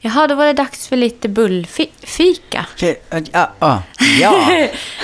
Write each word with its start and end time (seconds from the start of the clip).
Jaha, 0.00 0.26
då 0.26 0.34
var 0.34 0.46
det 0.46 0.52
dags 0.52 0.88
för 0.88 0.96
lite 0.96 1.28
bullfika. 1.28 2.66
Ja, 2.80 2.94
ja, 3.32 3.50
ja. 4.20 4.32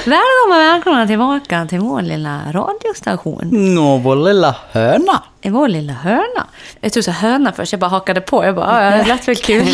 Välkomna, 0.05 0.59
välkomna 0.59 1.07
tillbaka 1.07 1.67
till 1.67 1.79
vår 1.79 2.03
lilla 2.03 2.41
radiostation. 2.53 3.75
Nå, 3.75 3.97
vår 3.99 4.17
lilla 4.17 4.57
höna. 4.73 5.23
I 5.43 5.51
vår 5.51 5.69
lilla 5.69 5.93
hörna. 5.93 6.47
Jag 6.81 6.93
tror 6.93 7.03
så 7.03 7.11
höna 7.11 7.53
först, 7.53 7.73
jag 7.73 7.81
bara 7.81 7.91
hakade 7.91 8.21
på. 8.21 8.45
Jag 8.45 8.55
bara, 8.55 8.85
ja, 8.85 8.97
det 8.97 9.05
lät 9.09 9.29
väl 9.29 9.37
kul. 9.37 9.67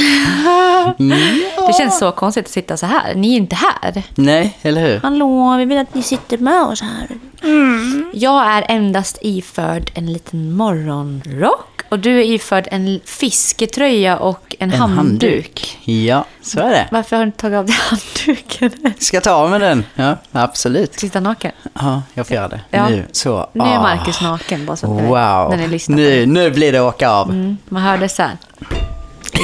Det 1.67 1.73
känns 1.79 1.99
så 1.99 2.13
konstigt 2.13 2.45
att 2.45 2.51
sitta 2.51 2.77
så 2.77 2.87
här. 2.87 3.15
Ni 3.15 3.33
är 3.33 3.37
inte 3.37 3.57
här. 3.57 4.03
Nej, 4.15 4.59
eller 4.63 4.81
hur? 4.87 5.01
Hallå, 5.03 5.57
vi 5.59 5.65
vill 5.65 5.79
att 5.79 5.95
ni 5.95 6.03
sitter 6.03 6.39
med 6.39 6.63
oss 6.63 6.83
här. 6.83 7.09
Jag 8.13 8.47
är 8.47 8.65
endast 8.69 9.19
iförd 9.23 9.91
en 9.95 10.13
liten 10.13 10.53
morgonrock. 10.53 11.67
Och 11.89 11.99
du 11.99 12.19
är 12.19 12.25
iförd 12.25 12.69
en 12.71 13.01
fisketröja 13.05 14.19
och 14.19 14.57
en, 14.59 14.73
En 14.73 14.81
handduk. 15.11 15.79
Ja, 15.85 16.25
så 16.43 16.61
är 16.61 16.71
det. 16.71 16.89
Varför 16.91 17.17
har 17.17 17.25
du 17.25 17.27
inte 17.27 17.39
tagit 17.39 17.59
av 17.59 17.67
dig 17.67 17.77
handduken? 17.77 18.95
Ska 18.99 19.17
jag 19.17 19.25
ta 19.25 19.31
av 19.31 19.51
med 19.51 19.61
den? 19.61 19.85
Ja, 19.95 20.17
absolut. 20.33 21.01
Sitta 21.01 21.21
naken. 21.21 21.53
Ja, 21.75 22.03
jag 22.15 22.27
får 22.27 22.35
göra 22.37 22.49
det. 22.49 22.61
Ja. 22.71 22.89
Nu, 22.89 23.07
så. 23.13 23.51
Nu 23.53 23.65
är 23.65 23.77
ah. 23.77 23.83
Marcus 23.83 24.21
naken, 24.21 24.67
bara 24.67 24.77
så 24.77 24.87
att 24.87 25.03
Wow. 25.03 25.51
när 25.51 25.57
ni 25.57 25.69
lyssnar 25.69 25.97
på 25.97 26.01
Nu, 26.03 26.27
nu 26.27 26.51
blir 26.51 26.73
det 26.73 26.81
åka 26.81 27.11
av. 27.11 27.31
Mm, 27.31 27.59
man 27.69 27.83
hörde. 27.83 28.05
I 28.05 28.09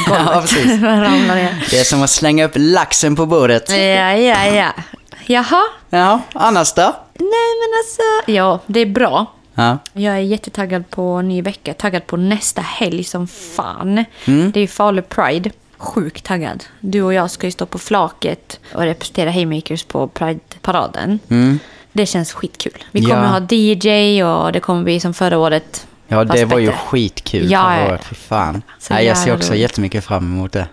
Ja, 0.09 0.39
precis. 0.41 0.81
Det 1.71 1.81
är 1.81 1.85
som 1.85 2.03
att 2.03 2.11
slänga 2.11 2.45
upp 2.45 2.53
laxen 2.55 3.17
på 3.17 3.27
bordet. 3.27 3.71
Ja, 3.71 3.77
ja, 3.77 4.47
ja. 4.47 4.73
Jaha. 5.27 5.63
Ja, 5.91 6.21
annars 6.33 6.73
då? 6.73 6.83
Nej, 7.15 7.53
men 7.61 7.79
alltså. 7.79 8.33
Ja, 8.33 8.61
det 8.67 8.81
är 8.81 8.87
bra. 8.87 9.27
Ja. 9.57 9.79
Jag 9.93 10.15
är 10.15 10.19
jättetaggad 10.21 10.91
på 10.91 11.23
ny 11.23 11.43
vecka. 11.43 11.75
Taggad 11.75 12.07
på 12.07 12.17
nästa 12.17 12.63
helg 12.63 13.05
som 13.05 13.27
fan. 13.29 14.05
Mm. 14.27 14.51
Det 14.53 14.61
är 14.61 14.67
Falu 14.67 15.03
Pride. 15.03 15.51
Sjukt 15.79 16.25
taggad. 16.25 16.65
Du 16.81 17.03
och 17.03 17.15
jag 17.15 17.31
ska 17.31 17.47
ju 17.47 17.51
stå 17.51 17.67
på 17.67 17.79
flaket 17.79 18.61
och 18.75 18.83
representera 18.83 19.31
Haymakers 19.31 19.85
på 19.85 20.09
Pride-paraden. 20.09 21.19
Det 21.93 22.07
känns 22.07 22.33
skitkul. 22.33 22.85
Vi 22.91 23.01
kommer 23.01 23.15
Mm. 23.15 23.25
Ja. 23.25 23.31
ha 23.31 23.47
DJ 23.51 24.23
och 24.25 24.53
det 24.53 24.61
kommer 24.61 24.83
bli 24.85 25.01
som 25.01 25.15
förra 25.15 25.39
året. 25.39 25.87
Ja, 26.09 26.25
det 26.25 26.45
var 26.45 26.59
ju 26.59 26.73
skitkul 26.73 27.51
Ja, 27.51 27.75
förra 27.77 27.91
året. 27.93 28.05
Fy 28.05 28.15
fan. 28.15 28.63
Nej, 28.91 29.07
jag 29.07 29.17
ser 29.19 29.35
också 29.35 29.51
roligt. 29.51 29.61
jättemycket 29.63 30.05
fram 30.05 30.25
emot 30.25 30.53
det. 30.53 30.67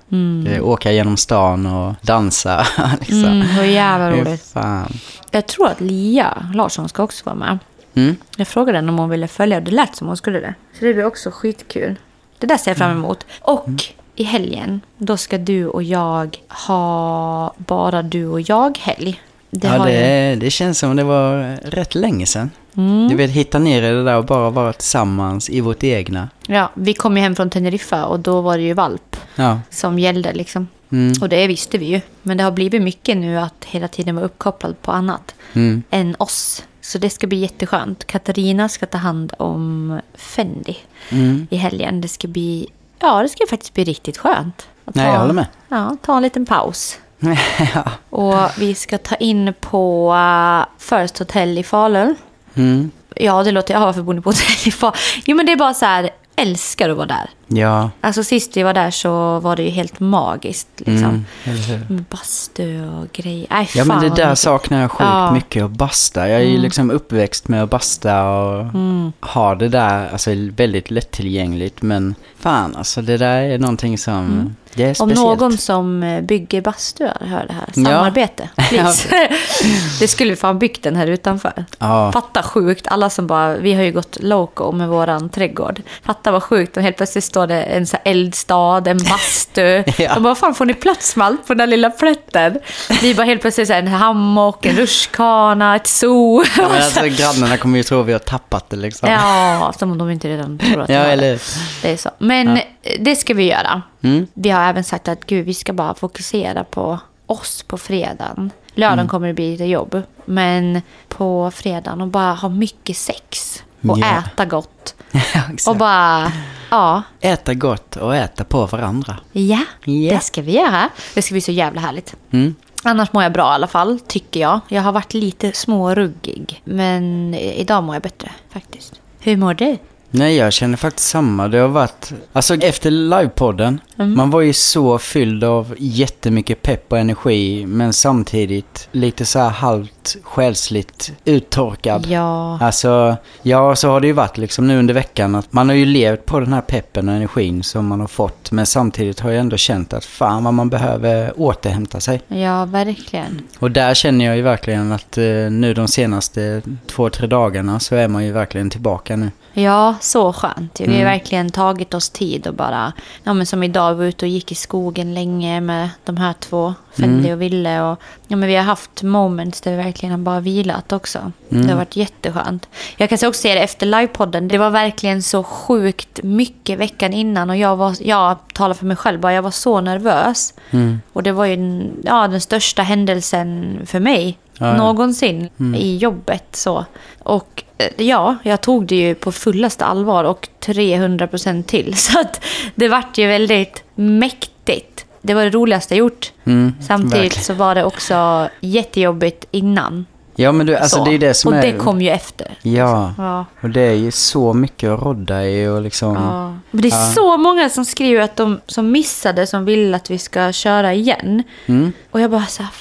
det 0.45 0.61
åka 0.61 0.92
genom 0.92 1.17
stan 1.17 1.66
och 1.66 1.94
dansa. 2.02 2.67
liksom. 3.00 3.26
Mm, 3.26 3.56
var 3.58 3.64
jävla 3.64 4.11
roligt. 4.11 4.44
fan. 4.54 4.94
Jag 5.31 5.48
tror 5.48 5.67
att 5.67 5.81
Lia 5.81 6.48
Larsson 6.54 6.89
ska 6.89 7.04
också 7.04 7.26
vara 7.26 7.36
med. 7.36 7.59
Mm. 7.95 8.16
Jag 8.38 8.47
frågade 8.47 8.77
henne 8.77 8.91
om 8.91 8.97
hon 8.99 9.09
ville 9.09 9.27
följa 9.27 9.58
och 9.58 9.63
det 9.63 9.72
lät 9.72 9.95
som 9.95 10.08
hon 10.08 10.17
skulle 10.17 10.39
det. 10.39 10.53
Så 10.80 10.86
det 10.86 10.94
blir 10.94 11.05
också 11.05 11.31
skitkul. 11.31 11.95
Det 12.39 12.47
där 12.47 12.58
ser 12.58 12.72
jag 12.72 12.77
fram 12.77 12.91
Mm. 12.91 13.03
emot. 13.03 13.25
Och 13.41 13.69
i 14.16 14.23
helgen, 14.23 14.81
då 14.97 15.17
ska 15.17 15.38
du 15.38 15.67
och 15.67 15.83
jag 15.83 16.38
ha 16.67 17.53
bara 17.58 18.02
du 18.02 18.27
och 18.27 18.41
jag-helg. 18.41 19.21
Det 19.49 19.67
ja, 19.67 19.73
har 19.77 19.88
ju- 19.89 19.94
det, 19.95 20.36
det 20.36 20.49
känns 20.52 20.80
som 20.80 20.95
det 20.95 21.03
var 21.03 21.58
rätt 21.69 21.95
länge 21.95 22.25
sedan. 22.25 22.49
Mm. 22.77 23.08
Du 23.08 23.16
vet, 23.16 23.31
hitta 23.31 23.59
ner 23.59 23.83
i 23.83 23.89
det 23.89 24.03
där 24.03 24.17
och 24.17 24.25
bara 24.25 24.49
vara 24.49 24.73
tillsammans 24.73 25.49
i 25.49 25.61
vårt 25.61 25.83
egna. 25.83 26.30
ja, 26.47 26.71
vi 26.73 26.94
kom 26.94 27.17
ju 27.17 27.23
hem 27.23 27.36
från 27.36 27.49
Teneriffa 27.49 28.05
och 28.05 28.19
då 28.19 28.41
var 28.41 28.58
det 28.58 28.64
ju 28.64 28.73
valp 28.73 29.17
Ja. 29.36 29.59
som 29.69 29.99
gällde 29.99 30.33
liksom. 30.33 30.67
Mm. 30.91 31.14
Och 31.21 31.30
det 31.30 31.47
visste 31.47 31.77
vi 31.77 31.86
ju. 31.86 32.02
Men 32.21 32.38
det 32.38 32.44
har 32.44 32.52
blivit 32.52 32.81
mycket 32.81 33.17
nu 33.17 33.38
att 33.39 33.66
hela 33.66 33.88
tiden 33.88 34.16
vara 34.16 34.25
uppkopplad 34.25 34.81
på 34.81 34.91
annat 34.91 35.36
Mm. 35.53 35.83
än 35.89 36.16
oss. 36.19 36.64
Så 36.84 36.98
det 36.98 37.09
ska 37.09 37.28
bli 37.28 37.38
jätteskönt. 37.38 38.08
Katarina 38.08 38.70
ska 38.70 38.86
ta 38.86 38.98
hand 38.98 39.34
om 39.38 40.00
Fendi 40.16 40.78
Mm. 41.09 41.48
i 41.52 41.56
helgen. 41.56 42.02
Det 42.02 42.08
ska 42.08 42.28
bli, 42.28 42.67
ja 43.00 43.22
det 43.23 43.30
ska 43.30 43.45
faktiskt 43.50 43.73
bli 43.73 43.84
riktigt 43.84 44.17
skönt. 44.17 44.67
Att 44.86 44.95
Nej, 44.95 45.06
jag 45.06 45.20
håller 45.20 45.34
med. 45.34 45.45
Ja, 45.70 45.98
ta 46.02 46.17
en 46.17 46.23
liten 46.23 46.45
paus. 46.45 47.00
ja. 47.76 47.84
Och 48.09 48.50
vi 48.58 48.76
ska 48.76 48.98
ta 48.98 49.16
in 49.16 49.54
på 49.61 50.14
uh, 50.14 50.66
First 50.78 51.20
Hotel 51.20 51.58
i 51.58 51.64
Falun. 51.64 52.16
Mm. 52.55 52.92
Ja, 53.15 53.44
det 53.44 53.52
låter... 53.52 53.73
Ja, 53.73 53.80
varför 53.80 54.02
bor 54.02 54.14
ni 54.14 54.21
på 54.21 54.30
hotell 54.30 54.67
i 54.67 54.71
Falun? 54.71 54.95
Jo, 55.26 55.38
men 55.38 55.45
det 55.45 55.52
är 55.52 55.55
bara 55.58 55.73
så 55.73 55.86
här, 55.86 56.10
älskar 56.36 56.89
att 56.89 56.98
vara 56.98 57.08
där. 57.08 57.30
Ja. 57.55 57.89
Alltså 58.02 58.23
sist 58.23 58.58
vi 58.58 58.64
var 58.64 58.73
där 58.73 58.91
så 58.91 59.39
var 59.39 59.55
det 59.55 59.64
ju 59.64 59.69
helt 59.69 59.99
magiskt 59.99 60.67
liksom. 60.77 61.25
Mm. 61.45 62.05
Bastu 62.09 62.87
och 62.89 63.11
grejer. 63.14 63.47
Nej, 63.49 63.69
Ja, 63.75 63.86
men 63.86 64.02
det 64.02 64.09
där 64.09 64.36
saknar 64.36 64.81
jag 64.81 64.91
sjukt 64.91 65.09
Ja. 65.14 65.31
mycket 65.31 65.64
att 65.64 65.71
basta. 65.71 66.30
Jag 66.30 66.41
är 66.41 66.45
ju 66.45 66.58
liksom 66.58 66.91
uppväxt 66.91 67.47
med 67.47 67.64
att 67.64 67.69
basta 67.69 68.23
och 68.30 68.59
Mm. 68.61 69.11
ha 69.21 69.55
det 69.55 69.67
där, 69.69 70.09
alltså 70.11 70.30
väldigt 70.55 70.91
lättillgängligt. 70.91 71.81
Men 71.81 72.15
fan, 72.39 72.75
alltså 72.75 73.02
det 73.02 73.17
där 73.17 73.41
är 73.41 73.58
någonting 73.59 73.97
som, 73.97 74.55
det 74.73 74.83
är 74.83 74.85
Mm. 74.85 74.89
Om 74.89 74.95
speciellt. 75.09 75.39
någon 75.39 75.58
som 75.58 76.03
eh, 76.03 76.21
bygger 76.21 76.61
bastuar 76.61 77.17
hör 77.21 77.45
det 77.47 77.53
här, 77.53 77.65
Ja. 77.75 77.83
samarbete, 77.85 78.49
please. 78.70 79.09
det 79.99 80.08
skulle 80.08 80.30
vi 80.30 80.35
fan 80.35 80.59
byggt 80.59 80.83
den 80.83 80.95
här 80.95 81.08
utanför. 81.08 81.65
Ja. 81.80 82.11
Fatta 82.11 82.43
sjukt, 82.43 82.87
alla 82.87 83.09
som 83.09 83.27
bara, 83.27 83.58
vi 83.58 83.73
har 83.73 83.83
ju 83.83 83.91
gått 83.91 84.17
loco 84.21 84.71
med 84.71 84.87
våran 84.89 85.30
trädgård. 85.30 85.81
Fatta 86.03 86.31
vad 86.31 86.43
sjukt, 86.43 86.77
och 86.77 86.83
helt 86.83 86.97
plötsligt 86.97 87.23
står 87.23 87.42
det 87.48 87.64
en 87.64 87.87
så 87.87 87.98
eldstad, 88.05 88.87
en 88.87 88.98
bastu. 88.98 89.83
Ja. 89.98 90.14
De 90.14 90.23
bara, 90.23 90.36
fan 90.36 90.55
får 90.55 90.65
ni 90.65 90.73
plats 90.73 91.15
med 91.15 91.27
allt 91.27 91.48
på 91.48 91.54
den 91.54 91.58
där 91.58 91.67
lilla 91.67 91.89
plätten? 91.89 92.59
Vi 93.02 93.15
bara 93.15 93.23
helt 93.23 93.42
plötsligt 93.42 93.67
så 93.67 93.73
här, 93.73 93.80
en 93.81 93.87
hammock, 93.87 94.65
en 94.65 94.76
rutschkana, 94.76 95.76
ett 95.76 95.87
zoo. 95.87 96.43
Ja, 96.58 96.67
men 96.70 96.71
alltså, 96.71 97.02
grannarna 97.02 97.58
kommer 97.58 97.77
ju 97.77 97.83
tro 97.83 97.99
att 98.02 98.05
vi 98.05 98.11
har 98.11 98.20
tappat 98.20 98.70
det 98.70 98.76
liksom. 98.77 99.09
Ja, 99.09 99.73
som 99.80 99.92
om 99.92 99.98
de 99.98 100.09
inte 100.11 100.27
redan 100.30 100.59
tror 100.59 100.82
att 100.82 100.89
Ja, 100.89 100.95
eller 100.99 101.42
Det 101.82 101.92
är 101.92 101.98
så. 101.98 102.09
Men 102.17 102.48
eh, 102.58 102.64
det 102.99 103.15
ska 103.15 103.33
vi 103.33 103.43
göra. 103.43 103.82
Mm. 104.03 104.27
Vi 104.33 104.49
har 104.49 104.70
även 104.70 104.83
sagt 104.83 105.08
att 105.08 105.26
gud, 105.26 105.45
vi 105.45 105.53
ska 105.53 105.73
bara 105.73 105.93
fokusera 105.93 106.64
på 106.64 106.99
oss 107.26 107.64
på 107.67 107.77
fredagen. 107.77 108.52
Lördagen 108.76 108.99
Mm. 108.99 109.09
kommer 109.09 109.27
det 109.27 109.33
bli 109.33 109.52
lite 109.52 109.65
jobb. 109.65 110.02
Men 110.26 110.82
på 111.08 111.52
fredagen 111.55 112.02
och 112.02 112.08
bara 112.08 112.33
ha 112.33 112.49
mycket 112.49 112.98
sex. 112.98 113.64
Och 113.89 113.99
Ja. 113.99 114.17
äta 114.27 114.45
gott. 114.45 114.95
Och 115.67 115.76
bara, 115.77 116.32
ja, 116.70 117.04
Äta 117.21 117.54
gott 117.54 117.95
och 117.95 118.16
äta 118.16 118.44
på 118.44 118.66
varandra. 118.66 119.17
ja, 119.32 119.60
Ja. 119.86 120.14
det 120.14 120.20
ska 120.23 120.42
vi 120.42 120.52
göra. 120.55 120.89
Det 121.14 121.21
ska 121.21 121.33
bli 121.33 121.42
så 121.42 121.52
jävla 121.52 121.82
härligt. 121.82 122.16
Mm. 122.32 122.55
Annars 122.83 123.14
mår 123.14 123.23
jag 123.23 123.32
bra 123.33 123.52
i 123.52 123.55
alla 123.55 123.67
fall, 123.67 123.99
tycker 124.08 124.39
jag. 124.39 124.60
Jag 124.67 124.82
har 124.82 124.92
varit 124.92 125.14
lite 125.14 125.52
småruggig. 125.54 126.61
Men 126.64 127.33
idag 127.36 127.83
mår 127.83 127.95
jag 127.95 128.01
bättre 128.01 128.31
faktiskt. 128.50 128.94
Hur 129.19 129.38
mår 129.38 129.54
du? 129.54 129.77
Nej, 130.16 130.36
jag 130.36 130.54
känner 130.54 130.78
faktiskt 130.78 131.10
samma. 131.10 131.48
Det 131.48 131.57
har 131.57 131.68
varit, 131.68 132.13
alltså 132.34 132.56
efter 132.56 132.92
livepodden, 132.92 133.80
Mm. 133.98 134.16
man 134.18 134.30
var 134.30 134.42
ju 134.42 134.54
så 134.54 134.98
fylld 134.98 135.44
av 135.44 135.75
jättemycket 135.78 136.62
pepp 136.62 136.92
och 136.92 136.98
energi, 137.00 137.66
men 137.66 137.94
samtidigt 137.94 138.88
lite 138.92 139.25
så 139.25 139.40
här 139.40 139.50
halvt 139.50 140.16
själsligt 140.24 141.12
uttorkad. 141.25 142.06
Ja. 142.10 142.57
Alltså, 142.62 143.16
ja, 143.42 143.75
så 143.75 143.90
har 143.90 144.01
det 144.01 144.07
ju 144.07 144.13
varit 144.13 144.38
liksom 144.38 144.68
nu 144.68 144.80
under 144.80 144.94
veckan 144.94 145.36
att 145.36 145.54
man 145.54 145.69
har 145.69 145.75
ju 145.75 145.86
levt 145.86 146.25
på 146.25 146.40
den 146.40 146.54
här 146.54 146.62
peppen 146.62 147.10
och 147.10 147.16
energin 147.16 147.63
som 147.63 147.88
man 147.88 148.00
har 148.00 148.07
fått, 148.07 148.51
men 148.51 148.66
samtidigt 148.66 149.19
har 149.19 149.31
jag 149.31 149.40
ändå 149.40 149.57
känt 149.57 149.94
att 149.94 150.06
fan 150.06 150.44
vad 150.44 150.54
man 150.54 150.69
behöver 150.69 151.34
återhämta 151.42 152.00
sig. 152.00 152.22
Ja, 152.28 152.66
verkligen. 152.66 153.42
Och 153.60 153.72
där 153.72 153.94
känner 153.94 154.25
jag 154.25 154.36
ju 154.36 154.42
verkligen 154.42 154.92
att 154.92 155.18
eh, 155.18 155.24
nu 155.51 155.74
de 155.74 155.88
senaste 155.88 156.62
två, 156.88 157.10
tre 157.10 157.28
dagarna 157.28 157.80
så 157.80 157.95
är 157.95 158.07
man 158.07 158.25
ju 158.25 158.31
verkligen 158.31 158.69
tillbaka 158.69 159.16
nu. 159.16 159.31
Ja, 159.56 159.95
så 160.01 160.33
skönt. 160.33 160.80
Vi 160.80 160.86
har 160.86 160.94
Mm. 160.94 161.06
verkligen 161.06 161.50
tagit 161.50 161.94
oss 161.94 162.09
tid 162.09 162.47
och 162.47 162.53
bara, 162.53 162.94
ja 163.24 163.33
men 163.33 163.45
som 163.45 163.63
idag, 163.63 163.94
vi 163.94 163.97
var 164.00 164.06
ute 164.06 164.25
och 164.25 164.30
gick 164.30 164.51
i 164.51 164.56
skogen 164.56 165.13
länge 165.13 165.62
med 165.62 165.89
de 166.03 166.18
här 166.18 166.33
två, 166.39 166.74
Fendi 167.00 167.19
Mm. 167.27 167.33
och 167.33 167.41
Ville. 167.41 167.81
Och, 167.81 168.00
ja 168.27 168.36
men 168.36 168.50
vi 168.50 168.56
har 168.56 168.63
haft 168.63 169.03
moments 169.03 169.62
där 169.62 169.71
vi 169.71 169.77
verkligen 169.77 170.12
har 170.12 170.19
bara 170.19 170.39
vilat 170.39 170.91
också. 170.94 171.31
Mm. 171.51 171.63
Det 171.65 171.71
har 171.71 171.77
varit 171.77 171.95
jätteskönt. 171.95 172.68
Jag 172.97 173.09
kan 173.09 173.15
också 173.15 173.41
säga 173.41 173.56
det 173.56 173.62
efter 173.62 173.86
livepodden, 173.86 174.47
det 174.47 174.57
var 174.57 174.69
verkligen 174.69 175.24
så 175.24 175.44
sjukt 175.44 176.19
mycket 176.24 176.80
veckan 176.80 177.13
innan 177.13 177.50
och 177.50 177.57
jag 177.57 177.75
var, 177.75 177.95
jag 178.00 178.38
talar 178.53 178.74
för 178.74 178.85
mig 178.85 178.97
själv 178.97 179.19
bara, 179.19 179.33
jag 179.33 179.41
var 179.41 179.51
så 179.51 179.81
nervös. 179.81 180.53
Mm. 180.71 181.01
Och 181.13 181.23
det 181.23 181.31
var 181.31 181.45
ju 181.45 181.83
ja, 182.03 182.27
den 182.27 182.41
största 182.41 182.81
händelsen 182.83 183.79
för 183.85 183.99
mig 183.99 184.38
Ja, 184.57 184.67
ja. 184.67 184.77
någonsin 184.77 185.49
i 185.77 185.97
jobbet. 185.97 186.56
Så. 186.56 186.85
Och 187.23 187.63
ja, 187.97 188.35
jag 188.44 188.62
tog 188.62 188.85
det 188.88 188.95
ju 188.95 189.15
på 189.15 189.31
fullaste 189.31 189.85
allvar 189.85 190.24
och 190.24 190.47
300% 190.65 191.63
till. 191.63 191.94
Så 191.97 192.19
att 192.19 192.44
det 192.75 192.88
vart 192.88 193.18
ju 193.18 193.27
väldigt 193.27 193.83
mäktigt. 193.95 195.06
Det 195.21 195.33
var 195.33 195.44
det 195.44 195.50
roligaste 195.50 195.94
jag 195.94 196.00
gjort. 196.00 196.31
Mm, 196.45 196.74
Samtidigt 196.88 197.24
verkligen. 197.24 197.44
så 197.44 197.53
var 197.53 197.75
det 197.75 197.83
också 197.83 198.50
jättejobbigt 198.59 199.45
innan. 199.51 200.06
Ja 200.35 200.51
men 200.51 200.65
du, 200.65 200.75
alltså 200.75 200.97
så. 200.97 201.06
det 201.06 201.13
är 201.13 201.19
det 201.19 201.33
som 201.33 201.53
och 201.53 201.59
är... 201.59 201.71
det 201.71 201.77
kom 201.77 202.01
ju 202.01 202.09
efter. 202.09 202.57
Ja, 202.62 203.13
Ja. 203.18 203.45
och 203.62 203.69
det 203.69 203.81
är 203.81 203.94
ju 203.94 204.12
så 204.12 204.53
mycket 204.53 204.89
att 204.89 205.01
rodda 205.01 205.45
i 205.45 205.68
och 205.68 205.81
liksom... 205.81 206.13
Ja. 206.15 206.47
Men 206.71 206.81
det 206.81 206.88
är 206.88 206.91
Ja. 206.91 207.12
så 207.15 207.38
många 207.38 207.69
som 207.69 207.85
skriver 207.85 208.21
att 208.21 208.35
de 208.35 208.59
som 208.68 208.91
missade, 208.91 209.47
som 209.47 209.65
vill 209.65 209.94
att 209.95 210.12
vi 210.12 210.18
ska 210.18 210.51
köra 210.51 210.94
igen. 210.94 211.44
Mm. 211.65 211.94
Och 212.12 212.21
jag 212.21 212.31
bara 212.31 212.45
så 212.45 212.63
här, 212.63 212.71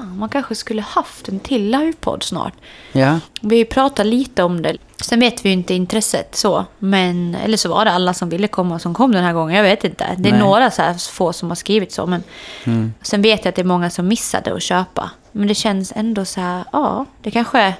fan, 0.00 0.18
man 0.18 0.28
kanske 0.28 0.54
skulle 0.54 0.82
haft 0.82 1.28
en 1.28 1.40
till 1.40 1.70
livepodd 1.70 2.22
snart. 2.22 2.52
Ja. 2.92 3.18
Vi 3.40 3.64
pratat 3.64 4.06
lite 4.06 4.42
om 4.42 4.62
det. 4.62 4.76
Sen 5.02 5.20
vet 5.20 5.44
vi 5.44 5.48
ju 5.48 5.52
inte 5.52 5.74
intresset 5.74 6.34
så. 6.36 6.64
Men, 6.78 7.34
eller 7.44 7.56
så 7.56 7.68
var 7.68 7.84
det 7.84 7.90
alla 7.90 8.14
som 8.14 8.28
ville 8.28 8.48
komma 8.48 8.78
som 8.78 8.94
kom 8.94 9.12
den 9.12 9.24
här 9.24 9.32
gången. 9.32 9.56
Jag 9.56 9.62
vet 9.62 9.84
inte. 9.84 10.06
Det 10.18 10.28
är 10.28 10.32
Nej. 10.32 10.40
några 10.40 10.70
så 10.70 10.82
här 10.82 11.12
få 11.12 11.32
som 11.32 11.48
har 11.48 11.54
skrivit 11.56 11.92
så. 11.92 12.06
Men 12.06 12.22
Mm. 12.64 12.94
sen 13.02 13.22
vet 13.22 13.44
jag 13.44 13.48
att 13.48 13.56
det 13.56 13.62
är 13.62 13.66
många 13.66 13.90
som 13.90 14.08
missade 14.08 14.54
att 14.54 14.62
köpa. 14.62 15.10
Men 15.32 15.48
det 15.48 15.54
känns 15.54 15.92
ändå 15.96 16.24
så 16.24 16.40
här, 16.40 16.64
ja, 16.72 17.06
det 17.22 17.30
kanske... 17.30 17.74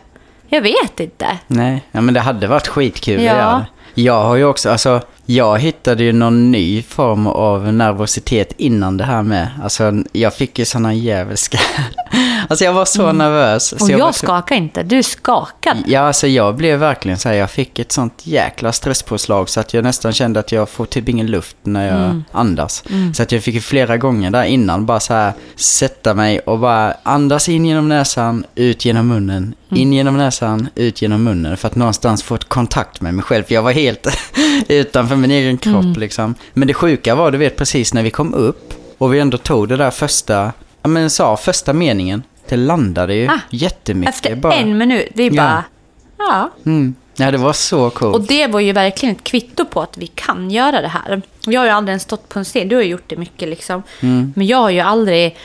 Jag 0.48 0.62
vet 0.62 1.00
inte. 1.00 1.38
Nej, 1.46 1.82
ja, 1.92 2.00
men 2.00 2.14
det 2.14 2.20
hade 2.20 2.46
varit 2.46 2.68
skitkul 2.68 3.22
Ja. 3.22 3.64
Jag 3.94 4.24
har 4.24 4.36
ju 4.36 4.44
också, 4.44 4.70
alltså, 4.70 5.00
jag 5.26 5.58
hittade 5.58 6.04
ju 6.04 6.12
någon 6.12 6.50
ny 6.50 6.82
form 6.82 7.26
av 7.26 7.72
nervositet 7.72 8.52
innan 8.56 8.96
det 8.96 9.04
här 9.04 9.22
med. 9.22 9.48
Alltså, 9.62 9.92
jag 10.12 10.34
fick 10.34 10.58
ju 10.58 10.64
såna 10.64 10.94
djävulska... 10.94 11.58
alltså 12.48 12.64
jag 12.64 12.72
var 12.72 12.84
så 12.84 13.12
nervös. 13.12 13.72
Och 13.72 13.80
så 13.80 13.92
jag, 13.92 13.98
var, 13.98 14.12
skakar 14.12 14.56
inte, 14.56 14.82
du 14.82 15.02
skakade. 15.02 15.82
Ja, 15.86 16.00
alltså 16.00 16.26
jag 16.26 16.56
blev 16.56 16.78
verkligen 16.78 17.18
så 17.18 17.28
här, 17.28 17.36
jag 17.36 17.50
fick 17.50 17.78
ett 17.78 17.92
sånt 17.92 18.20
jäkla 18.26 18.72
stresspåslag 18.72 19.48
så 19.48 19.60
att 19.60 19.74
jag 19.74 19.84
nästan 19.84 20.12
kände 20.12 20.40
att 20.40 20.52
jag 20.52 20.68
får 20.68 20.86
typ 20.86 21.08
ingen 21.08 21.26
luft 21.26 21.56
när 21.62 21.86
jag 21.86 22.02
Mm. 22.02 22.24
andas. 22.32 22.84
Så 23.14 23.22
att 23.22 23.32
jag 23.32 23.42
fick 23.42 23.54
ju 23.54 23.60
flera 23.60 23.96
gånger 23.96 24.30
där 24.30 24.44
innan 24.44 24.86
bara 24.86 25.00
så 25.00 25.14
här 25.14 25.32
sätta 25.56 26.14
mig 26.14 26.38
och 26.40 26.58
bara 26.58 26.94
andas 27.02 27.48
in 27.48 27.64
genom 27.66 27.88
näsan, 27.88 28.44
ut 28.54 28.84
genom 28.84 29.08
munnen, 29.08 29.54
Mm. 29.70 29.82
in 29.82 29.92
genom 29.92 30.16
näsan, 30.16 30.68
ut 30.74 31.02
genom 31.02 31.24
munnen 31.24 31.56
för 31.56 31.68
att 31.68 31.74
någonstans 31.76 32.22
få 32.22 32.34
ett 32.34 32.48
kontakt 32.48 33.00
med 33.00 33.14
mig 33.14 33.22
själv. 33.24 33.44
För 33.44 33.54
jag 33.54 33.62
var 33.62 33.72
helt 33.72 34.06
utanför 34.68 35.11
min 35.20 35.30
egen 35.30 35.58
kropp 35.58 35.84
Mm. 35.84 36.00
liksom. 36.00 36.34
Men 36.54 36.68
det 36.68 36.74
sjuka 36.74 37.14
var, 37.14 37.30
du 37.30 37.38
vet 37.38 37.56
precis 37.56 37.94
när 37.94 38.02
vi 38.02 38.10
kom 38.10 38.34
upp 38.34 38.74
och 38.98 39.14
vi 39.14 39.20
ändå 39.20 39.38
tog 39.38 39.68
det 39.68 39.76
där 39.76 39.90
första, 39.90 40.52
ja 40.82 40.88
men 40.88 41.10
sa 41.10 41.36
första 41.36 41.72
meningen. 41.72 42.22
Det 42.48 42.56
landade 42.56 43.14
ju 43.14 43.26
Ah, 43.28 43.38
jättemycket. 43.50 44.14
Efter 44.14 44.34
bara. 44.36 44.54
en 44.54 44.78
minut, 44.78 45.08
vi 45.14 45.26
Ja. 45.28 45.32
bara... 45.32 45.64
Ja. 46.18 46.50
Mm. 46.66 46.94
Ja, 47.16 47.30
det 47.30 47.38
var 47.38 47.52
så 47.52 47.90
coolt. 47.90 48.14
Och 48.16 48.22
det 48.22 48.46
var 48.46 48.60
ju 48.60 48.72
verkligen 48.72 49.14
ett 49.16 49.24
kvitto 49.24 49.64
på 49.64 49.82
att 49.82 49.98
vi 49.98 50.06
kan 50.06 50.50
göra 50.50 50.80
det 50.80 50.88
här. 50.88 51.22
Jag 51.46 51.60
har 51.60 51.66
ju 51.66 51.72
aldrig 51.72 51.90
ens 51.92 52.02
stått 52.02 52.28
på 52.28 52.38
en 52.38 52.44
scen. 52.44 52.68
Du 52.68 52.76
har 52.76 52.82
ju 52.82 52.88
gjort 52.88 53.04
det 53.06 53.16
mycket 53.16 53.48
liksom. 53.48 53.82
Mm. 54.00 54.32
Men 54.36 54.46
jag 54.46 54.58
har 54.58 54.70
ju 54.70 54.80
aldrig... 54.80 55.36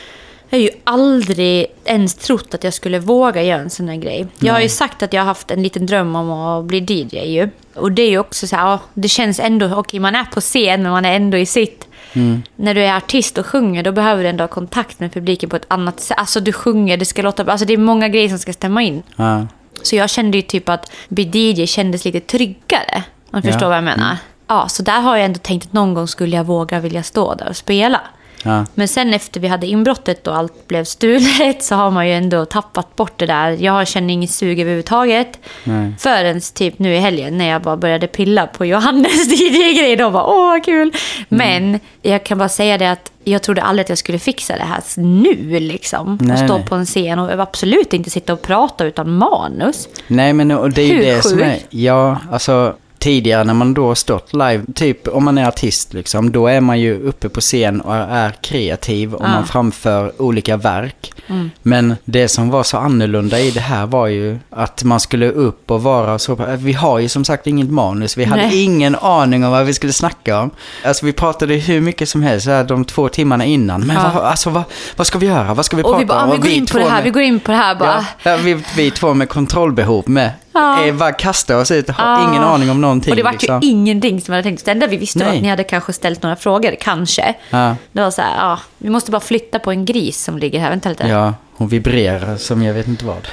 Jag 0.50 0.58
har 0.58 0.64
ju 0.64 0.70
aldrig 0.84 1.66
ens 1.86 2.16
trott 2.16 2.54
att 2.54 2.64
jag 2.64 2.74
skulle 2.74 3.00
våga 3.00 3.44
göra 3.44 3.62
en 3.62 3.70
sån 3.70 3.88
här 3.90 3.96
grej. 3.96 4.28
Jag 4.40 4.54
har 4.54 4.62
ju 4.62 4.70
sagt 4.70 5.04
att 5.04 5.14
jag 5.14 5.22
har 5.22 5.26
haft 5.26 5.52
en 5.52 5.64
liten 5.64 5.86
dröm 5.86 6.16
om 6.16 6.32
att 6.32 6.66
bli 6.66 6.78
DJ 6.78 7.18
ju. 7.20 7.50
Och 7.76 7.92
det 7.92 8.02
är 8.02 8.10
ju 8.10 8.20
också 8.20 8.48
så 8.48 8.56
här, 8.56 8.64
ja, 8.68 8.80
det 8.94 9.08
känns 9.08 9.40
ändå, 9.40 9.76
okej 9.76 10.00
man 10.00 10.16
är 10.16 10.24
på 10.26 10.42
scen 10.42 10.84
men 10.84 10.92
man 10.92 11.06
är 11.06 11.16
ändå 11.16 11.38
i 11.38 11.46
sitt. 11.46 11.88
Mm. 12.14 12.44
När 12.56 12.74
du 12.74 12.84
är 12.84 12.98
artist 12.98 13.38
och 13.38 13.46
sjunger 13.46 13.84
då 13.84 13.92
behöver 13.92 14.24
du 14.24 14.30
ändå 14.30 14.44
ha 14.44 14.48
kontakt 14.48 15.00
med 15.00 15.14
publiken 15.14 15.50
på 15.50 15.56
ett 15.56 15.66
annat 15.68 16.00
sätt. 16.00 16.18
Alltså 16.18 16.40
du 16.40 16.54
sjunger, 16.54 16.98
det 16.98 17.06
ska 17.06 17.22
låta, 17.22 17.52
alltså 17.52 17.66
det 17.66 17.74
är 17.74 17.78
många 17.78 18.10
grejer 18.10 18.30
som 18.30 18.40
ska 18.40 18.54
stämma 18.54 18.82
in. 18.84 19.04
Ja. 19.16 19.48
Så 19.84 19.96
jag 19.96 20.10
kände 20.10 20.38
ju 20.38 20.42
typ 20.42 20.70
att 20.70 20.92
bli 21.10 21.24
DJ 21.34 21.66
kändes 21.68 22.06
lite 22.06 22.20
tryggare. 22.20 23.04
Om 23.32 23.42
du 23.42 23.48
Ja. 23.48 23.52
förstår 23.54 23.68
vad 23.68 23.78
jag 23.78 23.84
menar. 23.84 24.18
Ja, 24.48 24.68
så 24.70 24.84
där 24.84 25.02
har 25.02 25.16
jag 25.18 25.26
ändå 25.26 25.40
tänkt 25.40 25.66
att 25.66 25.74
någon 25.74 25.94
gång 25.94 26.08
skulle 26.08 26.36
jag 26.36 26.44
våga 26.44 26.80
vilja 26.80 27.04
stå 27.04 27.36
där 27.36 27.50
och 27.50 27.56
spela. 27.58 28.02
Ja. 28.48 28.66
Men 28.76 28.88
sen 28.88 29.14
efter 29.14 29.40
vi 29.40 29.48
hade 29.48 29.68
inbrottet 29.68 30.28
och 30.28 30.36
allt 30.36 30.68
blev 30.68 30.84
stulet 30.84 31.64
så 31.64 31.76
har 31.76 31.92
man 31.92 32.08
ju 32.08 32.14
ändå 32.14 32.46
tappat 32.46 32.96
bort 32.96 33.20
det 33.20 33.26
där. 33.26 33.52
Jag 33.52 33.88
känner 33.88 34.14
inget 34.14 34.32
sug 34.32 34.60
överhuvudtaget. 34.60 35.40
Nej. 35.64 35.94
Förrän 36.00 36.42
typ 36.54 36.80
nu 36.80 36.96
i 36.96 36.98
helgen 36.98 37.38
när 37.38 37.50
jag 37.50 37.62
bara 37.62 37.78
började 37.78 38.08
pilla 38.08 38.48
på 38.48 38.66
Johannes 38.66 39.28
DJ-grej. 39.42 39.96
Då 39.96 40.12
bara 40.12 40.26
åh 40.26 40.48
vad 40.48 40.66
kul. 40.66 40.94
Men 41.30 41.80
jag 42.02 42.24
kan 42.24 42.38
bara 42.38 42.50
säga 42.50 42.78
det 42.78 42.92
att 42.92 43.12
jag 43.24 43.42
trodde 43.42 43.62
aldrig 43.62 43.84
att 43.84 43.90
jag 43.90 43.98
skulle 43.98 44.20
fixa 44.20 44.56
det 44.56 44.64
här 44.64 44.82
nu 45.02 45.60
liksom. 45.60 46.18
Nej, 46.22 46.34
och 46.34 46.40
stå 46.40 46.58
nej. 46.58 46.68
på 46.68 46.76
en 46.76 46.86
scen 46.86 47.20
och 47.20 47.32
absolut 47.32 47.94
inte 47.94 48.10
sitta 48.10 48.34
och 48.34 48.42
prata 48.42 48.86
utan 48.86 49.12
manus. 49.12 49.88
Nej, 50.08 50.34
men 50.34 50.52
och 50.52 50.70
det 50.70 50.82
är 50.82 50.88
ju 50.88 50.94
Hur 50.94 51.06
det 51.06 51.22
som 51.22 51.40
är... 51.40 51.54
sjukt? 51.54 51.66
Ja, 51.70 52.18
alltså 52.32 52.76
tidigare 53.00 53.44
när 53.44 53.54
man 53.54 53.74
då 53.74 53.88
har 53.88 53.96
stått 53.96 54.34
live, 54.34 54.62
typ 54.76 55.08
om 55.08 55.26
man 55.26 55.38
är 55.38 55.48
artist 55.48 55.94
liksom, 55.94 56.32
då 56.32 56.48
är 56.48 56.62
man 56.62 56.80
ju 56.80 57.02
uppe 57.08 57.30
på 57.30 57.42
scen 57.42 57.82
och 57.82 57.96
är 57.96 58.32
kreativ 58.42 59.14
och 59.14 59.24
Ja. 59.26 59.30
man 59.30 59.46
framför 59.48 60.22
olika 60.22 60.58
verk. 60.58 61.12
Mm. 61.28 61.50
Men 61.62 61.96
det 62.06 62.28
som 62.28 62.50
var 62.50 62.64
så 62.64 62.78
annorlunda 62.78 63.40
i 63.40 63.52
det 63.52 63.60
här 63.60 63.86
var 63.86 64.08
ju 64.08 64.38
att 64.50 64.84
man 64.84 65.00
skulle 65.00 65.30
upp 65.32 65.72
och 65.72 65.84
vara 65.84 66.20
så... 66.20 66.36
Vi 66.58 66.74
har 66.74 67.00
ju 67.00 67.10
som 67.10 67.26
sagt 67.26 67.48
inget 67.48 67.70
manus, 67.70 68.18
vi 68.18 68.26
hade 68.26 68.42
Nej. 68.42 68.64
ingen 68.64 68.96
aning 68.96 69.46
om 69.46 69.52
vad 69.52 69.66
vi 69.66 69.74
skulle 69.74 69.94
snacka 69.94 70.40
om. 70.42 70.50
Alltså 70.86 71.06
vi 71.06 71.14
pratade 71.14 71.54
hur 71.54 71.82
mycket 71.82 72.10
som 72.10 72.22
helst 72.24 72.48
här, 72.48 72.64
de 72.64 72.86
två 72.86 73.10
timmarna 73.10 73.46
innan. 73.46 73.82
Men 73.88 73.96
Ja. 73.96 74.12
vad, 74.16 74.24
alltså, 74.24 74.50
vad, 74.50 74.64
vad 74.96 75.08
ska 75.08 75.18
vi 75.18 75.26
göra? 75.26 75.54
Vad 75.54 75.66
ska 75.66 75.78
vi 75.78 75.84
Och 75.84 75.88
prata 75.88 76.00
vi 76.00 76.06
bara, 76.06 76.24
om? 76.24 76.30
ah, 76.30 76.34
vi 76.34 76.38
Och 76.40 76.44
går 76.44 76.52
in 76.52 76.66
på 76.66 76.78
det 76.78 76.84
här, 76.84 76.92
med- 76.96 77.04
vi 77.04 77.10
går 77.10 77.22
in 77.24 77.40
på 77.40 77.52
det 77.52 77.58
här 77.58 77.76
bara. 77.76 78.06
Ja, 78.24 78.32
ja, 78.32 78.38
vi, 78.38 78.64
vi 78.76 78.92
två 78.92 79.14
med 79.14 79.30
kontrollbehov 79.30 80.10
med. 80.10 80.32
Ja. 80.58 80.86
Eh, 80.86 80.96
bara 80.96 81.12
kasta 81.12 81.58
oss 81.58 81.72
ut 81.72 81.90
och 81.90 81.96
har 81.96 82.22
Ja. 82.22 82.30
ingen 82.30 82.44
aning 82.44 82.70
om 82.72 82.82
någonting. 82.82 83.12
Och 83.12 83.18
det 83.18 83.24
var 83.24 83.32
liksom. 83.32 83.60
ju 83.62 83.70
ingenting 83.70 84.22
som 84.22 84.34
jag 84.34 84.38
hade 84.38 84.50
tänkt. 84.50 84.66
Det 84.66 84.72
enda 84.72 84.88
vi 84.88 84.98
visste 84.98 85.20
var 85.20 85.26
Nej. 85.26 85.36
att 85.38 85.44
ni 85.44 85.50
hade 85.50 85.64
kanske 85.64 85.94
ställt 85.94 86.24
några 86.24 86.36
frågor, 86.36 86.76
kanske. 86.80 87.34
Ja. 87.50 87.76
Det 87.92 88.02
var 88.02 88.12
så 88.12 88.22
här, 88.22 88.36
ja, 88.38 88.60
vi 88.78 88.90
måste 88.90 89.12
bara 89.12 89.22
flytta 89.22 89.60
på 89.60 89.72
en 89.72 89.86
gris 89.86 90.24
som 90.24 90.38
ligger 90.38 90.60
här. 90.60 90.70
Vänta 90.70 90.90
lite. 90.90 91.08
ja, 91.08 91.34
hon 91.56 91.68
vibrerar 91.68 92.38
som 92.38 92.64
jag 92.64 92.74
vet 92.74 92.88
inte 92.88 93.06
vad. 93.06 93.28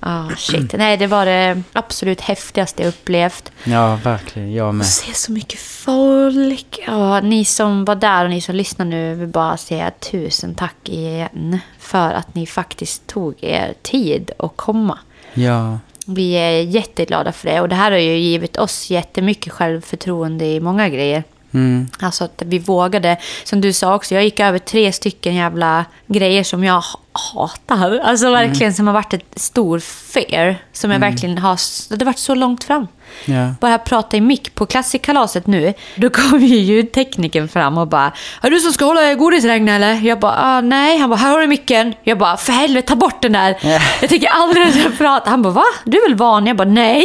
Ah, 0.00 0.28
shit. 0.36 0.72
Nej, 0.72 0.96
det 0.96 1.06
var 1.06 1.26
det 1.26 1.62
absolut 1.72 2.20
häftigaste 2.20 2.82
jag 2.82 2.88
upplevt. 2.88 3.52
Ja, 3.64 3.96
verkligen. 4.04 4.52
Jag 4.52 4.74
med. 4.74 4.86
Se 4.86 5.14
så 5.14 5.32
mycket 5.32 5.58
folk. 5.58 6.78
Ja, 6.86 7.20
ni 7.20 7.44
som 7.44 7.84
var 7.84 7.94
där 7.94 8.24
och 8.24 8.30
ni 8.30 8.40
som 8.40 8.54
lyssnar 8.54 8.86
nu 8.86 9.14
vill 9.14 9.28
bara 9.28 9.56
säga 9.56 9.90
tusen 9.90 10.54
tack 10.54 10.88
igen. 10.88 11.58
För 11.78 12.12
att 12.12 12.34
ni 12.34 12.46
faktiskt 12.46 13.06
tog 13.06 13.34
er 13.44 13.74
tid 13.82 14.30
att 14.38 14.56
komma. 14.56 14.98
Ja, 15.34 15.78
Vi 16.06 16.32
är 16.32 16.62
jätteglada 16.62 17.32
för 17.32 17.48
det. 17.48 17.60
Och 17.60 17.68
det 17.68 17.74
här 17.74 17.90
har 17.90 17.98
ju 17.98 18.16
givit 18.16 18.56
oss 18.56 18.90
jättemycket 18.90 19.52
självförtroende 19.52 20.44
i 20.44 20.60
många 20.60 20.88
grejer. 20.88 21.24
Mm, 21.54 21.88
Alltså 22.00 22.24
att 22.24 22.42
vi 22.46 22.58
vågade, 22.58 23.16
som 23.44 23.60
du 23.60 23.72
sa 23.72 23.94
också, 23.94 24.14
jag 24.14 24.24
gick 24.24 24.40
över 24.40 24.58
tre 24.58 24.92
stycken 24.92 25.34
jävla 25.34 25.84
grejer 26.06 26.44
som 26.44 26.64
jag 26.64 26.74
ha- 26.74 27.00
hatar. 27.32 27.98
Alltså 27.98 28.30
verkligen 28.30 28.74
som 28.74 28.86
har 28.86 28.94
varit 28.94 29.12
ett 29.14 29.24
stor 29.36 29.78
fear. 29.78 30.56
Som 30.72 30.90
jag 30.90 30.98
verkligen 30.98 31.38
har, 31.38 31.58
det 31.88 32.04
har 32.04 32.06
varit 32.06 32.18
så 32.18 32.34
långt 32.34 32.64
fram. 32.64 32.86
ja. 33.24 33.54
Bara 33.60 33.78
prata 33.78 34.16
i 34.16 34.20
mick 34.20 34.54
på 34.54 34.66
klassikkalaset 34.66 35.46
nu, 35.46 35.74
då 35.96 36.10
kom 36.10 36.40
ju 36.40 36.56
ljudtekniken 36.56 37.48
fram 37.48 37.78
och 37.78 37.86
bara 37.88 38.12
Är 38.42 38.50
du 38.50 38.60
som 38.60 38.72
ska 38.72 38.84
hålla 38.84 39.14
godisregnet 39.14 39.72
eller? 39.76 39.94
Jag 40.06 40.20
bara 40.20 40.36
ah, 40.38 40.60
nej. 40.60 40.98
Han 40.98 41.10
bara 41.10 41.16
här 41.16 41.30
har 41.32 41.40
du 41.40 41.46
micken. 41.46 41.94
Jag 42.02 42.18
bara 42.18 42.36
för 42.36 42.52
helvete 42.52 42.88
ta 42.88 42.96
bort 42.96 43.22
den 43.22 43.32
där. 43.32 43.56
Ja. 43.62 43.78
Jag 44.00 44.10
tänker 44.10 44.28
aldrig 44.28 44.98
pratar. 44.98 45.30
Han 45.30 45.42
bara 45.42 45.52
va? 45.52 45.64
Du 45.84 45.98
är 45.98 46.08
väl 46.08 46.18
van? 46.18 46.46
Jag 46.46 46.56
bara 46.56 46.68
nej. 46.68 47.04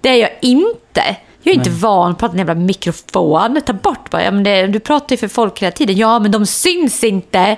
Det 0.00 0.08
är 0.08 0.16
jag 0.16 0.30
inte. 0.40 1.16
Jag 1.42 1.52
är 1.52 1.56
inte 1.58 1.70
van 1.70 2.10
att 2.12 2.18
prata 2.18 2.32
i 2.36 2.40
en 2.40 2.46
jävla 2.48 2.54
mikrofon. 2.62 3.60
Ta 3.66 3.72
bort 3.72 4.10
bara. 4.10 4.24
Ja, 4.24 4.30
men 4.30 4.42
det, 4.44 4.66
du 4.66 4.80
pratar 4.80 5.12
ju 5.12 5.16
för 5.16 5.28
folk 5.28 5.62
hela 5.62 5.70
tiden. 5.72 5.96
Ja, 5.96 6.18
men 6.18 6.30
de 6.30 6.46
syns 6.46 7.04
inte. 7.04 7.56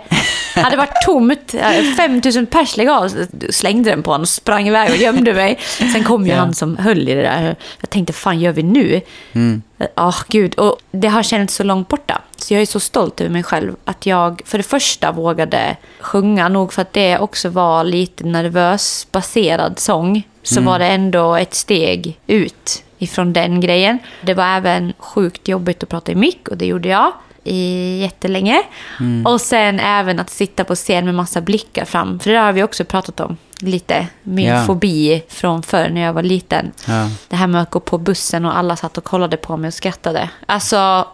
Hade 0.55 0.71
det 0.71 0.77
varit 0.77 1.03
tomt, 1.07 1.55
eh, 1.55 1.95
5000 1.97 2.47
pers 2.47 2.77
lägg 2.77 2.89
av, 2.89 3.11
slängde 3.51 3.91
den 3.91 4.03
på 4.03 4.11
honom 4.11 4.23
och 4.23 4.29
sprang 4.29 4.69
iväg 4.69 4.91
och 4.91 4.97
gömde 4.97 5.35
mig. 5.35 5.59
Sen 5.93 6.05
kom 6.05 6.27
ju 6.27 6.33
Ja. 6.33 6.39
han 6.39 6.55
som 6.55 6.77
höll 6.77 7.09
i 7.09 7.15
det 7.15 7.23
där. 7.23 7.57
Jag 7.81 7.91
tänkte, 7.91 8.13
fan 8.13 8.41
gör 8.41 8.53
vi 8.53 8.63
nu? 8.63 9.01
Mm. 9.33 9.63
Ja, 9.95 10.15
gud. 10.29 10.55
Och 10.55 10.77
det 10.91 11.09
har 11.09 11.23
känts 11.23 11.55
så 11.55 11.63
långt 11.63 11.89
borta. 11.89 12.21
Så 12.37 12.55
jag 12.55 12.63
är 12.63 12.67
så 12.67 12.81
stolt 12.81 13.21
över 13.21 13.31
mig 13.31 13.43
själv. 13.43 13.77
Att 13.85 14.07
jag 14.07 14.43
för 14.45 14.59
det 14.59 14.65
första 14.65 15.13
vågade 15.13 15.77
sjunga. 16.01 16.49
Nog 16.49 16.73
för 16.73 16.83
att 16.83 16.93
det 16.93 17.19
också 17.19 17.49
var 17.49 17.85
lite 17.85 18.25
nervös 18.25 19.07
baserad 19.13 19.79
sång. 19.79 20.23
Så 20.43 20.61
var 20.61 20.79
det 20.79 20.87
ändå 20.87 21.35
ett 21.35 21.55
steg 21.55 22.19
ut 22.27 22.84
ifrån 23.05 23.33
den 23.33 23.61
grejen. 23.61 23.99
Det 24.21 24.35
var 24.35 24.45
även 24.57 24.93
sjukt 24.99 25.49
jobbigt 25.49 25.83
att 25.83 25.89
prata 25.89 26.13
i 26.13 26.15
mick 26.15 26.49
och 26.49 26.57
det 26.57 26.67
gjorde 26.67 26.89
jag 26.89 27.13
i 27.45 27.99
jättelänge. 28.01 28.63
Och 29.25 29.41
sen 29.41 29.81
även 29.81 30.21
att 30.21 30.31
sitta 30.31 30.65
på 30.65 30.75
scen 30.75 31.05
med 31.05 31.15
massa 31.15 31.41
blickar 31.41 31.85
fram. 31.85 32.21
För 32.21 32.31
det 32.31 32.39
har 32.39 32.53
vi 32.53 32.63
också 32.63 32.85
pratat 32.85 33.21
om 33.21 33.37
lite. 33.59 34.07
Min 34.23 34.47
Ja. 34.47 34.65
fobi 34.65 35.23
från 35.29 35.63
förr 35.63 35.89
när 35.89 36.01
jag 36.01 36.13
var 36.13 36.23
liten. 36.23 36.73
Ja. 36.87 37.09
Det 37.29 37.37
här 37.37 37.47
med 37.47 37.63
att 37.63 37.71
gå 37.71 37.81
på 37.81 37.99
bussen 37.99 38.45
och 38.45 38.59
alla 38.59 38.77
satt 38.77 38.99
och 38.99 39.05
kollade 39.05 39.37
på 39.37 39.57
mig 39.57 39.69
och 39.69 39.75
skrattade. 39.75 40.31
Alltså 40.47 41.09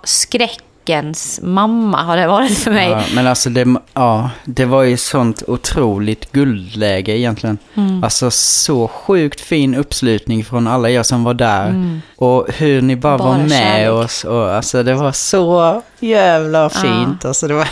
skräckens 0.84 1.40
mamma 1.42 2.02
har 2.02 2.16
det 2.16 2.26
varit 2.26 2.58
för 2.58 2.70
mig. 2.70 2.90
Ja, 2.90 3.02
men 3.14 3.26
alltså 3.26 3.50
det, 3.50 3.74
ja, 3.94 4.30
det 4.44 4.64
var 4.64 4.82
ju 4.82 4.96
sånt 4.96 5.42
otroligt 5.46 6.32
guldläge 6.32 7.18
egentligen. 7.18 7.58
Mm. 7.74 8.04
Alltså 8.04 8.30
så 8.30 8.88
sjukt 8.88 9.40
fin 9.40 9.74
uppslutning 9.74 10.44
från 10.44 10.66
alla 10.66 10.90
er 10.90 11.02
som 11.02 11.24
var 11.24 11.34
där. 11.34 12.00
Och 12.16 12.46
hur 12.52 12.82
ni 12.82 12.96
bara, 12.96 13.16
var 13.16 13.34
Mm. 13.34 13.38
Bara 13.40 13.48
med 13.48 13.62
kärlek. 13.76 13.90
oss. 14.04 14.24
Och, 14.24 14.54
alltså 14.54 14.82
det 14.82 14.94
var 14.94 15.12
så 15.12 15.82
jävla 16.00 16.70
fint. 16.70 17.24
Alltså 17.24 17.48
det 17.48 17.54
var... 17.54 17.68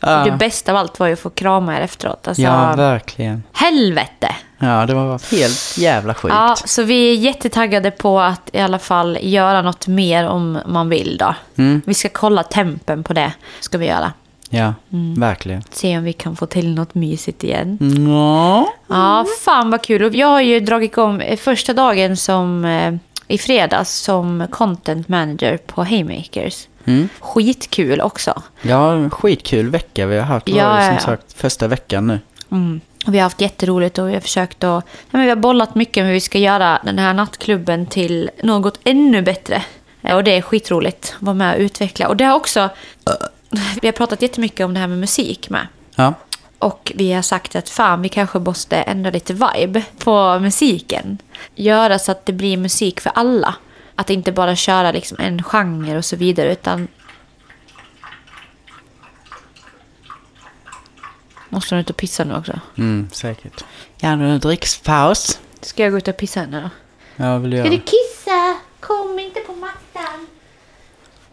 Ja, 0.00 0.24
Det 0.24 0.30
bästa 0.30 0.72
av 0.72 0.78
allt 0.78 0.98
var 1.00 1.06
ju 1.06 1.12
att 1.12 1.18
få 1.20 1.30
krama 1.30 1.76
er 1.78 1.80
efteråt. 1.80 2.28
Alltså, 2.28 2.42
ja 2.42 2.74
verkligen. 2.76 3.42
helvete! 3.52 4.34
Ja, 4.58 4.86
det 4.86 4.94
var 4.94 5.30
helt 5.36 5.78
jävla 5.78 6.14
sjukt. 6.14 6.34
Ja, 6.34 6.56
så 6.64 6.82
vi 6.82 7.10
är 7.10 7.14
jättetaggade 7.14 7.90
på 7.90 8.20
att 8.20 8.50
i 8.52 8.58
alla 8.60 8.78
fall 8.78 9.18
göra 9.22 9.62
något 9.62 9.86
mer 9.86 10.28
om 10.28 10.58
man 10.66 10.88
vill 10.88 11.16
då. 11.18 11.34
Mm. 11.58 11.82
Vi 11.86 11.94
ska 11.94 12.08
kolla 12.08 12.42
tempen 12.42 13.04
på 13.04 13.12
det, 13.12 13.32
ska 13.60 13.78
vi 13.78 13.86
göra. 13.86 14.12
Ja, 14.50 14.74
Mm. 14.92 15.20
verkligen. 15.20 15.62
Se 15.70 15.98
om 15.98 16.04
vi 16.04 16.12
kan 16.12 16.36
få 16.36 16.46
till 16.46 16.74
något 16.74 16.94
mysigt 16.94 17.44
igen. 17.44 17.78
Ja. 18.08 18.68
Ja, 18.88 19.24
fan 19.44 19.70
vad 19.70 19.82
kul. 19.82 20.02
Och 20.02 20.14
jag 20.14 20.26
har 20.26 20.40
ju 20.40 20.60
dragit 20.60 20.92
igång 20.92 21.22
eh, 21.22 21.36
första 21.36 21.72
dagen 21.72 22.16
som 22.16 22.64
eh, 22.64 22.94
i 23.28 23.38
fredags 23.38 23.90
som 23.94 24.46
content 24.50 25.08
manager 25.08 25.56
på 25.66 25.84
Haymakers. 25.84 26.68
Mm. 26.88 27.08
Skitkul 27.20 28.00
också. 28.00 28.42
Ja, 28.62 28.92
en 28.92 29.10
skitkul 29.10 29.70
vecka 29.70 30.06
vi 30.06 30.16
har 30.16 30.24
haft. 30.24 30.46
Det 30.46 30.52
Ja, 30.52 30.68
var 30.68 30.80
som 30.80 30.94
ja, 30.94 31.00
sagt 31.00 31.32
första 31.32 31.68
veckan 31.68 32.06
nu. 32.06 32.20
Mm. 32.50 32.80
Och 33.06 33.14
vi 33.14 33.18
har 33.18 33.22
haft 33.22 33.40
jätteroligt 33.40 33.98
och 33.98 34.08
vi 34.08 34.14
har 34.14 34.20
försökt 34.20 34.64
att... 34.64 34.84
Ja, 34.84 34.92
men 35.10 35.22
vi 35.22 35.28
har 35.28 35.36
bollat 35.36 35.74
mycket 35.74 36.04
hur 36.04 36.12
vi 36.12 36.20
ska 36.20 36.38
göra 36.38 36.80
den 36.84 36.98
här 36.98 37.14
nattklubben 37.14 37.86
till 37.86 38.30
något 38.42 38.80
ännu 38.84 39.22
bättre. 39.22 39.62
Och 40.02 40.24
det 40.24 40.36
är 40.36 40.42
skitroligt 40.42 41.14
att 41.16 41.22
vara 41.22 41.34
med 41.34 41.54
och 41.54 41.60
utveckla. 41.60 42.08
Och 42.08 42.16
det 42.16 42.24
har 42.24 42.36
också... 42.36 42.68
Vi 43.80 43.88
har 43.88 43.92
pratat 43.92 44.22
jättemycket 44.22 44.64
om 44.64 44.74
det 44.74 44.80
här 44.80 44.86
med 44.86 44.98
musik 44.98 45.50
med. 45.50 45.66
Ja. 45.94 46.14
Och 46.58 46.92
vi 46.94 47.12
har 47.12 47.22
sagt 47.22 47.56
att 47.56 47.68
fan, 47.68 48.02
vi 48.02 48.08
kanske 48.08 48.38
måste 48.38 48.76
ändra 48.76 49.10
lite 49.10 49.32
vibe 49.32 49.82
på 49.98 50.38
musiken. 50.38 51.18
Göra 51.54 51.98
så 51.98 52.12
att 52.12 52.26
det 52.26 52.32
blir 52.32 52.56
musik 52.56 53.00
för 53.00 53.12
alla. 53.14 53.54
Att 54.00 54.10
inte 54.10 54.32
bara 54.32 54.56
köra 54.56 54.92
liksom 54.92 55.16
en 55.20 55.42
genre 55.42 55.96
och 55.98 56.04
så 56.04 56.16
vidare, 56.16 56.52
utan... 56.52 56.88
Måste 61.48 61.74
du 61.74 61.80
ut 61.80 61.90
och 61.90 61.96
pissa 61.96 62.24
nu 62.24 62.36
också? 62.36 62.60
Mm, 62.78 63.08
säkert. 63.12 63.64
Gärna 63.96 64.24
en 64.26 64.40
drickspaus. 64.40 65.40
Ska 65.60 65.82
jag 65.82 65.92
gå 65.92 65.98
ut 65.98 66.08
och 66.08 66.16
pissa 66.16 66.46
nu 66.46 66.60
då? 66.60 66.70
Ja, 67.24 67.38
vill 67.38 67.50
Ska 67.50 67.56
göra. 67.58 67.68
du 67.70 67.76
kissa? 67.80 68.56
Kom 68.80 69.18
inte 69.18 69.40
på 69.40 69.52
mattan. 69.52 70.26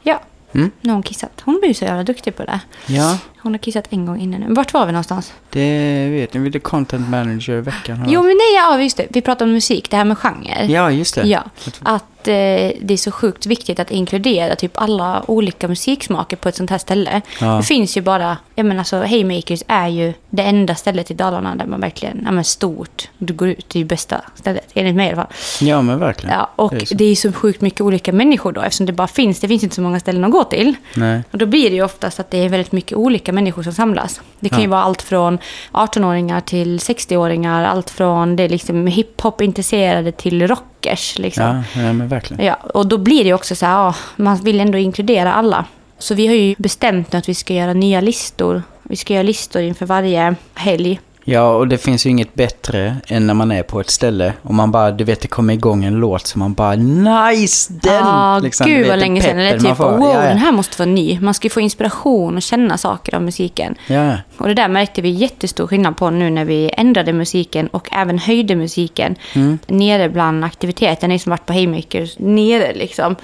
Ja, 0.03 0.21
Mm. 0.53 0.71
nu 0.81 0.89
har 0.89 0.93
hon 0.95 1.03
kissat. 1.03 1.41
Hon 1.45 1.57
blir 1.59 1.67
ju 1.67 1.73
så 1.73 1.85
jävla 1.85 2.03
duktig 2.03 2.35
på 2.35 2.43
det. 2.45 2.59
Ja, 2.85 3.17
Hon 3.37 3.53
har 3.53 3.59
kissat 3.59 3.87
en 3.89 4.05
gång 4.05 4.19
innan 4.21 4.41
nu. 4.41 4.53
Vart 4.53 4.73
var 4.73 4.85
vi 4.85 4.91
någonstans? 4.91 5.33
det 5.49 6.09
vet 6.09 6.33
ni. 6.33 6.49
Det 6.49 6.57
är 6.57 6.59
content 6.59 7.09
manager 7.09 7.57
i 7.57 7.61
veckan. 7.61 8.05
Jo, 8.07 8.21
men 8.23 8.29
nej, 8.37 8.55
ja, 8.55 8.81
just 8.81 8.97
det. 8.97 9.07
Vi 9.09 9.21
pratade 9.21 9.49
om 9.49 9.53
musik, 9.53 9.89
det 9.89 9.97
här 9.97 10.05
med 10.05 10.17
genre. 10.17 10.65
Ja, 10.65 10.91
just 10.91 11.15
det. 11.15 11.27
Ja, 11.27 11.43
att 11.81 12.05
det 12.25 12.91
är 12.93 12.97
så 12.97 13.11
sjukt 13.11 13.45
viktigt 13.45 13.79
att 13.79 13.91
inkludera 13.91 14.55
typ 14.55 14.71
alla 14.75 15.23
olika 15.27 15.67
musiksmaker 15.67 16.37
på 16.37 16.49
ett 16.49 16.55
sånt 16.55 16.69
här 16.69 16.77
ställe. 16.77 17.21
Ja. 17.41 17.47
Det 17.57 17.63
finns 17.63 17.97
ju 17.97 18.01
bara, 18.01 18.37
jag 18.55 18.65
menar 18.65 18.79
alltså 18.79 18.97
Haymakers 18.99 19.63
är 19.67 19.87
ju 19.87 20.13
det 20.29 20.43
enda 20.43 20.75
stället 20.75 21.11
i 21.11 21.13
Dalarna 21.13 21.55
där 21.55 21.65
man 21.65 21.79
verkligen, 21.81 22.21
ja 22.25 22.31
men 22.31 22.43
stort, 22.43 23.09
du 23.17 23.33
går 23.33 23.47
ut, 23.49 23.65
det 23.69 23.77
är 23.77 23.81
ju 23.81 23.85
bästa 23.85 24.21
stället, 24.35 24.67
enligt 24.73 24.95
mig 24.95 25.05
i 25.07 25.09
alla 25.09 25.21
fall. 25.21 25.33
Ja, 25.61 25.81
men 25.81 25.99
verkligen. 25.99 26.35
Ja, 26.35 26.49
och 26.55 26.71
Det 26.71 26.81
är 26.81 26.85
så. 26.85 26.95
det 26.95 27.03
är 27.03 27.09
ju 27.09 27.15
så 27.15 27.31
sjukt 27.31 27.61
mycket 27.61 27.81
olika 27.81 28.13
människor 28.13 28.51
då, 28.51 28.61
eftersom 28.61 28.85
det 28.85 28.93
bara 28.93 29.07
finns, 29.07 29.39
det 29.39 29.47
finns 29.47 29.63
inte 29.63 29.75
så 29.75 29.81
många 29.81 29.99
ställen 29.99 30.23
att 30.23 30.31
gå 30.31 30.43
till. 30.43 30.73
Nej. 30.95 31.21
Och 31.31 31.37
då 31.37 31.45
blir 31.45 31.69
det 31.69 31.75
ju 31.75 31.83
oftast 31.83 32.19
att 32.19 32.31
det 32.31 32.37
är 32.37 32.49
väldigt 32.49 32.71
mycket 32.71 32.97
olika 32.97 33.33
människor 33.33 33.63
som 33.63 33.73
samlas. 33.73 34.21
Det 34.39 34.49
kan 34.49 34.59
ju 34.59 34.65
Ja. 34.65 34.69
vara 34.71 34.81
allt 34.83 35.01
från 35.01 35.37
18-åringar 35.71 36.41
till 36.41 36.79
60-åringar, 36.79 37.63
allt 37.63 37.89
från 37.89 38.35
det 38.35 38.47
liksom 38.47 38.87
hiphop-intresserade 38.87 40.11
till 40.11 40.47
rockers. 40.85 41.19
Liksom. 41.19 41.43
Ja, 41.43 41.81
ja, 41.81 41.93
men 41.93 42.07
verkligen. 42.07 42.45
Ja, 42.45 42.55
och 42.55 42.87
då 42.87 42.97
blir 42.97 43.23
det 43.23 43.33
också 43.33 43.55
så 43.55 43.65
här, 43.65 43.73
ja, 43.73 43.95
man 44.15 44.37
vill 44.37 44.59
ändå 44.59 44.77
inkludera 44.77 45.33
alla. 45.33 45.65
Så 45.99 46.15
vi 46.15 46.27
har 46.27 46.33
ju 46.35 46.55
bestämt 46.57 47.11
nu 47.11 47.19
att 47.19 47.29
vi 47.29 47.33
ska 47.33 47.53
göra 47.53 47.73
nya 47.73 48.01
listor. 48.01 48.63
Vi 48.83 48.95
ska 48.95 49.13
göra 49.13 49.23
listor 49.23 49.61
inför 49.61 49.85
varje 49.85 50.35
helg. 50.53 50.99
Ja, 51.27 51.55
och 51.55 51.67
det 51.67 51.77
finns 51.77 52.05
ju 52.05 52.09
inget 52.09 52.33
bättre 52.33 52.95
än 53.07 53.27
när 53.27 53.33
man 53.33 53.51
är 53.51 53.63
på 53.63 53.79
ett 53.79 53.89
ställe 53.89 54.33
och 54.41 54.53
man 54.53 54.71
bara, 54.71 54.91
du 54.91 55.03
vet, 55.03 55.21
det 55.21 55.27
kommer 55.27 55.53
igång 55.53 55.83
en 55.83 55.93
låt 55.93 56.27
som 56.27 56.39
man 56.39 56.53
bara, 56.53 56.75
nice, 56.75 57.73
den! 57.73 57.93
Ja, 57.93 58.39
Liksom, 58.39 58.67
du 58.67 58.73
gud 58.73 58.81
vet, 58.81 58.89
vad 58.89 58.99
länge 58.99 59.21
sedan. 59.21 59.37
Peppen 59.37 59.63
man 59.63 59.75
typ, 59.75 59.79
wow, 59.79 60.01
ja, 60.01 60.23
ja. 60.23 60.29
den 60.29 60.37
här 60.37 60.51
måste 60.51 60.81
vara 60.81 60.89
ny. 60.89 61.19
Man 61.19 61.33
ska 61.33 61.45
ju 61.45 61.49
få 61.49 61.61
inspiration 61.61 62.35
och 62.35 62.41
känna 62.41 62.77
saker 62.77 63.15
av 63.15 63.21
musiken. 63.21 63.75
Ja, 63.87 64.17
Och 64.37 64.47
det 64.47 64.53
där 64.53 64.67
märkte 64.67 65.01
vi 65.01 65.09
jättestor 65.09 65.67
skillnad 65.67 65.97
på 65.97 66.09
nu 66.09 66.29
när 66.29 66.45
vi 66.45 66.71
ändrade 66.77 67.13
musiken 67.13 67.67
och 67.67 67.89
även 67.91 68.19
höjde 68.19 68.55
musiken. 68.55 69.15
Mm. 69.33 69.59
Nere 69.67 70.09
bland 70.09 70.45
aktiviteter, 70.45 71.07
ni 71.07 71.19
som 71.19 71.29
varit 71.29 71.45
på 71.45 71.53
Haymakers, 71.53 72.19
nere 72.19 72.73
liksom. 72.73 73.15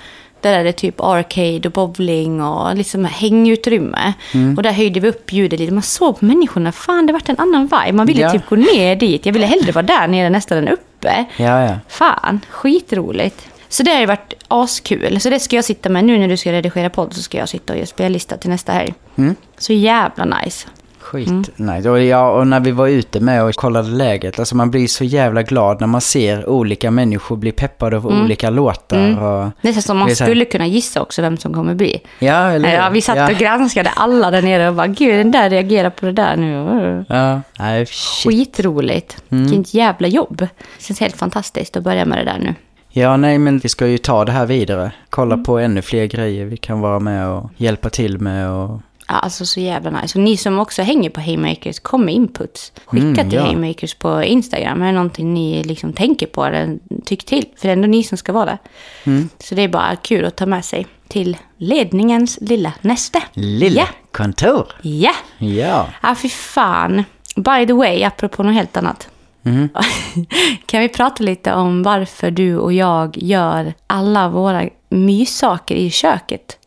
Där 0.42 0.60
är 0.60 0.64
det 0.64 0.72
typ 0.72 1.02
arcade 1.02 1.62
och 1.66 1.72
bowling 1.72 2.42
och 2.44 2.76
liksom 2.76 3.06
hängutrymme. 3.06 4.14
Mm. 4.34 4.58
Och 4.58 4.64
där 4.64 4.72
höjde 4.72 5.00
vi 5.00 5.08
upp 5.10 5.34
ljudet 5.34 5.60
lite. 5.60 5.74
Man 5.74 5.84
såg 5.84 6.20
på 6.20 6.26
människorna, 6.26 6.72
fan 6.72 7.06
det 7.06 7.14
vart 7.14 7.30
en 7.30 7.40
annan 7.40 7.62
vibe. 7.62 7.92
Man 7.94 8.06
ville 8.06 8.22
Ja. 8.22 8.32
typ 8.32 8.50
gå 8.50 8.56
ner 8.56 8.96
dit. 8.96 9.26
Jag 9.26 9.34
ville 9.34 9.46
hellre 9.46 9.72
vara 9.72 9.86
där 9.86 10.08
nere 10.08 10.30
nästan 10.30 10.58
än 10.58 10.68
uppe. 10.68 11.26
ja, 11.38 11.64
ja. 11.66 11.76
Fan, 11.88 12.40
skitroligt. 12.50 13.48
Så 13.70 13.84
det 13.84 13.92
har 13.92 14.00
ju 14.00 14.06
varit 14.06 14.34
askul. 14.48 15.20
Så 15.22 15.30
det 15.30 15.40
ska 15.40 15.56
jag 15.56 15.66
sitta 15.66 15.90
med 15.90 16.06
nu 16.06 16.18
när 16.18 16.28
du 16.28 16.38
ska 16.38 16.52
redigera 16.52 16.90
podd 16.90 17.14
så 17.14 17.22
ska 17.22 17.38
jag 17.38 17.50
sitta 17.50 17.74
och 17.74 17.80
göra 17.80 17.88
spellista 17.88 18.38
till 18.38 18.50
nästa 18.50 18.72
helg. 18.72 18.94
Mm. 19.16 19.36
Så 19.58 19.74
jävla 19.74 20.26
nice. 20.26 20.68
Skit, 21.12 21.50
nej. 21.56 21.90
Och, 21.90 22.02
ja, 22.04 22.32
och 22.32 22.48
när 22.48 22.60
vi 22.60 22.72
var 22.72 22.88
ute 22.88 23.20
med 23.20 23.44
och 23.44 23.56
kollade 23.56 23.90
läget, 23.90 24.40
alltså 24.40 24.56
man 24.56 24.72
blir 24.72 24.88
så 24.88 25.04
jävla 25.04 25.44
glad 25.44 25.80
när 25.82 25.88
man 25.88 26.02
ser 26.02 26.50
olika 26.50 26.92
människor 26.92 27.36
bli 27.36 27.52
peppade 27.52 27.98
av 27.98 28.08
olika 28.08 28.50
låtar. 28.50 29.24
Och, 29.24 29.52
Nästan 29.62 29.82
som 29.84 29.98
man 29.98 30.16
skulle 30.16 30.46
kunna 30.46 30.68
gissa 30.68 31.02
också 31.02 31.22
vem 31.22 31.38
som 31.38 31.54
kommer 31.54 31.76
bli. 31.76 32.02
ja, 32.20 32.52
eller? 32.52 32.76
Ja, 32.76 32.90
vi 32.90 33.02
satt 33.02 33.18
ja. 33.18 33.32
och 33.32 33.38
granskade 33.38 33.90
alla 33.90 34.32
där 34.32 34.42
nere 34.42 34.70
och 34.70 34.76
bara, 34.76 34.88
gud 34.88 35.16
den 35.16 35.32
där 35.32 35.50
reagerar 35.50 35.90
på 35.90 36.06
det 36.06 36.12
där 36.12 36.36
nu. 36.38 37.06
Ja, 37.10 37.42
nej, 37.60 37.86
shit. 37.86 38.34
Skitroligt. 38.34 39.24
Vilket 39.30 39.74
jävla 39.74 40.08
jobb. 40.08 40.38
Det 40.38 40.84
känns 40.84 41.00
helt 41.00 41.18
fantastiskt 41.18 41.78
att 41.78 41.84
börja 41.84 42.06
med 42.06 42.18
det 42.18 42.24
där 42.24 42.40
nu. 42.40 42.56
Ja, 42.94 43.18
nej, 43.18 43.38
men 43.38 43.60
vi 43.60 43.70
ska 43.70 43.88
ju 43.88 43.98
ta 43.98 44.26
det 44.26 44.32
här 44.32 44.46
vidare. 44.46 44.92
Kolla 45.10 45.34
Mm. 45.34 45.44
på 45.46 45.60
ännu 45.60 45.82
fler 45.82 46.06
grejer 46.06 46.46
vi 46.46 46.58
kan 46.58 46.80
vara 46.80 47.00
med 47.00 47.28
och 47.28 47.50
hjälpa 47.58 47.90
till 47.90 48.20
med. 48.20 48.50
Och... 48.50 48.80
Alltså 49.20 49.46
så 49.46 49.60
jävla 49.60 49.90
nice. 50.02 50.18
Och 50.20 50.24
ni 50.24 50.38
som 50.38 50.60
också 50.60 50.82
hänger 50.82 51.10
på 51.10 51.22
Haymakers, 51.22 51.80
kom 51.80 52.06
med 52.06 52.14
inputs. 52.14 52.72
Skicka 52.86 53.04
Mm, 53.06 53.30
till 53.30 53.40
ja. 53.40 53.46
Haymakers 53.46 53.94
på 53.94 54.24
Instagram. 54.24 54.82
Är 54.82 54.86
det 54.86 54.92
någonting 54.92 55.34
ni 55.34 55.64
liksom 55.64 55.94
tänker 55.94 56.28
på 56.28 56.46
eller 56.46 56.78
tycker 57.06 57.28
till? 57.28 57.46
För 57.58 57.68
det 57.68 57.72
är 57.72 57.74
ändå 57.74 57.88
ni 57.88 58.04
som 58.04 58.18
ska 58.18 58.34
vara 58.34 58.46
där. 58.46 58.58
Mm. 59.04 59.30
Så 59.40 59.56
det 59.56 59.62
är 59.62 59.68
bara 59.68 59.96
kul 59.96 60.26
att 60.26 60.36
ta 60.36 60.46
med 60.46 60.66
sig 60.66 60.88
till 61.08 61.38
ledningens 61.58 62.38
lilla 62.42 62.74
näste. 62.82 63.22
Lilla 63.34 63.82
Ja, 63.82 63.88
kontor. 64.12 64.68
ja. 64.82 65.12
Ja. 65.38 65.88
Ja, 66.04 66.16
fy 66.16 66.30
fan. 66.30 67.04
By 67.36 67.68
the 67.68 67.74
way, 67.74 68.04
apropå 68.04 68.44
något 68.44 68.54
helt 68.54 68.78
annat. 68.78 69.08
Mhm. 69.44 69.70
kan 70.66 70.82
vi 70.82 70.90
prata 70.90 71.24
lite 71.24 71.54
om 71.54 71.84
varför 71.84 72.32
du 72.32 72.58
och 72.58 72.74
jag 72.74 73.18
gör 73.18 73.74
alla 73.88 74.30
våra 74.30 74.70
myssaker 74.90 75.76
i 75.76 75.90
köket? 75.92 76.58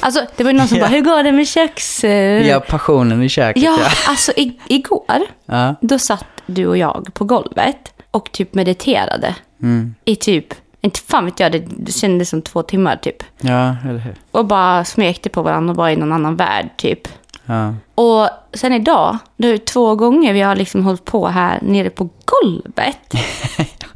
Alltså, 0.00 0.20
det 0.36 0.44
var 0.44 0.50
ju 0.52 0.58
någon 0.58 0.68
som 0.68 0.76
Mm. 0.76 0.92
Ja. 0.92 1.02
bara, 1.02 1.10
hur 1.12 1.16
går 1.16 1.22
det 1.22 1.32
med 1.32 1.48
köks... 1.48 2.04
ja, 2.48 2.60
passionen 2.60 3.22
i 3.22 3.28
köket. 3.28 3.62
ja, 3.62 3.78
Ja. 3.80 3.88
alltså 4.08 4.32
i, 4.36 4.60
igår, 4.68 5.20
Ja. 5.46 5.74
då 5.80 5.98
satt 5.98 6.24
du 6.46 6.66
och 6.66 6.76
jag 6.76 7.08
på 7.14 7.24
golvet 7.24 7.92
och 8.10 8.32
typ 8.32 8.54
mediterade. 8.54 9.34
Mm. 9.62 9.94
I 10.04 10.16
typ, 10.16 10.46
inte 10.80 11.00
fan 11.00 11.24
vet 11.24 11.40
jag, 11.40 11.52
det, 11.52 11.58
det 11.78 11.92
kändes 11.92 12.28
som 12.28 12.42
två 12.42 12.62
timmar 12.62 12.96
typ. 12.96 13.22
ja, 13.40 13.76
eller 13.88 13.98
hur? 13.98 14.14
Och 14.30 14.46
bara 14.46 14.84
smekte 14.84 15.28
på 15.28 15.42
varandra 15.42 15.70
och 15.70 15.76
var 15.76 15.88
i 15.88 15.96
någon 15.96 16.12
annan 16.12 16.36
värld 16.36 16.68
typ. 16.76 17.08
Ja. 17.46 17.74
Och 17.94 18.28
sen 18.54 18.72
idag, 18.72 19.18
det 19.36 19.48
är 19.48 19.58
två 19.58 19.94
gånger 19.94 20.32
vi 20.32 20.40
har 20.40 20.56
liksom 20.56 20.84
hållit 20.84 21.04
på 21.04 21.28
här 21.28 21.58
nere 21.62 21.90
på 21.90 22.08
golvet. 22.24 22.98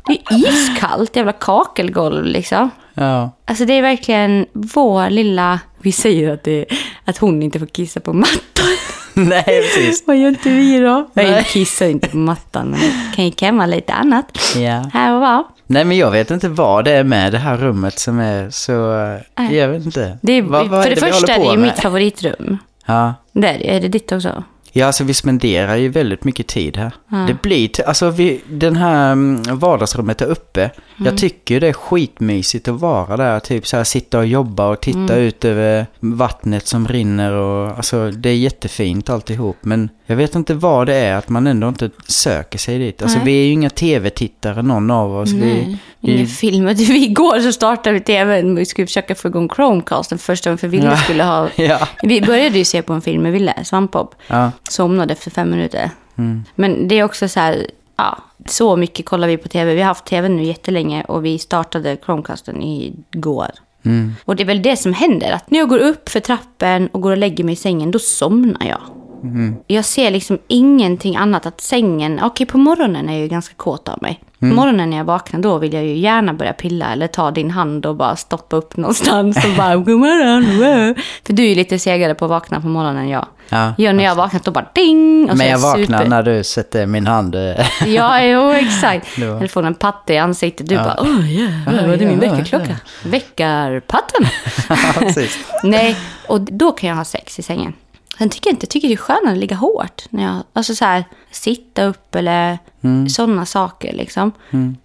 Det 0.07 0.13
är 0.31 0.49
iskallt, 0.49 1.17
jävla 1.17 1.33
kakelgolv 1.33 2.25
liksom. 2.25 2.71
Ja. 2.95 3.31
Alltså 3.45 3.65
det 3.65 3.73
är 3.73 3.83
verkligen 3.83 4.47
vår 4.53 5.11
lilla... 5.11 5.61
Vi 5.79 5.93
säger 5.93 6.31
att, 6.35 6.45
det, 6.45 6.67
att 7.05 7.19
hon 7.19 7.43
inte 7.43 7.59
får 7.59 7.67
kissa 7.67 8.01
på 8.01 8.13
mattan. 8.13 8.67
Nej, 9.15 9.45
precis. 9.45 10.05
Vad 10.07 10.17
gör 10.17 10.29
inte 10.29 10.49
vi 10.49 10.79
då? 10.79 11.11
Nej. 11.13 11.31
Nej, 11.31 11.45
kissar 11.45 11.87
inte 11.87 12.09
på 12.09 12.17
mattan, 12.17 12.69
men 12.71 12.81
det 12.81 13.17
kan 13.17 13.25
ju 13.25 13.31
kräma 13.31 13.67
lite 13.67 13.93
annat. 13.93 14.39
Ja. 14.57 14.91
Här 14.93 15.15
och 15.15 15.21
var. 15.21 15.45
Nej, 15.67 15.85
men 15.85 15.97
jag 15.97 16.11
vet 16.11 16.31
inte 16.31 16.49
vad 16.49 16.85
det 16.85 16.93
är 16.93 17.05
med 17.05 17.33
det 17.33 17.39
här 17.39 17.57
rummet 17.57 17.99
som 17.99 18.19
är 18.19 18.51
så... 18.51 18.73
Nej. 19.39 19.57
Jag 19.57 19.69
vet 19.69 19.85
inte. 19.85 20.19
Det 20.23 20.33
är, 20.33 20.43
vad, 20.43 20.69
vad 20.69 20.83
för 20.83 20.91
det, 20.91 20.97
vi 20.97 21.13
första 21.13 21.35
är 21.35 21.39
det 21.39 21.51
ju 21.51 21.57
mitt 21.57 21.79
favoritrum. 21.79 22.59
Ja. 22.87 23.15
Det 23.33 23.49
är, 23.49 23.59
det. 23.59 23.77
är 23.77 23.81
det 23.81 23.89
ditt 23.89 24.13
också? 24.13 24.45
Ja, 24.77 24.87
alltså 24.87 25.05
vi 25.05 25.15
spenderar 25.15 25.77
ju 25.77 25.89
väldigt 25.89 26.25
mycket 26.25 26.47
tid 26.47 26.77
här. 26.77 26.93
Det 27.27 27.43
blir, 27.43 27.71
alltså 27.89 28.11
vi, 28.11 28.41
den 28.49 28.77
här 28.77 29.13
mm, 29.13 29.43
vardagsrummet 29.59 30.21
är 30.23 30.27
uppe. 30.27 30.61
Mm. 30.63 30.73
Jag 31.07 31.19
tycker 31.19 31.61
det 31.61 31.69
är 31.69 31.73
skitmysigt 31.73 32.69
att 32.69 32.81
vara 32.81 33.17
där, 33.17 33.41
typ 33.41 33.67
så 33.67 33.77
här 33.77 33.85
sitta 33.85 34.19
och 34.19 34.27
jobba 34.27 34.69
och 34.69 34.81
titta 34.81 34.99
Mm. 34.99 35.19
ut 35.19 35.45
över 35.45 35.87
vattnet 36.01 36.67
som 36.67 36.89
rinner 36.89 37.33
och 37.33 37.77
alltså 37.77 38.11
det 38.11 38.29
är 38.29 38.35
jättefint 38.37 39.11
alltihop. 39.11 39.57
Men 39.61 39.89
jag 40.07 40.17
vet 40.17 40.35
inte 40.35 40.55
vad 40.55 40.87
det 40.87 40.95
är 40.95 41.15
att 41.17 41.29
man 41.29 41.47
ändå 41.47 41.69
inte 41.69 41.91
söker 42.09 42.59
sig 42.59 42.79
dit. 42.79 43.03
Alltså 43.03 43.19
Nej. 43.19 43.27
vi 43.27 43.43
är 43.43 43.47
ju 43.47 43.53
inga 43.53 43.71
tv-tittare 43.71 44.63
någon 44.63 44.91
av 44.91 45.17
oss. 45.17 45.33
Vi, 45.33 45.37
Nej, 45.41 45.79
ingen 46.01 46.19
vi, 46.25 46.27
film. 46.27 46.69
Igår 46.69 47.41
så 47.41 47.53
startade 47.53 47.95
vi 47.95 48.01
tvn. 48.01 48.55
Vi 48.55 48.65
skulle 48.65 48.87
försöka 48.87 49.15
få 49.15 49.29
igång 49.29 49.49
Chromecasten 49.57 50.19
första 50.19 50.51
gången 50.51 50.59
för 50.59 50.69
Ville 50.69 50.85
Ja. 50.85 50.97
skulle 50.97 51.25
ha... 51.25 51.49
ja, 51.57 51.89
Vi 52.03 52.21
började 52.21 52.59
ju 52.59 52.65
se 52.65 52.83
på 52.83 52.93
en 52.93 53.01
film 53.03 53.23
med 53.23 53.33
Ville, 53.33 53.55
Svampbob. 53.65 54.15
ja, 54.27 54.51
Somnade 54.69 55.13
efter 55.13 55.31
fem 55.31 55.51
minuter. 55.51 55.91
mm, 56.17 56.45
Men 56.55 56.89
det 56.89 56.99
är 56.99 57.05
också 57.05 57.29
så 57.29 57.41
här, 57.41 57.67
ja, 57.97 58.19
så 58.47 58.77
mycket 58.77 59.07
kollar 59.07 59.29
vi 59.29 59.37
på 59.37 59.49
tv. 59.49 59.75
Vi 59.75 59.81
har 59.81 59.89
haft 59.89 60.05
tv 60.05 60.29
nu 60.29 60.43
jättelänge 60.43 61.05
och 61.05 61.25
vi 61.25 61.39
startade 61.39 61.97
Chromecasten 62.05 62.63
igår. 62.63 63.51
Mm. 63.85 64.15
Och 64.25 64.37
det 64.37 64.43
är 64.43 64.47
väl 64.47 64.63
det 64.63 64.77
som 64.77 64.93
händer. 64.93 65.33
Att 65.33 65.51
när 65.51 65.59
jag 65.59 65.69
går 65.69 65.79
upp 65.79 66.09
för 66.09 66.21
trappen 66.21 66.89
och 66.89 67.01
går 67.01 67.11
och 67.11 67.19
lägger 67.19 67.45
mig 67.45 67.53
i 67.53 67.57
sängen, 67.57 67.91
då 67.91 67.99
somnar 67.99 68.67
jag. 68.67 68.81
Mm. 69.23 69.57
Jag 69.67 69.85
ser 69.85 70.11
liksom 70.11 70.39
ingenting 70.49 71.17
annat. 71.17 71.47
Att 71.47 71.61
sängen, 71.61 72.21
okej 72.23 72.47
på 72.47 72.59
morgonen 72.59 73.09
är 73.09 73.13
jag 73.13 73.23
ju 73.23 73.29
ganska 73.29 73.55
kåt 73.55 73.89
av 73.89 74.03
mig. 74.03 74.21
Mm. 74.45 74.57
morgonen 74.57 74.91
när 74.91 74.97
jag 74.97 75.05
vaknar 75.05 75.41
då 75.41 75.59
vill 75.59 75.73
jag 75.73 75.85
ju 75.85 75.97
gärna 75.97 76.33
börja 76.35 76.53
pilla 76.53 76.93
eller 76.93 77.07
ta 77.07 77.31
din 77.31 77.51
hand 77.51 77.87
och 77.87 77.97
bara 77.97 78.17
stoppa 78.17 78.57
upp 78.57 78.77
någonstans 78.77 79.45
och 79.45 79.51
bara 79.57 79.77
god 79.77 79.99
morgon. 79.99 80.45
wow." 80.59 80.95
För 81.27 81.33
du 81.33 81.43
är 81.45 81.49
ju 81.49 81.55
lite 81.55 81.79
segare 81.79 82.15
på 82.15 82.25
att 82.25 82.29
vakna 82.29 82.61
på 82.61 82.67
morgonen 82.67 83.03
än 83.03 83.09
jag. 83.09 83.27
Ja, 83.49 83.75
jag 83.79 83.97
när 83.97 84.05
jag 84.05 84.15
vaknat 84.15 84.45
då 84.45 84.51
bara 84.51 84.67
ding. 84.75 85.31
Och 85.31 85.37
Men 85.37 85.47
jag 85.49 85.59
vaknar 85.59 85.99
super- 85.99 86.09
när 86.09 86.23
du 86.23 86.45
sätter 86.45 86.87
min 86.87 87.07
hand. 87.07 87.35
eh, 87.35 87.67
Ja, 87.87 88.23
jo, 88.23 88.51
exakt. 88.51 89.07
Eller 89.19 89.47
får 89.49 89.63
en 89.67 89.75
patte 89.75 90.15
i 90.15 90.19
ansiktet. 90.19 90.69
Du 90.69 90.75
Ja. 90.75 90.85
bara, 90.85 90.97
åh 91.01 91.33
jävlar, 91.33 91.83
Ja, 91.83 91.87
vad 91.89 92.03
är 92.03 92.07
min 92.07 92.23
ja, 92.23 92.31
väckarklocka? 92.31 92.77
Väckarpatten. 93.05 94.27
ja, 94.69 94.77
precis. 94.99 95.39
Nej, 95.63 95.97
och 96.29 96.41
då 96.41 96.73
kan 96.73 96.89
jag 96.89 96.97
ha 96.97 97.05
sex 97.05 97.39
i 97.39 97.43
sängen. 97.43 97.73
Sen 98.19 98.29
tycker 98.31 98.51
jag 98.51 98.53
inte, 98.55 98.65
jag 98.65 98.71
tycker 98.71 98.89
det 98.89 98.95
är 98.95 98.97
skönare 98.97 99.33
att 99.33 99.39
ligga 99.39 99.57
hårt. 99.57 100.03
När 100.11 100.23
jag, 100.23 100.43
alltså 100.53 100.75
så 100.75 100.85
här, 100.85 101.05
sitta 101.31 101.85
upp 101.85 102.15
eller 102.15 102.59
Mm. 102.85 103.09
sådana 103.09 103.47
saker 103.47 103.93
liksom. 103.93 104.33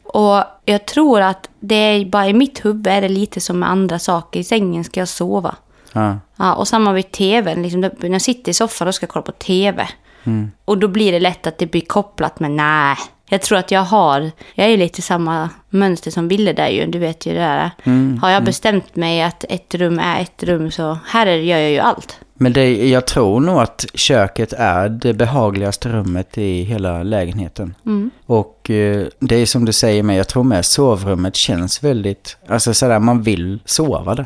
Och 0.03 0.43
jag 0.65 0.85
tror 0.85 1.21
att 1.21 1.49
det 1.59 1.75
är 1.75 2.05
bara 2.05 2.27
i 2.27 2.33
mitt 2.33 2.65
huvud 2.65 2.87
är 2.87 3.01
det 3.01 3.09
lite 3.09 3.39
som 3.41 3.59
med 3.59 3.69
andra 3.69 3.99
saker. 3.99 4.39
I 4.39 4.43
sängen 4.43 4.83
ska 4.83 4.99
jag 4.99 5.07
sova. 5.07 5.55
Ja. 5.93 6.17
Ja, 6.35 6.53
och 6.55 6.67
samma 6.67 6.93
vid 6.93 7.11
tvn. 7.11 7.63
Liksom, 7.63 7.81
när 7.81 8.09
jag 8.09 8.21
sitter 8.21 8.51
i 8.51 8.53
soffan 8.53 8.85
då 8.85 8.91
ska 8.91 9.07
kolla 9.07 9.23
på 9.23 9.31
tv. 9.31 9.87
Mm. 10.23 10.51
Och 10.65 10.77
då 10.77 10.87
blir 10.87 11.11
det 11.11 11.19
lätt 11.19 11.47
att 11.47 11.57
det 11.57 11.65
blir 11.71 11.81
kopplat 11.81 12.39
med 12.39 12.51
nej. 12.51 12.95
Jag 13.29 13.41
tror 13.41 13.57
att 13.57 13.71
jag 13.71 13.81
har, 13.81 14.31
jag 14.55 14.67
är 14.67 14.77
lite 14.77 15.01
samma 15.01 15.49
mönster 15.69 16.11
som 16.11 16.27
Ville 16.27 16.53
där 16.53 16.67
ju, 16.67 16.85
du 16.85 16.99
vet 16.99 17.25
ju 17.25 17.33
det 17.33 17.39
där. 17.39 17.71
Mm, 17.83 18.19
Har 18.21 18.29
jag 18.29 18.43
bestämt 18.43 18.95
mig 18.95 19.21
att 19.21 19.45
ett 19.49 19.75
rum 19.75 19.99
är 19.99 20.21
ett 20.21 20.43
rum 20.43 20.71
så 20.71 20.97
här 21.07 21.27
är- 21.27 21.35
gör 21.37 21.57
jag 21.57 21.71
ju 21.71 21.79
allt. 21.79 22.19
Men 22.41 22.53
det, 22.53 22.89
jag 22.89 23.05
tror 23.05 23.39
nog 23.39 23.59
att 23.59 23.85
köket 23.93 24.53
är 24.53 24.89
det 24.89 25.13
behagligaste 25.13 25.89
rummet 25.89 26.37
i 26.37 26.61
hela 26.63 27.03
lägenheten. 27.03 27.75
Mm. 27.85 28.11
Och 28.25 28.69
eh, 28.69 29.07
det 29.19 29.35
är 29.35 29.45
som 29.45 29.65
du 29.65 29.73
säger 29.73 30.03
med, 30.03 30.19
jag 30.19 30.27
tror 30.27 30.43
med 30.43 30.65
sovrummet 30.65 31.35
känns 31.35 31.83
väldigt, 31.83 32.37
alltså 32.47 32.73
sådär 32.73 32.99
man 32.99 33.21
vill 33.21 33.59
sova 33.65 34.15
där. 34.15 34.25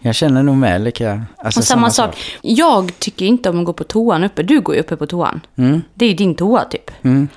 Jag 0.00 0.14
känner 0.14 0.42
nog 0.42 0.56
med 0.56 0.80
lika, 0.80 1.22
alltså 1.36 1.58
Mm. 1.58 1.62
Och 1.62 1.64
samma 1.64 1.90
sak, 1.90 2.16
jag 2.42 2.98
tycker 2.98 3.26
inte 3.26 3.50
om 3.50 3.58
att 3.58 3.64
gå 3.64 3.72
på 3.72 3.84
toan 3.84 4.24
uppe. 4.24 4.42
Du 4.42 4.60
går 4.60 4.74
ju 4.74 4.80
uppe 4.80 4.96
på 4.96 5.06
toan. 5.06 5.40
Mm. 5.56 5.82
Det 5.94 6.04
är 6.04 6.08
ju 6.08 6.14
din 6.14 6.34
toa 6.34 6.64
typ. 6.64 6.90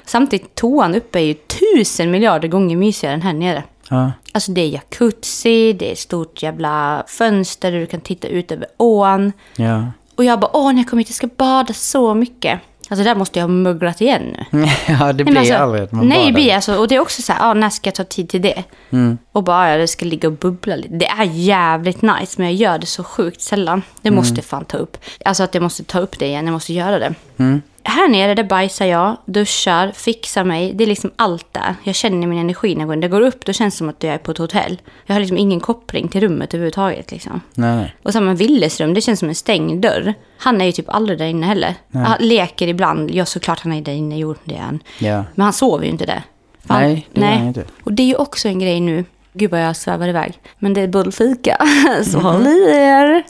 Samtidigt, 0.05 0.55
toan 0.55 0.95
uppe 0.95 1.19
är 1.19 1.23
ju 1.23 1.33
tusen 1.33 2.11
miljarder 2.11 2.47
gånger 2.47 2.75
mysigare 2.75 3.13
än 3.13 3.21
här 3.21 3.33
nere. 3.33 3.63
Ja. 3.89 4.11
Alltså 4.31 4.51
det 4.51 4.61
är 4.61 4.67
jacuzzi, 4.67 5.73
det 5.73 5.87
är 5.87 5.91
ett 5.91 5.99
stort 5.99 6.43
jävla 6.43 7.03
fönster 7.07 7.71
där 7.71 7.79
du 7.79 7.85
kan 7.85 8.01
titta 8.01 8.27
ut 8.27 8.51
över 8.51 8.67
ån. 8.77 9.31
Ja. 9.55 9.85
Och 10.15 10.23
jag 10.23 10.39
bara, 10.39 10.51
åh, 10.57 10.71
när 10.73 10.81
jag 10.81 10.89
kommer 10.89 11.01
hit, 11.01 11.09
jag 11.09 11.15
ska 11.15 11.27
bada 11.37 11.73
så 11.73 12.13
mycket. 12.13 12.59
Alltså 12.89 13.03
där 13.03 13.15
måste 13.15 13.39
jag 13.39 13.43
ha 13.43 13.47
mugglat 13.53 14.01
igen 14.01 14.37
nu. 14.51 14.65
ja, 14.87 15.13
det 15.13 15.13
Nej, 15.13 15.13
blir 15.13 15.25
men 15.25 15.37
alltså, 15.37 15.53
aldrig 15.53 15.83
att 15.83 15.91
man 15.91 16.07
Nej, 16.07 16.25
det 16.27 16.33
blir 16.33 16.55
alltså, 16.55 16.75
och 16.75 16.87
det 16.87 16.95
är 16.95 16.99
också 16.99 17.21
så 17.21 17.33
här, 17.33 17.47
ja, 17.47 17.53
när 17.53 17.69
ska 17.69 17.87
jag 17.87 17.95
ta 17.95 18.03
tid 18.03 18.29
till 18.29 18.41
det? 18.41 18.63
Mm. 18.89 19.17
Och 19.31 19.43
bara, 19.43 19.71
ja, 19.71 19.77
det 19.77 19.87
ska 19.87 20.05
ligga 20.05 20.27
och 20.27 20.33
bubbla 20.33 20.75
lite. 20.75 20.95
Det 20.95 21.07
är 21.07 21.23
jävligt 21.23 22.01
nice, 22.01 22.35
men 22.37 22.47
jag 22.47 22.53
gör 22.53 22.79
det 22.79 22.85
så 22.85 23.03
sjukt 23.03 23.41
sällan. 23.41 23.81
Det 24.01 24.09
Mm. 24.09 24.15
måste 24.17 24.41
fan 24.41 24.65
ta 24.65 24.77
upp. 24.77 24.97
Alltså 25.25 25.43
att 25.43 25.53
jag 25.53 25.63
måste 25.63 25.83
ta 25.83 25.99
upp 25.99 26.19
det 26.19 26.25
igen, 26.25 26.45
jag 26.45 26.53
måste 26.53 26.73
göra 26.73 26.99
det. 26.99 27.13
Mm. 27.37 27.61
Här 27.83 28.07
nere, 28.07 28.35
där 28.35 28.43
bajsar 28.43 28.85
jag, 28.85 29.17
duschar, 29.25 29.91
fixar 29.95 30.43
mig. 30.43 30.73
Det 30.73 30.83
är 30.83 30.87
liksom 30.87 31.11
allt 31.15 31.45
där. 31.53 31.75
Jag 31.83 31.95
känner 31.95 32.27
min 32.27 32.39
energi 32.39 32.75
när 32.75 32.81
jag 32.87 33.01
går 33.01 33.07
går 33.07 33.21
upp, 33.21 33.45
då 33.45 33.53
känns 33.53 33.73
det 33.73 33.77
som 33.77 33.89
att 33.89 34.03
jag 34.03 34.13
är 34.13 34.17
på 34.17 34.31
ett 34.31 34.37
hotell. 34.37 34.81
Jag 35.05 35.15
har 35.15 35.19
liksom 35.19 35.37
ingen 35.37 35.59
koppling 35.59 36.07
till 36.07 36.21
rummet 36.21 36.53
överhuvudtaget. 36.53 37.11
Liksom. 37.11 37.41
Nej, 37.53 37.75
nej. 37.75 37.95
Och 38.03 38.13
samma 38.13 38.33
Willes 38.33 38.79
rum, 38.81 38.93
det 38.93 39.01
känns 39.01 39.19
som 39.19 39.29
en 39.29 39.35
stängd 39.35 39.81
dörr. 39.81 40.13
Han 40.37 40.61
är 40.61 40.65
ju 40.65 40.71
typ 40.71 40.89
aldrig 40.89 41.19
där 41.19 41.25
inne 41.25 41.45
heller. 41.45 41.75
Han 41.93 42.17
leker 42.19 42.67
ibland. 42.67 43.11
Ja, 43.11 43.25
såklart 43.25 43.59
han 43.59 43.73
är 43.73 43.81
där 43.81 43.93
inne, 43.93 44.17
jo 44.19 44.35
det 44.43 44.55
är 44.55 44.59
han. 44.61 44.79
Ja. 44.99 45.23
Men 45.35 45.43
han 45.43 45.53
sover 45.53 45.85
ju 45.85 45.91
inte 45.91 46.05
där. 46.05 46.21
Han- 46.67 46.81
Nej, 46.81 47.07
det 47.13 47.21
gör 47.21 47.27
han 47.27 47.47
inte. 47.47 47.63
Och 47.83 47.93
det 47.93 48.03
är 48.03 48.07
ju 48.07 48.15
också 48.15 48.47
en 48.47 48.59
grej 48.59 48.79
nu. 48.79 49.05
Gud 49.33 49.51
vad 49.51 49.61
jag 49.63 49.75
svävar 49.75 50.07
iväg. 50.07 50.33
Men 50.59 50.73
det 50.73 50.81
är 50.81 50.87
bullfika. 50.87 51.57
Så 52.03 52.19
håll 52.19 52.47
i 52.47 52.71
er. 52.75 53.23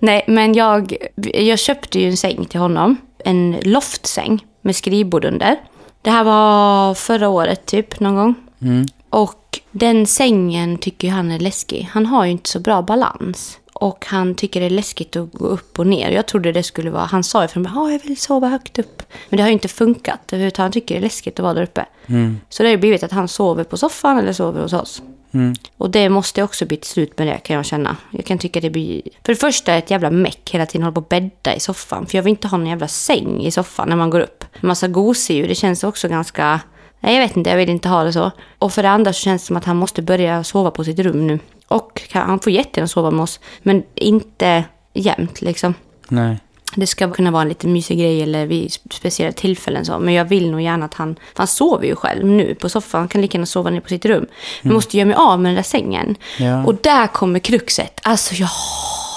Nej, 0.00 0.24
men 0.26 0.54
jag, 0.54 0.96
jag 1.34 1.58
köpte 1.58 2.00
ju 2.00 2.08
en 2.10 2.16
säng 2.16 2.44
till 2.44 2.60
honom. 2.60 2.96
En 3.24 3.56
loftsäng 3.62 4.46
med 4.62 4.76
skrivbord 4.76 5.24
under. 5.24 5.56
Det 6.02 6.10
här 6.10 6.24
var 6.24 6.94
förra 6.94 7.28
året 7.28 7.66
typ, 7.66 8.00
någon 8.00 8.14
gång. 8.14 8.34
Och 9.10 9.60
den 9.70 10.06
sängen 10.06 10.78
tycker 10.78 11.10
han 11.10 11.30
är 11.30 11.38
läskig. 11.38 11.88
Han 11.92 12.06
har 12.06 12.24
ju 12.24 12.30
inte 12.30 12.50
så 12.50 12.60
bra 12.60 12.82
balans. 12.82 13.58
Och 13.72 14.04
han 14.08 14.34
tycker 14.34 14.60
det 14.60 14.66
är 14.66 14.70
läskigt 14.70 15.16
att 15.16 15.32
gå 15.32 15.46
upp 15.46 15.78
och 15.78 15.86
ner. 15.86 16.10
Jag 16.10 16.26
trodde 16.26 16.52
det 16.52 16.62
skulle 16.62 16.90
vara, 16.90 17.04
han 17.04 17.24
sa 17.24 17.42
ju 17.42 17.48
från 17.48 17.62
början, 17.62 17.76
"Ja, 17.84 17.92
jag 17.92 17.98
vill 18.02 18.16
sova 18.16 18.48
högt 18.48 18.78
upp. 18.78 19.02
Men 19.28 19.36
det 19.36 19.42
har 19.42 19.48
ju 19.48 19.52
inte 19.52 19.68
funkat 19.68 20.20
överhuvudtaget. 20.32 20.64
Han 20.64 20.72
tycker 20.72 20.94
det 20.94 20.98
är 20.98 21.02
läskigt 21.02 21.38
att 21.38 21.42
vara 21.42 21.54
där 21.54 21.62
uppe. 21.62 21.86
Så 22.48 22.62
det 22.62 22.68
har 22.68 22.70
ju 22.72 22.76
blivit 22.78 23.02
att 23.02 23.12
han 23.12 23.28
sover 23.28 23.64
på 23.64 23.76
soffan 23.76 24.18
eller 24.18 24.32
sover 24.32 24.62
hos 24.62 24.72
oss. 24.72 25.02
Och 25.76 25.90
det 25.90 26.08
måste 26.08 26.42
också 26.42 26.66
bli 26.66 26.76
ett 26.76 26.84
slut 26.84 27.18
med 27.18 27.26
det 27.26 27.38
kan 27.38 27.56
jag 27.56 27.64
känna. 27.64 27.96
Jag 28.10 28.24
kan 28.24 28.38
tycka 28.38 28.60
det 28.60 28.70
blir... 28.70 29.02
För 29.24 29.32
det 29.32 29.40
första 29.40 29.72
är 29.72 29.78
ett 29.78 29.90
jävla 29.90 30.10
meck 30.10 30.50
hela 30.52 30.66
tiden 30.66 30.82
hålla 30.82 30.94
på 30.94 31.00
och 31.00 31.06
bädda 31.08 31.54
i 31.54 31.60
soffan. 31.60 32.06
För 32.06 32.18
jag 32.18 32.22
vill 32.22 32.30
inte 32.30 32.48
ha 32.48 32.58
någon 32.58 32.66
jävla 32.66 32.88
säng 32.88 33.40
i 33.40 33.50
soffan 33.50 33.88
när 33.88 33.96
man 33.96 34.10
går 34.10 34.20
upp. 34.20 34.44
En 34.52 34.66
massa 34.66 34.88
gosedjur, 34.88 35.48
det 35.48 35.54
känns 35.54 35.84
också 35.84 36.08
ganska... 36.08 36.60
Nej, 37.00 37.14
jag 37.14 37.22
vet 37.22 37.36
inte, 37.36 37.50
jag 37.50 37.56
vill 37.56 37.68
inte 37.68 37.88
ha 37.88 38.04
det 38.04 38.12
så. 38.12 38.30
Och 38.58 38.72
för 38.72 38.82
det 38.82 38.90
andra 38.90 39.12
så 39.12 39.20
känns 39.20 39.42
det 39.42 39.46
som 39.46 39.56
att 39.56 39.64
han 39.64 39.76
måste 39.76 40.02
börja 40.02 40.44
sova 40.44 40.70
på 40.70 40.84
sitt 40.84 40.98
rum 40.98 41.26
nu. 41.26 41.38
Och 41.68 42.02
han 42.12 42.40
får 42.40 42.52
jättegärna 42.52 42.88
sova 42.88 43.10
med 43.10 43.22
oss, 43.22 43.40
men 43.62 43.82
inte 43.94 44.64
jämt 44.92 45.40
liksom. 45.40 45.74
Nej. 46.08 46.38
Det 46.74 46.86
ska 46.86 47.10
kunna 47.10 47.30
vara 47.30 47.42
en 47.42 47.48
lite 47.48 47.66
mysig 47.66 47.98
grej 47.98 48.22
eller 48.22 48.46
vid 48.46 48.72
speciella 48.90 49.32
tillfällen 49.32 49.84
så. 49.84 49.98
Men 49.98 50.14
jag 50.14 50.24
vill 50.24 50.50
nog 50.50 50.60
gärna 50.60 50.84
att 50.86 50.94
han... 50.94 51.14
För 51.14 51.38
han 51.38 51.46
sover 51.46 51.86
ju 51.86 51.96
själv 51.96 52.26
nu 52.26 52.54
på 52.54 52.68
soffan. 52.68 52.98
Han 53.00 53.08
kan 53.08 53.20
lika 53.20 53.36
gärna 53.38 53.46
sova 53.46 53.70
ner 53.70 53.80
på 53.80 53.88
sitt 53.88 54.04
rum. 54.04 54.26
Men 54.62 54.72
måste 54.74 54.96
göra 54.96 55.06
mig 55.06 55.16
av 55.16 55.40
med 55.40 55.48
den 55.50 55.56
där 55.56 55.62
sängen. 55.62 56.16
Ja. 56.38 56.64
Och 56.64 56.74
där 56.74 57.06
kommer 57.06 57.38
kruxet. 57.38 58.00
Alltså 58.02 58.34
jag 58.34 58.48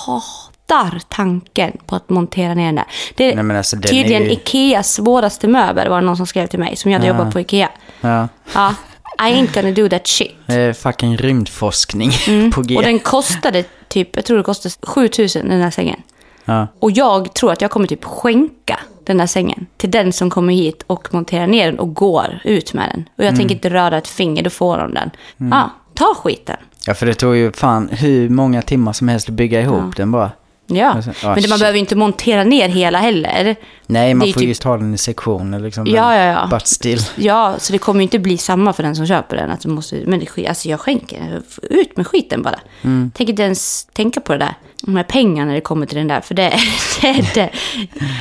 hatar 0.06 1.00
tanken 1.10 1.78
på 1.86 1.96
att 1.96 2.10
montera 2.10 2.54
ner 2.54 2.66
den 2.66 2.76
där. 2.76 2.86
Det 3.16 3.34
är 3.34 3.44
Nej, 3.44 3.58
alltså, 3.58 3.76
den 3.76 3.84
är 3.84 3.88
tydligen 3.88 4.24
ju- 4.24 4.32
Ikeas 4.32 4.94
svåraste 4.94 5.48
möbel 5.48 5.89
var 5.89 6.00
det 6.02 6.06
någon 6.06 6.18
som 6.18 6.28
skrev 6.28 6.48
till 6.48 6.60
mig. 6.60 6.76
Som 6.76 6.92
jag 6.92 7.00
hade 7.00 7.08
Ja. 7.12 7.18
jobbat 7.18 7.34
på 7.34 7.39
Ikea. 7.39 7.70
Ja. 8.02 8.28
Ja. 8.54 8.76
I 9.20 9.22
ain't 9.34 9.54
gonna 9.62 9.72
do 9.72 9.89
that 9.89 10.08
shit. 10.08 10.32
Det 10.46 10.54
är 10.54 10.74
fucking 10.74 11.18
rymdforskning 11.18 12.12
på 12.54 12.62
G. 12.62 12.74
Mm. 12.74 12.78
Och 12.78 12.84
den 12.84 13.00
kostade 13.00 13.63
typ, 13.88 14.16
jag 14.16 14.26
tror 14.26 14.38
det 14.38 14.44
kostade 14.44 14.76
7000 14.84 15.50
den 15.50 15.62
här 15.62 15.72
sängen. 15.72 16.02
Ja. 16.45 16.67
Och 16.79 16.91
jag 16.91 17.34
tror 17.34 17.51
att 17.51 17.62
jag 17.62 17.71
kommer 17.71 17.88
typ 17.88 18.03
skänka 18.03 18.79
den 19.03 19.17
där 19.17 19.27
sängen 19.27 19.65
till 19.77 19.91
den 19.91 20.13
som 20.13 20.29
kommer 20.29 20.53
hit 20.53 20.84
och 20.88 21.13
monterar 21.13 21.47
ner 21.47 21.65
den 21.65 21.79
och 21.79 21.93
går 21.93 22.39
ut 22.43 22.73
med 22.73 22.89
den. 22.89 23.10
Och 23.17 23.23
jag 23.23 23.36
tänker 23.36 23.56
inte 23.56 23.69
röra 23.69 23.97
ett 23.97 24.08
finger, 24.08 24.43
då 24.43 24.49
får 24.49 24.77
de 24.77 24.93
den. 24.93 25.10
Ja, 25.51 25.69
ta 25.93 26.15
skiten. 26.15 26.58
ja, 26.88 26.93
för 26.93 27.06
det 27.06 27.13
tog 27.13 27.36
ju 27.36 27.51
fan 27.51 27.89
hur 27.91 28.29
många 28.29 28.62
timmar 28.62 28.93
som 28.93 29.08
helst 29.08 29.29
att 29.29 29.36
bygga 29.36 29.62
ihop 29.62 29.95
den 29.95 30.12
bara. 30.12 30.32
Ja, 30.67 30.88
Alltså, 30.89 31.12
ah, 31.12 31.13
men 31.23 31.36
det, 31.36 31.49
man 31.49 31.58
shit. 31.58 31.60
behöver 31.60 31.73
ju 31.73 31.80
inte 31.80 31.95
montera 31.95 32.43
ner 32.43 32.69
hela 32.69 32.97
heller. 32.99 33.56
Nej, 33.88 34.13
man 34.13 34.28
får 34.34 34.39
typ- 34.39 34.47
just 34.47 34.62
ta 34.62 34.78
den 34.78 34.93
i 34.93 34.97
sektioner 34.97 35.60
liksom. 35.60 35.88
Ja, 35.88 36.15
ja, 36.15 36.23
ja. 36.23 36.47
But 36.52 36.67
still. 36.67 36.99
Ja, 37.15 37.56
så 37.58 37.73
det 37.73 37.78
kommer 37.80 37.99
ju 37.99 38.04
inte 38.04 38.19
bli 38.19 38.38
samma 38.38 38.73
för 38.73 38.84
den 38.84 38.95
som 38.95 39.08
köper 39.08 39.36
den. 39.38 39.52
Att 39.52 39.62
du 39.62 39.69
måste, 39.69 40.04
men 40.06 40.19
det, 40.19 40.47
alltså 40.47 40.69
jag 40.69 40.80
skänker, 40.80 41.41
ut 41.62 41.97
med 41.97 42.08
skiten 42.08 42.41
bara. 42.41 42.60
Mm. 42.82 43.12
Tänk 43.15 43.30
inte 43.30 43.43
ens 43.43 43.86
tänka 43.86 44.21
på 44.21 44.32
det 44.34 44.39
där. 44.39 44.54
De 44.82 44.95
här 44.95 45.04
pengarna 45.04 45.45
när 45.47 45.54
det 45.56 45.62
kommer 45.62 45.86
till 45.86 45.97
den 45.97 46.08
där, 46.08 46.21
för 46.21 46.36
det, 46.36 46.54
det 47.02 47.08
är 47.08 47.32
det. 47.36 47.49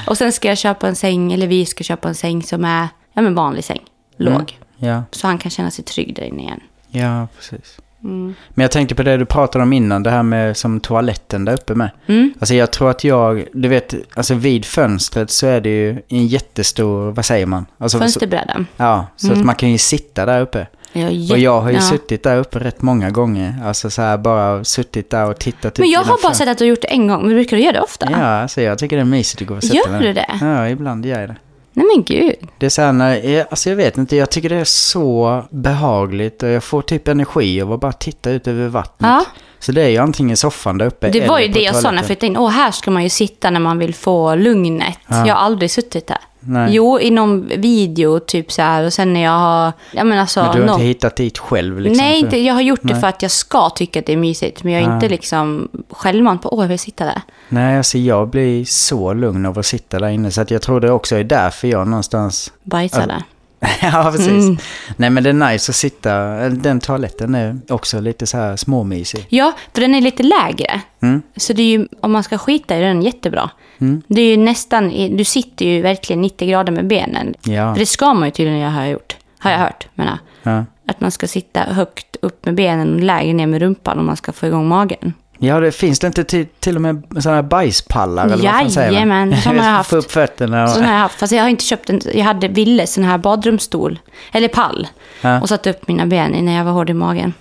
Och 0.07 0.19
sen 0.19 0.33
ska 0.33 0.49
jag 0.49 0.59
köpa 0.59 0.89
en 0.89 0.97
säng, 0.97 1.33
eller 1.33 1.47
vi 1.47 1.67
ska 1.67 1.85
köpa 1.85 2.09
en 2.09 2.15
säng 2.15 2.43
som 2.43 2.65
är, 2.65 2.89
ja 3.13 3.23
men 3.23 3.35
vanlig 3.35 3.65
säng, 3.65 3.81
låg. 4.17 4.59
Ja, 4.77 5.03
Så 5.11 5.27
han 5.27 5.39
kan 5.39 5.51
känna 5.51 5.71
sig 5.71 5.85
trygg 5.85 6.15
där 6.17 6.23
inne 6.23 6.43
igen. 6.43 6.61
ja 6.91 7.29
precis. 7.37 7.77
Mm. 8.05 8.35
Men 8.51 8.63
jag 8.63 8.71
tänkte 8.71 8.95
på 8.95 9.03
det 9.03 9.17
du 9.17 9.25
pratade 9.25 9.63
om 9.63 9.73
innan, 9.73 10.03
det 10.03 10.11
här 10.11 10.23
med 10.23 10.57
som 10.57 10.81
toaletten 10.81 11.45
där 11.45 11.53
uppe 11.53 11.75
med. 11.75 11.91
Mm. 12.07 12.33
Alltså 12.39 12.55
jag 12.55 12.71
tror 12.71 12.91
att 12.91 13.05
jag, 13.05 13.45
du 13.53 13.69
vet, 13.69 13.95
alltså 14.15 14.35
vid 14.35 14.65
fönstret 14.65 15.31
så 15.31 15.47
är 15.47 15.61
det 15.61 15.69
ju 15.69 16.03
en 16.09 16.27
jättestor, 16.27 17.11
vad 17.11 17.25
säger 17.25 17.47
man? 17.47 17.67
Alltså, 17.79 17.99
så, 17.99 18.03
Fönsterbrädan. 18.03 18.67
ja, 18.77 19.07
så 19.17 19.33
att 19.33 19.45
man 19.45 19.55
kan 19.55 19.71
ju 19.71 19.79
sitta 19.79 20.27
där 20.27 20.41
uppe. 20.41 20.67
Ja, 20.93 21.09
Och 21.09 21.39
jag 21.39 21.61
har 21.61 21.71
ju 21.71 21.77
ja. 21.77 21.83
suttit 21.83 22.23
där 22.23 22.37
uppe 22.37 22.59
rätt 22.59 22.83
många 22.83 23.11
gånger. 23.11 23.55
Alltså 23.65 23.91
så 23.91 24.03
här 24.03 24.19
bara 24.19 24.65
suttit 24.65 25.11
där 25.11 25.31
och 25.31 25.39
tittat 25.39 25.79
Men 25.79 25.91
jag 25.91 26.01
har 26.01 26.23
bara 26.23 26.35
sett 26.35 26.49
att 26.49 26.59
du 26.59 26.65
har 26.65 26.69
gjort 26.69 26.83
det 26.83 26.89
en 26.89 27.09
gång, 27.09 27.23
men 27.23 27.31
brukar 27.31 27.57
du 27.57 27.63
göra 27.63 27.73
det 27.73 27.81
ofta? 27.81 28.09
Ja, 28.11 28.19
alltså 28.19 28.61
jag 28.61 28.79
tycker 28.79 28.97
det 28.97 29.03
är 29.03 29.05
mysigt 29.05 29.43
att 29.43 29.49
gå 29.49 29.55
och 29.55 29.63
sätta 29.63 29.75
Gör 29.77 30.01
du 30.01 30.13
det? 30.13 30.39
Ja, 30.41 30.69
ibland 30.69 31.07
gör 31.07 31.21
jag 31.21 31.29
det. 31.29 31.37
Nej 31.73 31.87
men 31.95 32.05
gud. 32.05 32.35
Det 32.59 32.67
är 32.67 32.71
så 32.71 32.83
här 32.83 32.93
när, 32.93 33.15
jag- 33.29 33.47
alltså 33.51 33.69
jag 33.69 33.77
vet 33.77 33.99
inte, 33.99 34.17
jag 34.17 34.31
tycker 34.31 34.49
det 34.49 34.57
är 34.57 34.65
så 34.65 35.43
behagligt 35.51 36.43
och 36.43 36.49
jag 36.49 36.65
får 36.65 36.83
typ 36.83 37.09
energi 37.09 37.63
av 37.63 37.73
att 37.73 37.81
bara 37.81 37.93
titta 37.93 38.31
ut 38.31 38.47
över 38.49 38.69
vattnet. 38.69 39.11
Ja. 39.11 39.25
Så 39.59 39.73
det 39.73 39.83
är 39.83 39.89
ju 39.89 39.99
antingen 39.99 40.37
soffan 40.37 40.79
där 40.79 40.87
uppe 40.87 41.09
Det 41.11 41.29
var 41.29 41.39
ju 41.41 41.49
det 41.49 41.61
jag 41.61 41.77
sa 41.77 41.91
när 41.91 41.99
jag 41.99 42.07
flyttade 42.07 42.27
in. 42.27 42.37
Åh, 42.37 42.49
här 42.51 42.71
ska 42.71 42.91
man 42.91 43.03
ju 43.03 43.09
sitta 43.09 43.51
när 43.51 43.61
man 43.61 43.79
vill 43.79 43.95
få 43.95 44.35
lugnet. 44.35 44.99
Ja. 45.07 45.27
Jag 45.27 45.35
har 45.35 45.41
aldrig 45.43 45.71
suttit 45.71 46.07
där. 46.07 46.19
Nej. 46.45 46.75
Jo, 46.75 47.01
i 47.01 47.11
någon 47.11 47.49
video 47.49 48.19
typ 48.19 48.53
så 48.53 48.63
här. 48.63 48.85
Och 48.85 48.93
sen 48.93 49.13
när 49.13 49.23
jag 49.23 49.39
har... 49.39 49.73
Ja, 49.93 50.05
men 50.05 50.19
alltså, 50.19 50.43
Men 50.43 50.53
du 50.53 50.59
har 50.61 50.67
någon- 50.67 50.75
inte 50.81 50.85
hittat 50.87 51.17
dit 51.17 51.39
själv 51.39 51.81
liksom? 51.81 52.05
Nej, 52.07 52.19
inte, 52.21 52.37
jag 52.39 52.55
har 52.55 52.61
gjort 52.61 52.81
det 52.83 52.93
Nej. 52.93 53.01
för 53.01 53.09
att 53.09 53.23
jag 53.23 53.31
ska 53.31 53.71
tycka 53.71 53.99
att 53.99 54.07
det 54.07 54.13
är 54.13 54.17
mysigt. 54.17 54.63
Men 54.65 54.73
jag 54.73 54.83
är 54.83 54.89
Ah. 54.91 54.95
inte 54.95 55.09
liksom 55.09 55.69
självmant 55.91 56.43
på 56.43 56.55
åh, 56.55 56.65
jag 56.65 56.69
vill 56.69 56.79
sitta 56.79 57.05
där. 57.05 57.21
Nej, 57.49 57.77
alltså 57.77 57.99
jag 57.99 58.29
blir 58.29 58.65
så 58.65 59.13
lugn 59.13 59.47
av 59.47 59.59
att 59.59 59.67
sitta 59.67 59.99
där 59.99 60.09
inne. 60.09 60.31
Så 60.31 60.41
att 60.41 60.51
jag 60.51 60.63
tror 60.63 60.81
det 60.81 60.91
också 60.91 61.17
är 61.17 61.25
därför 61.25 61.69
jag 61.69 61.89
någonstans... 61.89 62.53
Bajsa 62.63 63.01
Ja. 63.01 63.07
där. 63.07 63.23
ja, 63.83 64.11
precis. 64.13 64.29
Mm. 64.29 64.57
Nej, 64.97 65.11
men 65.11 65.23
det 65.23 65.31
är 65.31 65.53
nice 65.53 65.71
att 65.71 65.77
sitta... 65.77 66.13
Den 66.49 66.81
toaletten 66.81 67.35
är 67.35 67.59
också 67.69 68.01
lite 68.01 68.27
så 68.27 68.37
här 68.37 68.57
småmysig. 68.57 69.27
Ja, 69.29 69.53
för 69.75 69.81
den 69.81 69.95
är 69.95 70.01
lite 70.01 70.23
lägre. 70.23 70.81
Mm. 71.03 71.23
Så 71.37 71.53
det 71.53 71.63
är 71.63 71.67
ju, 71.79 71.89
om 72.01 72.13
man 72.13 72.23
ska 72.23 72.39
skita 72.39 72.79
i 72.79 72.81
den 72.81 73.03
jättebra. 73.03 73.51
Mm. 73.79 74.03
Det 74.07 74.21
är 74.21 74.27
ju 74.27 74.37
nästan, 74.37 75.17
du 75.17 75.25
sitter 75.25 75.67
ju 75.67 75.83
verkligen 75.83 76.23
90 76.23 76.49
grader 76.49 76.73
med 76.73 76.87
benen. 76.87 77.35
Ja. 77.43 77.75
För 77.75 77.81
det 77.81 77.87
ska 77.87 78.15
man 78.15 78.29
ju 78.29 78.33
tydligen 78.33 78.61
jag 78.61 78.71
har 78.71 78.87
gjort. 78.87 79.17
Har 79.39 79.51
jag 79.51 79.59
hört, 79.59 79.87
menar. 79.95 80.19
Ja. 80.43 80.65
Att 80.89 81.01
man 81.01 81.11
ska 81.11 81.27
sitta 81.27 81.61
högt 81.61 82.17
upp 82.23 82.45
med 82.45 82.55
benen 82.55 82.95
och 82.95 83.01
lägre 83.01 83.33
ner 83.33 83.47
med 83.47 83.61
rumpan 83.61 83.99
om 83.99 84.07
man 84.07 84.17
ska 84.17 84.33
få 84.33 84.47
igång 84.47 84.69
magen. 84.69 85.15
Ja, 85.45 85.61
det 85.61 85.73
finns 85.73 85.99
det 85.99 86.07
inte 86.07 86.25
till, 86.25 86.47
till 86.61 86.77
och 86.77 86.83
med 86.83 87.03
sådana 87.19 87.37
här 87.37 87.43
bajspallar 87.43 88.25
eller 88.27 88.37
vad 88.37 88.53
fan 88.61 88.71
säger 88.71 88.87
man? 88.91 88.95
Jajamän, 88.95 89.41
sådana 89.43 89.63
har 89.63 89.69
jag 89.69 89.77
haft. 89.77 89.91
Få 89.91 89.97
upp 89.97 90.11
fötterna 90.13 90.65
och... 90.65 90.71
Sån 90.71 90.85
har 90.85 90.93
jag 90.93 90.99
haft, 91.01 91.19
fast 91.19 91.33
jag 91.33 91.43
har 91.43 91.49
inte 91.49 91.65
köpt 91.65 91.91
en, 91.91 92.01
jag 92.15 92.25
hade 92.25 92.49
Ville 92.49 92.87
sån 92.87 93.05
här 93.05 93.19
badrumsstol, 93.19 93.99
eller 94.33 94.49
pall. 94.49 94.89
Ja. 95.21 95.41
Och 95.41 95.49
satt 95.49 95.67
upp 95.67 95.89
mina 95.89 96.07
ben 96.07 96.35
i 96.35 96.43
när 96.43 96.57
jag 96.57 96.65
var 96.65 96.73
hård 96.73 96.91
i 96.91 96.95
magen. 96.95 97.35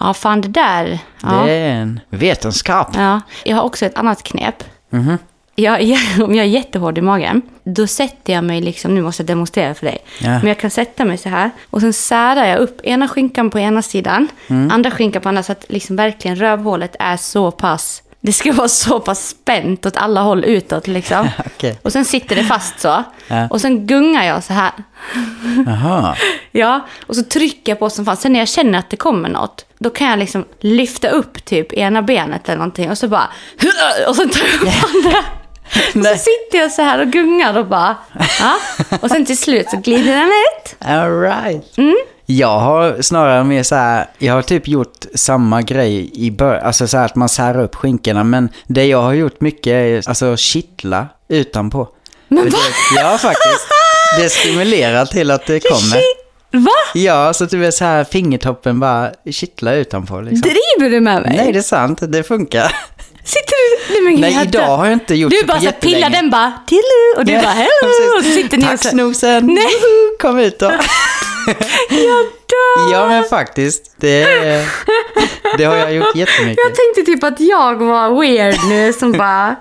Ja, 0.00 0.14
fan 0.14 0.40
det 0.40 0.48
där. 0.48 0.98
Ja. 1.22 1.42
Det 1.44 1.52
är 1.52 1.72
en 1.74 2.00
vetenskap. 2.10 2.88
ja. 2.96 3.20
Jag 3.44 3.56
har 3.56 3.62
också 3.62 3.86
ett 3.86 3.98
annat 3.98 4.22
knep. 4.22 4.64
Mhm. 4.90 5.18
Jag, 5.54 5.82
jag, 5.82 6.00
om 6.24 6.34
jag 6.34 6.44
är 6.46 6.50
jättehård 6.50 6.98
i 6.98 7.00
magen, 7.00 7.42
då 7.64 7.86
sätter 7.86 8.32
jag 8.32 8.44
mig 8.44 8.60
liksom, 8.60 8.94
nu 8.94 9.02
måste 9.02 9.22
jag 9.22 9.26
demonstrera 9.28 9.74
för 9.74 9.86
dig. 9.86 9.98
Ja. 10.18 10.28
Men 10.28 10.46
jag 10.46 10.58
kan 10.58 10.70
sätta 10.70 11.04
mig 11.04 11.18
så 11.18 11.28
här 11.28 11.50
och 11.70 11.80
sen 11.80 11.92
särar 11.92 12.44
jag 12.46 12.58
upp 12.58 12.80
ena 12.84 13.08
skinkan 13.08 13.50
på 13.50 13.58
ena 13.58 13.82
sidan, 13.82 14.28
Mm. 14.48 14.70
andra 14.70 14.90
skinkan 14.90 15.22
på 15.22 15.28
andra 15.28 15.42
så 15.42 15.52
att 15.52 15.64
liksom 15.68 15.96
verkligen 15.96 16.36
rövhålet 16.36 16.96
är 16.98 17.16
så 17.16 17.50
pass, 17.50 18.02
det 18.20 18.32
ska 18.32 18.52
vara 18.62 18.68
så 18.68 19.00
pass 19.00 19.28
spänt 19.28 19.86
åt 19.86 19.96
alla 19.96 20.20
håll 20.20 20.44
utåt 20.44 20.86
liksom. 20.86 21.28
Okej. 21.46 21.78
Och 21.82 21.92
sen 21.92 22.04
sitter 22.04 22.36
det 22.36 22.44
fast 22.44 22.80
så. 22.80 23.04
Ja. 23.28 23.48
Och 23.50 23.60
sen 23.60 23.86
gungar 23.86 24.24
jag 24.26 24.44
så 24.44 24.52
här. 24.52 24.72
Ja, 26.52 26.80
och 27.06 27.16
så 27.16 27.22
trycker 27.22 27.72
jag 27.72 27.78
på 27.78 27.90
som 27.90 28.04
fan. 28.04 28.16
Sen 28.16 28.32
när 28.32 28.38
jag 28.38 28.48
känner 28.48 28.78
att 28.78 28.90
det 28.90 28.96
kommer 28.96 29.28
något, 29.28 29.64
då 29.78 29.90
kan 29.90 30.06
jag 30.06 30.18
liksom 30.18 30.44
lyfta 30.60 31.08
upp 31.08 31.44
typ 31.44 31.72
ena 31.72 32.02
benet 32.02 32.48
eller 32.48 32.58
någonting 32.58 32.90
och 32.90 32.98
så 32.98 33.08
bara... 33.08 33.28
Och 34.08 34.16
så 34.16 34.22
tar 34.28 34.40
jag 34.46 34.62
upp 34.62 34.84
andra. 34.94 35.18
Och 35.76 36.04
så 36.04 36.16
sitter 36.16 36.58
jag 36.58 36.72
så 36.72 36.82
här 36.82 37.00
och 37.00 37.06
gungar 37.12 37.58
och 37.58 37.66
bara... 37.66 37.96
Ja. 38.40 38.54
Och 39.00 39.10
sen 39.10 39.26
till 39.26 39.38
slut 39.38 39.70
så 39.70 39.76
glider 39.76 40.12
den 40.16 40.26
ut. 40.28 40.76
All 40.88 41.20
right. 41.20 41.78
Mm. 41.78 41.96
Jag 42.26 42.58
har 42.60 43.02
snarare 43.02 43.44
mer 43.44 43.62
så 43.62 43.74
här, 43.74 44.06
jag 44.18 44.34
har 44.34 44.42
typ 44.42 44.68
gjort 44.68 45.04
samma 45.14 45.62
grej 45.62 46.10
i 46.26 46.30
början, 46.30 46.64
alltså 46.66 46.86
så 46.86 46.96
här 46.98 47.04
att 47.04 47.14
man 47.16 47.28
särar 47.28 47.62
upp 47.62 47.74
skinkorna, 47.74 48.24
men 48.24 48.48
det 48.66 48.84
jag 48.86 49.02
har 49.02 49.12
gjort 49.12 49.40
mycket 49.40 49.66
är 49.72 50.08
alltså 50.08 50.36
kittla 50.36 51.06
utanpå. 51.28 51.88
Men 52.28 52.44
Det- 52.44 52.50
va? 52.50 52.58
Ja, 52.96 53.18
faktiskt. 53.18 53.66
Det 54.18 54.28
stimulerar 54.28 55.06
till 55.06 55.30
att 55.30 55.46
det 55.46 55.60
kommer. 55.60 56.00
Va? 56.64 56.70
Ja, 56.94 57.32
så 57.32 57.44
du 57.44 57.66
är 57.66 57.70
så 57.70 57.84
här 57.84 58.04
fingertoppen 58.04 58.80
bara 58.80 59.10
kittlar 59.30 59.74
utanpå 59.74 60.20
liksom. 60.20 60.40
Driver 60.40 60.90
du 60.90 61.00
med 61.00 61.22
mig? 61.22 61.36
Nej, 61.36 61.52
det 61.52 61.58
är 61.58 61.62
sant. 61.62 61.98
Det 62.02 62.22
funkar. 62.22 62.74
Sitter 63.24 63.54
du... 63.88 63.92
Nej, 63.92 64.02
men 64.12 64.20
Nej, 64.20 64.42
idag 64.48 64.76
har 64.76 64.84
jag 64.84 64.92
inte 64.92 65.14
gjort 65.14 65.30
Du 65.30 65.40
det 65.40 65.46
bara 65.46 65.58
på 65.58 65.64
så 65.64 65.72
pillar 65.72 66.10
den 66.10 66.30
bara... 66.30 66.52
Tillu, 66.66 67.16
och 67.16 67.24
du 67.24 67.32
Ja, 67.32 67.42
bara 67.42 67.52
hello. 67.52 68.18
Och 68.18 68.24
så 68.24 68.30
sitter 68.30 68.56
ni 68.58 68.64
och 68.64 68.68
Tack 68.70 68.82
så... 68.82 68.88
snosen! 68.88 69.46
Nej. 69.46 69.64
Woho! 69.64 70.18
Kom 70.20 70.38
ut 70.38 70.58
då! 70.58 70.72
Jag 71.88 72.24
dör! 72.52 72.92
Ja, 72.92 73.06
men 73.08 73.24
faktiskt. 73.24 73.94
Det, 73.96 74.24
det 75.58 75.64
har 75.64 75.76
jag 75.76 75.94
gjort 75.94 76.16
jättemycket. 76.16 76.64
Jag 76.66 76.74
tänkte 76.74 77.12
typ 77.12 77.24
att 77.24 77.40
jag 77.40 77.74
var 77.74 78.20
weird 78.20 78.54
nu 78.68 78.92
som 78.92 79.12
bara, 79.12 79.56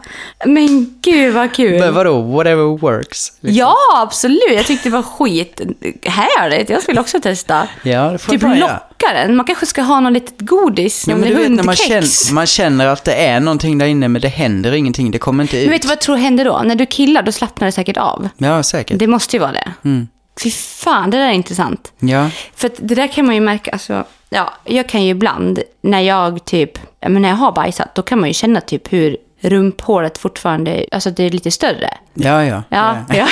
men 0.46 1.00
gud 1.02 1.34
vad 1.34 1.54
kul. 1.54 1.80
Men 1.80 1.94
vadå, 1.94 2.22
whatever 2.22 2.78
works? 2.78 3.32
liksom. 3.40 3.58
Ja, 3.58 3.76
absolut. 3.96 4.42
Jag 4.52 4.66
tyckte 4.66 4.90
det 4.90 4.94
var 4.96 5.04
skit 5.04 5.62
härligt. 6.04 6.70
Jag 6.70 6.84
skulle 6.84 7.02
också 7.02 7.22
testa. 7.22 7.68
Ja, 7.84 8.04
det 8.12 8.18
får 8.18 8.32
Typ 8.32 8.42
locka 8.42 9.14
den. 9.14 9.36
Man 9.36 9.46
kanske 9.46 9.66
ska 9.66 9.82
ha 9.82 10.00
något 10.00 10.14
litet 10.14 10.40
godis, 10.40 11.08
Ja, 11.08 11.14
någon 11.14 11.22
men 11.22 11.30
du 11.30 11.36
vet 11.36 11.52
när 11.52 11.64
man 11.64 11.76
känner, 11.76 12.34
man 12.34 12.48
känner 12.48 12.88
att 12.88 13.04
det 13.04 13.14
är 13.14 13.40
någonting 13.40 13.78
där 13.78 13.86
inne 13.86 14.08
men 14.08 14.22
det 14.22 14.28
händer 14.28 14.72
ingenting, 14.72 15.12
det 15.12 15.20
kommer 15.20 15.44
inte 15.44 15.58
ut. 15.58 15.64
Men 15.64 15.72
vet 15.72 15.82
du 15.82 15.88
vad 15.88 15.96
jag 15.96 16.02
tror 16.02 16.16
händer 16.16 16.46
då? 16.46 16.62
När 16.66 16.76
du 16.76 16.86
killar, 16.86 17.22
då 17.24 17.32
slappnar 17.32 17.66
det 17.66 17.72
säkert 17.72 17.98
av. 17.98 18.30
Ja, 18.38 18.64
säkert. 18.64 19.00
Det 19.00 19.08
måste 19.08 19.36
ju 19.36 19.40
vara 19.40 19.52
det. 19.52 19.74
Mm. 19.86 20.08
Fy 20.44 20.52
fan, 20.52 21.10
det 21.10 21.18
där 21.18 21.28
är 21.28 21.32
intressant. 21.32 21.94
Ja, 22.00 22.30
För 22.56 22.72
det 22.78 22.96
där 22.96 23.08
kan 23.08 23.26
man 23.26 23.36
ju 23.36 23.42
märka, 23.42 23.72
alltså, 23.72 24.04
ja, 24.30 24.54
jag 24.64 24.90
kan 24.90 25.04
ju 25.04 25.10
ibland, 25.10 25.60
när 25.82 26.00
jag 26.00 26.46
typ, 26.46 26.80
men 27.00 27.22
när 27.22 27.30
jag 27.30 27.36
har 27.36 27.52
bajsat, 27.52 27.96
då 27.96 28.02
kan 28.02 28.20
man 28.20 28.30
ju 28.30 28.34
känna 28.34 28.62
typ 28.62 28.94
hur 28.94 29.18
rumphåret 29.42 30.18
fortfarande, 30.18 30.86
alltså 30.92 31.12
det 31.12 31.24
är 31.24 31.30
lite 31.30 31.52
större. 31.52 31.90
Ja, 32.14 32.46
ja. 32.46 32.64
Ja, 32.70 32.98
ja. 33.10 33.28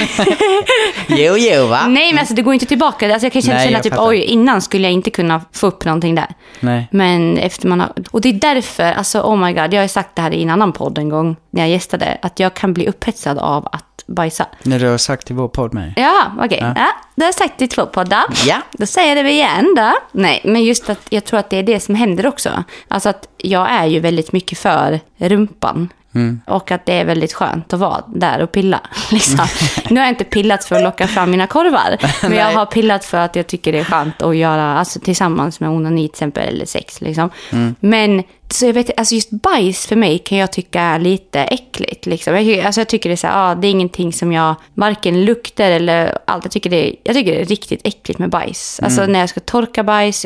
Jo, 1.07 1.35
jo, 1.37 1.67
va? 1.67 1.87
Nej, 1.87 2.11
men 2.13 2.19
alltså 2.19 2.33
det 2.33 2.41
går 2.41 2.53
inte 2.53 2.65
tillbaka. 2.65 3.13
Alltså, 3.13 3.25
jag 3.25 3.33
kan 3.33 3.41
känna, 3.41 3.57
Nej, 3.57 3.71
jag 3.71 3.83
typ, 3.83 3.93
fattar. 3.93 4.09
oj, 4.09 4.17
innan 4.21 4.61
skulle 4.61 4.83
jag 4.83 4.91
inte 4.93 5.09
kunna 5.09 5.41
få 5.53 5.67
upp 5.67 5.85
någonting 5.85 6.15
där. 6.15 6.27
Nej. 6.59 6.87
Men 6.91 7.37
efter 7.37 7.67
man 7.67 7.79
har... 7.79 7.93
Och 8.11 8.21
det 8.21 8.29
är 8.29 8.33
därför, 8.33 8.83
alltså 8.93 9.21
oh 9.21 9.37
my 9.37 9.53
god, 9.53 9.73
jag 9.73 9.81
har 9.81 9.87
sagt 9.87 10.15
det 10.15 10.21
här 10.21 10.31
i 10.31 10.43
en 10.43 10.49
annan 10.49 10.71
podd 10.71 10.97
en 10.97 11.09
gång 11.09 11.35
när 11.49 11.61
jag 11.61 11.69
gästade, 11.69 12.17
att 12.21 12.39
jag 12.39 12.53
kan 12.53 12.73
bli 12.73 12.87
upphetsad 12.87 13.37
av 13.37 13.67
att 13.71 14.03
bajsa. 14.07 14.45
När 14.63 14.79
du 14.79 14.87
har 14.87 14.97
sagt 14.97 15.31
i 15.31 15.33
vår 15.33 15.47
podd 15.47 15.73
med. 15.73 15.93
Ja, 15.95 16.31
okej. 16.39 16.59
Ja. 16.61 16.73
Ja. 16.75 16.87
det 17.15 17.21
har 17.23 17.27
jag 17.27 17.35
sagt 17.35 17.61
i 17.61 17.67
två 17.67 17.85
poddar. 17.85 18.23
Ja. 18.47 18.61
Då 18.71 18.85
säger 18.85 19.15
jag 19.15 19.25
det 19.25 19.31
igen 19.31 19.73
då. 19.77 19.91
Nej, 20.11 20.41
men 20.43 20.63
just 20.63 20.89
att 20.89 21.01
jag 21.09 21.25
tror 21.25 21.39
att 21.39 21.49
det 21.49 21.57
är 21.57 21.63
det 21.63 21.79
som 21.79 21.95
händer 21.95 22.27
också. 22.27 22.63
Alltså 22.87 23.09
att 23.09 23.27
jag 23.37 23.69
är 23.71 23.85
ju 23.85 23.99
väldigt 23.99 24.31
mycket 24.31 24.57
för 24.57 24.99
rumpan. 25.17 25.89
Mm. 26.15 26.41
Och 26.45 26.71
att 26.71 26.85
det 26.85 26.93
är 26.93 27.05
väldigt 27.05 27.33
skönt 27.33 27.73
att 27.73 27.79
vara 27.79 28.03
där 28.07 28.41
och 28.41 28.51
pilla. 28.51 28.81
Liksom. 29.11 29.45
Nu 29.89 29.95
har 29.95 30.05
jag 30.05 30.11
inte 30.11 30.23
pillat 30.23 30.65
för 30.65 30.75
att 30.75 30.83
locka 30.83 31.07
fram 31.07 31.31
mina 31.31 31.47
korvar. 31.47 31.97
Men 32.29 32.37
jag 32.37 32.53
har 32.53 32.65
pillat 32.65 33.05
för 33.05 33.17
att 33.17 33.35
jag 33.35 33.47
tycker 33.47 33.71
det 33.71 33.79
är 33.79 33.83
skönt 33.83 34.21
att 34.21 34.35
göra 34.35 34.63
alltså, 34.63 34.99
tillsammans 34.99 35.59
med 35.59 35.69
onani 35.69 36.07
till 36.07 36.13
exempel, 36.13 36.47
eller 36.47 36.65
sex. 36.65 37.01
Liksom. 37.01 37.29
Mm. 37.51 37.75
Men 37.79 38.23
så 38.53 38.65
jag 38.65 38.73
vet, 38.73 38.99
alltså 38.99 39.15
just 39.15 39.31
bajs 39.31 39.87
för 39.87 39.95
mig 39.95 40.19
kan 40.19 40.37
jag 40.37 40.51
tycka 40.51 40.81
är 40.81 40.99
lite 40.99 41.39
äckligt. 41.39 42.05
Liksom. 42.05 42.35
Jag, 42.35 42.59
alltså 42.59 42.81
jag 42.81 42.87
tycker 42.87 43.09
det 43.09 43.13
är 43.13 43.17
så 43.17 43.27
här, 43.27 43.51
ah, 43.51 43.55
det 43.55 43.67
är 43.67 43.71
ingenting 43.71 44.13
som 44.13 44.31
jag 44.31 44.55
varken 44.73 45.25
luktar 45.25 45.71
eller 45.71 46.17
allt. 46.25 46.45
Jag 46.45 46.51
tycker 46.51 46.69
det 46.69 46.89
är, 46.89 46.95
jag 47.03 47.15
tycker 47.15 47.31
det 47.31 47.41
är 47.41 47.45
riktigt 47.45 47.81
äckligt 47.83 48.19
med 48.19 48.29
bajs. 48.29 48.79
Alltså 48.83 49.05
när 49.05 49.19
jag 49.19 49.29
ska 49.29 49.39
torka 49.39 49.83
bajs, 49.83 50.25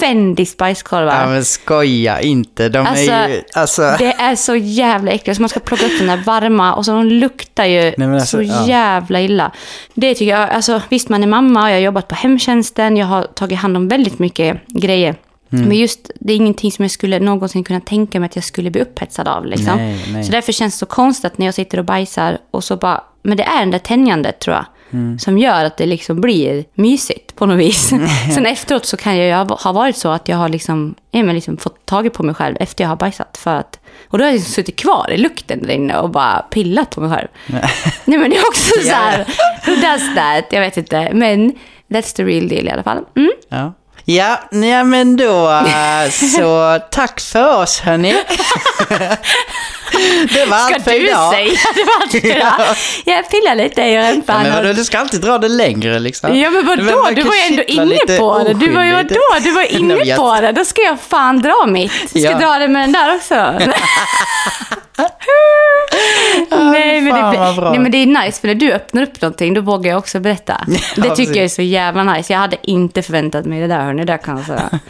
Fendis 0.00 0.56
bajskorvar. 0.56 1.12
Mm. 1.12 1.22
Ja, 1.22 1.26
men 1.26 1.44
skoja 1.44 2.20
inte. 2.20 2.68
De 2.68 2.86
Alltså, 2.86 3.12
är 3.12 3.28
ju... 3.28 3.42
Alltså... 3.54 3.96
Det 3.98 4.12
är 4.12 4.36
så 4.36 4.56
jävla 4.56 5.10
äckligt. 5.10 5.36
Så 5.36 5.42
man 5.42 5.48
ska 5.48 5.60
plocka 5.60 5.86
upp 5.86 5.98
den 5.98 6.06
där 6.06 6.22
varma 6.26 6.74
och 6.74 6.84
så 6.84 6.92
de 6.92 7.06
luktar 7.06 7.64
ju 7.64 7.94
men 7.96 8.14
alltså, 8.14 8.36
så 8.36 8.42
ja. 8.42 8.66
jävla 8.68 9.20
illa. 9.20 9.52
Det 9.94 10.14
tycker 10.14 10.32
jag, 10.32 10.50
alltså 10.50 10.82
visst 10.88 11.08
man 11.08 11.22
är 11.22 11.26
mamma 11.26 11.62
och 11.62 11.68
jag 11.68 11.74
har 11.74 11.80
jobbat 11.80 12.08
på 12.08 12.14
hemtjänsten, 12.14 12.96
jag 12.96 13.06
har 13.06 13.22
tagit 13.22 13.58
hand 13.58 13.76
om 13.76 13.88
väldigt 13.88 14.18
mycket 14.18 14.66
grejer. 14.68 15.16
Mm. 15.52 15.68
Men 15.68 15.76
just, 15.76 16.10
det 16.20 16.32
är 16.32 16.36
ingenting 16.36 16.72
som 16.72 16.82
jag 16.82 16.90
skulle 16.90 17.18
någonsin 17.18 17.64
kunna 17.64 17.80
tänka 17.80 18.20
mig 18.20 18.26
att 18.26 18.36
jag 18.36 18.44
skulle 18.44 18.70
bli 18.70 18.80
upphetsad 18.80 19.28
av. 19.28 19.46
Liksom. 19.46 19.76
Nej, 19.76 20.04
nej. 20.12 20.24
Så 20.24 20.32
därför 20.32 20.52
känns 20.52 20.74
det 20.74 20.78
så 20.78 20.86
konstigt 20.86 21.38
när 21.38 21.46
jag 21.46 21.54
sitter 21.54 21.78
och 21.78 21.84
bajsar 21.84 22.38
och 22.50 22.64
så 22.64 22.76
bara, 22.76 23.04
men 23.22 23.36
det 23.36 23.42
är 23.42 23.60
den 23.60 23.70
där 23.70 23.78
tänjandet 23.78 24.38
tror 24.38 24.56
jag. 24.56 24.64
Mm. 24.90 25.18
Som 25.18 25.38
gör 25.38 25.64
att 25.64 25.76
det 25.76 25.86
liksom 25.86 26.20
blir 26.20 26.64
mysigt 26.74 27.34
på 27.36 27.46
något 27.46 27.58
vis. 27.58 27.92
Sen 28.34 28.46
efteråt 28.46 28.86
så 28.86 28.96
kan 28.96 29.16
jag 29.16 29.50
ha 29.50 29.72
varit 29.72 29.96
så 29.96 30.08
att 30.08 30.28
jag 30.28 30.36
har 30.36 30.48
liksom, 30.48 30.94
ja, 31.10 31.22
men 31.22 31.34
liksom 31.34 31.56
fått 31.56 31.86
tag 31.86 32.12
på 32.12 32.22
mig 32.22 32.34
själv 32.34 32.56
efter 32.60 32.84
jag 32.84 32.88
har 32.88 32.96
bajsat. 32.96 33.36
För 33.36 33.54
att, 33.54 33.80
och 34.08 34.18
då 34.18 34.24
har 34.24 34.28
jag 34.28 34.34
liksom 34.34 34.52
suttit 34.52 34.76
kvar 34.76 35.10
i 35.10 35.16
lukten 35.16 35.62
där 35.62 35.70
inne 35.70 35.98
och 35.98 36.10
bara 36.10 36.38
pillat 36.50 36.90
på 36.90 37.00
mig 37.00 37.10
själv. 37.16 37.28
Nej 38.04 38.18
men 38.18 38.30
det 38.30 38.36
är 38.36 38.48
också 38.48 38.80
så 38.82 38.94
här, 38.94 39.18
who 39.66 39.74
does 39.74 40.14
that? 40.14 40.44
Jag 40.50 40.60
vet 40.60 40.76
inte. 40.76 41.10
Men 41.12 41.52
that's 41.88 42.16
the 42.16 42.24
real 42.24 42.48
deal 42.48 42.66
i 42.66 42.70
alla 42.70 42.82
fall. 42.82 43.04
Mm. 43.16 43.32
Ja. 43.48 43.72
Ja, 44.08 44.40
ja, 44.50 44.84
men 44.84 45.16
då 45.16 45.50
äh, 45.50 46.10
så 46.10 46.78
tack 46.90 47.20
för 47.20 47.56
oss 47.62 47.80
hörni. 47.80 48.12
det 50.34 50.46
var 50.46 50.58
Ska 50.58 50.74
allt 50.74 50.84
för 50.84 50.90
du 50.90 51.08
idag. 51.08 51.32
säga 51.32 51.50
det 51.74 51.84
var 51.84 52.02
allt 52.02 52.10
för 52.10 52.26
idag? 52.26 52.52
Jag 53.04 53.30
pillar 53.30 53.54
lite 53.54 53.82
i 53.82 53.94
Ja, 53.94 54.12
rumpan. 54.12 54.42
men 54.42 54.52
och- 54.52 54.56
vadå, 54.58 54.72
du 54.72 54.84
ska 54.84 54.98
alltid 54.98 55.20
dra 55.20 55.38
det 55.38 55.48
längre 55.48 55.98
liksom. 55.98 56.38
Ja 56.38 56.50
men 56.50 56.66
vadå? 56.66 56.82
Du 57.14 57.22
var 57.22 57.34
ju 57.34 57.40
ändå 57.40 57.62
kittla 57.62 57.82
inne 57.82 58.18
på 58.18 58.42
det. 58.44 58.54
Du 58.54 58.72
var 58.72 58.84
ju 58.84 58.92
vadå? 58.94 59.14
Du 59.40 59.50
var 59.50 59.62
inne 59.72 60.16
på 60.16 60.38
det. 60.40 60.52
Då 60.52 60.64
ska 60.64 60.82
jag 60.82 61.00
fan 61.08 61.42
dra 61.42 61.66
mitt. 61.66 62.10
Ska 62.10 62.18
Ja. 62.18 62.38
dra 62.38 62.58
det 62.58 62.68
med 62.68 62.82
den 62.82 62.92
där 62.92 63.14
också. 63.16 63.34
Nej, 66.50 67.00
men 67.00 67.14
det, 67.14 67.60
nej 67.70 67.78
men 67.78 67.92
det 67.92 67.98
är 67.98 68.06
nice 68.24 68.40
för 68.40 68.48
när 68.48 68.54
du 68.54 68.72
öppnar 68.72 69.02
upp 69.02 69.20
någonting 69.22 69.54
då 69.54 69.60
vågar 69.60 69.90
jag 69.90 69.98
också 69.98 70.20
berätta. 70.20 70.64
Ja, 70.68 70.78
det 70.96 71.02
tycker 71.02 71.10
precis. 71.10 71.36
jag 71.36 71.44
är 71.44 71.48
så 71.48 71.62
jävla 71.62 72.04
nice. 72.04 72.32
Jag 72.32 72.40
hade 72.40 72.56
inte 72.62 73.02
förväntat 73.02 73.44
mig 73.46 73.60
det 73.60 73.66
där 73.66 73.84
hörni. 73.84 74.04
Det 74.04 74.12
där 74.12 74.18
kan 74.18 74.36
jag 74.36 74.46
säga. 74.46 74.70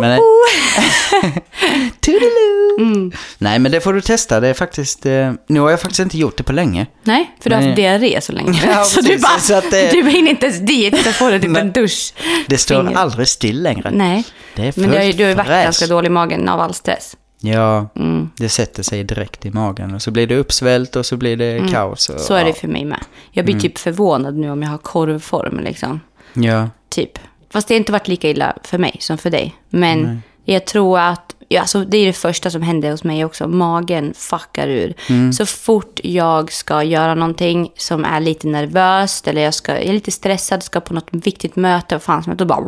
Men 0.00 0.10
nej. 0.10 0.20
Toodaloo. 2.00 3.12
Nej, 3.38 3.58
men 3.58 3.72
det 3.72 3.80
får 3.80 3.92
du 3.92 4.00
testa. 4.00 4.40
Det 4.40 4.48
är 4.48 4.54
faktiskt... 4.54 5.06
Eh, 5.06 5.32
nu 5.48 5.60
har 5.60 5.70
jag 5.70 5.80
faktiskt 5.80 6.00
inte 6.00 6.18
gjort 6.18 6.36
det 6.36 6.42
på 6.42 6.52
länge. 6.52 6.86
Nej, 7.02 7.30
för 7.42 7.50
du 7.50 7.56
har 7.56 7.62
haft 7.62 7.76
diarré 7.76 8.20
så 8.20 8.32
länge. 8.32 8.62
Ja, 8.66 8.84
så 8.84 9.00
du, 9.00 9.18
bara, 9.18 9.38
Så 9.38 9.60
det- 9.70 9.90
du 9.92 10.10
hinner 10.10 10.30
inte 10.30 10.46
ens 10.46 10.58
dit, 10.60 11.04
då 11.04 11.12
får 11.12 11.30
du 11.30 11.40
typ 11.40 11.56
en 11.56 11.72
dusch. 11.72 12.12
Det 12.46 12.58
står 12.58 12.84
Finger. 12.84 12.96
aldrig 12.98 13.28
still 13.28 13.62
längre. 13.62 13.90
Nej, 13.92 14.24
Det 14.54 14.62
är 14.62 14.72
men 14.76 14.90
du 14.90 14.96
har, 14.96 15.12
du 15.12 15.22
har 15.24 15.28
ju 15.28 15.34
varit 15.34 15.48
ganska 15.48 15.86
dålig 15.86 16.06
i 16.06 16.10
magen 16.10 16.48
av 16.48 16.60
all 16.60 16.74
stress. 16.74 17.16
Ja, 17.46 17.86
Mm. 17.94 18.30
det 18.36 18.48
sätter 18.48 18.82
sig 18.82 19.04
direkt 19.04 19.46
i 19.46 19.50
magen. 19.50 19.94
Och 19.94 20.02
så 20.02 20.10
blir 20.10 20.26
det 20.26 20.36
uppsvällt 20.36 20.96
och 20.96 21.06
så 21.06 21.16
blir 21.16 21.36
det 21.36 21.68
kaos. 21.72 22.08
Och, 22.08 22.14
Mm. 22.14 22.24
Så 22.26 22.34
är 22.34 22.44
det 22.44 22.52
för 22.52 22.68
mig 22.68 22.84
med. 22.84 23.00
Jag 23.30 23.44
blir 23.44 23.60
typ 23.60 23.78
förvånad 23.78 24.36
nu 24.36 24.50
om 24.50 24.62
jag 24.62 24.70
har 24.70 24.78
korvform 24.78 25.60
liksom. 25.60 26.00
Ja, 26.32 26.68
Typ. 26.88 27.18
Fast 27.50 27.68
det 27.68 27.74
har 27.74 27.78
inte 27.78 27.92
varit 27.92 28.08
lika 28.08 28.30
illa 28.30 28.56
för 28.64 28.78
mig 28.78 28.96
som 29.00 29.18
för 29.18 29.30
dig. 29.30 29.54
Men 29.68 30.22
jag 30.44 30.64
tror 30.64 30.98
att, 30.98 31.34
ja, 31.48 31.60
alltså, 31.60 31.84
det 31.84 31.96
är 31.98 32.06
det 32.06 32.12
första 32.12 32.50
som 32.50 32.62
händer 32.62 32.90
hos 32.90 33.04
mig 33.04 33.24
också. 33.24 33.48
Magen 33.48 34.14
fuckar 34.16 34.68
ur. 34.68 34.94
Så 35.32 35.46
fort 35.46 36.00
jag 36.04 36.52
ska 36.52 36.82
göra 36.82 37.14
någonting 37.14 37.72
som 37.76 38.04
är 38.04 38.20
lite 38.20 38.46
nervöst 38.46 39.28
eller 39.28 39.42
jag, 39.42 39.54
ska, 39.54 39.72
jag 39.72 39.82
är 39.84 39.92
lite 39.92 40.10
stressad, 40.10 40.62
ska 40.62 40.80
på 40.80 40.94
något 40.94 41.08
viktigt 41.10 41.56
möte, 41.56 41.94
vad 41.94 42.02
fan 42.02 42.22
som 42.22 42.30
helst, 42.30 42.38
då 42.38 42.44
bara... 42.44 42.60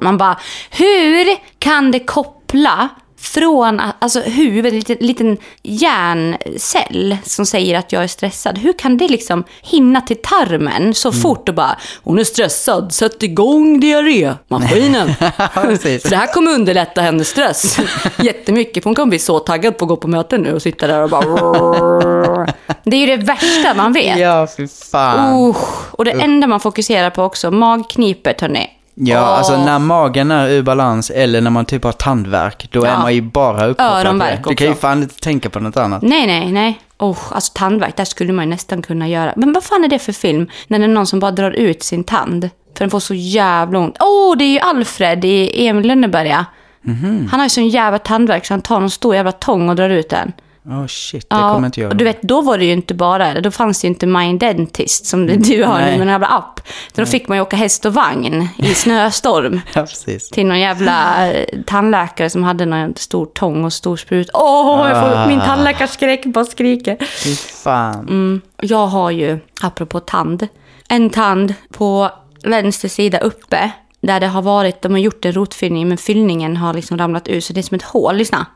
Man 0.00 0.18
bara, 0.18 0.38
hur 0.70 1.36
kan 1.58 1.90
det 1.90 1.98
koppla 2.00 2.88
från 3.20 3.80
alltså 3.98 4.20
huvudet, 4.20 4.72
en 4.72 4.78
liten, 4.78 4.96
liten 5.00 5.36
hjärncell 5.62 7.16
som 7.24 7.46
säger 7.46 7.78
att 7.78 7.92
jag 7.92 8.02
är 8.02 8.08
stressad. 8.08 8.58
Hur 8.58 8.72
kan 8.72 8.96
det 8.96 9.08
liksom 9.08 9.44
hinna 9.62 10.00
till 10.00 10.16
tarmen 10.22 10.94
så 10.94 11.12
fort 11.12 11.48
och 11.48 11.54
bara 11.54 11.78
hon 12.02 12.18
är 12.18 12.24
stressad, 12.24 12.94
sätt 12.94 13.22
igång 13.22 13.80
diarrémaskinen. 13.80 15.14
för 15.14 16.08
det 16.10 16.16
här 16.16 16.32
kommer 16.32 16.50
underlätta 16.50 17.00
hennes 17.00 17.28
stress 17.28 17.78
jättemycket. 18.18 18.82
För 18.82 18.90
hon 18.90 18.94
kommer 18.94 19.10
bli 19.10 19.18
så 19.18 19.38
taggad 19.38 19.78
på 19.78 19.84
att 19.84 19.88
gå 19.88 19.96
på 19.96 20.08
möten 20.08 20.40
nu 20.40 20.54
och 20.54 20.62
sitta 20.62 20.86
där 20.86 21.02
och 21.02 21.10
bara... 21.10 22.46
Det 22.84 22.96
är 22.96 23.00
ju 23.00 23.16
det 23.16 23.24
värsta 23.24 23.74
man 23.74 23.92
vet. 23.92 24.18
ja 24.18 24.48
fy 24.56 24.68
fan. 24.68 25.50
Usch. 25.50 25.94
Och 25.94 26.04
det 26.04 26.10
enda 26.10 26.46
man 26.46 26.60
fokuserar 26.60 27.10
på 27.10 27.22
också, 27.22 27.50
magknipet 27.50 28.40
hörni. 28.40 28.77
Ja, 29.00 29.20
Åh. 29.20 29.28
alltså 29.28 29.64
när 29.64 29.78
magen 29.78 30.30
är 30.30 30.48
ur 30.48 30.62
balans 30.62 31.10
eller 31.10 31.40
när 31.40 31.50
man 31.50 31.64
typ 31.64 31.84
har 31.84 31.92
tandvärk, 31.92 32.68
då 32.72 32.82
är 32.84 32.88
Ja. 32.88 32.98
man 32.98 33.14
ju 33.14 33.22
bara 33.22 33.66
uppkopplad 33.66 34.18
på 34.18 34.24
det. 34.24 34.42
Du 34.48 34.54
kan 34.54 34.66
ju 34.66 34.74
fan 34.74 35.02
inte 35.02 35.14
tänka 35.20 35.50
på 35.50 35.60
något 35.60 35.76
annat. 35.76 36.02
Nej, 36.02 36.26
nej, 36.26 36.52
nej. 36.52 36.80
Oh, 36.98 37.18
alltså 37.30 37.52
tandvärk, 37.54 37.96
där 37.96 38.04
skulle 38.04 38.32
man 38.32 38.44
ju 38.44 38.50
nästan 38.50 38.82
kunna 38.82 39.08
göra. 39.08 39.32
Men 39.36 39.52
vad 39.52 39.64
fan 39.64 39.84
är 39.84 39.88
det 39.88 39.98
för 39.98 40.12
film? 40.12 40.48
När 40.66 40.78
det 40.78 40.84
är 40.84 40.88
någon 40.88 41.06
som 41.06 41.20
bara 41.20 41.30
drar 41.30 41.50
ut 41.50 41.82
sin 41.82 42.04
tand. 42.04 42.50
För 42.76 42.84
den 42.84 42.90
får 42.90 43.00
så 43.00 43.14
jävla 43.14 43.78
ont. 43.78 43.96
Åh, 44.00 44.32
oh, 44.32 44.36
det 44.36 44.44
är 44.44 44.52
ju 44.52 44.58
Alfred 44.58 45.24
i 45.24 45.66
Emil 45.68 45.86
Lönneberga. 45.86 46.46
Mhm. 46.82 47.28
Han 47.30 47.40
har 47.40 47.44
ju 47.46 47.50
sån 47.50 47.68
jävla 47.68 47.98
tandvärk 47.98 48.46
så 48.46 48.52
han 48.54 48.60
tar 48.60 48.80
någon 48.80 48.90
stor 48.90 49.14
jävla 49.14 49.32
tång 49.32 49.68
och 49.68 49.76
drar 49.76 49.90
ut 49.90 50.08
den. 50.10 50.32
Oh 50.68 50.86
shit, 50.86 51.30
det 51.30 51.36
kommer 51.36 51.66
inte 51.66 51.80
jag 51.80 51.90
och 51.90 51.96
du 51.96 52.04
vet, 52.04 52.22
då 52.22 52.40
var 52.40 52.58
det 52.58 52.64
ju 52.64 52.72
inte 52.72 52.94
bara, 52.94 53.40
då 53.40 53.50
fanns 53.50 53.80
det 53.80 53.86
ju 53.86 53.88
inte 53.88 54.06
Mind 54.06 54.40
Dentist 54.40 55.06
som 55.06 55.26
du 55.26 55.64
har 55.64 55.78
Nej. 55.78 55.98
med 55.98 56.00
en 56.00 56.08
jävla 56.08 56.26
app. 56.26 56.60
Då 56.94 57.06
fick 57.06 57.28
man 57.28 57.38
ju 57.38 57.42
åka 57.42 57.56
häst 57.56 57.84
och 57.84 57.94
vagn 57.94 58.48
i 58.58 58.74
snöstorm. 58.74 59.60
Ja, 59.74 59.82
precis. 59.82 60.30
till 60.30 60.46
någon 60.46 60.60
jävla 60.60 61.26
eh, 61.32 61.46
tandläkare 61.66 62.30
som 62.30 62.42
hade 62.44 62.66
någon 62.66 62.96
stor 62.96 63.26
tång 63.26 63.64
och 63.64 63.72
stor 63.72 63.96
sprut. 63.96 64.30
Åh, 64.34 64.88
jag 64.88 65.24
får 65.24 65.28
min 65.28 65.40
tandläkarskräck 65.40 66.26
bara 66.26 66.44
skriker. 66.44 66.96
Fy 67.24 67.34
fan. 67.34 68.00
Mm. 68.08 68.40
Jag 68.60 68.86
har 68.86 69.10
ju, 69.10 69.38
apropå 69.60 70.00
tand, 70.00 70.48
en 70.88 71.10
tand 71.10 71.54
på 71.72 72.10
vänster 72.44 72.88
sida 72.88 73.18
uppe. 73.18 73.70
Där 74.00 74.20
det 74.20 74.26
har 74.26 74.42
varit, 74.42 74.82
de 74.82 74.92
har 74.92 74.98
gjort 74.98 75.24
en 75.24 75.32
rotfyllning 75.32 75.88
men 75.88 75.98
fyllningen 75.98 76.56
har 76.56 76.74
liksom 76.74 76.98
ramlat 76.98 77.28
ut 77.28 77.44
så 77.44 77.52
det 77.52 77.60
är 77.60 77.62
som 77.62 77.74
ett 77.74 77.82
hål. 77.82 78.16
Lyssna. 78.16 78.46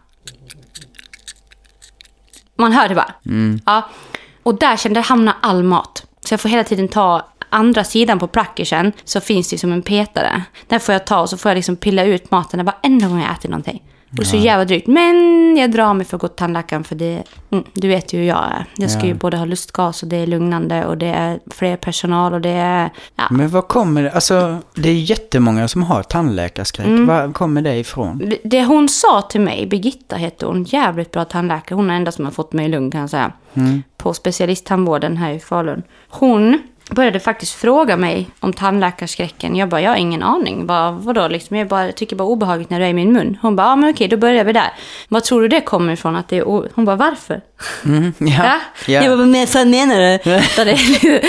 Man 2.63 2.73
hör 2.73 2.89
det 2.89 2.95
bara. 2.95 3.15
Ja. 3.67 3.89
Och 4.43 4.59
där 4.59 4.77
kände 4.77 4.99
jag 4.99 5.05
hamna 5.05 5.37
all 5.41 5.63
mat. 5.63 6.07
Så 6.21 6.33
jag 6.33 6.41
får 6.41 6.49
hela 6.49 6.65
tiden 6.65 6.89
ta 6.89 7.29
andra 7.51 7.85
sidan 7.85 8.19
på 8.19 8.27
prackersen 8.27 8.93
så 9.05 9.21
finns 9.21 9.51
det 9.51 9.59
som 9.59 9.73
en 9.73 9.83
petare. 9.83 10.43
Den 10.69 10.81
får 10.81 10.93
jag 10.93 11.07
ta 11.07 11.21
och 11.21 11.31
så 11.31 11.37
får 11.37 11.51
jag 11.51 11.57
liksom 11.57 11.77
pilla 11.77 12.05
ut 12.05 12.31
maten 12.31 12.65
varenda 12.65 13.09
gång 13.09 13.21
jag 13.21 13.33
äter 13.33 13.49
någonting. 13.49 13.83
Och 14.19 14.27
så 14.27 14.37
jävla 14.37 14.65
drygt. 14.65 14.87
Men 14.87 15.57
jag 15.57 15.71
drar 15.73 15.95
mig 15.95 16.07
för 16.07 16.17
att 16.17 16.21
gå 16.21 16.29
till 16.29 16.37
tandläkaren 16.37 16.85
för 16.85 16.95
det, 16.95 17.23
mm, 17.51 17.65
du 17.73 17.89
vet 17.89 18.13
ju 18.13 18.19
hur 18.19 18.27
jag 18.27 18.39
är. 18.45 18.65
Jag 18.77 18.91
ska 18.91 19.01
Ja. 19.01 19.07
ju 19.07 19.15
både 19.15 19.37
ha 19.37 19.45
lustgas 19.45 20.03
och 20.03 20.09
det 20.09 20.17
är 20.17 20.27
lugnande 20.27 20.87
och 20.87 20.99
det 20.99 21.07
är 21.07 21.41
fler 21.51 21.77
personal 21.77 22.33
och 22.35 22.41
det 22.41 22.49
är... 22.51 22.91
Ja. 23.17 23.25
Men 23.31 23.49
vad 23.49 23.69
kommer 23.69 24.03
det, 24.03 24.11
alltså 24.11 24.59
det 24.75 24.89
är 24.89 24.95
jättemånga 24.95 25.69
som 25.69 25.83
har 25.83 26.03
tandläkarskräck. 26.03 26.87
Mm. 26.87 27.07
Var 27.07 27.33
kommer 27.33 27.63
det 27.63 27.77
ifrån? 27.77 28.19
Det- 28.19 28.39
Det 28.45 28.65
hon 28.65 28.89
sa 28.89 29.23
till 29.23 29.41
mig, 29.41 29.67
Birgitta 29.67 30.17
heter 30.17 30.47
hon, 30.47 30.65
jävligt 30.65 31.11
bra 31.11 31.25
tandläkare. 31.25 31.77
Hon 31.77 31.85
är 31.85 31.89
den 31.89 31.97
enda 31.97 32.13
som 32.13 32.25
har 32.25 32.33
fått 32.33 32.53
mig 32.53 32.69
lugn 32.69 32.91
kan 32.91 33.01
jag 33.01 33.11
säga. 33.11 33.33
På 33.97 34.15
specialisttandvården 34.15 35.17
här 35.17 35.33
i 35.33 35.39
Falun. 35.41 35.83
Hon 36.09 36.59
började 36.91 37.21
faktiskt 37.21 37.55
fråga 37.55 37.97
mig 37.97 38.31
om 38.41 38.53
tandläkarskräcken. 38.53 39.57
Jag 39.57 39.69
bara, 39.69 39.81
jag 39.81 39.91
har 39.91 39.97
ingen 39.97 40.23
aning. 40.23 40.67
Vad, 40.67 40.95
vadå 40.95 41.29
liksom? 41.29 41.57
Jag 41.57 41.69
bara, 41.69 41.93
tycker 41.93 42.17
bara 42.17 42.29
obehagligt 42.29 42.71
när 42.71 42.81
du 42.81 42.85
är 42.87 42.91
i 42.91 42.95
min 42.95 43.13
mun. 43.13 43.39
Hon 43.43 43.57
bara, 43.57 43.67
ja 43.67 43.77
men 43.77 43.91
okej, 43.91 44.09
då 44.09 44.17
börjar 44.17 44.45
vi 44.45 44.53
där. 44.53 44.73
Vad 45.09 45.25
tror 45.25 45.43
du 45.43 45.49
det 45.49 45.61
kommer 45.61 45.93
ifrån? 45.93 46.17
Att 46.17 46.29
det 46.29 46.37
är 46.37 46.49
o-? 46.49 46.67
Hon 46.75 46.85
bara, 46.85 46.97
varför? 46.97 47.41
Mm, 47.85 48.15
ja, 48.19 48.27
Ja? 48.45 48.61
ja. 48.87 49.05
Jag 49.05 49.19
bara, 49.19 49.27
vad 49.27 49.49
fan 49.49 49.71
menar 49.71 49.97
du? 49.97 51.21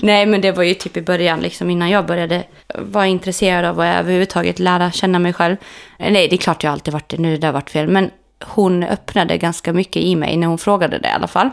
Nej, 0.06 0.26
men 0.26 0.40
det 0.40 0.52
var 0.52 0.62
ju 0.62 0.74
typ 0.74 0.96
i 0.96 1.02
början, 1.02 1.40
liksom, 1.40 1.70
innan 1.70 1.90
jag 1.90 2.06
började 2.06 2.44
vara 2.78 3.06
intresserad 3.06 3.64
av 3.64 3.80
att 3.80 3.96
överhuvudtaget 4.00 4.58
lära 4.58 4.90
känna 4.90 5.18
mig 5.18 5.32
själv. 5.32 5.56
Nej, 5.98 6.28
det 6.28 6.34
är 6.34 6.38
klart 6.38 6.64
jag 6.64 6.72
alltid 6.72 6.92
varit 6.92 7.08
det, 7.08 7.18
nu 7.18 7.36
det 7.36 7.46
har 7.46 7.54
varit 7.54 7.70
fel. 7.70 7.88
Men 7.88 8.10
hon 8.44 8.82
öppnade 8.84 9.38
ganska 9.38 9.72
mycket 9.72 10.02
i 10.02 10.16
mig 10.16 10.36
när 10.36 10.46
hon 10.46 10.58
frågade 10.58 10.98
det 10.98 11.08
i 11.08 11.12
alla 11.12 11.26
fall. 11.28 11.50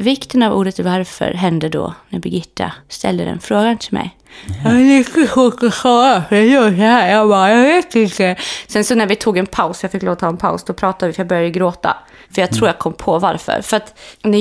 Vikten 0.00 0.42
av 0.42 0.52
ordet 0.52 0.78
varför 0.78 1.32
hände 1.32 1.68
då 1.68 1.94
när 2.08 2.18
Birgitta 2.18 2.72
ställde 2.88 3.24
den 3.24 3.40
frågan 3.40 3.78
till 3.78 3.94
mig. 3.94 4.16
Jag 4.64 4.72
är 4.72 4.98
lite 4.98 5.26
svårt 5.26 5.62
att 5.62 5.74
svara, 5.74 6.22
för 6.28 6.36
jag 6.36 6.46
gör 6.46 6.70
så 6.70 6.76
här. 6.76 7.10
Jag 7.10 7.28
bara, 7.28 7.50
jag 7.50 7.62
vet 7.62 7.94
inte. 7.94 8.36
Sen 8.66 8.84
så 8.84 8.94
när 8.94 9.06
vi 9.06 9.16
tog 9.16 9.38
en 9.38 9.46
paus, 9.46 9.82
jag 9.82 9.92
fick 9.92 10.02
lov 10.02 10.12
att 10.12 10.18
ta 10.18 10.28
en 10.28 10.36
paus, 10.36 10.64
då 10.64 10.72
pratade 10.72 11.06
vi 11.06 11.12
för 11.12 11.20
jag 11.20 11.28
började 11.28 11.50
gråta. 11.50 11.96
För 12.30 12.40
jag 12.40 12.50
tror 12.50 12.68
jag 12.68 12.78
kom 12.78 12.92
på 12.92 13.18
varför. 13.18 13.60
För 13.62 13.76
att 13.76 13.98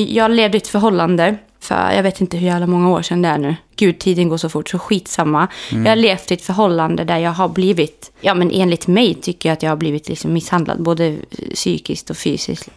jag 0.08 0.32
levde 0.32 0.58
i 0.58 0.62
ett 0.62 0.68
förhållande 0.68 1.38
för 1.60 1.92
jag 1.92 2.04
vet 2.04 2.22
inte 2.22 2.38
hur 2.38 2.48
jävla 2.48 2.68
många 2.68 2.90
år 2.90 3.02
sedan 3.02 3.22
det 3.22 3.30
är 3.30 3.38
nu. 3.38 3.56
Gud, 3.76 4.00
tiden 4.00 4.30
går 4.30 4.38
så 4.38 4.50
fort, 4.50 4.70
så 4.70 4.80
skitsamma. 4.80 5.48
Jag 5.70 5.90
har 5.90 5.96
levt 5.96 6.32
i 6.32 6.34
ett 6.34 6.42
förhållande 6.42 7.04
där 7.04 7.18
jag 7.18 7.32
har 7.32 7.50
blivit, 7.50 8.12
ja 8.22 8.34
men 8.34 8.52
enligt 8.52 8.88
mig 8.88 9.14
tycker 9.14 9.50
jag 9.50 9.54
att 9.54 9.64
jag 9.64 9.72
har 9.72 9.78
blivit 9.78 10.10
liksom 10.10 10.34
misshandlad, 10.34 10.84
både 10.84 11.18
psykiskt 11.54 12.10
och 12.10 12.18
fysiskt. 12.18 12.70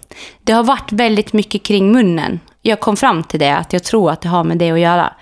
Det 0.42 0.52
har 0.52 0.62
varit 0.62 0.92
väldigt 0.92 1.32
mycket 1.32 1.62
kring 1.62 1.92
munnen. 1.92 2.40
Jag 2.62 2.81
kom 2.81 2.96
fram 2.96 3.25
till 3.25 3.40
det, 3.40 3.57
att 3.57 3.72
jag 3.72 3.85
tror 3.85 4.11
att 4.11 4.20
det 4.20 4.29
har 4.29 4.44
med 4.44 4.59
det 4.59 4.70
att 4.70 4.81
göra. 4.81 5.12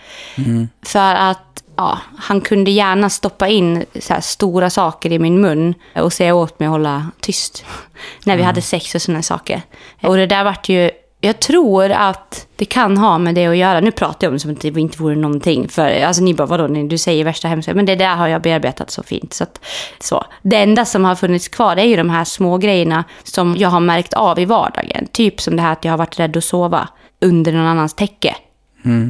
För 0.83 1.14
att 1.14 1.62
ja, 1.76 1.98
han 2.16 2.40
kunde 2.40 2.70
gärna 2.70 3.11
stoppa 3.11 3.48
in 3.48 3.85
stora 4.20 4.70
saker 4.70 5.12
i 5.12 5.18
min 5.18 5.40
mun 5.40 5.74
och 5.94 6.12
säga 6.12 6.35
åt 6.35 6.61
mig 6.61 6.66
att 6.66 6.72
hålla 6.72 7.11
tyst. 7.20 7.64
När 8.24 8.37
vi 8.37 8.42
hade 8.42 8.62
sex 8.62 8.94
och 8.94 9.03
sådana 9.03 9.22
saker. 9.22 9.62
Och 10.03 10.16
det 10.16 10.26
där 10.26 10.44
vart 10.44 10.68
ju 10.68 10.90
jag 11.22 11.40
tror 11.40 11.90
att 11.90 12.46
det 12.57 12.64
kan 12.64 12.96
ha 12.96 13.18
med 13.18 13.35
det 13.35 13.46
att 13.46 13.57
göra. 13.57 13.81
Nu 13.81 13.90
pratar 13.90 14.26
jag 14.26 14.31
om 14.31 14.35
det 14.35 14.40
som 14.40 14.50
att 14.50 14.61
det 14.61 14.68
inte 14.68 15.03
vore 15.03 15.16
någonting. 15.16 15.68
För 15.68 16.03
alltså, 16.03 16.22
ni 16.22 16.35
bara, 16.35 16.46
vadå, 16.46 16.66
du 16.66 16.98
säger 16.98 17.24
värsta 17.24 17.48
hemska. 17.48 17.74
Men 17.74 17.87
det 17.87 17.96
där 17.96 18.16
har 18.16 18.29
jag 18.29 18.42
bearbetat 18.42 18.90
så 18.90 19.03
fint. 19.03 19.35
Så 19.35 19.44
att, 19.44 19.61
så. 19.98 20.24
Det 20.42 20.57
enda 20.57 20.85
som 20.85 21.05
har 21.05 21.14
funnits 21.14 21.48
kvar 21.48 21.76
är 21.76 21.85
ju 21.85 21.96
de 21.96 22.11
här 22.11 22.24
små 22.24 22.59
grejerna 22.59 23.05
som 23.22 23.57
jag 23.57 23.68
har 23.68 23.81
märkt 23.81 24.14
av 24.14 24.38
i 24.38 24.44
vardagen. 24.44 25.07
Typ 25.12 25.40
som 25.40 25.57
det 25.57 25.62
här 25.62 25.72
att 25.72 25.85
jag 25.85 25.92
har 25.92 25.98
varit 25.98 26.20
rädd 26.20 26.37
att 26.37 26.44
sova 26.44 26.88
under 27.20 27.52
någon 27.52 27.66
annans 27.66 27.94
täcke. 27.94 28.37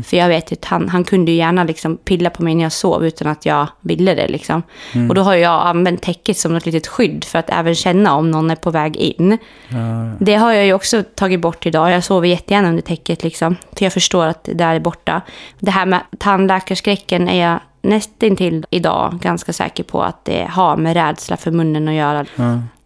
För 0.05 0.17
jag 0.17 0.29
vet 0.29 0.53
ju 0.53 0.55
att 0.55 0.65
han, 0.65 0.89
han 0.89 1.05
kunde 1.05 1.31
ju 1.31 1.37
gärna 1.37 1.65
liksom 1.65 1.97
pilla 1.97 2.31
på 2.31 2.43
mig 2.43 2.55
när 2.55 2.63
jag 2.63 2.73
sov 2.73 3.07
utan 3.07 3.29
att 3.29 3.47
jag 3.47 3.67
ville 3.81 4.15
det. 4.15 4.29
Liksom. 4.29 4.63
Och 5.09 5.15
då 5.15 5.23
har 5.23 5.35
jag 5.35 5.67
använt 5.67 6.03
täcket 6.03 6.37
som 6.37 6.57
ett 6.57 6.67
litet 6.67 6.87
skydd 6.87 7.25
för 7.25 7.39
att 7.39 7.51
även 7.51 7.75
känna 7.75 8.15
om 8.15 8.31
någon 8.31 8.51
är 8.51 8.57
på 8.57 8.71
väg 8.71 8.97
in. 8.97 9.39
Det 10.19 10.35
har 10.35 10.53
jag 10.53 10.67
ju 10.67 10.73
också 10.73 11.03
tagit 11.15 11.41
bort 11.41 11.67
idag. 11.67 11.91
Jag 11.91 12.05
sover 12.05 12.29
jättegärna 12.29 12.69
under 12.69 12.83
täcket 12.83 13.23
liksom. 13.23 13.57
För 13.77 13.85
jag 13.85 13.93
förstår 13.93 14.27
att 14.27 14.45
det 14.45 14.55
där 14.55 14.75
är 14.75 14.81
borta. 14.81 15.21
Det 15.59 15.71
här 15.71 15.87
med 15.87 16.01
tandläkarskräcken 16.19 17.29
är 17.29 17.51
jag 17.51 17.61
nästintill 17.83 18.67
idag 18.71 19.19
ganska 19.23 19.53
säker 19.53 19.85
på 19.85 20.03
att 20.03 20.25
det 20.25 20.49
har 20.51 20.77
med 20.77 20.95
rädsla 20.95 21.37
för 21.37 21.51
munnen 21.51 21.89
att 21.89 21.95
göra. 21.95 22.25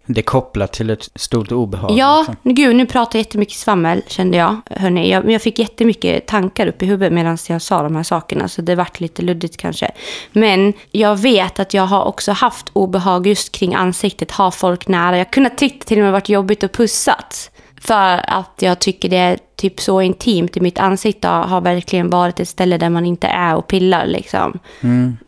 Det 0.06 0.20
är 0.20 0.22
kopplat 0.22 0.72
till 0.72 0.90
ett 0.90 1.08
stort 1.14 1.52
obehag. 1.52 1.90
Ja, 1.90 2.18
liksom. 2.28 2.54
gud, 2.54 2.76
nu 2.76 2.86
pratar 2.86 3.18
jag 3.18 3.24
jättemycket 3.24 3.56
svammel, 3.56 4.02
kände 4.06 4.36
jag. 4.36 4.60
Hörrni, 4.70 5.10
jag, 5.10 5.30
jag 5.30 5.42
fick 5.42 5.58
jättemycket 5.58 6.26
tankar 6.26 6.66
upp 6.66 6.82
i 6.82 6.86
huvudet 6.86 7.12
medan 7.12 7.38
jag 7.48 7.62
sa 7.62 7.82
de 7.82 7.96
här 7.96 8.02
sakerna, 8.02 8.48
så 8.48 8.62
det 8.62 8.74
vart 8.74 9.00
lite 9.00 9.22
luddigt 9.22 9.56
kanske. 9.56 9.90
Men 10.32 10.72
jag 10.90 11.16
vet 11.16 11.58
att 11.58 11.74
jag 11.74 11.86
har 11.86 12.04
också 12.04 12.32
haft 12.32 12.70
obehag 12.72 13.26
just 13.26 13.52
kring 13.52 13.74
ansiktet, 13.74 14.30
ha 14.30 14.50
folk 14.50 14.88
nära. 14.88 15.18
Jag 15.18 15.30
kunde 15.30 15.50
tyckt 15.50 15.88
till 15.88 15.98
och 15.98 16.04
med 16.04 16.12
varit 16.12 16.28
jobbigt 16.28 16.64
att 16.64 16.72
pussat. 16.72 17.50
För 17.80 18.30
att 18.30 18.54
jag 18.58 18.78
tycker 18.78 19.08
det 19.08 19.16
är 19.16 19.38
typ 19.56 19.80
så 19.80 20.00
intimt 20.00 20.56
i 20.56 20.60
mitt 20.60 20.78
ansikte 20.78 21.28
har 21.28 21.60
verkligen 21.60 22.10
varit 22.10 22.40
ett 22.40 22.48
ställe 22.48 22.78
där 22.78 22.90
man 22.90 23.06
inte 23.06 23.26
är 23.26 23.56
och 23.56 23.66
pillar 23.66 24.06
liksom. 24.06 24.58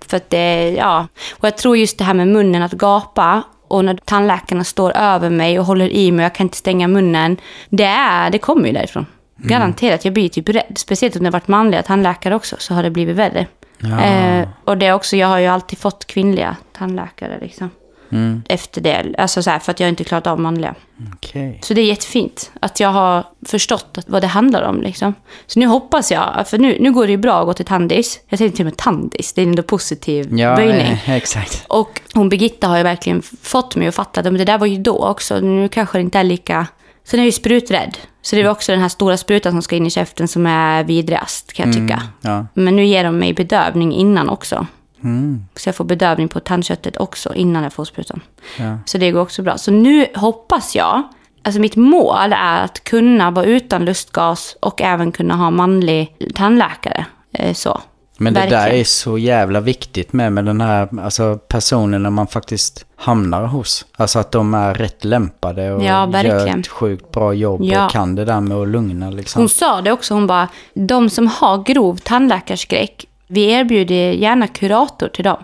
För 0.06 0.16
att 0.16 0.30
det, 0.30 0.70
ja. 0.70 1.06
Och 1.32 1.44
jag 1.44 1.58
tror 1.58 1.76
just 1.76 1.98
det 1.98 2.04
här 2.04 2.14
med 2.14 2.28
munnen, 2.28 2.62
att 2.62 2.72
gapa 2.72 3.42
och 3.68 3.84
när 3.84 3.94
tandläkarna 3.94 4.64
står 4.64 4.96
över 4.96 5.30
mig 5.30 5.58
och 5.58 5.64
håller 5.64 5.88
i 5.88 6.12
mig 6.12 6.22
och 6.22 6.24
jag 6.24 6.34
kan 6.34 6.46
inte 6.46 6.56
stänga 6.56 6.88
munnen. 6.88 7.36
Det, 7.68 7.84
är, 7.84 8.30
det 8.30 8.38
kommer 8.38 8.66
ju 8.66 8.72
därifrån. 8.72 9.06
Garanterat, 9.36 10.04
jag 10.04 10.14
blir 10.14 10.28
typ 10.28 10.48
rädd. 10.48 10.72
Speciellt 10.76 11.16
om 11.16 11.22
det 11.22 11.26
har 11.26 11.32
varit 11.32 11.48
manliga 11.48 11.82
tandläkare 11.82 12.34
också 12.34 12.56
så 12.58 12.74
har 12.74 12.82
det 12.82 12.90
blivit 12.90 13.16
värre. 13.16 13.46
Ja. 13.78 14.00
Eh, 14.00 14.48
och 14.64 14.78
det 14.78 14.86
är 14.86 14.92
också, 14.92 15.16
jag 15.16 15.28
har 15.28 15.38
ju 15.38 15.46
alltid 15.46 15.78
fått 15.78 16.06
kvinnliga 16.06 16.56
tandläkare 16.72 17.38
liksom. 17.40 17.70
Mm. 18.12 18.42
Efter 18.48 18.80
det, 18.80 19.14
alltså 19.18 19.42
så 19.42 19.50
här, 19.50 19.58
för 19.58 19.70
att 19.72 19.80
jag 19.80 19.88
inte 19.88 20.04
klarat 20.04 20.26
av 20.26 20.40
manliga. 20.40 20.74
Okej. 21.14 21.60
Så 21.62 21.74
det 21.74 21.80
är 21.80 21.86
jättefint 21.86 22.50
att 22.60 22.80
jag 22.80 22.88
har 22.88 23.24
förstått 23.46 23.98
vad 24.06 24.22
det 24.22 24.26
handlar 24.26 24.62
om. 24.62 24.82
Liksom. 24.82 25.14
Så 25.46 25.58
nu 25.60 25.66
hoppas 25.66 26.12
jag, 26.12 26.44
för 26.48 26.58
nu, 26.58 26.76
nu 26.80 26.92
går 26.92 27.06
det 27.06 27.10
ju 27.12 27.16
bra 27.18 27.40
att 27.40 27.46
gå 27.46 27.52
till 27.54 27.64
Tandis. 27.64 28.20
Jag 28.28 28.38
säger 28.38 28.50
till 28.50 28.60
och 28.60 28.64
med 28.64 28.76
Tandis, 28.76 29.32
det 29.32 29.42
är 29.42 29.46
ändå 29.46 29.62
positiv 29.62 30.38
Ja, 30.38 30.56
böjning. 30.56 30.80
eh, 30.80 31.10
exakt. 31.16 31.64
Och 31.68 32.00
hon 32.14 32.28
Birgitta 32.28 32.68
har 32.68 32.76
ju 32.76 32.82
verkligen 32.82 33.22
fått 33.42 33.76
mig 33.76 33.88
att 33.88 33.94
fatta 33.94 34.20
att 34.20 34.26
men 34.26 34.38
det 34.38 34.44
där 34.44 34.58
var 34.58 34.66
ju 34.66 34.78
då 34.78 35.06
också. 35.06 35.40
Nu 35.40 35.68
kanske 35.68 35.98
det 35.98 36.02
inte 36.02 36.18
är 36.18 36.24
lika... 36.24 36.66
Sen 37.04 37.20
är 37.20 37.22
jag 37.22 37.26
ju 37.26 37.32
spruträdd. 37.32 37.98
Så 38.22 38.36
det 38.36 38.42
är 38.42 38.48
också 38.48 38.72
den 38.72 38.80
här 38.80 38.88
stora 38.88 39.16
sprutan 39.16 39.52
som 39.52 39.62
ska 39.62 39.76
in 39.76 39.86
i 39.86 39.90
käften 39.90 40.28
som 40.28 40.46
är 40.46 40.84
vidrigast 40.84 41.52
kan 41.52 41.66
jag 41.72 41.76
tycka. 41.80 42.02
Ja. 42.20 42.46
Men 42.54 42.76
nu 42.76 42.84
ger 42.86 43.04
de 43.04 43.18
mig 43.18 43.34
bedövning 43.34 43.92
innan 43.92 44.28
också. 44.28 44.66
Mm. 45.04 45.44
Så 45.56 45.68
jag 45.68 45.76
får 45.76 45.84
bedövning 45.84 46.28
på 46.28 46.40
tandköttet 46.40 46.96
också 46.96 47.34
innan 47.34 47.62
jag 47.62 47.72
får 47.72 47.84
sprutan. 47.84 48.20
Ja. 48.58 48.78
Så 48.86 48.98
det 48.98 49.10
går 49.10 49.20
också 49.20 49.42
bra. 49.42 49.58
Så 49.58 49.70
nu 49.70 50.06
hoppas 50.14 50.76
jag, 50.76 51.02
alltså 51.42 51.60
mitt 51.60 51.76
mål 51.76 52.32
är 52.32 52.64
att 52.64 52.84
kunna 52.84 53.30
vara 53.30 53.44
utan 53.44 53.84
lustgas 53.84 54.56
och 54.60 54.82
även 54.82 55.12
kunna 55.12 55.34
ha 55.36 55.50
manlig 55.50 56.16
tandläkare. 56.34 57.06
Eh, 57.32 57.54
Så. 57.54 57.80
Men 58.18 58.34
det 58.34 58.40
där 58.40 58.50
Verkligen. 58.50 58.80
är 58.80 58.84
så 58.84 59.18
jävla 59.18 59.60
viktigt 59.60 60.12
med, 60.12 60.32
med 60.32 60.44
den 60.44 60.60
här 60.60 60.88
alltså, 61.00 61.38
personen 61.48 62.12
man 62.12 62.26
faktiskt 62.26 62.86
hamnar 62.96 63.44
hos. 63.46 63.86
Alltså 63.96 64.18
att 64.18 64.32
de 64.32 64.54
är 64.54 64.74
rätt 64.74 65.04
lämpade 65.04 65.72
och 65.72 65.82
Ja, 65.82 66.22
gör 66.22 66.58
ett 66.58 66.68
sjukt 66.68 67.10
bra 67.12 67.32
jobb 67.34 67.60
Ja. 67.64 67.84
och 67.86 67.90
kan 67.90 68.14
det 68.14 68.24
där 68.24 68.40
med 68.40 68.56
att 68.56 68.68
lugna 68.68 69.10
liksom. 69.10 69.42
Hon 69.42 69.48
sa 69.48 69.80
det 69.80 69.92
också, 69.92 70.14
hon 70.14 70.26
bara, 70.26 70.48
de 70.74 71.10
som 71.10 71.26
har 71.26 71.62
grov 71.64 71.96
tandläkarskräck, 71.96 73.06
vi 73.28 73.50
erbjuder 73.50 74.12
gärna 74.12 74.46
kurator 74.46 75.08
till 75.08 75.24
dem. 75.24 75.36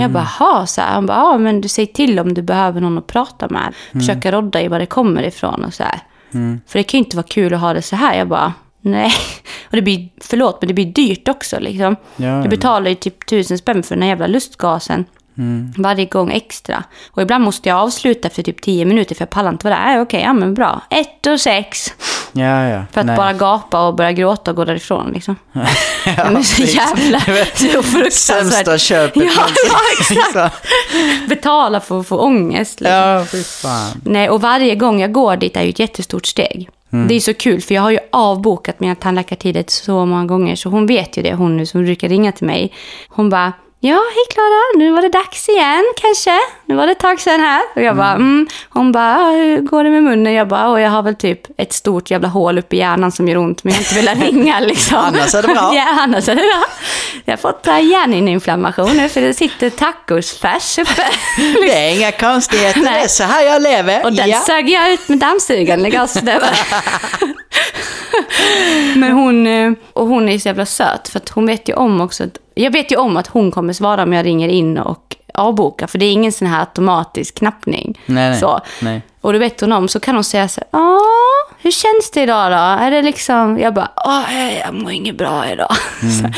Jag 0.00 0.10
bara, 0.10 0.22
ha 0.24 0.66
så 0.66 0.80
här. 0.80 0.94
Hon 0.94 1.06
bara, 1.06 1.16
ja 1.18 1.38
men 1.38 1.60
du 1.60 1.68
säger 1.68 1.92
till 1.92 2.18
om 2.18 2.34
du 2.34 2.42
behöver 2.42 2.80
någon 2.80 2.98
att 2.98 3.06
prata 3.06 3.48
med. 3.48 3.74
Försöka 3.92 4.32
rodda 4.32 4.62
i 4.62 4.68
var 4.68 4.78
det 4.78 4.86
kommer 4.86 5.22
ifrån 5.22 5.64
och 5.64 5.74
så 5.74 5.82
här. 5.82 6.00
För 6.66 6.78
det 6.78 6.82
kan 6.82 6.98
ju 6.98 7.04
inte 7.04 7.16
vara 7.16 7.26
kul 7.26 7.54
att 7.54 7.60
ha 7.60 7.74
det 7.74 7.82
så 7.82 7.96
här. 7.96 8.18
Jag 8.18 8.28
bara, 8.28 8.52
nej. 8.80 9.12
Och 9.70 9.76
det 9.76 9.82
blir, 9.82 10.08
förlåt, 10.20 10.58
men 10.62 10.68
det 10.68 10.74
blir 10.74 10.86
dyrt 10.92 11.28
också 11.28 11.60
liksom. 11.60 11.96
Ja, 12.16 12.40
du 12.42 12.48
betalar 12.48 12.88
ju 12.88 12.94
typ 12.94 13.26
tusen 13.26 13.58
spänn 13.58 13.82
för 13.82 13.94
den 13.94 14.02
här 14.02 14.08
jävla 14.08 14.26
lustgasen. 14.26 15.04
Varje 15.76 16.04
gång 16.04 16.32
extra. 16.32 16.84
Och 17.10 17.22
ibland 17.22 17.44
måste 17.44 17.68
jag 17.68 17.78
avsluta 17.78 18.28
efter 18.28 18.42
typ 18.42 18.62
tio 18.62 18.84
minuter 18.84 19.14
för 19.14 19.22
jag 19.22 19.30
pallar 19.30 19.50
inte 19.52 19.66
vara 19.70 19.78
där. 19.78 19.96
Äh, 19.96 20.02
Okej, 20.02 20.22
ja 20.22 20.32
men 20.32 20.54
bra. 20.54 20.82
Ett 20.90 21.26
och 21.26 21.40
sex. 21.40 21.94
Ja, 22.32 22.68
ja. 22.68 22.82
För 22.92 23.00
att 23.00 23.06
Nej. 23.06 23.16
bara 23.16 23.32
gapa 23.32 23.86
och 23.86 23.94
börja 23.94 24.12
gråta 24.12 24.50
och 24.50 24.56
gå 24.56 24.64
därifrån 24.64 25.12
liksom. 25.12 25.36
ja, 25.52 25.64
det 26.04 26.10
är 26.10 26.26
så 26.26 26.56
precis. 26.56 26.74
jävla 26.74 27.20
så 27.20 27.82
fruktansvärt. 27.82 28.12
Sämsta 28.12 28.78
köpet 28.78 29.22
Ja, 29.22 29.32
ja, 29.68 29.78
exakt. 30.00 30.66
Betala 31.28 31.80
för 31.80 32.00
att 32.00 32.06
få 32.06 32.18
ångest. 32.18 32.80
Liksom. 32.80 32.96
ja, 32.96 33.24
fy 33.24 33.42
fan. 33.42 34.00
Nej, 34.04 34.30
och 34.30 34.40
varje 34.40 34.74
gång 34.74 35.00
jag 35.00 35.12
går 35.12 35.36
dit 35.36 35.56
är 35.56 35.62
ju 35.62 35.70
ett 35.70 35.78
jättestort 35.78 36.26
steg. 36.26 36.68
Mm. 36.92 37.08
Det 37.08 37.14
är 37.14 37.20
så 37.20 37.34
kul, 37.34 37.60
för 37.60 37.74
jag 37.74 37.82
har 37.82 37.90
ju 37.90 37.98
avbokat 38.12 38.80
mina 38.80 38.94
tandläkartider 38.94 39.64
så 39.66 40.06
många 40.06 40.24
gånger. 40.24 40.56
Så 40.56 40.68
hon 40.68 40.86
vet 40.86 41.16
ju 41.18 41.22
det, 41.22 41.34
hon 41.34 41.56
nu 41.56 41.66
som 41.66 41.84
brukar 41.84 42.08
ringa 42.08 42.32
till 42.32 42.46
mig. 42.46 42.72
Hon 43.08 43.30
bara, 43.30 43.52
ja, 43.84 44.00
hej 44.14 44.24
Klara, 44.32 44.60
nu 44.76 44.90
var 44.92 45.02
det 45.02 45.08
dags 45.08 45.48
igen 45.48 45.84
kanske. 46.00 46.38
Nu 46.66 46.74
var 46.74 46.86
det 46.86 46.92
ett 46.92 46.98
tag 46.98 47.20
sedan 47.20 47.40
här. 47.40 47.62
Och 47.76 47.82
jag 47.82 47.96
bara, 47.96 48.10
mm. 48.10 48.48
Hon 48.68 48.92
bara, 48.92 49.12
"Ja, 49.12 49.30
hur 49.30 49.60
går 49.60 49.84
det 49.84 49.90
med 49.90 50.02
munnen? 50.02 50.32
Jag 50.32 50.48
bara, 50.48 50.68
och 50.68 50.80
jag 50.80 50.90
har 50.90 51.02
väl 51.02 51.14
typ 51.16 51.40
ett 51.56 51.72
stort 51.72 52.10
jävla 52.10 52.28
hål 52.28 52.58
upp 52.58 52.72
i 52.72 52.76
hjärnan 52.76 53.12
som 53.12 53.28
gör 53.28 53.36
ont, 53.36 53.64
men 53.64 53.72
jag 53.72 53.78
har 53.78 53.82
inte 53.82 53.94
velat 53.94 54.18
ringa 54.32 54.60
liksom. 54.60 54.96
Annars 54.98 55.34
är 55.34 55.42
det 55.42 55.48
bra. 55.48 55.72
ja, 55.74 55.86
annars 56.00 56.28
är 56.28 56.34
det 56.34 56.42
bra. 56.42 56.64
Jag 57.24 57.32
har 57.32 57.38
fått 57.38 57.66
hjärninflammation 57.66 58.96
nu, 58.96 59.08
för 59.08 59.20
det 59.20 59.34
sitter 59.34 59.70
tacosfärs 59.70 60.78
uppe. 60.78 61.06
Det 61.62 61.72
är 61.72 61.96
inga 61.96 62.12
konstigheter, 62.12 62.80
Nej. 62.80 62.92
det 62.94 63.04
är 63.04 63.08
så 63.08 63.24
här 63.24 63.42
jag 63.44 63.62
lever. 63.62 64.04
Och 64.04 64.12
den 64.12 64.28
ja. 64.28 64.38
sög 64.46 64.70
jag 64.70 64.92
ut 64.92 65.08
med 65.08 65.18
dammsugaren. 65.18 65.82
Var... 65.82 66.50
Men 68.96 69.12
hon, 69.12 69.46
eh, 69.46 69.72
och 69.92 70.06
hon 70.06 70.28
är 70.28 70.38
så 70.38 70.48
jävla 70.48 70.66
söt 70.66 71.08
för 71.08 71.18
att 71.18 71.28
hon 71.28 71.46
vet 71.46 71.68
ju 71.68 71.74
om 71.74 72.00
också 72.00 72.24
att, 72.24 72.38
jag 72.54 72.70
vet 72.72 72.92
ju 72.92 72.96
om 72.96 73.16
att 73.16 73.26
hon 73.26 73.50
kommer 73.50 73.72
svara 73.72 74.02
om 74.02 74.12
jag 74.12 74.26
ringer 74.26 74.48
in 74.48 74.78
och 74.78 75.16
avbokar 75.34 75.86
för 75.86 75.98
det 75.98 76.06
är 76.06 76.12
ingen 76.12 76.32
sån 76.32 76.48
här 76.48 76.60
automatisk 76.60 77.34
knappning. 77.38 78.00
Nej, 78.06 78.30
nej. 78.30 78.40
Så. 78.40 78.60
nej. 78.80 79.02
Och 79.20 79.32
då 79.32 79.38
vet 79.38 79.60
hon 79.60 79.72
om 79.72 79.88
så 79.88 80.00
kan 80.00 80.14
hon 80.14 80.24
säga 80.24 80.48
så 80.48 80.60
här, 80.60 80.68
"Ja, 80.80 80.98
hur 81.58 81.70
känns 81.70 82.10
det 82.14 82.22
idag 82.22 82.50
då? 82.52 82.56
Är 82.56 82.90
det 82.90 83.02
liksom, 83.02 83.58
jag 83.58 83.74
bara, 83.74 83.90
"Åh, 84.06 84.22
jag- 84.60 84.74
mår 84.74 84.90
inget 84.92 85.18
bra 85.18 85.48
idag. 85.52 85.76
Så, 86.00 86.28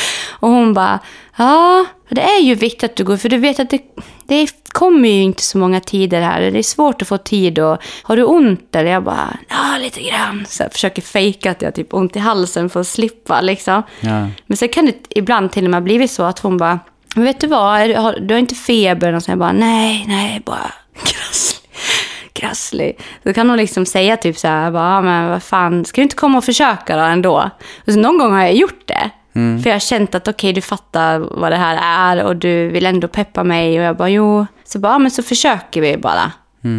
och 0.41 0.49
hon 0.49 0.75
bara, 0.75 0.99
ja, 1.37 1.85
det 2.09 2.21
är 2.23 2.41
ju 2.41 2.55
viktigt 2.55 2.91
att 2.91 2.97
du 2.97 3.05
går, 3.05 3.17
för 3.17 3.29
du 3.29 3.39
vet 3.39 3.61
att 3.61 3.71
det, 3.71 3.81
det 4.29 4.49
kommer 4.69 5.09
ju 5.09 5.23
inte 5.23 5.43
så 5.43 5.59
många 5.59 5.81
tider 5.81 6.21
här. 6.23 6.41
Det 6.51 6.59
är 6.59 6.63
svårt 6.63 7.03
att 7.03 7.09
få 7.09 7.19
tid 7.19 7.59
och 7.59 7.79
har 8.03 8.17
du 8.17 8.25
ont 8.25 8.77
eller? 8.77 8.91
Jag 8.91 9.03
bara, 9.05 9.37
ja, 9.49 9.79
lite 9.79 10.01
grann. 10.03 10.45
Så 10.49 10.63
jag 10.63 10.73
försöker 10.73 11.03
fejka 11.03 11.51
att 11.51 11.63
jag 11.63 11.67
har 11.67 11.73
typ 11.73 11.95
ont 11.95 12.17
i 12.17 12.19
halsen 12.19 12.71
för 12.71 12.81
att 12.81 12.87
slippa 12.87 13.41
liksom. 13.41 13.83
Ja. 14.01 14.29
Men 14.47 14.57
sen 14.57 14.69
kan 14.69 14.87
det 14.87 14.95
ibland 15.11 15.53
till 15.53 15.65
och 15.65 15.71
med 15.71 15.83
blivit 15.83 16.11
så 16.11 16.23
att 16.23 16.39
hon 16.39 16.57
bara, 16.57 16.79
men 17.15 17.25
vet 17.25 17.41
du 17.41 17.47
vad, 17.47 17.89
du, 17.89 17.95
har, 17.95 18.13
du 18.21 18.35
har 18.35 18.39
inte 18.39 18.55
feber? 18.55 19.13
Och 19.13 19.23
så 19.23 19.31
jag 19.31 19.39
bara, 19.39 19.53
nej, 19.53 20.05
nej, 20.09 20.43
bara 20.45 20.73
krasslig. 21.05 21.71
krasslig. 22.33 22.99
Så 23.23 23.33
kan 23.33 23.49
hon 23.49 23.57
liksom 23.57 23.87
säga 23.87 24.17
typ 24.17 24.39
så 24.39 24.49
här, 24.49 24.71
bara, 24.71 24.91
"Ja, 24.95 25.01
men 25.03 25.29
vad 25.31 25.43
fan, 25.43 25.85
ska 25.85 26.01
du 26.01 26.03
inte 26.03 26.17
komma 26.17 26.39
och 26.39 26.45
försöka 26.45 26.97
då 26.97 27.03
ändå? 27.03 27.51
Och 27.87 27.93
så 27.93 27.99
någon 27.99 28.19
gång 28.19 28.33
har 28.33 28.41
jag 28.43 28.55
gjort 28.55 28.83
det. 28.87 29.11
För 29.63 29.71
jag 29.71 29.75
har 29.75 29.81
känt 29.81 30.15
att 30.15 30.29
okej, 30.29 30.53
du 30.53 30.61
fattar 30.61 31.19
vad 31.19 31.53
det 31.53 31.57
här 31.57 31.79
är 32.17 32.25
och 32.25 32.37
du 32.37 32.69
vill 32.69 32.87
ändå 32.87 33.09
peppa 33.09 33.45
mig. 33.45 33.79
Och 33.79 33.85
jag 33.85 33.97
bara, 33.97 34.09
jo. 34.09 34.47
Så 34.65 34.79
bara, 34.79 34.93
"Ja, 34.93 34.99
men 34.99 35.11
så 35.11 35.23
försöker 35.23 35.81
vi 35.81 35.97
bara. 35.97 36.33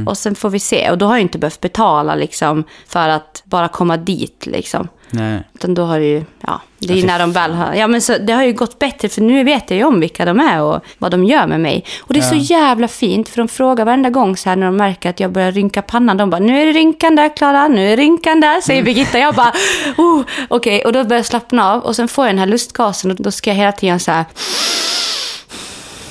Och 0.08 0.18
sen 0.18 0.36
får 0.36 0.50
vi 0.50 0.60
se. 0.60 0.92
Och 0.92 0.98
då 0.98 1.06
har 1.06 1.14
jag 1.14 1.22
inte 1.22 1.38
behövt 1.38 1.62
betala 1.62 2.16
liksom 2.16 2.64
för 2.88 3.10
att 3.10 3.42
bara 3.46 3.68
komma 3.68 3.98
dit 3.98 4.46
liksom. 4.46 4.88
Nej. 5.10 5.44
Utan 5.54 5.74
då 5.74 5.84
har 5.84 6.00
det 6.00 6.06
ju, 6.06 6.24
ja, 6.42 6.62
det 6.80 6.94
är 6.94 6.96
ju 6.96 7.02
fy 7.02 7.08
när 7.08 7.20
de 7.20 7.32
väl 7.32 7.54
har, 7.54 7.74
ja 7.74 7.88
men 7.88 8.02
så 8.02 8.18
det 8.18 8.34
har 8.34 8.44
ju 8.44 8.54
gått 8.54 8.80
bättre 8.80 9.10
för 9.10 9.22
nu 9.22 9.44
vet 9.44 9.70
jag 9.70 9.78
ju 9.78 9.84
om 9.84 10.00
vilka 10.00 10.26
de 10.26 10.40
är 10.40 10.62
och 10.62 10.86
vad 10.98 11.12
de 11.12 11.24
gör 11.24 11.48
med 11.48 11.60
mig. 11.60 11.86
Och 12.00 12.14
det 12.14 12.20
är 12.20 12.24
så 12.24 12.36
jävla 12.36 12.88
fint 12.88 13.30
för 13.30 13.38
de 13.38 13.48
frågar 13.48 13.86
varenda 13.86 14.10
gång 14.10 14.38
så 14.38 14.50
här 14.50 14.56
när 14.56 14.66
de 14.66 14.78
märker 14.78 15.10
att 15.10 15.20
jag 15.20 15.32
börjar 15.32 15.52
rynka 15.52 15.82
pannan. 15.82 16.18
De 16.18 16.30
bara, 16.30 16.40
nu 16.40 16.62
är 16.62 16.66
det 16.66 16.72
rynkan 16.72 17.16
där 17.16 17.38
Klara, 17.38 17.68
nu 17.68 17.94
är 17.94 17.98
rynkan 17.98 18.42
där, 18.42 18.62
säger 18.62 18.84
Birgitta. 18.84 19.20
Jag 19.20 19.36
bara, 19.36 19.54
oh, 19.98 20.22
okej. 20.48 20.86
Och 20.86 20.94
då 20.94 21.04
börjar 21.04 21.20
jag 21.20 21.26
slappna 21.26 21.74
av 21.74 21.82
och 21.82 21.96
sen 21.96 22.08
får 22.08 22.26
jag 22.26 22.34
den 22.34 22.40
här 22.40 22.48
lustgasen 22.48 23.12
och 23.12 23.18
då 23.18 23.32
ska 23.32 23.50
jag 23.50 23.58
hela 23.58 23.72
tiden 23.72 24.00
så 24.00 24.12
här 24.12 24.26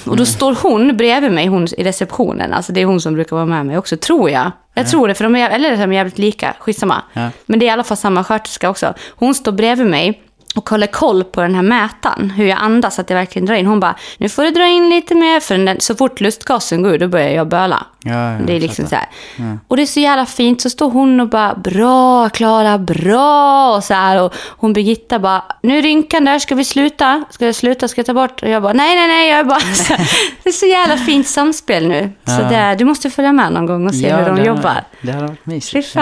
och 0.06 0.16
då 0.16 0.26
står 0.26 0.56
hon 0.62 0.96
bredvid 0.96 1.32
mig, 1.32 1.46
hon 1.46 1.68
i 1.78 1.84
receptionen. 1.84 2.52
Alltså 2.52 2.72
det 2.72 2.80
är 2.80 2.84
hon 2.84 3.00
som 3.00 3.14
brukar 3.14 3.36
vara 3.36 3.46
med 3.46 3.66
mig 3.66 3.78
också, 3.78 3.96
tror 3.96 4.30
jag. 4.30 4.52
Jag 4.74 4.90
tror 4.90 5.08
det, 5.08 5.14
för 5.14 5.24
de 5.24 5.36
är, 5.36 5.50
eller 5.50 5.76
de 5.76 5.82
är 5.82 5.92
jävligt 5.92 6.18
lika. 6.18 6.54
Skitsamma. 6.58 7.02
Ja. 7.12 7.30
Men 7.46 7.58
det 7.58 7.64
är 7.64 7.68
i 7.68 7.70
alla 7.70 7.84
fall 7.84 7.96
samma 7.96 8.24
sköterska 8.24 8.70
också. 8.70 8.94
Hon 9.10 9.34
står 9.34 9.52
bredvid 9.52 9.86
mig 9.86 10.22
och 10.54 10.68
håller 10.68 10.86
koll 10.86 11.24
på 11.24 11.40
den 11.40 11.54
här 11.54 11.62
mätaren. 11.62 12.30
Hur 12.30 12.46
jag 12.46 12.58
andas, 12.60 12.98
att 12.98 13.10
jag 13.10 13.16
verkligen 13.16 13.46
drar 13.46 13.54
in. 13.54 13.66
Hon 13.66 13.80
bara, 13.80 13.96
nu 14.18 14.28
får 14.28 14.42
du 14.42 14.50
dra 14.50 14.66
in 14.66 14.90
lite 14.90 15.14
mer. 15.14 15.40
För 15.40 15.58
den, 15.58 15.80
så 15.80 15.94
fort 15.94 16.20
lustgasen 16.20 16.82
går 16.82 16.94
ur, 16.94 16.98
då 16.98 17.08
börjar 17.08 17.30
jag 17.30 17.48
böla. 17.48 17.86
Ja, 18.06 18.32
jag 18.32 18.46
det 18.46 18.52
är 18.52 18.60
liksom 18.60 18.86
så 18.86 18.94
här. 18.94 19.08
Och 19.68 19.76
det 19.76 19.82
är 19.82 19.86
så 19.86 20.00
jävla 20.00 20.26
fint. 20.26 20.60
Så 20.60 20.70
står 20.70 20.90
hon 20.90 21.20
och 21.20 21.28
bara, 21.28 21.54
bra 21.54 22.28
Klara, 22.28 22.78
bra. 22.78 23.76
Och 23.76 23.84
så 23.84 23.94
här. 23.94 24.22
Och 24.22 24.34
hon 24.48 24.72
Birgitta 24.72 25.18
bara, 25.18 25.42
nu 25.62 25.78
är 25.78 25.82
rynkan 25.82 26.24
där, 26.24 26.38
ska 26.38 26.54
vi 26.54 26.64
sluta? 26.64 27.24
Ska 27.30 27.46
jag 27.46 27.54
sluta? 27.54 27.88
Ska 27.88 27.98
jag 27.98 28.06
ta 28.06 28.14
bort? 28.14 28.42
Och 28.42 28.48
jag 28.48 28.62
bara, 28.62 28.72
nej, 28.72 28.96
nej, 28.96 29.08
nej. 29.08 29.30
Jag 29.30 29.38
är 29.38 29.44
bara, 29.44 29.60
så, 29.74 29.94
det 30.42 30.48
är 30.48 30.52
så 30.52 30.66
jävla 30.66 30.96
fint 30.96 31.26
samspel 31.26 31.88
nu. 31.88 32.10
Så 32.24 32.32
Ja. 32.32 32.48
det, 32.48 32.74
du 32.78 32.84
måste 32.84 33.10
följa 33.10 33.32
med 33.32 33.52
någon 33.52 33.66
gång 33.66 33.86
och 33.86 33.94
se 33.94 34.14
hur 34.14 34.24
de 34.26 34.36
det 34.36 34.44
jobbar. 34.44 34.84
Det 35.02 35.12
hade 35.12 35.26
varit 35.26 35.46
mysigt. 35.46 35.96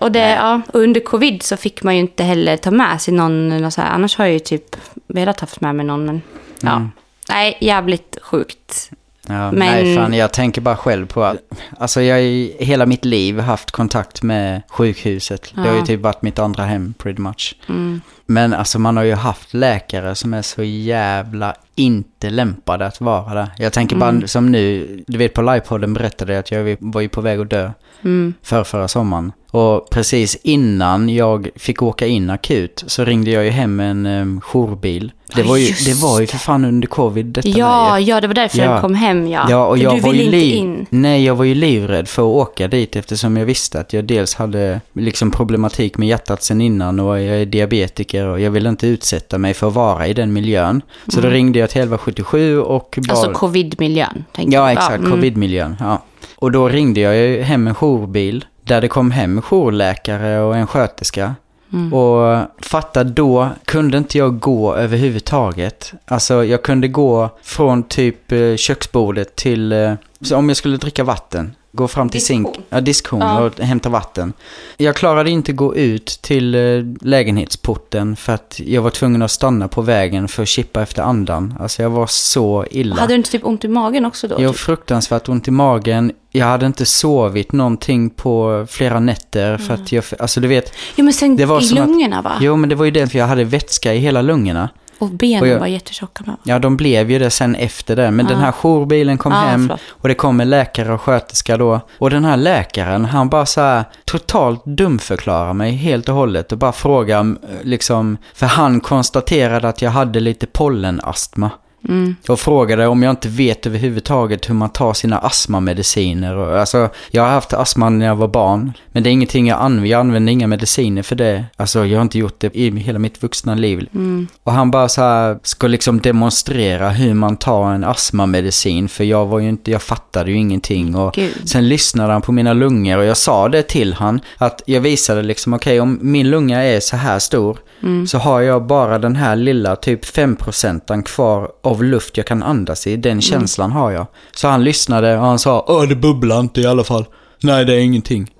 Och, 0.00 0.12
det, 0.12 0.28
ja, 0.30 0.60
och 0.72 0.80
under 0.80 1.00
covid 1.00 1.42
så 1.42 1.56
fick 1.56 1.82
man 1.82 1.94
ju 1.94 2.00
inte 2.00 2.24
heller 2.24 2.56
ta 2.56 2.70
med 2.70 3.00
sig 3.00 3.14
någon. 3.14 3.52
eller 3.52 3.70
Så 3.70 3.80
här. 3.80 3.90
Annars 3.90 4.16
har 4.18 4.24
jag 4.24 4.32
ju 4.32 4.38
typ 4.38 4.76
velat 5.06 5.40
haft 5.40 5.60
med 5.60 5.74
mig 5.74 5.86
någon. 5.86 6.06
Men, 6.06 6.22
ja. 6.60 6.70
Mm. 6.76 6.90
Nej, 7.30 7.58
jävligt 7.60 8.18
sjukt. 8.22 8.90
Ja, 9.28 9.50
Men- 9.50 9.58
Nej, 9.58 9.96
fan, 9.96 10.14
jag 10.14 10.32
tänker 10.32 10.60
bara 10.60 10.76
själv 10.76 11.06
på 11.06 11.24
att... 11.24 11.36
Alltså 11.78 12.02
jag 12.02 12.14
har 12.16 12.20
i 12.20 12.56
hela 12.60 12.86
mitt 12.86 13.04
liv 13.04 13.38
haft 13.40 13.70
kontakt 13.70 14.22
med 14.22 14.62
sjukhuset. 14.70 15.52
Det 15.54 15.60
har 15.60 15.72
ju 15.72 15.78
Ja. 15.78 15.86
typ 15.86 16.00
varit 16.00 16.22
mitt 16.22 16.38
andra 16.38 16.64
hem, 16.64 16.94
pretty 16.98 17.22
much. 17.22 17.54
Mm. 17.68 18.00
Men 18.26 18.54
alltså 18.54 18.78
man 18.78 18.96
har 18.96 19.04
ju 19.04 19.14
haft 19.14 19.54
läkare 19.54 20.14
som 20.14 20.34
är 20.34 20.42
så 20.42 20.62
jävla 20.62 21.54
inte 21.74 22.30
lämpade 22.30 22.86
att 22.86 23.00
vara 23.00 23.34
där. 23.34 23.48
Jag 23.58 23.72
tänker 23.72 23.96
Mm. 23.96 24.18
bara 24.20 24.26
som 24.28 24.52
nu, 24.52 24.86
du 25.06 25.18
vet 25.18 25.34
på 25.34 25.42
livepodden 25.42 25.94
berättade 25.94 26.32
jag 26.32 26.40
att 26.40 26.50
jag 26.50 26.76
var 26.80 27.00
ju 27.00 27.08
på 27.08 27.20
väg 27.20 27.40
att 27.40 27.50
dö 27.50 27.70
Mm. 28.04 28.34
för 28.42 28.64
förra 28.64 28.88
sommaren. 28.88 29.32
Och 29.50 29.90
precis 29.90 30.36
innan 30.42 31.08
jag 31.08 31.48
fick 31.56 31.82
åka 31.82 32.06
in 32.06 32.30
akut 32.30 32.84
så 32.86 33.04
ringde 33.04 33.30
jag 33.30 33.44
ju 33.44 33.50
hem 33.50 33.80
en 33.80 34.06
um, 34.06 34.40
jourbil. 34.40 35.12
Det 35.34 35.42
var, 35.42 35.56
ju, 35.56 35.66
just 35.66 35.86
det 35.86 36.02
var 36.06 36.20
ju 36.20 36.26
för 36.26 36.38
fan 36.38 36.64
under 36.64 36.88
covid 36.88 37.26
detta 37.26 37.48
Ja, 37.48 37.92
med 37.92 38.02
ja, 38.02 38.20
det 38.20 38.26
var 38.26 38.34
därför 38.34 38.58
Ja. 38.58 38.72
den 38.72 38.80
kom 38.80 38.94
hem 38.94 39.28
ja. 39.28 39.46
Ja, 39.50 39.66
och 39.66 39.76
För 39.76 39.84
jag 39.84 39.96
du 39.96 40.00
var 40.00 40.12
ville 40.12 40.36
ju 40.36 40.54
inte 40.54 40.58
in. 40.58 40.86
Nej, 40.90 41.24
jag 41.24 41.34
var 41.34 41.44
ju 41.44 41.54
livrädd 41.54 42.08
för 42.08 42.22
att 42.22 42.48
åka 42.48 42.68
dit 42.68 42.96
eftersom 42.96 43.36
jag 43.36 43.46
visste 43.46 43.80
att 43.80 43.92
jag 43.92 44.04
dels 44.04 44.34
hade 44.34 44.80
liksom 44.92 45.30
problematik 45.30 45.98
med 45.98 46.08
hjärtat 46.08 46.42
sen 46.42 46.60
innan 46.60 47.00
och 47.00 47.20
jag 47.20 47.40
är 47.40 47.46
diabetiker 47.46 48.26
och 48.26 48.40
jag 48.40 48.50
ville 48.50 48.68
inte 48.68 48.86
utsätta 48.86 49.38
mig 49.38 49.54
för 49.54 49.68
att 49.68 49.74
vara 49.74 50.06
i 50.06 50.14
den 50.14 50.32
miljön. 50.32 50.82
Så 51.08 51.20
då 51.20 51.28
ringde 51.28 51.58
jag 51.58 51.70
till 51.70 51.80
1177 51.80 52.60
och. 52.60 52.98
Mm. 52.98 53.10
Alltså 53.10 53.32
covid-miljön. 53.32 54.24
Ja, 54.36 54.72
exakt. 54.72 54.98
mm. 54.98 55.10
Covid-miljön. 55.10 55.76
Ja. 55.80 56.02
Och 56.36 56.52
då 56.52 56.68
ringde 56.68 57.00
jag 57.00 57.16
ju 57.16 57.42
hem 57.42 57.66
en 57.66 57.74
jourbil 57.74 58.44
där 58.68 58.80
det 58.80 58.88
kom 58.88 59.10
hem 59.10 59.42
jourläkare 59.42 60.40
och 60.40 60.56
en 60.56 60.66
sköterska. 60.66 61.34
Mm. 61.72 61.94
Och 61.94 62.46
fatta 62.62 63.04
då 63.04 63.48
kunde 63.64 63.98
inte 63.98 64.18
jag 64.18 64.38
gå 64.38 64.74
överhuvudtaget. 64.74 65.92
Alltså 66.04 66.44
jag 66.44 66.62
kunde 66.62 66.88
gå 66.88 67.30
från 67.42 67.82
typ 67.82 68.32
eh, 68.32 68.56
köksbordet 68.56 69.36
till, 69.36 69.72
eh, 69.72 69.94
om 70.34 70.48
jag 70.48 70.56
skulle 70.56 70.76
dricka 70.76 71.04
vatten. 71.04 71.54
Gå 71.72 71.88
fram 71.88 72.08
till 72.08 72.20
Diskon. 72.20 72.44
zink, 72.44 72.66
ja, 72.70 72.80
diskhon 72.80 73.20
Ja. 73.20 73.40
och 73.44 73.58
hämta 73.60 73.88
vatten. 73.88 74.32
Jag 74.76 74.96
klarade 74.96 75.30
inte 75.30 75.52
gå 75.52 75.76
ut 75.76 76.06
till 76.06 76.54
eh, 76.54 76.60
lägenhetsporten 77.00 78.16
för 78.16 78.32
att 78.32 78.60
jag 78.64 78.82
var 78.82 78.90
tvungen 78.90 79.22
att 79.22 79.30
stanna 79.30 79.68
på 79.68 79.82
vägen 79.82 80.28
för 80.28 80.42
att 80.42 80.48
chippa 80.48 80.82
efter 80.82 81.02
andan. 81.02 81.54
Alltså 81.60 81.82
jag 81.82 81.90
var 81.90 82.06
så 82.06 82.64
illa. 82.70 82.96
Hade 82.96 83.12
du 83.12 83.16
inte 83.16 83.30
typ 83.30 83.44
ont 83.46 83.64
i 83.64 83.68
magen 83.68 84.04
också 84.04 84.28
då? 84.28 84.36
Jag 84.38 84.52
typ? 84.52 84.60
fruktansvärt 84.60 85.28
ont 85.28 85.48
i 85.48 85.50
magen. 85.50 86.12
Jag 86.30 86.46
hade 86.46 86.66
inte 86.66 86.86
sovit 86.86 87.52
någonting 87.52 88.10
på 88.10 88.66
flera 88.70 89.00
nätter 89.00 89.58
för 89.58 89.74
att 89.74 89.92
jag, 89.92 90.04
alltså 90.18 90.40
du 90.40 90.48
vet, 90.48 90.72
Jo, 90.96 91.04
men 91.04 91.12
sen 91.14 91.36
det 91.36 91.44
var 91.46 91.60
i 91.60 91.64
som 91.64 91.78
att- 91.78 91.88
lungorna 91.88 92.22
va? 92.22 92.32
jo 92.40 92.56
men 92.56 92.68
det 92.68 92.74
var 92.74 92.84
ju 92.84 92.90
det 92.90 93.06
för 93.08 93.18
jag 93.18 93.26
hade 93.26 93.44
vätska 93.44 93.94
i 93.94 93.98
hela 93.98 94.22
lungorna. 94.22 94.68
Och 94.98 95.08
benen 95.10 95.42
Och 95.42 95.48
jag- 95.48 95.58
var 95.60 95.66
jättetjocka 95.66 96.24
med? 96.26 96.36
Ja, 96.42 96.58
de 96.58 96.76
blev 96.76 97.10
ju 97.10 97.18
det 97.18 97.30
sen 97.30 97.54
efter 97.54 97.96
det. 97.96 98.10
Men 98.10 98.26
Ja. 98.26 98.32
den 98.32 98.40
här 98.40 98.52
jourbilen 98.52 99.18
kom 99.18 99.32
Ja, 99.32 99.38
hem 99.38 99.60
förlåt. 99.62 99.80
och 99.90 100.08
det 100.08 100.14
kom 100.14 100.40
en 100.40 100.50
läkare 100.50 100.92
och 100.94 101.00
sköterska 101.00 101.56
då. 101.56 101.80
Och 101.98 102.10
den 102.10 102.24
här 102.24 102.36
läkaren, 102.36 103.04
han 103.04 103.28
bara 103.28 103.46
så 103.46 103.60
här 103.60 103.84
totalt 104.04 104.62
dumförklarar 104.64 105.52
mig 105.54 105.72
helt 105.72 106.08
och 106.08 106.14
hållet 106.14 106.52
och 106.52 106.58
bara 106.58 106.72
frågar 106.72 107.20
eh, 107.20 107.26
liksom, 107.62 108.16
för 108.34 108.46
han 108.46 108.80
konstaterade 108.80 109.68
att 109.68 109.82
jag 109.82 109.90
hade 109.90 110.20
lite 110.20 110.46
pollenastma. 110.46 111.50
Mm. 111.88 112.16
Och 112.28 112.40
frågade 112.40 112.86
om 112.86 113.02
jag 113.02 113.10
inte 113.10 113.28
vet 113.28 113.66
överhuvudtaget 113.66 114.48
hur 114.48 114.54
man 114.54 114.70
tar 114.70 114.94
sina 114.94 115.18
astmamediciner. 115.18 116.56
Alltså, 116.56 116.88
jag 117.10 117.22
har 117.22 117.30
haft 117.30 117.52
astma 117.52 117.88
när 117.88 118.06
jag 118.06 118.16
var 118.16 118.28
barn. 118.28 118.72
Men 118.92 119.02
det 119.02 119.10
är 119.10 119.12
ingenting 119.12 119.48
jag 119.48 119.60
använder. 119.60 119.90
Jag 119.90 120.00
använder 120.00 120.32
inga 120.32 120.46
mediciner 120.46 121.02
för 121.02 121.16
det. 121.16 121.44
Alltså 121.56 121.86
jag 121.86 121.98
har 121.98 122.02
inte 122.02 122.18
gjort 122.18 122.40
det 122.40 122.56
i 122.56 122.70
hela 122.70 122.98
mitt 122.98 123.22
vuxna 123.22 123.54
liv. 123.54 123.88
Mm. 123.94 124.26
Och 124.42 124.52
han 124.52 124.70
bara 124.70 124.88
så 124.88 125.00
här 125.00 125.38
ska 125.42 125.66
liksom 125.66 126.00
demonstrera 126.00 126.90
hur 126.90 127.14
man 127.14 127.36
tar 127.36 127.72
en 127.72 127.84
astmamedicin. 127.84 128.88
För 128.88 129.04
jag 129.04 129.26
var 129.26 129.38
ju 129.38 129.48
inte, 129.48 129.70
jag 129.70 129.82
fattade 129.82 130.30
ju 130.30 130.36
ingenting. 130.36 130.94
Och 130.94 131.14
Gud. 131.14 131.48
sen 131.48 131.68
lyssnade 131.68 132.12
han 132.12 132.22
på 132.22 132.32
mina 132.32 132.52
lungor 132.52 132.98
och 132.98 133.04
jag 133.04 133.16
sa 133.16 133.48
det 133.48 133.62
till 133.62 133.94
han. 133.94 134.20
Att 134.36 134.62
jag 134.66 134.80
visade 134.80 135.22
liksom, 135.22 135.54
okej 135.54 135.80
om 135.80 135.98
min 136.02 136.30
lunga 136.30 136.62
är 136.62 136.80
så 136.80 136.96
här 136.96 137.18
stor. 137.18 137.58
Mm. 137.82 138.06
Så 138.06 138.18
har 138.18 138.40
jag 138.40 138.66
bara 138.66 138.98
den 138.98 139.16
här 139.16 139.36
lilla 139.36 139.76
typ 139.76 140.04
5% 140.04 141.02
kvar 141.02 141.50
av 141.62 141.84
luft 141.84 142.16
jag 142.16 142.26
kan 142.26 142.42
andas 142.42 142.86
i. 142.86 142.90
Mm. 142.90 143.00
Den 143.00 143.20
känslan 143.20 143.72
har 143.72 143.90
jag. 143.90 144.06
Så 144.36 144.48
han 144.48 144.64
lyssnade 144.64 145.18
och 145.18 145.24
han 145.24 145.38
sa, 145.38 145.64
Åh 145.68 145.82
det 145.82 145.96
bubblar 145.96 146.40
inte 146.40 146.60
i 146.60 146.66
alla 146.66 146.84
fall. 146.84 147.04
Nej 147.42 147.64
det 147.64 147.74
är 147.74 147.78
ingenting. 147.78 148.30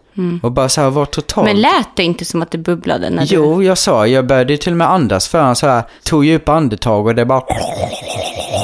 Och 0.43 0.53
bara 0.53 0.69
så 0.69 0.81
här 0.81 0.91
var 0.91 1.05
totalt... 1.05 1.49
Mm. 1.49 1.63
Men 1.63 1.63
lät 1.63 1.97
det 1.97 2.03
inte 2.03 2.25
som 2.25 2.43
att 2.43 2.51
det 2.51 2.59
bubblade 2.59 3.11
när 3.11 3.27
du... 3.27 3.35
Jo, 3.35 3.63
jag 3.63 3.79
sa, 3.79 4.07
jag 4.07 4.27
började 4.27 4.57
till 4.57 4.73
och 4.73 4.77
med 4.77 4.91
andas 4.91 5.29
för 5.29 5.41
han 5.41 5.57
så 5.57 5.67
här, 5.67 5.83
tog 6.05 6.25
djupa 6.25 6.53
andetag 6.53 7.07
och 7.07 7.15
det 7.15 7.25
bara 7.25 7.43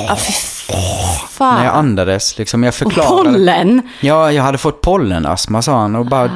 Ja, 0.08 0.16
fan. 1.30 1.58
när 1.58 1.64
jag 1.64 1.74
andades 1.74 2.38
liksom. 2.38 2.62
Jag 2.62 2.68
och 2.70 2.74
förklarade. 2.74 3.30
pollen. 3.32 3.82
Ja, 4.00 4.32
jag 4.32 4.42
hade 4.42 4.58
fått 4.58 4.80
pollenastma 4.80 5.62
sa 5.62 5.78
han 5.78 5.96
och 5.96 6.06
bara 6.06 6.24
Ah, 6.24 6.30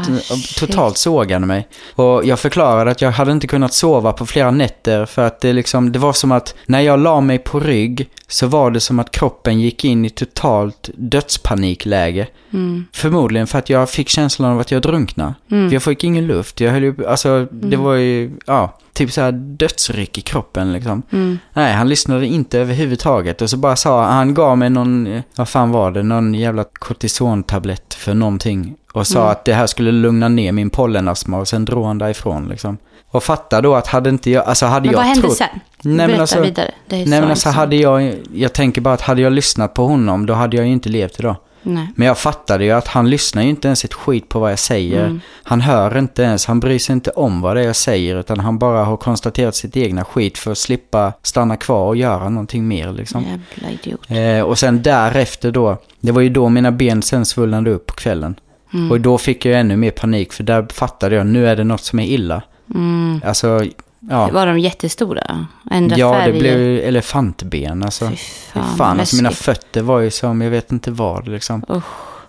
totalt 0.59 0.99
sågade 0.99 1.47
mig. 1.47 1.69
Och 1.95 2.25
jag 2.25 2.39
förklarade 2.39 2.91
att 2.91 3.01
jag 3.03 3.11
hade 3.11 3.33
inte 3.33 3.47
kunnat 3.47 3.75
sova 3.75 4.13
på 4.13 4.27
flera 4.27 4.51
nätter 4.51 5.07
för 5.07 5.23
att 5.27 5.41
det 5.41 5.53
liksom, 5.53 5.93
det 5.93 5.99
var 5.99 6.13
som 6.13 6.33
att 6.33 6.55
när 6.67 6.81
jag 6.81 7.01
la 7.01 7.21
mig 7.21 7.39
på 7.39 7.61
rygg 7.61 8.09
så 8.29 8.47
var 8.47 8.71
det 8.71 8.81
som 8.81 8.99
att 8.99 9.11
kroppen 9.11 9.61
gick 9.61 9.85
in 9.85 10.05
i 10.05 10.11
totalt 10.11 10.91
dödspanikläge. 10.95 12.27
Mm. 12.53 12.87
Förmodligen 12.93 13.47
för 13.47 13.59
att 13.59 13.71
jag 13.71 13.91
fick 13.91 14.09
känslan 14.09 14.53
av 14.53 14.61
att 14.61 14.71
jag 14.71 14.83
drunknade. 14.83 15.35
Mm. 15.51 15.69
För 15.69 15.75
jag 15.75 15.83
fick 15.83 16.05
ingen 16.05 16.27
luft. 16.27 16.61
Jag 16.61 16.73
höll 16.73 16.83
ju, 16.83 17.07
alltså 17.07 17.47
det 17.51 17.77
var 17.77 17.95
ju, 17.95 18.31
ja, 18.47 18.79
typ 18.99 19.13
så 19.13 19.21
här 19.21 19.33
dödsryck 19.33 20.19
i 20.19 20.21
kroppen 20.21 20.73
liksom. 20.73 21.03
Mm. 21.13 21.39
Nej, 21.53 21.73
han 21.73 21.89
lyssnade 21.89 22.27
inte 22.27 22.59
överhuvudtaget. 22.59 23.43
Och 23.43 23.51
så 23.51 23.57
bara 23.57 23.77
sa, 23.77 24.05
han 24.05 24.35
gav 24.35 24.59
mig 24.59 24.71
någon, 24.71 25.23
vad 25.37 25.49
fan 25.49 25.71
var 25.71 25.91
det, 25.91 26.03
någon 26.03 26.35
jävla 26.35 26.65
kortisontablett 26.65 27.95
för 27.95 28.15
någonting. 28.15 28.75
Och 28.93 29.07
sa 29.07 29.19
Mm. 29.21 29.31
att 29.33 29.45
det 29.45 29.55
här 29.55 29.67
skulle 29.67 29.93
lugna 29.93 30.29
ner 30.29 30.53
min 30.53 30.71
pollenastma 30.71 31.39
och 31.39 31.49
sen 31.49 31.65
drog 31.65 31.85
han 31.87 31.99
därifrån 31.99 32.49
liksom. 32.49 32.77
Och 33.11 33.23
fatta 33.23 33.61
då 33.61 33.75
att 33.75 33.87
hade 33.87 34.11
inte 34.11 34.31
jag, 34.31 34.45
alltså 34.45 34.67
hade 34.67 34.81
Men 34.87 34.93
jag 34.93 34.99
vad 34.99 35.07
hände 35.07 35.23
trott... 35.23 35.37
sen? 35.37 35.49
Nej, 35.83 35.97
men 35.97 36.07
Berätta 36.07 36.21
alltså- 36.21 36.41
vidare. 36.41 36.71
Nej 36.89 37.05
så 37.05 37.11
men 37.11 37.25
alltså 37.31 37.49
hade 37.49 37.77
jag, 37.77 38.15
jag 38.35 38.53
tänker 38.53 38.81
bara 38.81 38.95
att 38.95 39.01
hade 39.01 39.23
jag 39.23 39.33
lyssnat 39.33 39.75
på 39.75 39.87
honom 39.87 40.27
då 40.27 40.35
hade 40.35 40.57
jag 40.57 40.67
ju 40.67 40.73
inte 40.73 40.89
levt 40.89 41.21
idag. 41.21 41.37
Nej. 41.69 41.89
Men 41.95 42.07
jag 42.07 42.19
fattade 42.19 42.65
ju 42.65 42.71
att 42.71 42.89
han 42.89 43.11
lyssnar 43.11 43.43
ju 43.43 43.49
inte 43.49 43.69
ens 43.69 43.85
ett 43.85 43.95
skit 43.95 44.29
på 44.29 44.39
vad 44.39 44.53
jag 44.53 44.59
säger. 44.59 45.05
Mm. 45.05 45.21
Han 45.43 45.61
hör 45.61 45.99
inte 45.99 46.23
ens, 46.23 46.47
han 46.47 46.61
bryr 46.61 46.79
sig 46.79 46.93
inte 46.93 47.11
om 47.11 47.41
vad 47.41 47.57
det 47.57 47.63
är 47.63 47.67
jag 47.67 47.77
säger 47.77 48.17
utan 48.17 48.41
han 48.41 48.59
bara 48.59 48.85
har 48.85 48.97
konstaterat 48.97 49.55
sitt 49.55 49.77
egna 49.77 50.05
skit 50.05 50.39
för 50.39 50.51
att 50.53 50.59
slippa 50.59 51.13
stanna 51.23 51.57
kvar 51.57 51.87
och 51.87 51.97
göra 51.97 52.29
någonting 52.29 52.69
mer 52.69 52.93
liksom. 52.93 53.23
Jävla 53.23 53.71
idiot. 53.71 54.11
Eh, 54.11 54.41
och 54.41 54.59
sen 54.59 54.83
därefter 54.83 55.51
då, 55.51 55.77
det 56.01 56.13
var 56.13 56.21
ju 56.21 56.29
då 56.29 56.49
mina 56.49 56.73
ben 56.73 57.03
sen 57.03 57.27
svullnade 57.27 57.71
upp 57.71 57.87
på 57.87 57.95
kvällen. 57.95 58.35
Mm. 58.75 58.91
Och 58.91 59.01
då 59.01 59.19
fick 59.19 59.45
jag 59.45 59.61
ännu 59.61 59.77
mer 59.77 59.91
panik 59.91 60.33
för 60.33 60.45
där 60.45 60.67
fattade 60.73 61.17
jag, 61.17 61.27
nu 61.27 61.49
är 61.49 61.57
det 61.57 61.65
något 61.65 61.85
som 61.85 61.99
är 61.99 62.07
illa. 62.07 62.43
Mm. 62.75 63.21
Alltså, 63.25 63.65
ja. 64.09 64.29
Var 64.33 64.47
de 64.47 64.59
jättestora? 64.59 65.47
Ändra 65.71 65.97
Ja, 65.97 66.13
färg? 66.13 66.33
det 66.33 66.39
blev 66.39 66.59
elefantben 66.85 67.83
alltså. 67.83 68.09
Fy 68.09 68.17
Fy 68.17 68.61
fan, 68.61 68.77
fan, 68.77 69.01
alltså 69.01 69.17
mina 69.17 69.31
fötter 69.31 69.83
var 69.83 70.01
ju 70.01 70.11
som, 70.11 70.41
jag 70.41 70.51
vet 70.51 70.73
inte 70.73 70.91
vad 70.91 71.29
liksom. 71.29 71.63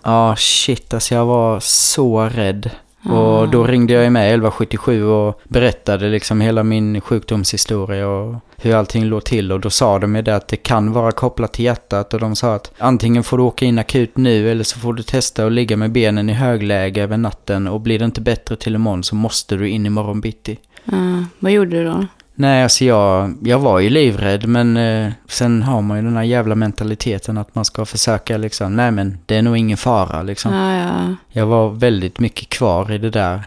Ja, 0.02 0.36
shit, 0.38 0.94
alltså 0.94 1.14
jag 1.14 1.26
var 1.26 1.60
så 1.60 2.20
rädd. 2.20 2.70
Ah. 3.02 3.12
Och 3.12 3.48
då 3.48 3.64
ringde 3.64 3.92
jag 3.92 4.12
med 4.12 4.22
1177 4.22 5.04
och 5.04 5.40
berättade 5.44 6.08
liksom 6.08 6.40
hela 6.40 6.62
min 6.62 7.00
sjukdomshistoria 7.00 8.08
och 8.08 8.34
hur 8.56 8.74
allting 8.74 9.04
låg 9.04 9.24
till. 9.24 9.52
Och 9.52 9.60
då 9.60 9.70
sa 9.70 9.98
de 9.98 10.16
ju 10.16 10.22
det 10.22 10.36
att 10.36 10.48
det 10.48 10.56
kan 10.56 10.92
vara 10.92 11.12
kopplat 11.12 11.52
till 11.52 11.64
hjärtat. 11.64 12.14
Och 12.14 12.20
de 12.20 12.36
sa 12.36 12.54
att 12.54 12.72
antingen 12.78 13.22
får 13.24 13.36
du 13.36 13.42
åka 13.42 13.64
in 13.64 13.78
akut 13.78 14.16
nu 14.16 14.50
eller 14.50 14.64
så 14.64 14.78
får 14.78 14.92
du 14.94 15.02
testa 15.02 15.46
att 15.46 15.52
ligga 15.52 15.76
med 15.76 15.92
benen 15.92 16.30
i 16.30 16.32
högläge 16.32 17.02
över 17.02 17.16
natten. 17.16 17.66
Och 17.68 17.80
blir 17.80 17.98
det 17.98 18.04
inte 18.04 18.20
bättre 18.20 18.56
till 18.56 18.74
imorgon 18.74 19.02
så 19.04 19.14
måste 19.14 19.56
du 19.56 19.68
in 19.68 19.86
imorgon 19.86 20.20
bitti. 20.20 20.58
Ja, 20.84 21.24
vad 21.38 21.52
gjorde 21.52 21.70
du 21.70 21.84
då? 21.84 22.06
Nej, 22.40 22.62
alltså 22.62 22.84
jag, 22.84 23.34
jag 23.42 23.58
var 23.58 23.78
ju 23.78 23.90
livrädd 23.90 24.46
men 24.46 24.76
eh, 24.76 25.12
sen 25.28 25.62
har 25.62 25.82
man 25.82 25.96
ju 25.96 26.04
den 26.04 26.16
här 26.16 26.22
jävla 26.22 26.54
mentaliteten 26.54 27.38
att 27.38 27.54
man 27.54 27.64
ska 27.64 27.84
försöka 27.84 28.36
liksom, 28.36 28.76
nej 28.76 28.90
men 28.90 29.18
det 29.26 29.36
är 29.36 29.42
nog 29.42 29.56
ingen 29.56 29.76
fara 29.76 30.22
liksom. 30.22 30.54
Ja, 30.54 30.74
ja. 30.74 31.14
Jag 31.28 31.46
var 31.46 31.70
väldigt 31.70 32.20
mycket 32.20 32.48
kvar 32.48 32.92
i 32.92 32.98
det 32.98 33.10
där. 33.10 33.42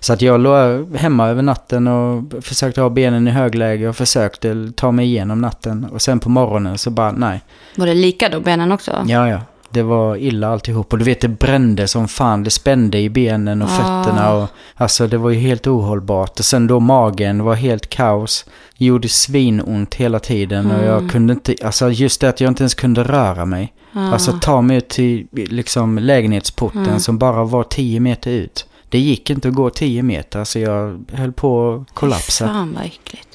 Så 0.00 0.12
att 0.12 0.22
jag 0.22 0.40
låg 0.40 0.96
hemma 0.96 1.28
över 1.28 1.42
natten 1.42 1.88
och 1.88 2.24
försökte 2.44 2.80
ha 2.80 2.88
benen 2.90 3.28
i 3.28 3.30
högläge 3.30 3.88
och 3.88 3.96
försökte 3.96 4.72
ta 4.76 4.92
mig 4.92 5.06
igenom 5.06 5.40
natten. 5.40 5.84
Och 5.84 6.02
sen 6.02 6.20
på 6.20 6.28
morgonen 6.28 6.78
så 6.78 6.90
bara, 6.90 7.12
nej. 7.12 7.40
Var 7.76 7.86
det 7.86 7.94
lika 7.94 8.28
då, 8.28 8.40
benen 8.40 8.72
också? 8.72 9.04
Ja, 9.06 9.28
ja. 9.28 9.40
Det 9.76 9.82
var 9.82 10.16
illa 10.16 10.48
alltihop. 10.48 10.92
Och 10.92 10.98
du 10.98 11.04
vet, 11.04 11.20
det 11.20 11.28
brände 11.28 11.88
som 11.88 12.08
fan. 12.08 12.42
Det 12.44 12.50
spände 12.50 12.98
i 12.98 13.10
benen 13.10 13.62
och 13.62 13.68
Ah. 13.68 13.72
fötterna. 14.04 14.32
Och, 14.34 14.48
alltså 14.74 15.06
det 15.06 15.18
var 15.18 15.30
ju 15.30 15.38
helt 15.38 15.66
ohållbart. 15.66 16.38
Och 16.38 16.44
sen 16.44 16.66
då 16.66 16.80
magen 16.80 17.44
var 17.44 17.54
helt 17.54 17.88
kaos. 17.88 18.44
Gjorde 18.76 19.08
svinont 19.08 19.94
hela 19.94 20.18
tiden. 20.18 20.70
Och 20.70 20.84
jag 20.84 20.96
Mm. 20.98 21.08
kunde 21.08 21.32
inte, 21.32 21.54
alltså 21.64 21.90
just 21.90 22.20
det 22.20 22.28
att 22.28 22.40
jag 22.40 22.50
inte 22.50 22.62
ens 22.62 22.74
kunde 22.74 23.04
röra 23.04 23.44
mig. 23.44 23.72
Ja. 23.92 24.12
Alltså 24.12 24.32
ta 24.40 24.60
mig 24.62 24.76
ut 24.76 24.88
till 24.88 25.26
liksom 25.32 25.98
lägenhetsporten 25.98 26.86
Mm. 26.86 27.00
som 27.00 27.18
bara 27.18 27.44
var 27.44 27.62
10 27.62 28.00
meter 28.00 28.30
ut. 28.30 28.66
Det 28.88 28.98
gick 28.98 29.30
inte 29.30 29.48
att 29.48 29.54
gå 29.54 29.70
10 29.70 30.02
meter 30.02 30.44
så 30.44 30.58
jag 30.58 31.04
höll 31.12 31.32
på 31.32 31.74
att 31.88 31.94
kollapsa. 31.94 32.46
Fan 32.46 32.74
vad 32.74 32.84
äckligt. 32.84 33.25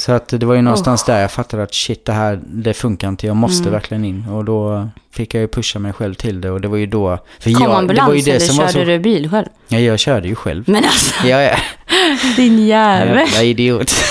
Så 0.00 0.12
att 0.12 0.28
det 0.28 0.46
var 0.46 0.54
ju 0.54 0.62
någonstans 0.62 1.04
där 1.04 1.20
jag 1.20 1.30
fattade 1.30 1.62
att 1.62 1.74
shit 1.74 2.04
det 2.04 2.12
här, 2.12 2.40
det 2.46 2.74
funkar 2.74 3.08
inte, 3.08 3.26
jag 3.26 3.36
måste 3.36 3.62
Mm. 3.62 3.72
verkligen 3.72 4.04
in. 4.04 4.28
Och 4.28 4.44
då 4.44 4.88
fick 5.12 5.34
jag 5.34 5.40
ju 5.40 5.48
pusha 5.48 5.78
mig 5.78 5.92
själv 5.92 6.14
till 6.14 6.40
det 6.40 6.50
och 6.50 6.60
det 6.60 6.68
var 6.68 6.76
ju 6.76 6.86
då... 6.86 7.18
För 7.40 7.50
Kom 7.52 7.62
jag, 7.62 7.70
det 7.72 7.76
ambulans 7.78 8.08
var 8.08 8.14
ju 8.14 8.20
det 8.20 8.30
eller 8.30 8.40
som 8.40 8.56
körde 8.56 8.72
så, 8.72 8.84
du 8.84 8.98
bil 8.98 9.30
själv? 9.30 9.46
Ja, 9.68 9.78
jag 9.78 9.98
körde 9.98 10.28
ju 10.28 10.34
själv. 10.34 10.64
Men 10.66 10.84
alltså, 10.84 11.26
Ja, 11.26 11.42
ja. 11.42 11.56
din 12.36 12.66
jävel. 12.66 13.16
Jävla 13.18 13.42
idiot. 13.42 13.92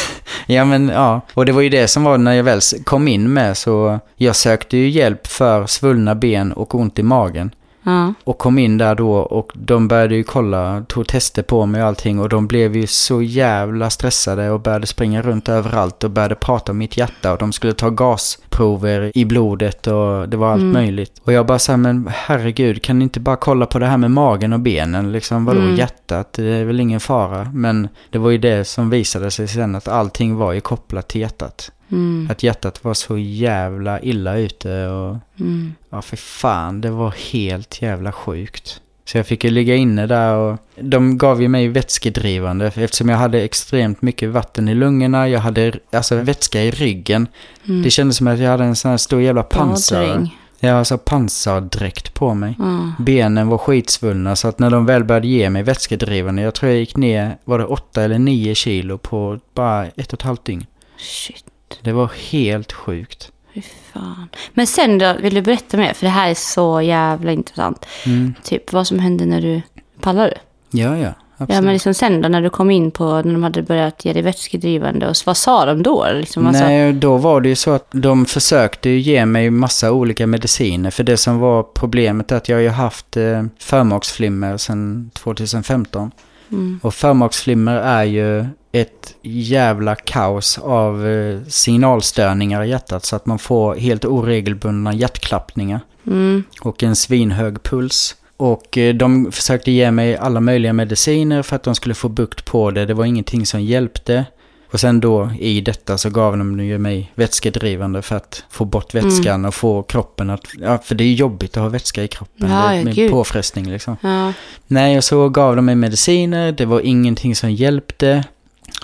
Ja 0.45 0.65
men 0.65 0.89
ja, 0.89 1.21
och 1.33 1.45
det 1.45 1.51
var 1.51 1.61
ju 1.61 1.69
det 1.69 1.87
som 1.87 2.03
var 2.03 2.17
när 2.17 2.33
jag 2.33 2.43
väl 2.43 2.59
kom 2.83 3.07
in 3.07 3.33
med 3.33 3.57
så 3.57 3.99
jag 4.15 4.35
sökte 4.35 4.77
ju 4.77 4.89
hjälp 4.89 5.27
för 5.27 5.65
svullna 5.65 6.15
ben 6.15 6.51
och 6.53 6.75
ont 6.75 6.99
i 6.99 7.03
magen. 7.03 7.51
Ja. 7.83 8.13
Och 8.23 8.37
kom 8.37 8.57
in 8.59 8.77
där 8.77 8.95
då 8.95 9.11
och 9.13 9.51
de 9.55 9.87
började 9.87 10.15
ju 10.15 10.23
kolla, 10.23 10.83
tog 10.87 11.07
tester 11.07 11.43
på 11.43 11.65
mig 11.65 11.81
och 11.81 11.87
allting 11.87 12.19
och 12.19 12.29
de 12.29 12.47
blev 12.47 12.75
ju 12.75 12.87
så 12.87 13.21
jävla 13.21 13.89
stressade 13.89 14.49
och 14.51 14.59
började 14.61 14.87
springa 14.87 15.21
runt 15.21 15.49
överallt 15.49 16.03
och 16.03 16.11
började 16.11 16.35
prata 16.35 16.71
om 16.71 16.77
mitt 16.77 16.97
hjärta 16.97 17.31
och 17.31 17.37
de 17.37 17.51
skulle 17.51 17.73
ta 17.73 17.89
gasprover 17.89 19.11
i 19.15 19.25
blodet 19.25 19.87
och 19.87 20.29
det 20.29 20.37
var 20.37 20.51
allt 20.51 20.61
Mm. 20.61 20.73
möjligt. 20.73 21.21
Och 21.23 21.33
jag 21.33 21.45
bara 21.45 21.59
sa 21.59 21.77
men 21.77 22.09
herregud 22.13 22.81
kan 22.83 22.99
ni 22.99 23.03
inte 23.03 23.19
bara 23.19 23.35
kolla 23.35 23.65
på 23.65 23.79
det 23.79 23.85
här 23.85 23.97
med 23.97 24.11
magen 24.11 24.53
och 24.53 24.59
benen 24.59 25.11
liksom, 25.11 25.45
vadå 25.45 25.59
Mm. 25.61 25.75
hjärtat, 25.75 26.33
det 26.33 26.43
är 26.43 26.65
väl 26.65 26.79
ingen 26.79 26.99
fara. 26.99 27.51
Men 27.53 27.87
det 28.09 28.17
var 28.17 28.29
ju 28.29 28.37
det 28.37 28.65
som 28.67 28.89
visade 28.89 29.31
sig 29.31 29.47
sen 29.47 29.75
att 29.75 29.87
allting 29.87 30.35
var 30.35 30.53
ju 30.53 30.61
kopplat 30.61 31.07
till 31.07 31.21
hjärtat. 31.21 31.71
Mm. 31.91 32.27
Att 32.31 32.43
hjärtat 32.43 32.83
var 32.83 32.93
så 32.93 33.17
jävla 33.17 34.01
illa 34.01 34.37
ute 34.37 34.87
och 34.87 35.17
Mm. 35.39 35.73
Ja, 35.89 36.01
för 36.01 36.17
fan, 36.17 36.81
det 36.81 36.89
var 36.89 37.13
helt 37.31 37.81
jävla 37.81 38.11
sjukt. 38.11 38.81
Så 39.05 39.17
jag 39.17 39.27
fick 39.27 39.43
ju 39.43 39.49
ligga 39.49 39.75
inne 39.75 40.07
där 40.07 40.35
och 40.35 40.57
de 40.81 41.17
gav 41.17 41.41
ju 41.41 41.47
mig 41.47 41.67
vätskedrivande 41.67 42.67
eftersom 42.67 43.09
jag 43.09 43.17
hade 43.17 43.41
extremt 43.41 44.01
mycket 44.01 44.29
vatten 44.29 44.69
i 44.69 44.75
lungorna. 44.75 45.29
Jag 45.29 45.39
hade 45.39 45.73
alltså 45.91 46.15
vätska 46.15 46.63
i 46.63 46.71
ryggen. 46.71 47.27
Mm. 47.67 47.81
Det 47.81 47.89
kändes 47.89 48.17
som 48.17 48.27
att 48.27 48.39
jag 48.39 48.49
hade 48.49 48.63
en 48.63 48.75
sån 48.75 48.91
här 48.91 48.97
stor 48.97 49.21
jävla 49.21 49.43
pansar. 49.43 50.07
Badring. 50.07 50.37
Jag 50.59 50.71
har 50.71 50.79
alltså 50.79 50.97
pansardräkt 50.97 52.13
på 52.13 52.33
mig. 52.33 52.55
Ja. 52.59 52.91
Benen 52.99 53.47
var 53.47 53.57
skitsvullna 53.57 54.35
så 54.35 54.47
att 54.47 54.59
när 54.59 54.69
de 54.69 54.85
väl 54.85 55.03
började 55.03 55.27
ge 55.27 55.49
mig 55.49 55.63
vätskedrivande, 55.63 56.41
jag 56.41 56.53
tror 56.53 56.71
jag 56.71 56.79
gick 56.79 56.97
ner, 56.97 57.37
var 57.43 57.59
det 57.59 57.65
åtta 57.65 58.03
eller 58.03 58.19
nio 58.19 58.55
kilo 58.55 58.97
på 58.97 59.39
bara 59.53 59.85
ett 59.85 60.13
och 60.13 60.19
ett 60.19 60.21
halvt 60.21 60.45
dygn. 60.45 60.65
Shit. 60.97 61.45
Det 61.81 61.91
var 61.91 62.11
helt 62.31 62.71
sjukt. 62.71 63.31
Fy 63.53 63.61
fan. 63.93 64.29
Men 64.53 64.67
sen 64.67 64.97
då, 64.97 65.13
vill 65.21 65.33
du 65.33 65.41
berätta 65.41 65.77
mer? 65.77 65.93
För 65.93 66.05
det 66.05 66.11
här 66.11 66.29
är 66.29 66.33
så 66.33 66.81
jävla 66.81 67.31
intressant. 67.31 67.85
Mm. 68.05 68.33
Typ 68.43 68.73
vad 68.73 68.87
som 68.87 68.99
hände 68.99 69.25
när 69.25 69.41
du... 69.41 69.61
Pallar 70.01 70.27
du? 70.27 70.35
Ja, 70.79 70.97
ja. 70.97 71.13
Absolut. 71.41 71.55
Ja, 71.55 71.61
men 71.61 71.73
liksom 71.73 71.93
sen 71.93 72.21
då 72.21 72.29
när 72.29 72.41
du 72.41 72.49
kom 72.49 72.71
in 72.71 72.91
på, 72.91 73.05
när 73.05 73.33
de 73.33 73.43
hade 73.43 73.61
börjat 73.61 74.05
ge 74.05 74.13
dig 74.13 74.21
vätskedrivande. 74.21 75.09
Och 75.09 75.15
vad 75.25 75.37
sa 75.37 75.65
de 75.65 75.83
då? 75.83 76.07
Liksom, 76.13 76.47
alltså, 76.47 76.63
Nej, 76.63 76.93
då 76.93 77.17
var 77.17 77.41
det 77.41 77.49
ju 77.49 77.55
så 77.55 77.71
att 77.71 77.87
de 77.91 78.25
försökte 78.25 78.89
ge 78.89 79.25
mig 79.25 79.49
massa 79.49 79.91
olika 79.91 80.27
mediciner. 80.27 80.91
För 80.91 81.03
det 81.03 81.17
som 81.17 81.39
var 81.39 81.63
problemet 81.63 82.31
är 82.31 82.35
att 82.35 82.49
jag 82.49 82.57
har 82.57 82.61
ju 82.61 82.69
haft 82.69 83.17
eh, 83.17 83.43
förmaksflimmer 83.59 84.57
sedan 84.57 85.11
2015. 85.13 86.11
Mm. 86.51 86.79
Och 86.83 86.93
förmaksflimmer 86.93 87.75
är 87.75 88.03
ju 88.03 88.45
ett 88.71 89.15
jävla 89.21 89.95
kaos 89.95 90.57
av 90.57 91.07
eh, 91.07 91.39
signalstörningar 91.47 92.63
i 92.63 92.69
hjärtat. 92.69 93.05
Så 93.05 93.15
att 93.15 93.25
man 93.25 93.39
får 93.39 93.75
helt 93.75 94.05
oregelbundna 94.05 94.93
hjärtklappningar 94.93 95.79
Mm. 96.07 96.43
och 96.61 96.83
en 96.83 96.95
svinhög 96.95 97.63
puls. 97.63 98.15
Och 98.37 98.77
eh, 98.77 98.93
de 98.95 99.31
försökte 99.31 99.71
ge 99.71 99.91
mig 99.91 100.17
alla 100.17 100.39
möjliga 100.39 100.73
mediciner 100.73 101.41
för 101.41 101.55
att 101.55 101.63
de 101.63 101.75
skulle 101.75 101.95
få 101.95 102.09
bukt 102.09 102.45
på 102.45 102.71
det. 102.71 102.85
Det 102.85 102.93
var 102.93 103.05
ingenting 103.05 103.45
som 103.45 103.61
hjälpte. 103.61 104.25
Och 104.71 104.79
sen 104.79 104.99
då 104.99 105.31
i 105.39 105.61
detta 105.61 105.97
så 105.97 106.09
gav 106.09 106.37
de 106.37 106.59
ju 106.59 106.77
mig 106.77 107.11
vätskedrivande 107.15 108.01
för 108.01 108.15
att 108.15 108.43
få 108.49 108.65
bort 108.65 108.93
vätskan 108.93 109.45
och 109.45 109.53
få 109.53 109.83
kroppen 109.83 110.29
att... 110.29 110.41
Ja, 110.59 110.77
för 110.77 110.95
det 110.95 111.03
är 111.03 111.13
jobbigt 111.13 111.57
att 111.57 111.63
ha 111.63 111.69
vätska 111.69 112.03
i 112.03 112.07
kroppen. 112.07 112.49
Ja, 112.49 112.69
det 112.71 112.77
är 112.77 112.93
gud. 112.93 113.11
påfrestning 113.11 113.71
liksom. 113.71 113.97
Ja. 114.01 114.33
Nej, 114.67 114.97
och 114.97 115.03
så 115.03 115.29
gav 115.29 115.55
de 115.55 115.65
mig 115.65 115.75
mediciner. 115.75 116.51
Det 116.51 116.65
var 116.65 116.81
ingenting 116.81 117.35
som 117.35 117.51
hjälpte. 117.51 118.23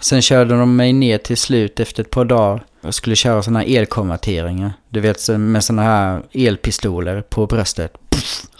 Sen 0.05 0.21
körde 0.21 0.57
de 0.57 0.75
mig 0.75 0.93
ner 0.93 1.17
till 1.17 1.37
slut 1.37 1.79
efter 1.79 2.03
ett 2.03 2.09
par 2.09 2.25
dagar 2.25 2.65
och 2.81 2.95
skulle 2.95 3.15
köra 3.15 3.43
sådana 3.43 3.59
här 3.59 3.77
elkonverteringar. 3.77 4.73
Du 4.89 4.99
vet 4.99 5.29
med 5.29 5.63
sådana 5.63 5.83
här 5.83 6.23
elpistoler 6.33 7.21
på 7.21 7.45
bröstet. 7.45 7.93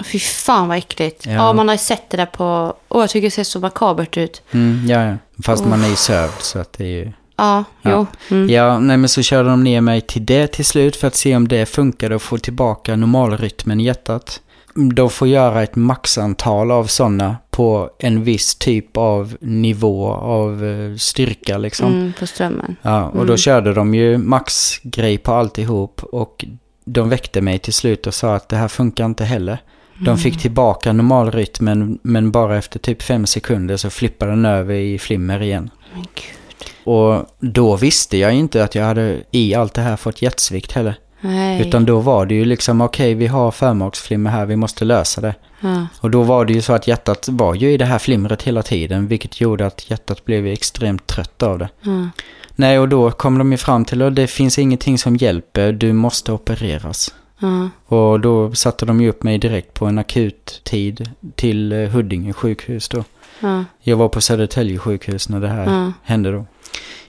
Fy 0.05 0.19
fan 0.19 0.67
vad 0.67 0.77
äckligt. 0.77 1.25
Ja. 1.25 1.31
Ja. 1.31 1.53
man 1.53 1.67
har 1.67 1.75
ju 1.75 1.79
sett 1.79 2.09
det 2.09 2.17
där 2.17 2.25
på... 2.25 2.75
Åh, 2.89 3.01
jag 3.01 3.09
tycker 3.09 3.27
det 3.27 3.31
ser 3.31 3.43
så 3.43 3.59
makabert 3.59 4.17
ut. 4.17 4.41
Mm, 4.51 4.85
ja, 4.87 5.05
ja. 5.05 5.17
Fast 5.43 5.65
man 5.65 5.83
är 5.83 5.87
ju 5.89 5.95
sövd 5.95 6.33
så 6.39 6.59
att 6.59 6.73
det 6.73 6.83
är 6.83 6.87
ju... 7.05 7.11
Ja, 7.37 7.63
Ja. 7.81 7.91
jo. 7.91 8.07
Mm. 8.35 8.49
Ja, 8.49 8.79
nej 8.79 8.97
men 8.97 9.09
så 9.09 9.21
körde 9.21 9.49
de 9.49 9.63
ner 9.63 9.81
mig 9.81 10.01
till 10.01 10.25
det 10.25 10.47
till 10.47 10.65
slut 10.65 10.95
för 10.95 11.07
att 11.07 11.15
se 11.15 11.35
om 11.35 11.47
det 11.47 11.65
funkade 11.65 12.15
och 12.15 12.21
få 12.21 12.37
tillbaka 12.37 12.95
normalrytmen 12.95 13.79
i 13.79 13.83
hjärtat. 13.83 14.41
De 14.76 15.09
får 15.09 15.28
göra 15.28 15.63
ett 15.63 15.76
maxantal 15.76 16.71
av 16.71 16.86
sådana 16.86 17.38
på 17.51 17.89
en 17.99 18.23
viss 18.23 18.55
typ 18.55 18.97
av 18.97 19.38
nivå 19.41 20.07
av 20.13 20.65
eh, 20.65 20.95
styrka 20.97 21.57
liksom. 21.57 21.93
Mm, 21.93 22.13
på 22.19 22.28
strömmen. 22.28 22.76
Ja, 22.82 23.03
och 23.09 23.15
då 23.17 23.21
Mm. 23.23 23.38
körde 23.38 23.73
de 23.73 23.95
ju 23.95 24.17
maxgrej 24.17 25.17
på 25.17 25.34
alltihop 25.34 26.03
och 26.03 26.45
de 26.86 27.09
väckte 27.09 27.41
mig 27.41 27.59
till 27.59 27.73
slut 27.73 28.07
och 28.07 28.13
sa 28.13 28.36
att 28.36 28.49
det 28.49 28.55
här 28.57 28.67
funkar 28.67 29.05
inte 29.05 29.26
heller. 29.26 29.57
De 29.97 30.07
Mm. 30.07 30.17
fick 30.17 30.41
tillbaka 30.41 30.93
normalrytmen 30.93 31.99
men 32.03 32.32
bara 32.32 32.57
efter 32.57 32.80
typ 32.80 33.01
fem 33.01 33.26
sekunder 33.26 33.78
så 33.78 33.89
flippade 33.89 34.32
den 34.32 34.45
över 34.45 34.73
i 34.73 34.99
flimmer 34.99 35.41
igen. 35.41 35.69
Men 35.93 36.01
gud. 36.01 36.67
Och 36.84 37.26
då 37.39 37.76
visste 37.76 38.17
jag 38.17 38.34
inte 38.34 38.63
att 38.63 38.76
jag 38.76 38.84
hade 38.84 39.23
i 39.32 39.55
allt 39.55 39.73
det 39.73 39.82
här 39.82 39.95
fått 39.97 40.21
hjärtsvikt 40.21 40.71
heller. 40.71 40.95
Nej. 41.22 41.68
Utan 41.68 41.86
då 41.86 41.99
var 41.99 42.26
det 42.26 42.36
ju 42.36 42.45
liksom 42.45 42.82
okej 42.82 43.13
vi 43.13 43.28
har 43.28 43.51
förmaksflimmer 43.51 44.32
här, 44.32 44.45
vi 44.45 44.55
måste 44.55 44.86
lösa 44.86 45.22
det. 45.22 45.36
Ja. 45.59 45.88
Och 46.01 46.11
då 46.11 46.24
var 46.24 46.45
det 46.45 46.53
ju 46.53 46.61
så 46.61 46.74
att 46.74 46.88
hjärtat 46.88 47.28
var 47.30 47.55
ju 47.55 47.72
i 47.72 47.78
det 47.78 47.86
här 47.86 47.99
flimret 47.99 48.43
hela 48.43 48.63
tiden 48.63 49.07
vilket 49.07 49.41
gjorde 49.41 49.66
att 49.66 49.89
hjärtat 49.89 50.26
blev 50.26 50.47
extremt 50.47 51.07
trött 51.07 51.43
av 51.43 51.59
det. 51.59 51.70
Ja. 51.82 52.09
Nej, 52.55 52.80
och 52.80 52.89
då 52.89 53.11
kom 53.11 53.38
de 53.38 53.51
ju 53.51 53.57
fram 53.57 53.86
till 53.86 54.01
att 54.01 54.16
det 54.16 54.28
finns 54.28 54.59
ingenting 54.59 54.97
som 54.97 55.16
hjälper, 55.16 55.72
du 55.72 55.93
måste 55.93 56.32
opereras. 56.32 57.13
Ja. 57.39 57.70
Och 57.86 58.20
då 58.20 58.55
satte 58.55 58.86
de 58.86 59.01
ju 59.01 59.09
upp 59.09 59.24
mig 59.24 59.38
direkt 59.38 59.74
på 59.74 59.86
en 59.86 59.97
akut 59.97 60.61
tid 60.63 61.09
till 61.36 61.72
eh, 61.72 61.89
Huddinge 61.89 62.34
sjukhus 62.34 62.89
då. 62.89 63.03
Ja. 63.39 63.63
Jag 63.82 63.97
var 63.97 64.09
på 64.09 64.22
Södertälje 64.22 64.78
sjukhus 64.78 65.30
när 65.30 65.39
det 65.39 65.47
här 65.47 65.93
hände 66.03 66.32
då. 66.32 66.45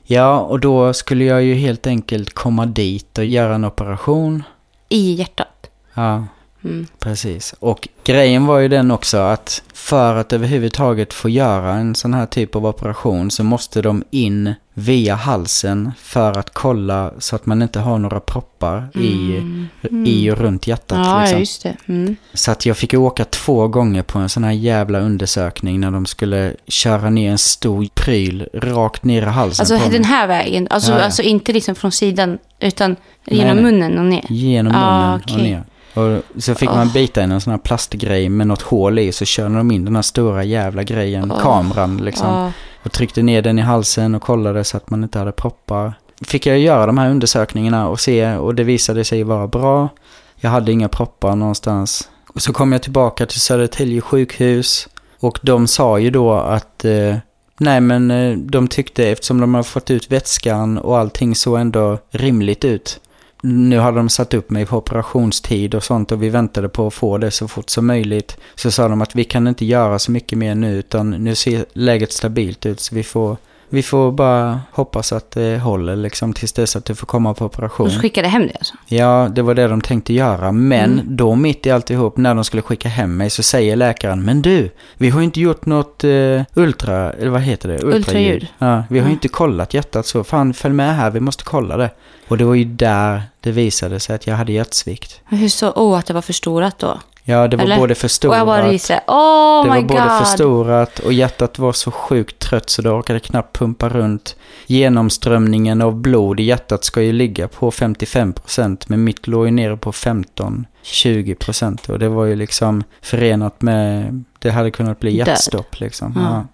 Ja, 0.09 0.41
och 0.41 0.61
då 0.61 0.93
skulle 0.93 1.25
jag 1.25 1.43
ju 1.43 1.55
helt 1.55 1.87
enkelt 1.87 2.35
komma 2.35 2.67
dit 2.67 3.19
och 3.19 3.25
göra 3.25 3.55
en 3.55 3.65
operation. 3.65 4.43
I 4.89 5.15
hjärtat. 5.15 5.71
Ja, 5.95 6.25
Mm. 6.69 6.87
precis. 6.99 7.55
Och 7.59 7.89
grejen 8.05 8.47
var 8.47 8.59
ju 8.59 8.69
den 8.69 8.91
också 8.91 9.17
att 9.19 9.63
för 9.75 10.15
att 10.17 10.33
överhuvudtaget 10.33 11.13
få 11.13 11.29
göra 11.29 11.73
en 11.75 11.95
sån 11.95 12.15
här 12.15 12.27
typ 12.27 12.57
av 12.57 12.67
operation 12.67 13.31
så 13.31 13.45
måste 13.45 13.83
de 13.83 14.05
in 14.11 14.55
via 14.75 15.15
halsen 15.15 15.93
för 15.99 16.39
att 16.39 16.55
kolla 16.55 17.13
så 17.19 17.37
att 17.37 17.47
man 17.47 17.63
inte 17.63 17.81
har 17.81 17.99
några 17.99 18.21
proppar 18.21 18.89
i, 18.95 19.37
Mm. 19.37 20.07
i 20.07 20.31
och 20.31 20.39
runt 20.39 20.67
hjärtat. 20.67 20.99
Ja, 21.07 21.21
liksom. 21.21 21.39
just 21.39 21.63
det. 21.63 21.77
Mm. 21.87 22.17
Så 22.35 22.51
att 22.51 22.67
jag 22.67 22.77
fick 22.77 22.95
åka 22.95 23.25
två 23.25 23.69
gånger 23.69 24.03
på 24.03 24.19
en 24.19 24.29
sån 24.29 24.45
här 24.45 24.53
jävla 24.53 24.99
undersökning 25.01 25.81
när 25.81 25.91
de 25.91 26.07
skulle 26.07 26.55
köra 26.69 27.11
ner 27.11 27.31
en 27.31 27.39
stor 27.39 27.87
pryl 27.95 28.49
rakt 28.55 29.05
ner 29.05 29.23
i 29.23 29.25
halsen 29.25 29.63
Alltså 29.63 29.79
på 29.87 29.93
den 29.93 30.05
här 30.05 30.27
vägen. 30.27 30.67
Alltså, 30.71 30.93
Ja, 30.93 30.99
ja. 30.99 31.05
alltså 31.05 31.23
inte 31.23 31.53
liksom 31.53 31.75
från 31.75 31.93
sidan, 31.93 32.39
utan 32.61 32.97
Nej, 33.25 33.39
genom 33.39 33.57
nej. 33.57 33.65
munnen 33.65 33.99
och 33.99 34.05
ner. 34.05 34.25
Genom 34.29 34.73
Ah, 34.77 35.01
munnen 35.03 35.15
och 35.15 35.21
okej. 35.33 35.43
ner. 35.51 35.65
Och 35.97 36.43
så 36.43 36.55
fick 36.55 36.69
man 36.69 36.89
Ah. 36.89 36.93
bita 36.95 37.21
i 37.21 37.25
en 37.25 37.41
sån 37.41 37.51
här 37.51 37.59
plastgrej 37.59 38.29
med 38.29 38.47
något 38.47 38.63
hål 38.63 38.99
i 38.99 39.13
så 39.13 39.25
körde 39.25 39.55
de 39.57 39.71
in 39.71 39.85
den 39.85 39.95
här 39.95 40.03
stora 40.03 40.45
jävla 40.45 40.83
grejen, 40.83 41.33
Ah. 41.33 41.41
kameran 41.41 41.97
liksom. 41.97 42.29
Ja. 42.29 42.53
Och 42.85 42.93
tryckte 42.93 43.23
ner 43.23 43.43
den 43.43 43.59
i 43.59 43.63
halsen 43.63 44.15
och 44.15 44.23
kollade 44.23 44.65
så 44.65 44.77
att 44.77 44.91
man 44.91 45.03
inte 45.03 45.19
hade 45.19 45.33
proppar. 45.33 45.95
Fick 46.27 46.47
jag 46.47 46.59
göra 46.59 46.87
de 46.87 46.99
här 46.99 47.11
undersökningarna 47.11 47.89
och 47.89 48.01
se 48.01 48.37
och 48.37 48.55
det 48.55 48.65
visade 48.65 49.05
sig 49.05 49.23
vara 49.23 49.47
bra. 49.47 49.89
Jag 50.37 50.51
hade 50.51 50.73
inga 50.73 50.89
proppar 50.89 51.37
någonstans. 51.37 52.09
Och 52.35 52.43
så 52.43 52.53
kom 52.53 52.73
jag 52.73 52.83
tillbaka 52.83 53.27
till 53.27 53.41
Södertälje 53.41 54.01
sjukhus 54.01 54.89
och 55.21 55.39
de 55.43 55.67
sa 55.67 55.99
ju 55.99 56.11
då 56.11 56.33
att 56.35 56.85
eh, 56.85 57.17
nej 57.61 57.81
men 57.81 58.11
eh, 58.11 58.37
de 58.39 58.69
tyckte 58.69 59.09
eftersom 59.09 59.41
de 59.41 59.55
har 59.55 59.63
fått 59.63 59.91
ut 59.91 60.13
vätskan 60.13 60.79
och 60.79 60.99
allting 60.99 61.35
så 61.35 61.57
ändå 61.57 61.99
rimligt 62.11 62.65
ut. 62.65 63.01
Nu 63.49 63.79
hade 63.79 63.97
de 63.97 64.09
satt 64.09 64.35
upp 64.35 64.51
mig 64.51 64.67
på 64.67 64.77
operationstid 64.77 65.75
och 65.75 65.85
sånt 65.85 66.13
och 66.13 66.23
vi 66.23 66.29
väntade 66.29 66.69
på 66.69 66.87
att 66.87 66.95
få 66.95 67.19
det 67.19 67.31
så 67.31 67.49
fort 67.49 67.71
som 67.71 67.87
möjligt. 67.87 68.37
Så 68.55 68.71
sa 68.71 68.89
de 68.89 69.03
att 69.03 69.15
vi 69.15 69.25
kan 69.25 69.49
inte 69.49 69.65
göra 69.65 69.99
så 69.99 70.11
mycket 70.11 70.39
mer 70.39 70.55
nu 70.55 70.79
utan 70.79 71.11
nu 71.11 71.35
ser 71.35 71.65
läget 71.73 72.13
stabilt 72.13 72.67
ut 72.67 72.81
så 72.81 72.95
vi 72.95 73.03
får, 73.03 73.37
vi 73.69 73.83
får 73.83 74.13
bara 74.13 74.61
hoppas 74.73 75.13
att 75.13 75.31
det 75.31 75.59
håller 75.59 75.97
liksom 75.97 76.33
tills 76.33 76.53
dess 76.53 76.77
att 76.77 76.85
du 76.85 76.95
får 76.95 77.07
komma 77.07 77.35
på 77.35 77.45
operation. 77.45 77.91
Så 77.91 78.01
skickade 78.01 78.29
hem 78.29 78.47
det 78.47 78.53
alltså? 78.59 78.75
Ja, 78.87 79.29
det 79.35 79.43
var 79.43 79.55
det 79.55 79.67
de 79.69 79.81
tänkte 79.81 80.13
göra. 80.13 80.53
Men 80.53 80.93
Mm. 80.93 81.17
då 81.17 81.35
mitt 81.35 81.67
i 81.67 81.71
alltihop 81.71 82.17
när 82.17 82.35
de 82.35 82.45
skulle 82.45 82.63
skicka 82.63 82.89
hem 82.89 83.17
mig 83.17 83.31
så 83.31 83.43
säger 83.43 83.77
läkaren 83.77 84.23
Men 84.25 84.43
du, 84.43 84.71
vi 84.97 85.11
har 85.11 85.23
inte 85.23 85.41
gjort 85.41 85.67
något 85.67 86.05
eh, 86.05 86.43
ultra, 86.55 87.13
eller 87.13 87.31
vad 87.31 87.41
heter 87.41 87.69
det? 87.69 87.83
Ultraljud. 87.85 88.47
Ja, 88.59 88.85
vi 88.91 88.99
har 88.99 89.07
Ja. 89.07 89.13
inte 89.13 89.29
kollat 89.29 89.75
hjärtat 89.75 90.07
så. 90.07 90.25
Fan, 90.25 90.55
följ 90.55 90.75
med 90.75 90.97
här, 90.97 91.11
vi 91.11 91.21
måste 91.21 91.45
kolla 91.45 91.77
det. 91.77 91.91
Och 92.29 92.39
det 92.39 92.45
var 92.45 92.55
ju 92.55 92.65
där 92.65 93.23
det 93.41 93.53
visade 93.53 94.01
sig 94.01 94.15
att 94.17 94.27
jag 94.27 94.35
hade 94.37 94.53
hjärtsvikt. 94.53 95.21
Men 95.29 95.39
Hur 95.39 95.49
så? 95.49 95.73
Åh, 95.77 95.99
att 95.99 96.07
det 96.07 96.15
var 96.15 96.23
förstorat 96.23 96.79
då? 96.79 96.99
Ja, 97.29 97.49
det 97.49 97.57
var 97.57 97.65
Eller? 97.65 97.79
både 97.79 97.93
Och 97.93 97.99
förstorat. 97.99 98.39
jag 98.39 98.47
bara 98.47 98.69
ryser. 98.69 98.97
Oh 99.07 99.65
det 99.65 99.69
var 99.69 99.83
både 99.83 100.01
god. 100.01 100.19
förstorat 100.19 100.99
och 100.99 101.13
hjärtat 101.13 101.59
var 101.59 101.73
så 101.73 101.91
sjukt 101.91 102.39
trött 102.39 102.71
så 102.71 102.83
det 102.83 102.91
orkade 102.91 103.21
knappt 103.21 103.59
pumpa 103.59 103.89
runt. 103.89 104.37
Genomströmningen 104.67 105.83
av 105.83 105.95
blod 105.97 106.41
i 106.41 106.43
hjärtat 106.43 106.85
ska 106.85 107.03
ju 107.03 107.13
ligga 107.13 107.49
på 107.49 107.71
55% 107.71 108.85
men 108.87 109.05
mitt 109.05 109.27
låg 109.27 109.47
ju 109.47 109.51
nere 109.51 109.77
på 109.77 109.93
15-20% 109.93 111.91
och 111.91 111.99
det 111.99 112.09
var 112.09 112.25
ju 112.25 112.37
liksom 112.37 112.85
förenat 113.03 113.63
med, 113.63 114.25
det 114.39 114.51
hade 114.51 114.71
kunnat 114.71 115.01
bli 115.01 115.17
hjärtstopp 115.17 115.81
liksom. 115.81 116.13
Ja. 116.17 116.23
Ja. 116.23 116.45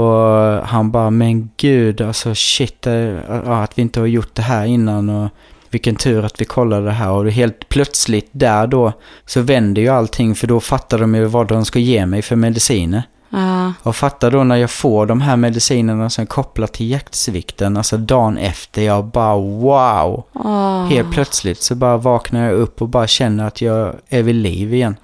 Och 0.00 0.66
han 0.66 0.90
bara, 0.90 1.10
men 1.10 1.50
gud 1.56 2.00
alltså 2.00 2.34
shit, 2.34 2.86
eh, 2.86 3.16
att 3.46 3.78
vi 3.78 3.82
inte 3.82 4.00
har 4.00 4.06
gjort 4.06 4.34
det 4.34 4.42
här 4.42 4.64
innan 4.64 5.08
och 5.08 5.30
vilken 5.70 5.96
tur 5.96 6.24
att 6.24 6.40
vi 6.40 6.44
kollade 6.44 6.84
det 6.84 6.92
här. 6.92 7.10
Och 7.10 7.30
helt 7.30 7.68
plötsligt 7.68 8.28
där 8.32 8.66
då 8.66 8.92
så 9.26 9.40
vänder 9.40 9.82
ju 9.82 9.88
allting 9.88 10.34
för 10.34 10.46
då 10.46 10.60
fattar 10.60 10.98
de 10.98 11.14
ju 11.14 11.24
vad 11.24 11.48
de 11.48 11.64
ska 11.64 11.78
ge 11.78 12.06
mig 12.06 12.22
för 12.22 12.36
mediciner. 12.36 13.02
Ja. 13.30 13.72
Och 13.82 13.96
fattar 13.96 14.30
då 14.30 14.44
när 14.44 14.56
jag 14.56 14.70
får 14.70 15.06
de 15.06 15.20
här 15.20 15.36
medicinerna 15.36 16.10
som 16.10 16.22
är 16.22 16.26
kopplat 16.26 16.72
till 16.72 16.90
hjärtsvikten, 16.90 17.76
alltså 17.76 17.96
dagen 17.96 18.38
efter, 18.38 18.82
jag 18.82 19.04
bara 19.04 19.36
wow. 19.36 20.24
Åh. 20.32 20.86
Helt 20.86 21.12
plötsligt 21.12 21.62
så 21.62 21.74
bara 21.74 21.96
vaknar 21.96 22.44
jag 22.44 22.52
upp 22.52 22.82
och 22.82 22.88
bara 22.88 23.06
känner 23.06 23.46
att 23.46 23.60
jag 23.60 23.94
är 24.08 24.22
vid 24.22 24.34
liv 24.34 24.74
igen. 24.74 24.96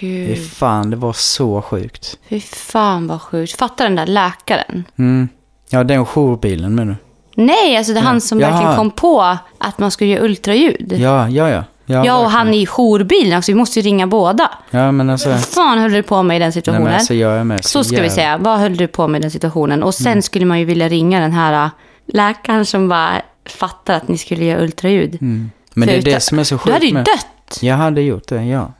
Fy 0.00 0.26
gud. 0.26 0.50
fan, 0.50 0.90
det 0.90 0.96
var 0.96 1.12
så 1.12 1.62
sjukt. 1.62 2.18
Fy 2.28 2.40
fan 2.40 3.06
vad 3.06 3.22
sjukt. 3.22 3.58
Fatta 3.58 3.84
den 3.84 3.96
där 3.96 4.06
läkaren. 4.06 4.84
Mm. 4.96 5.28
Ja, 5.70 5.84
den 5.84 6.06
jourbilen 6.06 6.74
menar 6.74 6.96
Nej, 7.34 7.76
alltså 7.76 7.92
det 7.92 7.98
är 7.98 8.04
han 8.04 8.20
som 8.20 8.40
Jaha. 8.40 8.50
verkligen 8.50 8.76
kom 8.76 8.90
på 8.90 9.36
att 9.58 9.78
man 9.78 9.90
skulle 9.90 10.10
göra 10.10 10.24
ultraljud. 10.24 10.92
Ja, 10.98 11.28
ja, 11.28 11.48
ja. 11.50 11.64
Ja, 11.86 12.06
Ja, 12.06 12.18
och 12.18 12.30
han 12.30 12.54
i 12.54 12.66
jourbilen, 12.66 13.42
så 13.42 13.52
vi 13.52 13.56
måste 13.58 13.80
ju 13.80 13.86
ringa 13.86 14.06
båda. 14.06 14.50
Ja, 14.70 14.92
men 14.92 15.10
alltså... 15.10 15.28
Vad 15.30 15.44
fan 15.44 15.78
höll 15.78 15.92
du 15.92 16.02
på 16.02 16.22
med 16.22 16.36
i 16.36 16.38
den 16.38 16.46
Nej, 16.46 16.52
situationen? 16.52 16.84
men 16.84 16.94
alltså 16.94 17.14
jag 17.14 17.32
är 17.32 17.44
med. 17.44 17.64
så 17.64 17.84
ska 17.84 17.90
vi 17.90 17.96
jävla- 17.96 18.10
säga. 18.14 18.38
Vad 18.38 18.58
höll 18.58 18.76
du 18.76 18.86
på 18.86 19.08
med 19.08 19.18
i 19.18 19.22
den 19.22 19.30
situationen? 19.30 19.82
Och 19.82 20.00
Mm. 20.00 20.14
sen 20.14 20.22
skulle 20.22 20.46
man 20.46 20.58
ju 20.58 20.64
vilja 20.64 20.88
ringa 20.88 21.20
den 21.20 21.32
här 21.32 21.64
äh, 21.64 21.70
läkaren 22.06 22.66
som 22.66 22.88
bara 22.88 23.12
fattar 23.46 23.94
att 23.94 24.08
ni 24.08 24.18
skulle 24.18 24.44
göra 24.44 24.60
ultraljud. 24.62 25.14
Mm. 25.22 25.50
Men 25.74 25.88
det 25.88 25.94
är 25.94 25.98
För 25.98 26.04
det 26.04 26.10
utan- 26.10 26.20
som 26.20 26.38
är 26.38 26.44
så 26.44 26.58
sjukt 26.58 26.66
Du 26.66 26.72
hade 26.72 26.86
ju 26.86 26.92
med... 26.94 27.04
dött. 27.04 27.58
Jag 27.62 27.76
hade 27.76 28.00
gjort 28.02 28.28
det, 28.28 28.44
ja. 28.44 28.72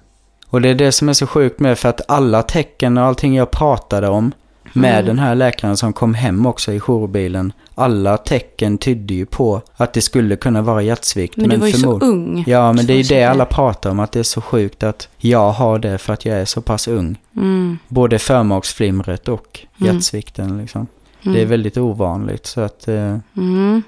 Och 0.48 0.60
det 0.60 0.68
är 0.68 0.74
det 0.74 0.92
som 0.92 1.08
är 1.08 1.12
så 1.12 1.26
sjukt 1.26 1.60
med 1.60 1.78
för 1.78 1.88
att 1.88 2.10
alla 2.10 2.42
tecken 2.42 2.98
och 2.98 3.04
allting 3.04 3.34
jag 3.36 3.50
pratade 3.50 4.08
om 4.08 4.32
med 4.74 4.94
Mm. 4.94 5.06
den 5.06 5.18
här 5.18 5.34
läkaren 5.34 5.76
som 5.76 5.92
kom 5.92 6.14
hem 6.14 6.46
också 6.46 6.72
i 6.72 6.80
jourbilen. 6.80 7.52
Alla 7.74 8.16
tecken 8.16 8.78
tydde 8.78 9.14
ju 9.14 9.26
på 9.26 9.60
att 9.76 9.92
det 9.92 10.00
skulle 10.00 10.36
kunna 10.36 10.62
vara 10.62 10.82
hjärtsvikt. 10.82 11.36
Men, 11.36 11.48
du 11.48 11.56
var 11.56 11.66
ju 11.66 11.72
så 11.72 11.98
ung. 12.00 12.44
Ja, 12.46 12.72
men 12.72 12.86
det 12.86 12.92
är 12.92 12.96
ju 12.96 13.02
det 13.02 13.24
alla 13.24 13.44
pratar 13.44 13.90
om, 13.90 14.00
att 14.00 14.12
det 14.12 14.18
är 14.18 14.22
så 14.22 14.40
sjukt 14.40 14.82
att 14.82 15.08
jag 15.18 15.50
har 15.52 15.78
det 15.78 15.98
för 15.98 16.12
att 16.12 16.24
jag 16.24 16.36
är 16.40 16.44
så 16.44 16.60
pass 16.60 16.88
ung. 16.88 17.18
Mm. 17.36 17.78
Både 17.88 18.18
förmaksflimret 18.18 19.28
och 19.28 19.60
hjärtsvikten 19.76 20.58
liksom. 20.58 20.86
Det 21.22 21.42
är 21.42 21.46
väldigt 21.46 21.76
ovanligt 21.76 22.46
så 22.46 22.60
att... 22.60 22.88
Eh, 22.88 23.16
Mm. 23.36 23.82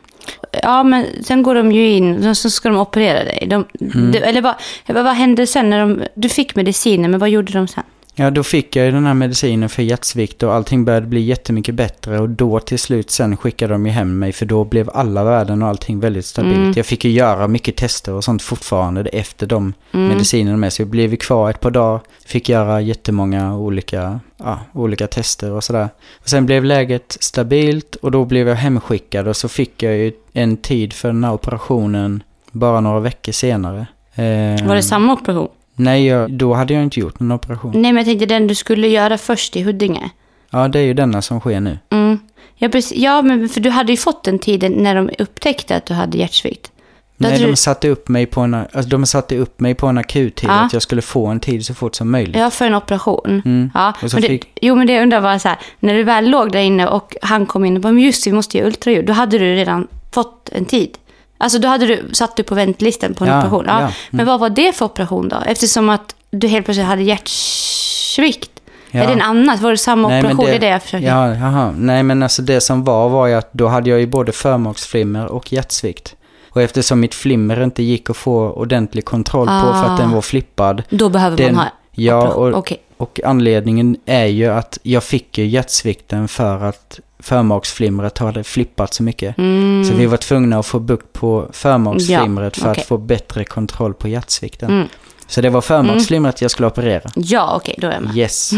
Ja, 0.63 0.83
men 0.83 1.07
sen 1.25 1.43
går 1.43 1.55
de 1.55 1.73
ju 1.73 1.91
in 1.91 2.27
och 2.29 2.37
så 2.37 2.51
ska 2.51 2.69
de 2.69 2.79
operera 2.79 3.25
dig. 3.25 3.47
De, 3.51 3.65
Mm. 3.81 4.13
de, 4.13 4.19
eller 4.19 4.43
vad, 4.43 4.55
vad, 4.87 5.05
vad 5.05 5.15
hände 5.15 5.47
sen 5.47 5.71
när 5.71 5.81
de... 5.81 6.03
Du 6.15 6.29
fick 6.29 6.55
medicinen, 6.57 7.11
men 7.11 7.21
vad 7.21 7.29
gjorde 7.31 7.53
de 7.53 7.69
sen? 7.69 7.85
Ja, 8.19 8.31
då 8.31 8.43
fick 8.43 8.77
jag 8.77 8.87
ju 8.87 8.93
den 8.93 9.07
här 9.07 9.15
medicinen 9.15 9.69
för 9.69 9.83
hjärtsvikt 9.83 10.43
och 10.43 10.55
allting 10.55 10.85
började 10.85 11.07
bli 11.07 11.21
jättemycket 11.21 11.75
bättre 11.75 12.19
och 12.21 12.29
då 12.29 12.61
till 12.61 12.79
slut 12.79 13.11
sen 13.11 13.37
skickade 13.37 13.73
de 13.75 13.87
ju 13.87 13.93
hem 13.93 14.19
mig 14.19 14.33
för 14.33 14.47
då 14.47 14.65
blev 14.65 14.91
alla 14.95 15.25
värden 15.25 15.63
och 15.63 15.69
allting 15.69 16.01
väldigt 16.01 16.27
stabilt. 16.27 16.57
Mm. 16.57 16.73
Jag 16.77 16.87
fick 16.87 17.05
ju 17.05 17.11
göra 17.11 17.49
mycket 17.49 17.77
tester 17.77 18.13
och 18.13 18.25
sånt 18.25 18.43
fortfarande 18.43 19.01
efter 19.01 19.47
de 19.47 19.73
Mm. 19.93 20.09
medicinerna 20.09 20.57
med 20.57 20.73
så 20.73 20.83
jag 20.83 20.89
blev 20.89 21.11
ju 21.11 21.17
kvar 21.17 21.51
ett 21.51 21.61
par 21.61 21.71
dagar, 21.71 22.01
fick 22.27 22.49
göra 22.49 22.81
jättemånga 22.81 23.57
olika, 23.57 24.21
ja, 24.37 24.59
olika 24.73 25.07
tester 25.07 25.53
och 25.53 25.65
sådär. 25.65 25.89
Och 26.23 26.29
sen 26.29 26.47
blev 26.47 26.65
läget 26.65 27.17
stabilt 27.21 27.95
och 27.95 28.11
då 28.11 28.25
blev 28.25 28.49
jag 28.49 28.57
hemskickad 28.57 29.29
och 29.29 29.37
så 29.37 29.49
fick 29.49 29.83
jag 29.83 29.97
ju 29.97 30.13
en 30.33 30.57
tid 30.57 30.93
för 30.93 31.09
den 31.09 31.25
här 31.25 31.33
operationen 31.33 32.23
bara 32.53 32.81
några 32.81 33.01
veckor 33.01 33.33
senare. 33.33 33.87
Eh, 34.15 34.67
Var 34.69 34.75
det 34.75 34.83
samma 34.83 35.13
operation? 35.13 35.49
Nej, 35.77 36.07
jag, 36.07 36.33
då 36.33 36.55
hade 36.55 36.75
jag 36.75 36.83
inte 36.83 37.01
gjort 37.01 37.21
någon 37.21 37.33
operation. 37.33 37.71
Nej, 37.75 37.93
men 37.93 37.97
jag 37.97 38.07
tänkte 38.07 38.27
den 38.27 38.47
du 38.47 38.55
skulle 38.55 38.89
göra 38.89 39.19
först 39.19 39.57
i 39.57 39.63
Huddinge. 39.63 40.11
Ja, 40.51 40.69
det 40.69 40.79
är 40.79 40.83
ju 40.85 40.95
denna 40.95 41.23
som 41.23 41.41
sker 41.41 41.61
nu. 41.61 41.79
Mm. 41.91 42.19
Ja, 42.57 42.69
precis. 42.69 42.99
ja, 42.99 43.23
men 43.23 43.49
för 43.49 43.61
du 43.61 43.71
hade 43.71 43.93
ju 43.93 43.97
fått 43.97 44.25
den 44.25 44.39
tiden 44.39 44.73
när 44.73 44.95
de 44.95 45.11
upptäckte 45.19 45.77
att 45.77 45.87
du 45.87 45.95
hade 45.95 46.19
hjärtsvikt. 46.19 46.71
Då 47.19 47.29
Nej, 47.29 47.39
de 47.39 47.47
du, 47.47 47.57
satte, 47.57 47.89
upp 47.89 48.09
mig 48.09 48.27
på 48.27 48.41
en, 48.41 48.55
alltså, 48.55 48.83
de 48.83 49.07
satte 49.07 49.37
upp 49.37 49.61
mig 49.61 49.75
på 49.75 49.87
en 49.87 49.99
akuttid, 49.99 50.49
Ja. 50.51 50.53
att 50.53 50.73
jag 50.73 50.83
skulle 50.83 51.03
få 51.03 51.27
en 51.27 51.41
tid 51.41 51.67
så 51.67 51.75
fort 51.75 51.95
som 51.95 52.11
möjligt. 52.11 52.37
ja, 52.37 52.51
för 52.51 52.65
en 52.67 52.75
operation. 52.75 53.43
Mm. 53.45 53.71
Ja, 53.75 53.93
Och 54.03 54.11
så 54.11 54.17
men 54.17 54.23
det, 54.23 54.29
fick- 54.29 54.53
Jo, 54.61 54.75
men 54.75 54.87
det 54.87 54.93
jag 54.93 55.03
undrar 55.03 55.21
var 55.21 55.39
så 55.39 55.49
här, 55.49 55.59
när 55.81 55.95
du 55.95 56.03
väl 56.03 56.31
låg 56.31 56.53
där 56.53 56.61
inne 56.61 56.87
och 56.87 57.17
han 57.23 57.47
kom 57.47 57.65
in 57.65 57.77
och 57.77 57.83
bara, 57.83 57.93
men 57.93 58.03
just 58.03 58.25
det, 58.25 58.31
vi 58.31 58.37
måste 58.37 58.59
göra 58.59 58.67
ultraljud. 58.69 59.07
Då 59.07 59.13
hade 59.13 59.39
du 59.39 59.55
redan 59.55 59.87
fått 60.13 60.49
en 60.53 60.65
tid. 60.65 60.99
Alltså 61.39 61.59
då 61.59 61.69
hade 61.69 61.87
du, 61.87 62.09
satt 62.13 62.37
du 62.37 62.43
på 62.43 62.55
väntelistan 62.55 63.15
på 63.15 63.25
en 63.25 63.31
Ja, 63.31 63.39
operation. 63.39 63.65
Ja. 63.67 63.73
ja, 63.73 63.79
mm. 63.81 63.93
Men 64.11 64.27
vad 64.27 64.41
var 64.41 64.51
det 64.51 64.73
för 64.77 64.85
operation 64.85 65.29
då? 65.29 65.37
Eftersom 65.47 65.89
att 65.89 66.15
du 66.31 66.49
helt 66.49 66.65
plötsligt 66.65 66.87
hade 66.87 67.03
hjärtsvikt. 67.03 68.51
Ja. 68.91 69.03
Är 69.03 69.07
det 69.07 69.13
en 69.13 69.23
annan? 69.23 69.59
Var 69.61 69.71
det 69.71 69.77
samma 69.79 70.09
Nej, 70.09 70.21
operation? 70.21 70.45
Det, 70.47 70.55
är 70.55 70.59
det 70.59 70.69
jag 70.69 70.83
försöker... 70.83 71.07
Ja, 71.07 71.35
jaha. 71.35 71.75
Nej, 71.77 72.03
men 72.03 72.23
alltså 72.23 72.43
det 72.43 72.61
som 72.61 72.85
var 72.85 73.09
var 73.09 73.27
ju 73.27 73.35
att 73.35 73.53
då 73.53 73.69
hade 73.69 73.91
jag 73.91 74.01
ju 74.01 74.07
både 74.07 74.33
förmaksflimmer 74.33 75.27
och 75.27 75.53
hjärtsvikt. 75.53 76.17
Och 76.51 76.63
eftersom 76.63 77.01
mitt 77.01 77.15
flimmer 77.15 77.63
inte 77.63 77.83
gick 77.83 78.11
att 78.11 78.17
få 78.17 78.51
ordentlig 78.51 79.05
kontroll 79.05 79.47
på 79.47 79.53
för 79.53 79.85
att 79.85 79.91
Ah. 79.91 80.03
den 80.03 80.11
var 80.11 80.21
flippad. 80.21 80.83
Då 80.91 81.09
behöver 81.09 81.37
Den, 81.37 81.55
man 81.55 81.65
ha 81.65 81.71
ja, 81.93 82.29
och, 82.29 82.59
Okej. 82.59 82.83
och 82.97 83.21
anledningen 83.25 83.97
är 84.07 84.27
ju 84.27 84.47
att 84.47 84.79
jag 84.83 85.05
fick 85.05 85.39
ju 85.39 85.47
hjärtsvikten 85.47 86.29
för 86.29 86.65
att 86.65 87.01
förmaksflimret 87.27 88.19
hade 88.19 88.45
flippat 88.45 88.95
så 88.95 89.03
mycket. 89.03 89.39
Mm. 89.39 89.85
Så 89.85 89.95
vi 89.95 90.07
var 90.07 90.17
tvungna 90.17 90.59
att 90.59 90.67
få 90.67 90.79
bukt 90.79 91.13
på 91.13 91.49
förmaksflimret 91.53 92.57
Ja, 92.57 92.63
för 92.63 92.71
okej. 92.71 92.81
att 92.81 92.89
få 92.89 92.99
bättre 92.99 93.45
kontroll 93.45 93.95
på 93.95 94.09
hjärtsvikten. 94.09 94.71
Mm. 94.71 94.89
Så 95.27 95.41
det 95.41 95.51
var 95.51 95.61
förmaksflimret 95.61 96.43
jag 96.43 96.51
skulle 96.51 96.67
operera. 96.67 97.11
Ja, 97.15 97.53
okej, 97.57 97.75
då 97.79 97.87
är 97.87 97.93
jag 97.93 98.03
med. 98.03 98.17
Yes. 98.17 98.51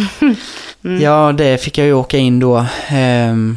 Ja, 1.00 1.32
det 1.32 1.62
fick 1.62 1.78
jag 1.78 1.86
ju 1.86 1.92
åka 1.92 2.18
in 2.18 2.40
då. 2.40 2.66
Ehm, 2.88 3.56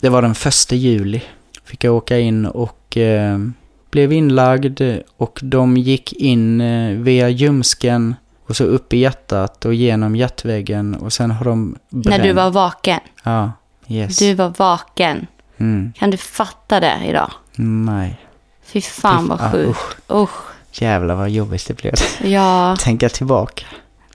det 0.00 0.08
var 0.08 0.22
den 0.22 0.34
första 0.34 0.74
juli. 0.74 1.22
Fick 1.64 1.84
jag 1.84 1.94
åka 1.94 2.18
in 2.18 2.46
och 2.46 2.96
ehm, 2.96 3.54
blev 3.90 4.12
inlagd 4.12 4.80
och 5.16 5.38
de 5.42 5.76
gick 5.76 6.12
in 6.12 6.60
eh, 6.60 6.90
via 6.96 7.28
ljumsken 7.28 8.14
och 8.48 8.56
så 8.56 8.64
upp 8.64 8.92
i 8.92 8.98
hjärtat 8.98 9.64
och 9.64 9.74
genom 9.74 10.16
hjärtväggen 10.16 10.94
och 10.94 11.12
sen 11.12 11.30
har 11.30 11.44
de 11.44 11.76
bränt. 11.90 12.06
När 12.06 12.28
du 12.28 12.32
var 12.32 12.50
vaken. 12.50 13.00
Ja, 13.24 13.52
yes. 13.88 14.16
Du 14.18 14.34
var 14.34 14.48
vaken. 14.58 15.26
Mm, 15.58 15.92
Kan 15.98 16.10
du 16.10 16.16
fatta 16.16 16.80
det 16.80 17.00
idag? 17.06 17.30
nej. 17.56 18.16
Fy 18.62 18.80
fan 18.80 19.24
Fy- 19.24 19.28
vad 19.28 19.40
ah, 19.40 19.50
sjukt. 19.52 19.68
usch. 19.70 19.96
Usch. 20.10 20.44
Jävlar 20.72 21.14
vad 21.14 21.30
jobbigt 21.30 21.66
det 21.66 21.74
blev. 21.74 21.94
Ja, 22.22 22.76
Tänka 22.80 23.08
tillbaka. 23.08 23.66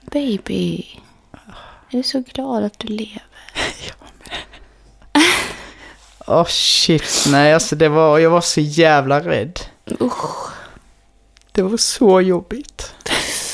baby. 0.02 0.84
Jag 1.90 1.98
är 1.98 2.02
så 2.02 2.20
glad 2.32 2.64
att 2.64 2.78
du 2.78 2.88
lever. 2.88 3.22
Åh 6.26 6.40
oh, 6.42 6.46
shit, 6.46 7.24
nej 7.28 7.54
alltså 7.54 7.76
det 7.76 7.88
var, 7.88 8.18
jag 8.18 8.30
var 8.30 8.40
så 8.40 8.60
jävla 8.60 9.20
rädd. 9.20 9.60
Usch. 10.00 10.50
Det 11.52 11.62
var 11.62 11.76
så 11.76 12.20
jobbigt. 12.20 12.94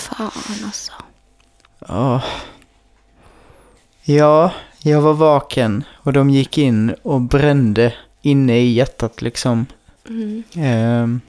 Fan 0.09 0.31
alltså. 0.65 0.93
Ja. 1.89 2.23
Ja, 4.03 4.51
jag 4.83 5.01
var 5.01 5.15
vaken 5.15 5.85
och 5.97 6.13
de 6.13 6.31
gick 6.31 6.59
in 6.59 6.95
och 7.03 7.21
brände 7.21 7.95
inne 8.23 8.59
i 8.59 8.73
hjärtat 8.73 9.23
liksom. 9.23 9.67
Mm. 10.09 10.43
Ehm, 10.55 11.21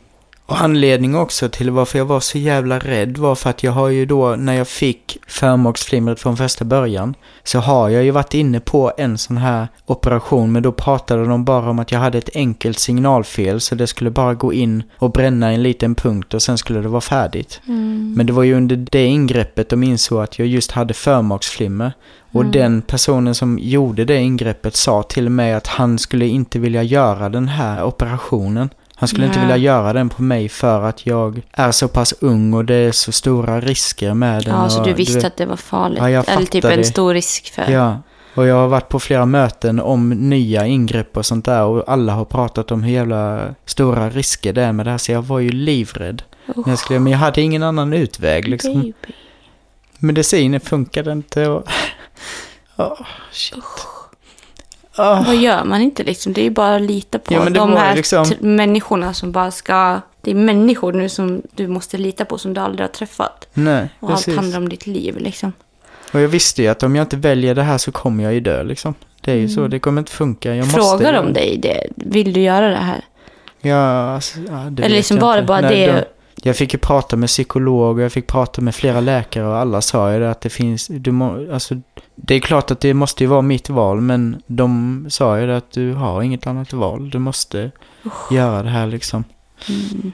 och 0.51 0.61
anledning 0.61 1.15
också 1.15 1.49
till 1.49 1.71
varför 1.71 1.97
jag 1.97 2.05
var 2.05 2.19
så 2.19 2.37
jävla 2.37 2.79
rädd 2.79 3.17
var 3.17 3.35
för 3.35 3.49
att 3.49 3.63
jag 3.63 3.71
har 3.71 3.87
ju 3.87 4.05
då, 4.05 4.35
när 4.35 4.53
jag 4.53 4.67
fick 4.67 5.17
förmaksflimret 5.27 6.19
från 6.19 6.37
första 6.37 6.65
början, 6.65 7.15
så 7.43 7.59
har 7.59 7.89
jag 7.89 8.03
ju 8.03 8.11
varit 8.11 8.33
inne 8.33 8.59
på 8.59 8.91
en 8.97 9.17
sån 9.17 9.37
här 9.37 9.67
operation, 9.85 10.51
men 10.51 10.63
då 10.63 10.71
pratade 10.71 11.25
de 11.25 11.45
bara 11.45 11.69
om 11.69 11.79
att 11.79 11.91
jag 11.91 11.99
hade 11.99 12.17
ett 12.17 12.29
enkelt 12.35 12.79
signalfel, 12.79 13.61
så 13.61 13.75
det 13.75 13.87
skulle 13.87 14.09
bara 14.09 14.33
gå 14.33 14.53
in 14.53 14.83
och 14.97 15.11
bränna 15.11 15.51
en 15.51 15.63
liten 15.63 15.95
punkt 15.95 16.33
och 16.33 16.41
sen 16.41 16.57
skulle 16.57 16.81
det 16.81 16.87
vara 16.87 17.01
färdigt. 17.01 17.61
Mm. 17.67 18.13
Men 18.17 18.25
det 18.25 18.33
var 18.33 18.43
ju 18.43 18.53
under 18.53 18.75
det 18.75 19.05
ingreppet 19.05 19.69
de 19.69 19.83
insåg 19.83 20.23
att 20.23 20.39
jag 20.39 20.47
just 20.47 20.71
hade 20.71 20.93
förmaksflimmer. 20.93 21.93
Och 22.33 22.41
Mm. 22.41 22.51
den 22.51 22.81
personen 22.81 23.35
som 23.35 23.59
gjorde 23.59 24.05
det 24.05 24.17
ingreppet 24.17 24.75
sa 24.75 25.03
till 25.03 25.29
mig 25.29 25.53
att 25.53 25.67
han 25.67 25.99
skulle 25.99 26.27
inte 26.27 26.59
vilja 26.59 26.83
göra 26.83 27.29
den 27.29 27.47
här 27.47 27.83
operationen. 27.83 28.69
Han 29.01 29.07
skulle 29.07 29.25
inte 29.25 29.37
Nej. 29.39 29.47
vilja 29.47 29.57
göra 29.57 29.93
den 29.93 30.09
på 30.09 30.21
mig 30.21 30.49
för 30.49 30.81
att 30.81 31.05
jag 31.05 31.41
är 31.51 31.71
så 31.71 31.87
pass 31.87 32.13
ung 32.19 32.53
och 32.53 32.65
det 32.65 32.75
är 32.75 32.91
så 32.91 33.11
stora 33.11 33.61
risker 33.61 34.13
med 34.13 34.43
den. 34.43 34.55
Ja, 34.55 34.69
så 34.69 34.83
du 34.83 34.93
visste 34.93 35.15
vet- 35.15 35.25
att 35.25 35.37
det 35.37 35.45
var 35.45 35.55
farligt. 35.55 35.99
Ja, 35.99 36.09
jag 36.09 36.29
Eller 36.29 36.45
typ 36.45 36.63
en 36.65 36.85
stor 36.85 37.13
risk 37.13 37.53
för... 37.53 37.71
Ja, 37.71 38.01
och 38.35 38.47
jag 38.47 38.55
har 38.55 38.67
varit 38.67 38.89
på 38.89 38.99
flera 38.99 39.25
möten 39.25 39.79
om 39.79 40.09
nya 40.09 40.65
ingrepp 40.65 41.17
och 41.17 41.25
sånt 41.25 41.45
där 41.45 41.63
och 41.63 41.83
alla 41.87 42.13
har 42.13 42.25
pratat 42.25 42.71
om 42.71 42.83
hur 42.83 42.93
jävla 42.93 43.55
stora 43.65 44.09
risker 44.09 44.53
det 44.53 44.63
är 44.63 44.71
med 44.71 44.85
det 44.85 44.91
här 44.91 44.97
så 44.97 45.11
jag 45.11 45.21
var 45.21 45.39
ju 45.39 45.51
livrädd. 45.51 46.23
Men 46.45 46.63
jag, 46.67 46.79
skulle, 46.79 46.99
men 46.99 47.11
jag 47.11 47.19
hade 47.19 47.41
ingen 47.41 47.63
annan 47.63 47.93
utväg 47.93 48.47
liksom. 48.47 48.73
baby. 48.73 48.93
medicinen 49.99 50.59
funkade 50.59 51.11
inte 51.11 51.47
och... 51.47 51.63
Oh, 52.77 53.01
shit. 53.31 53.57
Oh. 53.57 54.00
Vad 54.97 55.35
gör 55.35 55.63
man 55.63 55.81
inte 55.81 56.03
liksom? 56.03 56.33
Det 56.33 56.41
är 56.41 56.43
ju 56.43 56.49
bara 56.49 56.75
att 56.75 56.81
lita 56.81 57.19
på 57.19 57.33
Ja, 57.33 57.49
de 57.49 57.73
här 57.73 57.95
liksom- 57.95 58.25
människorna 58.39 59.13
som 59.13 59.31
bara 59.31 59.51
ska... 59.51 60.01
Det 60.21 60.31
är 60.31 60.35
människor 60.35 60.93
nu 60.93 61.09
som 61.09 61.41
du 61.55 61.67
måste 61.67 61.97
lita 61.97 62.25
på 62.25 62.37
som 62.37 62.53
du 62.53 62.61
aldrig 62.61 62.83
har 62.83 62.91
träffat. 62.91 63.47
Nej, 63.53 63.89
Och 63.99 64.09
precis. 64.09 64.27
allt 64.27 64.37
handlar 64.37 64.57
om 64.57 64.69
ditt 64.69 64.87
liv 64.87 65.17
liksom. 65.17 65.53
Och 66.13 66.19
jag 66.21 66.27
visste 66.27 66.61
ju 66.61 66.67
att 66.67 66.83
om 66.83 66.95
jag 66.95 67.03
inte 67.03 67.17
väljer 67.17 67.55
det 67.55 67.63
här 67.63 67.77
så 67.77 67.91
kommer 67.91 68.23
jag 68.23 68.33
ju 68.33 68.39
dö 68.39 68.63
liksom. 68.63 68.95
Det 69.21 69.31
är 69.31 69.35
ju 69.35 69.49
så, 69.49 69.67
det 69.67 69.79
kommer 69.79 70.01
inte 70.01 70.11
funka. 70.11 70.55
Jag 70.55 70.65
måste 70.65 70.79
Mm. 70.79 70.89
Frågar 70.89 71.13
göra 71.13 71.23
de 71.23 71.33
dig 71.33 71.57
det? 71.57 71.87
Vill 71.95 72.33
du 72.33 72.41
göra 72.41 72.67
det 72.69 72.75
här? 72.75 73.01
Ja, 73.61 74.13
alltså, 74.15 74.39
ja, 74.39 74.53
det 74.71 74.83
Eller 74.83 74.95
liksom 74.95 75.19
var 75.19 75.33
det 75.35 75.39
inte. 75.39 75.47
bara 75.47 75.61
Nej, 75.61 75.87
det... 75.87 76.05
Jag 76.41 76.57
fick 76.57 76.73
ju 76.73 76.79
prata 76.79 77.15
med 77.15 77.29
psykolog 77.29 77.97
och 77.97 78.03
jag 78.03 78.11
fick 78.11 78.27
prata 78.27 78.61
med 78.61 78.75
flera 78.75 78.99
läkare 78.99 79.47
och 79.47 79.57
alla 79.57 79.81
sa 79.81 80.13
ju 80.13 80.19
det 80.19 80.31
att 80.31 80.41
det 80.41 80.49
finns, 80.49 80.87
du 80.87 81.11
må, 81.11 81.53
alltså, 81.53 81.75
det 82.15 82.35
är 82.35 82.39
klart 82.39 82.71
att 82.71 82.79
det 82.79 82.93
måste 82.93 83.23
ju 83.23 83.27
vara 83.27 83.41
mitt 83.41 83.69
val 83.69 84.01
men 84.01 84.41
de 84.47 85.05
sa 85.09 85.39
ju 85.39 85.47
det 85.47 85.57
att 85.57 85.71
du 85.71 85.93
har 85.93 86.21
inget 86.21 86.47
annat 86.47 86.73
val, 86.73 87.09
du 87.09 87.19
måste 87.19 87.71
göra 88.31 88.63
det 88.63 88.69
här 88.69 88.87
liksom. 88.87 89.23
Mm. 89.69 90.11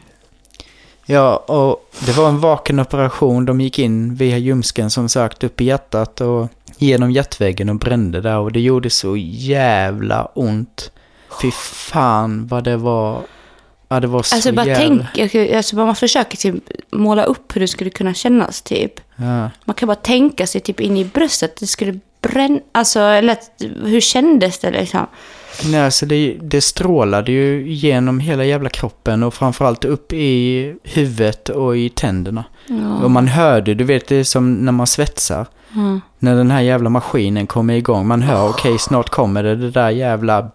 Ja, 1.05 1.37
och 1.37 1.91
det 2.05 2.17
var 2.17 2.29
en 2.29 2.39
vaken 2.39 2.79
operation, 2.79 3.45
de 3.45 3.61
gick 3.61 3.79
in 3.79 4.15
via 4.15 4.37
ljumsken 4.37 4.89
som 4.89 5.09
sagt 5.09 5.43
upp 5.43 5.61
i 5.61 5.65
hjärtat 5.65 6.21
och 6.21 6.47
genom 6.77 7.11
hjärtväggen 7.11 7.69
och 7.69 7.75
brände 7.75 8.21
där 8.21 8.37
och 8.37 8.51
det 8.51 8.59
gjorde 8.59 8.89
så 8.89 9.17
jävla 9.17 10.25
ont. 10.25 10.91
Fy 11.41 11.51
fan 11.51 12.47
vad 12.47 12.63
det 12.63 12.77
var, 12.77 13.21
ja 13.89 13.99
det 13.99 14.07
var 14.07 14.23
så 14.23 14.35
Alltså 14.35 14.51
bara 14.51 14.65
jävla... 14.65 15.07
tänk, 15.13 15.35
alltså 15.53 15.75
bara 15.75 15.85
man 15.85 15.95
försöker 15.95 16.37
typ 16.37 16.55
måla 16.91 17.23
upp 17.23 17.55
hur 17.55 17.61
det 17.61 17.67
skulle 17.67 17.89
kunna 17.89 18.13
kännas 18.13 18.61
typ. 18.61 18.99
Ja. 19.15 19.49
Man 19.65 19.73
kan 19.73 19.87
bara 19.87 19.95
tänka 19.95 20.47
sig 20.47 20.61
typ 20.61 20.79
in 20.79 20.97
i 20.97 21.05
bröstet, 21.05 21.55
det 21.59 21.67
skulle 21.67 21.99
bränna, 22.21 22.59
alltså 22.71 22.99
eller 22.99 23.37
hur 23.85 24.01
kändes 24.01 24.59
det 24.59 24.71
liksom? 24.71 25.07
Nej, 25.65 25.81
alltså 25.81 26.05
det, 26.05 26.37
det 26.41 26.61
strålade 26.61 27.31
ju 27.31 27.71
genom 27.71 28.19
hela 28.19 28.43
jävla 28.43 28.69
kroppen 28.69 29.23
och 29.23 29.33
framförallt 29.33 29.85
upp 29.85 30.13
i 30.13 30.75
huvudet 30.83 31.49
och 31.49 31.77
i 31.77 31.89
tänderna. 31.89 32.43
Ja. 32.67 33.03
Och 33.03 33.11
man 33.11 33.27
hörde, 33.27 33.73
du 33.73 33.83
vet 33.83 34.07
det 34.07 34.15
är 34.15 34.23
som 34.23 34.53
när 34.53 34.71
man 34.71 34.87
svetsar. 34.87 35.45
Mm. 35.75 36.01
När 36.19 36.35
den 36.35 36.51
här 36.51 36.61
jävla 36.61 36.89
maskinen 36.89 37.47
kommer 37.47 37.73
igång. 37.73 38.07
Man 38.07 38.21
hör, 38.21 38.49
okej 38.49 38.79
snart 38.79 39.09
kommer 39.09 39.43
det, 39.43 39.55
det 39.55 39.71
där 39.71 39.89
jävla 39.89 40.51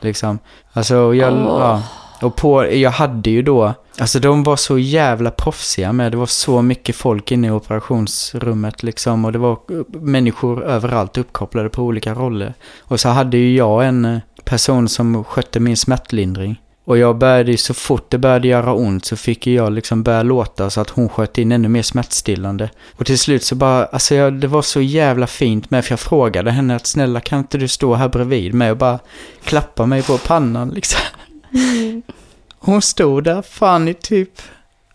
liksom. 0.00 0.38
Alltså 0.72 1.14
jag, 1.14 1.32
Åh. 1.32 1.60
ja. 1.60 1.82
Och 2.22 2.36
på, 2.36 2.66
jag 2.72 2.90
hade 2.90 3.30
ju 3.30 3.42
då, 3.42 3.74
alltså 3.98 4.18
de 4.18 4.42
var 4.42 4.56
så 4.56 4.78
jävla 4.78 5.30
proffsiga 5.30 5.92
med, 5.92 6.12
det 6.12 6.18
var 6.18 6.26
så 6.26 6.62
mycket 6.62 6.96
folk 6.96 7.32
inne 7.32 7.46
i 7.46 7.50
operationsrummet 7.50 8.82
liksom. 8.82 9.24
Och 9.24 9.32
det 9.32 9.38
var 9.38 9.58
människor 10.00 10.64
överallt 10.64 11.18
uppkopplade 11.18 11.68
på 11.68 11.82
olika 11.82 12.14
roller. 12.14 12.54
Och 12.80 13.00
så 13.00 13.08
hade 13.08 13.36
ju 13.36 13.56
jag 13.56 13.86
en 13.86 14.04
eh, 14.04 14.18
person 14.44 14.88
som 14.88 15.24
skötte 15.24 15.60
min 15.60 15.76
smärtlindring. 15.76 16.60
Och 16.84 16.98
jag 16.98 17.18
började 17.18 17.50
ju 17.50 17.56
så 17.56 17.74
fort 17.74 18.10
det 18.10 18.18
började 18.18 18.48
göra 18.48 18.74
ont 18.74 19.04
så 19.04 19.16
fick 19.16 19.46
jag 19.46 19.72
liksom 19.72 20.02
börja 20.02 20.22
låta 20.22 20.70
så 20.70 20.80
att 20.80 20.90
hon 20.90 21.08
sköt 21.08 21.38
in 21.38 21.52
ännu 21.52 21.68
mer 21.68 21.82
smärtstillande. 21.82 22.70
Och 22.96 23.06
till 23.06 23.18
slut 23.18 23.44
så 23.44 23.54
bara, 23.54 23.84
alltså 23.84 24.14
jag, 24.14 24.32
det 24.32 24.46
var 24.46 24.62
så 24.62 24.80
jävla 24.80 25.26
fint 25.26 25.70
med 25.70 25.84
för 25.84 25.92
jag 25.92 26.00
frågade 26.00 26.50
henne 26.50 26.76
att 26.76 26.86
snälla 26.86 27.20
kan 27.20 27.38
inte 27.38 27.58
du 27.58 27.68
stå 27.68 27.94
här 27.94 28.08
bredvid 28.08 28.54
mig 28.54 28.70
och 28.70 28.76
bara 28.76 28.98
klappa 29.44 29.86
mig 29.86 30.02
på 30.02 30.18
pannan 30.18 30.70
liksom. 30.70 31.00
Hon 32.58 32.82
stod 32.82 33.24
där 33.24 33.42
fan 33.42 33.88
i 33.88 33.94
typ, 33.94 34.42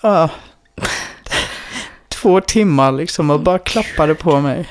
ja, 0.02 0.30
två 2.08 2.42
timmar 2.42 2.92
liksom 2.92 3.30
och 3.30 3.40
bara 3.40 3.60
klappade 3.60 4.16
på 4.16 4.40
mig. 4.40 4.70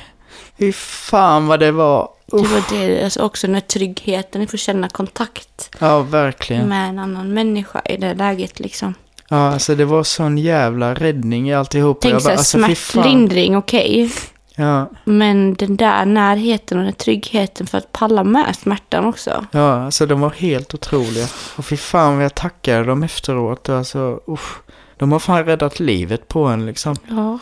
Fy 0.59 0.73
fan 0.73 1.47
vad 1.47 1.61
det 1.61 1.73
var. 1.73 2.09
Det 2.27 2.37
Uff. 2.37 2.53
var 2.53 2.79
det, 2.79 3.05
alltså 3.05 3.23
också 3.23 3.47
den 3.47 3.55
här 3.55 3.61
tryggheten, 3.61 4.41
ni 4.41 4.47
får 4.47 4.59
känna 4.59 4.89
kontakt 4.89 5.71
Ja, 5.79 6.01
verkligen. 6.03 6.69
med 6.69 6.89
en 6.89 6.99
annan 6.99 7.35
människa 7.35 7.81
i 7.85 7.97
det 7.97 8.15
läget 8.15 8.61
liksom. 8.61 8.95
Ja, 9.29 9.53
alltså 9.53 9.75
det 9.75 9.85
var 9.85 10.03
sån 10.03 10.39
jävla 10.39 10.95
räddning 10.95 11.49
i 11.51 11.55
alltihop. 11.55 11.99
Tänk 12.01 12.23
såhär 12.23 12.37
alltså, 12.37 12.59
smärtlindring, 12.59 13.57
okej. 13.57 14.11
Ja, 14.59 14.91
Men 15.05 15.55
den 15.55 15.77
där 15.77 16.05
närheten 16.05 16.79
och 16.79 16.85
den 16.85 16.93
tryggheten 16.93 17.67
för 17.67 17.79
att 17.79 17.93
palla 17.93 18.25
med 18.25 18.57
smärtan 18.57 19.05
också. 19.05 19.47
ja, 19.51 19.85
alltså 19.85 20.07
de 20.07 20.21
var 20.21 20.31
helt 20.31 20.75
otroliga. 20.75 21.27
Och 21.57 21.65
fy 21.65 21.77
fan 21.77 22.15
vad 22.17 22.25
jag 22.25 22.35
tackade 22.35 22.85
dem 22.85 23.03
efteråt. 23.03 23.69
Alltså, 23.69 24.21
usch. 24.29 24.59
De 24.97 25.13
har 25.13 25.19
fan 25.19 25.45
räddat 25.45 25.81
livet 25.81 26.29
på 26.29 26.45
en 26.45 26.67
liksom. 26.67 26.97
Ja, 27.09 27.39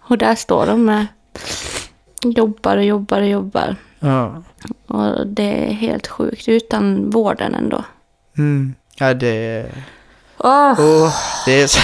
och 0.00 0.18
där 0.18 0.34
står 0.34 0.66
de 0.66 0.84
med 0.84 1.06
jobbar 2.22 2.76
och 2.76 2.84
jobbar 2.84 3.20
och 3.20 3.28
jobbar. 3.28 3.76
Ja. 4.00 4.42
Och 4.86 5.26
det 5.26 5.68
är 5.68 5.72
helt 5.72 6.06
sjukt 6.06 6.48
utan 6.48 7.10
vården 7.10 7.54
ändå. 7.54 7.84
Mm. 8.38 8.74
Ja, 8.96 9.14
det... 9.14 9.66
Åh. 10.38 10.74
Åh, 10.80 11.14
det 11.46 11.62
är 11.62 11.66
så... 11.66 11.80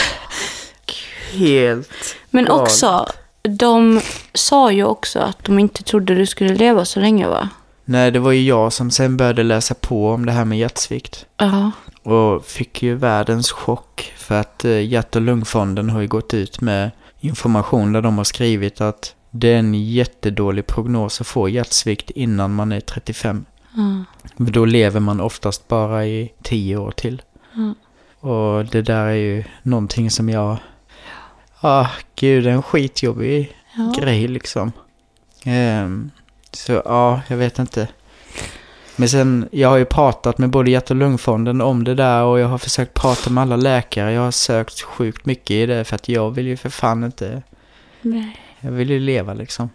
Helt... 1.33 2.17
Men 2.31 2.45
galet. 2.45 2.63
också, 2.63 3.07
de 3.49 4.01
sa 4.35 4.73
ju 4.73 4.85
också 4.85 5.19
att 5.19 5.45
de 5.45 5.59
inte 5.59 5.83
trodde 5.83 6.15
du 6.15 6.27
skulle 6.27 6.55
leva 6.55 6.85
så 6.85 7.01
länge 7.01 7.29
va? 7.29 7.49
Nej, 7.85 8.11
det 8.11 8.19
var 8.19 8.33
ju 8.33 8.43
jag 8.43 8.73
som 8.73 8.91
sen 8.91 9.17
började 9.17 9.43
läsa 9.43 9.75
på 9.75 10.11
om 10.11 10.27
det 10.27 10.33
här 10.33 10.45
med 10.45 10.59
hjärtsvikt. 10.59 11.27
Ja. 11.37 11.71
Och 12.03 12.45
fick 12.45 12.83
ju 12.83 12.95
världens 12.95 13.51
chock 13.53 14.13
för 14.17 14.41
att 14.41 14.65
eh, 14.65 14.85
Hjärt 14.85 15.17
och 15.17 15.23
lungfonden 15.23 15.91
har 15.91 16.01
ju 16.01 16.09
gått 16.09 16.35
ut 16.35 16.61
med 16.61 16.91
information 17.21 17.93
där 17.93 18.03
de 18.03 18.19
har 18.19 18.25
skrivit 18.25 18.81
att 18.81 19.15
det 19.31 19.49
är 19.49 19.59
en 19.59 19.75
jättedålig 19.75 20.67
prognos 20.67 21.21
att 21.21 21.27
få 21.27 21.49
hjärtsvikt 21.49 22.11
innan 22.11 22.55
man 22.55 22.73
är 22.73 22.81
35. 22.81 23.45
Ja. 23.77 24.05
För 24.37 24.53
Då 24.53 24.65
lever 24.65 25.01
man 25.01 25.21
oftast 25.21 25.69
bara 25.69 26.07
i 26.07 26.33
10 26.43 26.77
år 26.77 26.91
till. 26.91 27.23
Ja. 27.55 27.75
Och 28.29 28.65
det 28.65 28.83
där 28.83 29.07
är 29.07 29.13
ju 29.13 29.45
någonting 29.63 30.11
som 30.11 30.29
jag... 30.29 30.57
Ah, 31.67 31.89
gud, 32.17 32.47
en 32.47 32.63
skitjobbig 32.63 33.57
Ja. 33.77 33.93
grej 33.97 34.29
liksom. 34.29 34.73
Ehm, 35.45 36.11
så 36.53 36.83
ja, 36.85 37.21
jag 37.29 37.37
vet 37.37 37.59
inte. 37.59 37.89
Men 38.97 39.09
sen, 39.09 39.49
jag 39.53 39.69
har 39.69 39.77
ju 39.77 39.85
pratat 39.85 40.39
med 40.39 40.51
både 40.51 40.71
hjärt 40.71 40.91
och 40.91 40.97
lungfonden 40.97 41.61
om 41.61 41.85
det 41.85 41.95
där 41.95 42.23
och 42.23 42.39
jag 42.41 42.49
har 42.49 42.59
försökt 42.59 42.95
prata 42.95 43.31
med 43.31 43.43
alla 43.43 43.57
läkare. 43.57 44.13
Jag 44.13 44.23
har 44.23 44.31
sökt 44.31 44.81
sjukt 44.81 45.27
mycket 45.27 45.51
i 45.51 45.67
det 45.67 45.85
för 45.85 45.95
att 45.95 46.09
jag 46.09 46.31
vill 46.31 46.47
ju 46.47 46.57
för 46.57 46.69
fan 46.71 47.05
inte, 47.05 47.43
Nej. 48.03 48.41
jag 48.61 48.71
vill 48.71 48.91
ju 48.91 49.01
leva 49.01 49.35
liksom. 49.35 49.71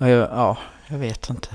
Och 0.00 0.08
jag, 0.08 0.28
ja, 0.30 0.58
jag 0.86 0.98
vet 0.98 1.30
inte. 1.30 1.48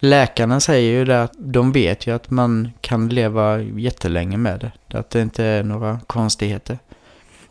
Läkarna 0.00 0.60
säger 0.60 0.92
ju 0.92 1.04
det 1.04 1.22
att 1.22 1.32
de 1.38 1.72
vet 1.72 2.06
ju 2.06 2.14
att 2.14 2.30
man 2.30 2.72
kan 2.80 3.08
leva 3.08 3.58
jättelänge 3.60 4.36
med 4.36 4.60
det. 4.88 4.98
Att 4.98 5.10
det 5.10 5.22
inte 5.22 5.44
är 5.44 5.62
några 5.62 6.00
konstigheter. 6.06 6.78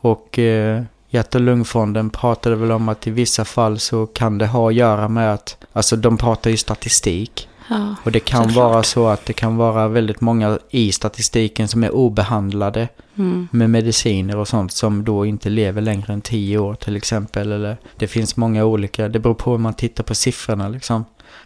Och 0.01 0.39
eh, 0.39 0.83
hjärt 1.09 1.35
och 1.35 1.41
lungfonden 1.41 2.09
pratade 2.09 2.55
väl 2.55 2.71
om 2.71 2.89
att 2.89 3.07
i 3.07 3.11
vissa 3.11 3.45
fall 3.45 3.79
så 3.79 4.05
kan 4.05 4.37
det 4.37 4.47
ha 4.47 4.69
att 4.69 4.75
göra 4.75 5.07
med 5.07 5.33
att, 5.33 5.57
alltså 5.73 5.95
de 5.95 6.17
pratar 6.17 6.49
ju 6.49 6.57
statistik. 6.57 7.47
Ja. 7.69 7.95
Och 8.03 8.11
det 8.11 8.19
kan 8.19 8.53
vara 8.53 8.83
så 8.83 9.07
att 9.07 9.25
det 9.25 9.33
kan 9.33 9.57
vara 9.57 9.87
väldigt 9.87 10.21
många 10.21 10.59
i 10.69 10.91
statistiken 10.91 11.67
som 11.67 11.83
är 11.83 11.91
obehandlade 11.91 12.87
Mm. 13.15 13.47
med 13.51 13.69
mediciner 13.69 14.37
och 14.37 14.47
sånt 14.47 14.71
som 14.71 15.03
då 15.03 15.25
inte 15.25 15.49
lever 15.49 15.81
längre 15.81 16.13
än 16.13 16.21
10 16.21 16.57
år 16.57 16.73
till 16.75 16.95
exempel. 16.95 17.51
Eller 17.51 17.77
det 17.95 18.07
finns 18.07 18.37
många 18.37 18.65
olika, 18.65 19.07
det 19.07 19.19
beror 19.19 19.33
på 19.33 19.51
hur 19.51 19.57
man 19.57 19.73
tittar 19.73 20.03
på 20.03 20.15
siffrorna 20.15 20.69
liksom. 20.69 21.05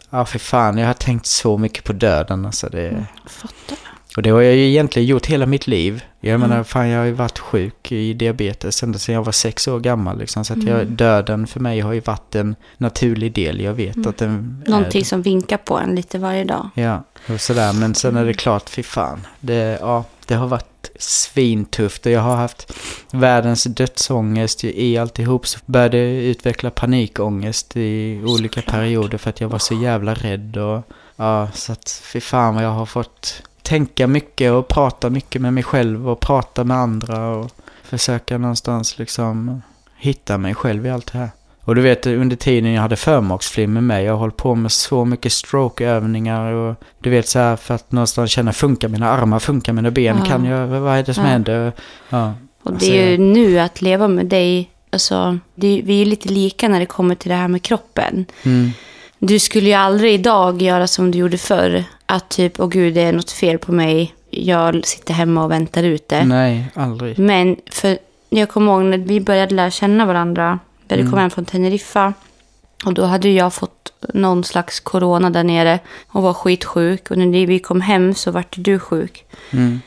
Ja 0.10 0.26
för 0.26 0.40
fan, 0.40 0.78
jag 0.78 0.88
har 0.88 0.94
tänkt 0.94 1.26
så 1.26 1.58
mycket 1.58 1.84
på 1.84 1.94
döden 1.94 2.46
alltså. 2.46 2.70
Det, 2.70 3.06
Fattar. 3.28 3.78
Och 4.16 4.22
det 4.24 4.30
har 4.30 4.42
jag 4.42 4.56
ju 4.56 4.68
egentligen 4.70 5.08
gjort 5.08 5.26
hela 5.26 5.46
mitt 5.46 5.68
liv. 5.68 6.04
Jag 6.20 6.36
Mm. 6.36 6.50
menar, 6.50 6.64
fan 6.64 6.88
jag 6.90 7.00
har 7.00 7.06
ju 7.06 7.12
varit 7.12 7.40
sjuk 7.40 7.92
i 7.92 8.14
diabetes 8.14 8.84
ända 8.84 9.00
sedan 9.00 9.16
jag 9.16 9.24
var 9.24 9.32
sex 9.32 9.68
år 9.68 9.80
gammal 9.80 10.18
liksom. 10.20 10.46
Så 10.46 10.54
att 10.54 10.64
jag, 10.64 10.82
Mm. 10.82 10.96
döden 10.96 11.48
för 11.48 11.60
mig 11.60 11.80
har 11.80 11.94
ju 11.94 12.00
varit 12.00 12.36
en 12.36 12.56
naturlig 12.78 13.34
del. 13.34 13.62
Jag 13.62 13.74
vet 13.74 13.96
Mm. 13.96 14.10
att 14.10 14.18
den... 14.18 14.64
är 14.66 14.70
Någonting 14.72 15.02
det. 15.02 15.08
som 15.08 15.22
vinkar 15.22 15.58
på 15.58 15.78
en 15.80 15.96
lite 15.96 16.18
varje 16.20 16.44
dag. 16.44 16.70
Ja, 16.76 17.04
och 17.34 17.42
sådär. 17.42 17.74
Men 17.74 17.96
sen 17.96 18.16
är 18.18 18.26
det 18.26 18.34
klart, 18.34 18.70
fy 18.70 18.84
fan. 18.84 19.28
Det, 19.40 19.78
ja, 19.82 20.04
det 20.28 20.36
har 20.36 20.48
varit 20.48 20.66
svintufft 21.00 22.06
och 22.06 22.12
jag 22.12 22.22
har 22.22 22.36
haft 22.36 22.74
världens 23.12 23.64
dödsångest 23.64 24.64
i 24.64 24.98
alltihop. 24.98 25.48
Så 25.48 25.60
började 25.66 25.98
jag 25.98 26.08
utveckla 26.24 26.70
panikångest 26.70 27.78
i 27.78 28.22
olika 28.26 28.62
perioder 28.62 29.18
för 29.18 29.30
att 29.30 29.42
jag 29.42 29.50
var 29.50 29.60
så 29.60 29.74
jävla 29.76 30.14
rädd. 30.14 30.58
Och, 30.58 30.82
ja, 31.16 31.48
så 31.54 31.72
att 31.72 32.02
fy 32.04 32.20
fan 32.22 32.56
vad 32.56 32.64
jag 32.64 32.70
har 32.72 32.86
fått 32.86 33.44
tänka 33.64 34.08
mycket 34.08 34.52
och 34.52 34.68
prata 34.68 35.10
mycket 35.10 35.42
med 35.42 35.54
mig 35.54 35.64
själv 35.64 36.10
och 36.10 36.20
prata 36.20 36.64
med 36.64 36.78
andra 36.78 37.28
och 37.30 37.52
försöka 37.84 38.38
någonstans 38.38 38.98
liksom 39.00 39.62
hitta 39.98 40.38
mig 40.38 40.56
själv 40.56 40.86
i 40.86 40.90
allt 40.90 41.12
det 41.12 41.18
här. 41.18 41.30
Och 41.66 41.76
du 41.76 41.82
vet 41.82 42.06
under 42.08 42.36
tiden 42.36 42.74
jag 42.74 42.82
hade 42.82 42.96
förmaksflimmer 42.96 43.82
med, 43.82 44.04
jag 44.04 44.12
har 44.14 44.20
hållit 44.20 44.38
på 44.38 44.56
med 44.56 44.72
så 44.72 45.06
mycket 45.06 45.32
strokeövningar 45.34 46.52
och 46.52 46.76
du 47.00 47.10
vet 47.10 47.28
så 47.28 47.40
här 47.40 47.56
för 47.56 47.74
att 47.74 47.92
någonstans 47.92 48.32
känna, 48.32 48.54
funkar 48.54 48.88
mina 48.88 49.10
armar, 49.12 49.40
funkar 49.40 49.74
mina 49.74 49.92
ben, 49.92 50.18
Ja. 50.20 50.26
kan 50.26 50.46
jag, 50.46 50.68
vad 50.68 50.98
är 50.98 51.04
det 51.04 51.14
som 51.14 51.24
Ja. 51.24 51.30
händer? 51.30 51.72
Ja, 52.10 52.34
Och 52.64 52.72
Alltså, 52.72 52.90
det 52.92 52.98
är 53.04 53.12
ju 53.12 53.18
nu 53.18 53.60
att 53.60 53.82
leva 53.82 54.08
med 54.08 54.26
dig 54.26 54.70
alltså, 54.90 55.38
det, 55.56 55.82
vi 55.86 56.02
är 56.02 56.06
lite 56.06 56.30
lika 56.30 56.68
när 56.70 56.80
det 56.80 56.86
kommer 56.86 57.16
till 57.16 57.30
det 57.30 57.36
här 57.36 57.48
med 57.48 57.62
kroppen. 57.62 58.26
Mm. 58.44 58.72
Du 59.20 59.40
skulle 59.40 59.68
ju 59.68 59.74
aldrig 59.74 60.14
idag 60.14 60.62
göra 60.62 60.88
som 60.88 61.12
du 61.12 61.18
gjorde 61.18 61.38
förr. 61.38 61.84
Att 62.14 62.30
typ, 62.30 62.60
åh 62.60 62.68
gud, 62.68 62.94
det 62.94 63.02
är 63.02 63.14
något 63.14 63.32
fel 63.32 63.58
på 63.58 63.72
mig. 63.72 64.16
Jag 64.30 64.86
sitter 64.86 65.14
hemma 65.14 65.44
och 65.44 65.52
väntar 65.52 65.84
ut 65.84 66.08
det. 66.08 66.26
Nej, 66.26 66.66
aldrig. 66.74 67.20
Men 67.20 67.56
för 67.72 67.98
jag 68.30 68.50
kommer 68.50 68.72
ihåg 68.72 68.84
när 68.84 68.98
vi 68.98 69.22
började 69.22 69.56
lära 69.56 69.72
känna 69.72 70.06
varandra. 70.06 70.60
Vi 70.88 70.96
hade 70.96 71.10
kommit 71.10 71.22
hem 71.22 71.30
från 71.30 71.46
Teneriffa. 71.46 72.14
Och 72.86 72.94
då 72.94 73.06
hade 73.06 73.30
jag 73.30 73.54
fått 73.54 73.94
någon 74.14 74.44
slags 74.44 74.80
corona 74.80 75.30
där 75.30 75.44
nere 75.44 75.80
och 76.08 76.24
var 76.24 76.34
skitsjuk. 76.34 77.12
Och 77.12 77.18
när 77.18 77.48
vi 77.48 77.60
kom 77.60 77.82
hem 77.82 78.14
så 78.14 78.32
vart 78.32 78.56
du 78.58 78.80
sjuk. 78.80 79.26
Mm. 79.52 79.82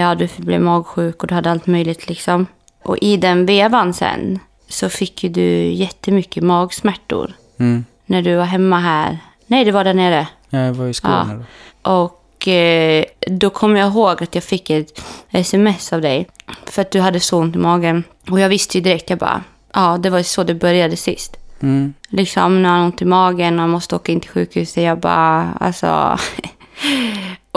Ja, 0.00 0.14
du 0.14 0.28
blev 0.36 0.60
magsjuk 0.60 1.22
och 1.22 1.28
du 1.28 1.34
hade 1.34 1.50
allt 1.50 1.66
möjligt 1.66 2.08
liksom. 2.08 2.46
Och 2.82 2.98
i 3.00 3.16
den 3.16 3.46
vevan 3.46 3.94
sen 3.94 4.38
så 4.68 4.88
fick 4.88 5.24
ju 5.24 5.30
du 5.30 5.72
jättemycket 5.72 6.42
magsmärtor. 6.42 7.32
Mm. 7.58 7.84
När 8.06 8.22
du 8.22 8.36
var 8.36 8.44
hemma 8.44 8.78
här. 8.78 9.18
Nej, 9.46 9.64
det 9.64 9.72
var 9.72 9.84
där 9.84 9.94
nere. 9.94 10.26
Ja, 10.50 10.58
jag 10.58 10.72
var 10.72 10.86
i 10.86 10.94
Skåne 10.94 11.44
då. 11.82 11.90
Och 11.90 12.48
eh, 12.48 13.04
då 13.26 13.50
kommer 13.50 13.80
jag 13.80 13.88
ihåg 13.88 14.22
att 14.22 14.34
jag 14.34 14.44
fick 14.44 14.70
ett 14.70 15.02
sms 15.30 15.92
av 15.92 16.00
dig. 16.00 16.28
För 16.64 16.82
att 16.82 16.90
du 16.90 17.00
hade 17.00 17.20
så 17.20 17.38
ont 17.38 17.56
i 17.56 17.58
magen. 17.58 18.04
Och 18.30 18.40
jag 18.40 18.48
visste 18.48 18.78
ju 18.78 18.84
direkt, 18.84 19.10
jag 19.10 19.18
bara, 19.18 19.42
ja 19.74 19.98
det 20.02 20.10
var 20.10 20.22
så 20.22 20.44
det 20.44 20.54
började 20.54 20.96
sist. 20.96 21.36
Mm. 21.60 21.94
Liksom 22.08 22.62
när 22.62 22.68
han 22.68 22.78
har 22.78 22.86
ont 22.86 23.02
i 23.02 23.04
magen 23.04 23.60
och 23.60 23.68
måste 23.68 23.96
åka 23.96 24.12
in 24.12 24.20
till 24.20 24.30
sjukhuset. 24.30 24.84
Jag 24.84 24.98
bara, 24.98 25.52
alltså... 25.60 26.18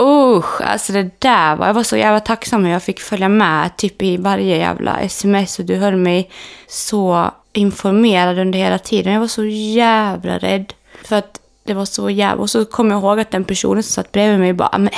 Usch, 0.00 0.60
alltså 0.60 0.92
det 0.92 1.20
där 1.20 1.56
var... 1.56 1.66
Jag 1.66 1.74
var 1.74 1.82
så 1.82 1.96
jävla 1.96 2.20
tacksam 2.20 2.64
att 2.64 2.70
jag 2.70 2.82
fick 2.82 3.00
följa 3.00 3.28
med 3.28 3.76
typ 3.76 4.02
i 4.02 4.16
varje 4.16 4.56
jävla 4.56 5.00
sms. 5.00 5.58
Och 5.58 5.64
du 5.64 5.76
höll 5.76 5.96
mig 5.96 6.30
så 6.68 7.30
informerad 7.52 8.38
under 8.38 8.58
hela 8.58 8.78
tiden. 8.78 9.12
Jag 9.12 9.20
var 9.20 9.26
så 9.26 9.44
jävla 9.44 10.38
rädd. 10.38 10.72
För 11.04 11.16
att 11.16 11.41
det 11.64 11.74
var 11.74 11.84
så 11.84 12.10
jävla... 12.10 12.42
Och 12.42 12.50
så 12.50 12.64
kom 12.64 12.90
jag 12.90 13.00
ihåg 13.00 13.20
att 13.20 13.30
den 13.30 13.44
personen 13.44 13.82
som 13.82 13.92
satt 13.92 14.12
bredvid 14.12 14.40
mig 14.40 14.52
bara, 14.52 14.78
men 14.78 14.90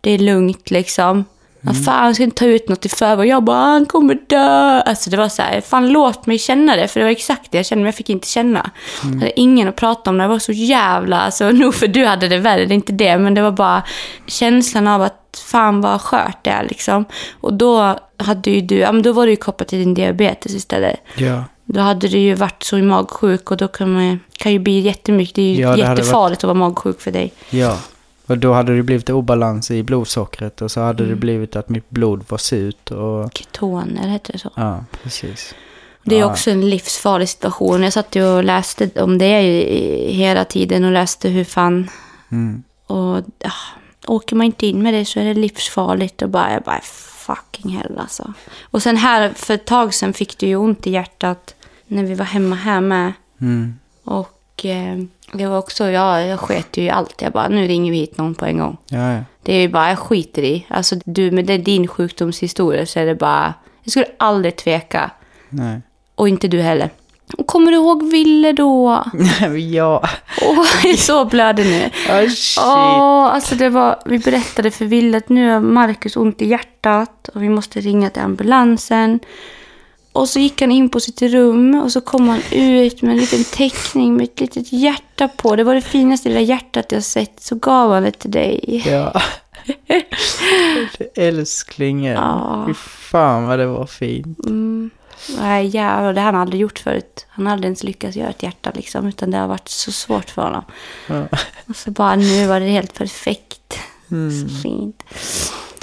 det 0.00 0.10
är 0.10 0.18
lugnt 0.18 0.70
liksom. 0.70 1.24
Vad 1.62 1.84
fan, 1.84 2.06
jag 2.06 2.14
ska 2.14 2.24
inte 2.24 2.36
ta 2.36 2.46
ut 2.46 2.68
något 2.68 2.86
i 2.86 2.88
förväg. 2.88 3.28
Jag 3.28 3.44
bara, 3.44 3.56
han 3.56 3.86
kommer 3.86 4.18
dö. 4.26 4.80
Alltså 4.80 5.10
det 5.10 5.16
var 5.16 5.28
så 5.28 5.42
här, 5.42 5.60
fan 5.60 5.88
låt 5.88 6.26
mig 6.26 6.38
känna 6.38 6.76
det. 6.76 6.88
För 6.88 7.00
det 7.00 7.04
var 7.04 7.10
exakt 7.10 7.50
det 7.50 7.58
jag 7.58 7.66
kände, 7.66 7.80
men 7.80 7.86
jag 7.86 7.94
fick 7.94 8.10
inte 8.10 8.28
känna. 8.28 8.70
Jag 9.02 9.10
hade 9.10 9.40
ingen 9.40 9.68
att 9.68 9.76
prata 9.76 10.10
om 10.10 10.18
det. 10.18 10.24
Det 10.24 10.28
var 10.28 10.38
så 10.38 10.52
jävla, 10.52 11.20
alltså 11.20 11.50
nog 11.50 11.74
för 11.74 11.86
du 11.86 12.06
hade 12.06 12.28
det 12.28 12.38
värre, 12.38 12.66
det 12.66 12.72
är 12.72 12.76
inte 12.76 12.92
det. 12.92 13.18
Men 13.18 13.34
det 13.34 13.42
var 13.42 13.50
bara 13.50 13.82
känslan 14.26 14.86
av 14.86 15.02
att 15.02 15.44
fan 15.50 15.80
vad 15.80 16.00
skört 16.00 16.44
det 16.44 16.50
är 16.50 16.64
liksom. 16.64 17.04
Och 17.40 17.54
då 17.54 17.98
hade 18.16 18.50
ju 18.50 18.60
du, 18.60 18.76
ja 18.76 18.92
men 18.92 19.02
då 19.02 19.12
var 19.12 19.26
det 19.26 19.30
ju 19.30 19.36
kopplat 19.36 19.68
till 19.68 19.78
din 19.78 19.94
diabetes 19.94 20.54
istället. 20.54 21.00
Ja. 21.16 21.44
Då 21.72 21.80
hade 21.80 22.08
du 22.08 22.18
ju 22.18 22.34
varit 22.34 22.62
så 22.62 22.76
magsjuk 22.78 23.50
och 23.50 23.56
då 23.56 23.68
kan 23.68 23.92
man 23.92 24.20
kan 24.36 24.52
ju 24.52 24.58
bli 24.58 24.80
jättemycket. 24.80 25.34
Det 25.34 25.42
är 25.42 25.54
ju 25.54 25.60
Ja, 25.60 25.72
det 25.76 25.78
jättefarligt 25.78 26.38
att 26.44 26.48
vara 26.48 26.54
magsjuk 26.54 27.00
för 27.00 27.10
dig. 27.10 27.32
Ja. 27.50 27.78
Och 28.26 28.38
då 28.38 28.52
hade 28.52 28.76
det 28.76 28.82
blivit 28.82 29.10
obalans 29.10 29.70
i 29.70 29.82
blodsockret 29.82 30.62
och 30.62 30.70
så 30.70 30.80
hade 30.80 31.02
Mm. 31.04 31.14
det 31.14 31.20
blivit 31.20 31.56
att 31.56 31.68
mitt 31.68 31.90
blod 31.90 32.24
var 32.28 32.38
surt 32.38 32.90
och... 32.90 33.30
Ketoner, 33.38 34.08
heter 34.08 34.32
det 34.32 34.38
så? 34.38 34.50
Ja, 34.54 34.84
precis. 35.02 35.54
Det 36.04 36.14
är 36.16 36.20
Ja. 36.20 36.26
också 36.30 36.50
en 36.50 36.70
livsfarlig 36.70 37.28
situation. 37.28 37.82
Jag 37.82 37.92
satt 37.92 38.16
ju 38.16 38.24
och 38.24 38.44
läste 38.44 38.90
om 39.02 39.18
det 39.18 39.40
i- 39.42 40.12
hela 40.12 40.44
tiden 40.44 40.84
och 40.84 40.92
läste 40.92 41.28
hur 41.28 41.44
fan... 41.44 41.90
Mm. 42.30 42.62
Och 42.86 43.24
ja, 43.38 43.52
åker 44.06 44.36
man 44.36 44.46
inte 44.46 44.66
in 44.66 44.82
med 44.82 44.94
det 44.94 45.04
så 45.04 45.20
är 45.20 45.24
det 45.24 45.34
livsfarligt. 45.34 46.22
Och 46.22 46.28
bara, 46.28 46.52
jag 46.52 46.62
bara 46.62 46.80
fucking 47.26 47.70
hell 47.76 47.98
alltså. 47.98 48.32
Och 48.62 48.82
sen 48.82 48.96
här 48.96 49.32
för 49.36 49.54
ett 49.54 49.64
tag 49.66 49.94
sedan 49.94 50.12
fick 50.12 50.38
du 50.38 50.46
ju 50.46 50.56
ont 50.56 50.86
i 50.86 50.90
hjärtat 50.90 51.54
när 51.90 52.04
vi 52.04 52.14
var 52.14 52.24
hemma 52.24 52.56
här 52.56 52.80
med. 52.80 53.12
Mm. 53.40 53.78
Och 54.04 54.64
eh, 54.64 54.98
det 55.32 55.46
var 55.46 55.58
också, 55.58 55.90
ja, 55.90 56.20
jag 56.20 56.40
sket 56.40 56.76
ju 56.76 56.82
i 56.82 56.90
allt. 56.90 57.22
Jag 57.22 57.32
bara, 57.32 57.48
nu 57.48 57.66
ringer 57.66 57.92
vi 57.92 57.98
hit 57.98 58.18
någon 58.18 58.34
på 58.34 58.44
en 58.44 58.58
gång. 58.58 58.76
Ja, 58.88 59.12
ja. 59.12 59.20
Det 59.42 59.54
är 59.54 59.60
ju 59.60 59.68
bara, 59.68 59.88
jag 59.88 59.98
skiter 59.98 60.42
i. 60.42 60.66
Alltså 60.68 60.96
du, 61.04 61.30
med 61.30 61.46
det, 61.46 61.58
din 61.58 61.88
sjukdomshistoria 61.88 62.86
så 62.86 63.00
är 63.00 63.06
det 63.06 63.14
bara, 63.14 63.54
jag 63.82 63.90
skulle 63.90 64.06
aldrig 64.18 64.56
tveka. 64.56 65.10
Nej. 65.48 65.80
Och 66.14 66.28
inte 66.28 66.48
du 66.48 66.60
heller. 66.60 66.90
Och 67.38 67.46
Kommer 67.46 67.70
du 67.70 67.76
ihåg 67.76 68.10
Ville 68.10 68.52
då? 68.52 69.04
ja. 69.70 70.02
Åh, 70.42 70.66
jag 70.82 70.92
är 70.92 70.96
så 70.96 71.24
blödig 71.24 71.66
nu. 71.66 71.90
Oh, 72.14 72.28
shit. 72.28 72.64
Åh, 72.64 73.34
alltså 73.34 73.54
det 73.54 73.68
var, 73.68 74.02
vi 74.04 74.18
berättade 74.18 74.70
för 74.70 74.84
Ville 74.84 75.16
att 75.16 75.28
nu 75.28 75.50
har 75.50 75.60
Marcus 75.60 76.16
ont 76.16 76.42
i 76.42 76.46
hjärtat 76.46 77.28
och 77.34 77.42
vi 77.42 77.48
måste 77.48 77.80
ringa 77.80 78.10
till 78.10 78.22
ambulansen. 78.22 79.20
Och 80.12 80.28
så 80.28 80.38
gick 80.38 80.60
han 80.60 80.72
in 80.72 80.88
på 80.88 81.00
sitt 81.00 81.22
rum 81.22 81.74
och 81.84 81.92
så 81.92 82.00
kom 82.00 82.28
han 82.28 82.42
ut 82.50 83.02
med 83.02 83.12
en 83.12 83.16
liten 83.16 83.44
teckning 83.44 84.16
med 84.16 84.24
ett 84.24 84.40
litet 84.40 84.72
hjärta 84.72 85.28
på. 85.28 85.56
Det 85.56 85.64
var 85.64 85.74
det 85.74 85.80
finaste 85.80 86.28
lilla 86.28 86.40
hjärtat 86.40 86.92
jag 86.92 87.02
sett. 87.02 87.40
Så 87.40 87.54
gav 87.54 87.92
han 87.92 88.02
det 88.02 88.10
till 88.10 88.30
dig. 88.30 88.82
Ja. 88.86 89.22
Älsklingen. 91.14 92.14
Ja. 92.14 92.64
Fy 92.66 92.74
fan 92.74 93.46
vad 93.46 93.58
det 93.58 93.66
var 93.66 93.86
fint. 93.86 94.46
Mm. 94.46 94.90
Nej, 95.38 95.66
jävlar, 95.66 96.12
det 96.12 96.20
har 96.20 96.32
han 96.32 96.40
aldrig 96.40 96.60
gjort 96.60 96.78
förut. 96.78 97.26
Han 97.28 97.46
hade 97.46 97.56
inte 97.56 97.66
ens 97.66 97.82
lyckats 97.82 98.16
göra 98.16 98.30
ett 98.30 98.42
hjärta 98.42 98.70
liksom, 98.74 99.06
utan 99.06 99.30
det 99.30 99.38
har 99.38 99.48
varit 99.48 99.68
så 99.68 99.92
svårt 99.92 100.30
för 100.30 100.42
honom. 100.42 100.64
Ja. 101.06 101.26
Och 101.68 101.76
så 101.76 101.90
bara 101.90 102.16
nu 102.16 102.46
var 102.46 102.60
det 102.60 102.66
helt 102.66 102.94
perfekt. 102.94 103.78
Mm. 104.10 104.48
Så 104.48 104.62
fint. 104.62 105.02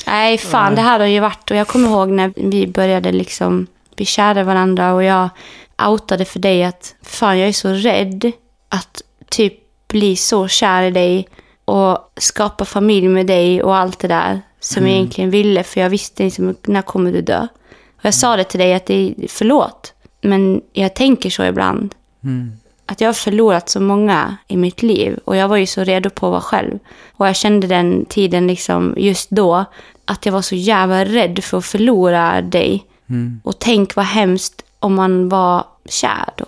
Nej, 0.07 0.37
fan, 0.37 0.75
det 0.75 0.81
här 0.81 0.99
har 0.99 1.07
ju 1.07 1.19
varit, 1.19 1.51
och 1.51 1.57
jag 1.57 1.67
kommer 1.67 1.89
ihåg 1.89 2.09
när 2.09 2.33
vi 2.35 2.67
började 2.67 3.11
liksom 3.11 3.67
bli 3.97 4.05
kära 4.05 4.39
i 4.39 4.43
varandra 4.43 4.93
och 4.93 5.03
jag 5.03 5.29
outade 5.87 6.25
för 6.25 6.39
dig 6.39 6.63
att 6.63 6.95
fan, 7.01 7.39
jag 7.39 7.47
är 7.47 7.53
så 7.53 7.69
rädd 7.69 8.31
att 8.69 9.01
typ 9.29 9.53
bli 9.87 10.15
så 10.15 10.47
kär 10.47 10.83
i 10.83 10.91
dig 10.91 11.27
och 11.65 12.11
skapa 12.17 12.65
familj 12.65 13.07
med 13.07 13.27
dig 13.27 13.63
och 13.63 13.75
allt 13.75 13.99
det 13.99 14.07
där 14.07 14.41
som 14.59 14.87
jag 14.87 14.95
egentligen 14.95 15.29
ville, 15.29 15.63
för 15.63 15.81
jag 15.81 15.89
visste 15.89 16.23
liksom, 16.23 16.55
när 16.63 16.81
kommer 16.81 17.11
du 17.11 17.21
dö? 17.21 17.47
Och 17.97 18.05
jag 18.05 18.13
sa 18.13 18.35
det 18.35 18.43
till 18.43 18.59
dig 18.59 18.73
att 18.73 18.85
det 18.85 18.93
är 18.93 19.27
förlåt, 19.29 19.93
men 20.21 20.61
jag 20.73 20.95
tänker 20.95 21.29
så 21.29 21.43
ibland. 21.43 21.95
Mm. 22.23 22.51
Att 22.85 23.01
jag 23.01 23.07
har 23.07 23.13
förlorat 23.13 23.69
så 23.69 23.79
många 23.79 24.37
i 24.47 24.57
mitt 24.57 24.83
liv 24.83 25.19
och 25.25 25.35
jag 25.35 25.47
var 25.47 25.57
ju 25.57 25.65
så 25.65 25.83
redo 25.83 26.09
på 26.09 26.25
att 26.25 26.31
vara 26.31 26.41
själv. 26.41 26.79
Och 27.13 27.27
jag 27.27 27.35
kände 27.35 27.67
den 27.67 28.05
tiden 28.05 28.47
liksom 28.47 28.93
just 28.97 29.29
då 29.29 29.65
att 30.05 30.25
jag 30.25 30.33
var 30.33 30.41
så 30.41 30.55
jävla 30.55 31.05
rädd 31.05 31.43
för 31.43 31.57
att 31.57 31.65
förlora 31.65 32.41
dig. 32.41 32.85
Mm. 33.09 33.41
Och 33.43 33.59
tänk 33.59 33.95
vad 33.95 34.05
hemskt 34.05 34.63
om 34.79 34.95
man 34.95 35.29
var 35.29 35.63
kär 35.89 36.29
då. 36.37 36.45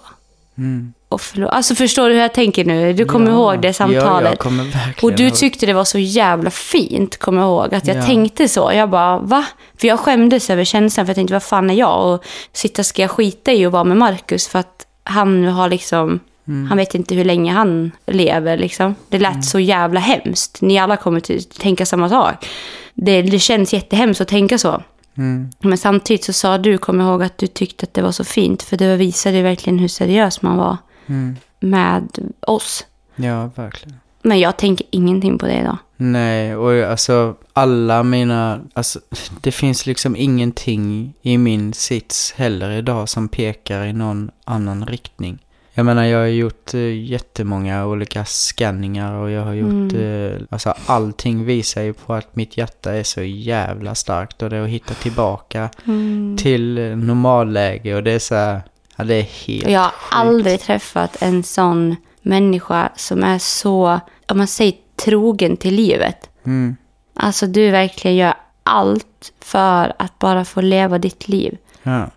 Mm. 0.57 0.93
Och 1.09 1.21
förlora. 1.21 1.49
Alltså 1.51 1.75
förstår 1.75 2.07
du 2.09 2.15
hur 2.15 2.21
jag 2.21 2.33
tänker 2.33 2.65
nu? 2.65 2.93
Du 2.93 3.05
kommer 3.05 3.31
Ja. 3.31 3.33
ihåg 3.33 3.61
det 3.61 3.67
Ja, 3.67 3.73
samtalet? 3.73 4.45
verkligen 4.45 4.95
Och 5.01 5.13
du 5.17 5.29
tyckte 5.29 5.65
det 5.65 5.73
var 5.73 5.83
så 5.85 5.99
jävla 5.99 6.49
fint, 6.49 7.17
kommer 7.17 7.41
jag 7.41 7.47
ihåg. 7.49 7.75
Att 7.75 7.87
jag 7.87 7.97
Ja. 7.97 8.05
tänkte 8.05 8.47
så. 8.47 8.71
Jag 8.73 8.89
bara, 8.89 9.17
va? 9.19 9.45
För 9.77 9.87
jag 9.87 9.99
skämdes 9.99 10.49
över 10.49 10.63
känslan, 10.63 11.05
för 11.05 11.09
jag 11.09 11.15
tänkte, 11.15 11.33
vad 11.33 11.43
fan 11.43 11.69
är 11.69 11.73
jag? 11.73 12.13
Och 12.13 12.23
sitta, 12.53 12.83
ska 12.83 13.01
jag 13.01 13.11
skita 13.11 13.51
i 13.53 13.65
att 13.65 13.71
vara 13.71 13.83
med 13.83 13.97
Marcus? 13.97 14.47
För 14.47 14.59
att 14.59 14.85
han 15.03 15.41
nu 15.41 15.49
har 15.49 15.69
liksom, 15.69 16.19
Mm. 16.47 16.67
han 16.67 16.77
vet 16.77 16.95
inte 16.95 17.15
hur 17.15 17.25
länge 17.25 17.53
han 17.53 17.91
lever 18.07 18.57
liksom. 18.57 18.95
Det 19.09 19.19
lät 19.19 19.45
så 19.45 19.59
jävla 19.59 19.99
hemskt. 19.99 20.61
Ni 20.61 20.79
alla 20.79 20.97
kommer 20.97 21.19
till 21.19 21.43
tänka 21.43 21.85
samma 21.85 22.09
sak. 22.09 22.45
Det, 22.93 23.21
det 23.21 23.39
känns 23.39 23.73
jättehemskt 23.73 24.21
att 24.21 24.27
tänka 24.27 24.57
så. 24.57 24.81
Mm. 25.19 25.49
Men 25.59 25.77
samtidigt 25.77 26.23
så 26.23 26.33
sa 26.33 26.57
du, 26.57 26.77
jag 27.03 27.09
ihåg, 27.11 27.23
att 27.23 27.37
du 27.37 27.47
tyckte 27.47 27.83
att 27.85 27.93
det 27.93 28.01
var 28.01 28.11
så 28.11 28.23
fint. 28.23 28.63
För 28.63 28.77
det 28.77 28.95
visade 28.95 29.41
verkligen 29.41 29.79
hur 29.79 29.87
seriös 29.87 30.41
man 30.41 30.57
var 30.57 30.77
Mm. 31.07 31.35
med 31.59 32.33
oss. 32.39 32.85
Ja, 33.15 33.49
verkligen. 33.55 33.99
Men 34.21 34.39
jag 34.39 34.57
tänker 34.57 34.87
ingenting 34.89 35.37
på 35.37 35.45
det 35.45 35.59
idag. 35.59 35.77
Nej, 35.97 36.55
och 36.55 36.91
alltså 36.91 37.35
alla 37.53 38.03
mina, 38.03 38.61
alltså 38.73 38.99
det 39.41 39.51
finns 39.51 39.85
liksom 39.85 40.15
ingenting 40.15 41.13
i 41.21 41.37
min 41.37 41.73
sits 41.73 42.33
heller 42.37 42.71
idag 42.71 43.09
som 43.09 43.27
pekar 43.27 43.85
i 43.85 43.93
någon 43.93 44.31
annan 44.45 44.85
riktning. 44.85 45.39
Jag 45.79 45.85
menar, 45.85 46.03
jag 46.03 46.19
har 46.19 46.25
gjort 46.27 46.73
eh, 46.73 47.03
jättemånga 47.11 47.85
olika 47.85 48.25
scanningar 48.25 49.13
och 49.13 49.31
jag 49.31 49.41
har 49.43 49.53
gjort, 49.53 49.93
eh, 49.93 50.41
alltså 50.49 50.73
allting 50.85 51.45
visar 51.45 51.81
ju 51.81 51.93
på 51.93 52.13
att 52.13 52.35
mitt 52.35 52.57
hjärta 52.57 52.93
är 52.93 53.03
så 53.03 53.21
jävla 53.21 53.95
starkt 53.95 54.41
och 54.41 54.49
det 54.49 54.57
är 54.57 54.61
att 54.63 54.69
hitta 54.69 54.93
tillbaka 54.93 55.69
Mm. 55.87 56.37
till 56.37 56.77
eh, 56.77 56.83
normalläge 56.97 57.95
och 57.95 58.03
det 58.03 58.11
är 58.11 58.19
så 58.19 58.35
här, 58.35 58.61
ja 58.95 59.03
det 59.03 59.15
är 59.15 59.21
helt 59.47 59.69
jag 59.69 59.79
har 59.79 59.89
sjukt. 59.89 60.13
aldrig 60.15 60.59
träffat 60.59 61.17
en 61.21 61.43
sån 61.43 61.95
människa 62.21 62.89
som 62.95 63.23
är 63.23 63.39
så, 63.39 63.99
om 64.27 64.37
man 64.37 64.47
säger 64.47 64.73
trogen 65.05 65.57
till 65.57 65.75
livet. 65.75 66.29
Mm, 66.45 66.75
Alltså 67.13 67.47
du 67.47 67.71
verkligen 67.71 68.17
gör 68.17 68.33
allt 68.63 69.31
för 69.41 69.93
att 69.99 70.19
bara 70.19 70.45
få 70.45 70.61
leva 70.61 70.97
ditt 70.97 71.27
liv. 71.27 71.57
ja. 71.83 72.09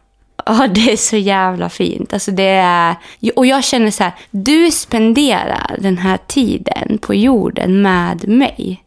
Ja, 0.47 0.67
det 0.71 0.93
är 0.93 0.97
så 0.97 1.17
jävla 1.17 1.69
fint. 1.69 2.13
Alltså 2.13 2.31
det 2.31 2.49
är... 2.65 2.97
Och 3.37 3.47
jag 3.47 3.65
känner 3.65 3.91
så 3.91 4.03
här, 4.03 4.13
du 4.31 4.71
spenderar 4.71 5.77
den 5.79 5.99
här 5.99 6.19
tiden 6.27 6.99
på 6.99 7.15
jorden 7.15 7.83
med 7.83 8.29
mig. 8.29 8.85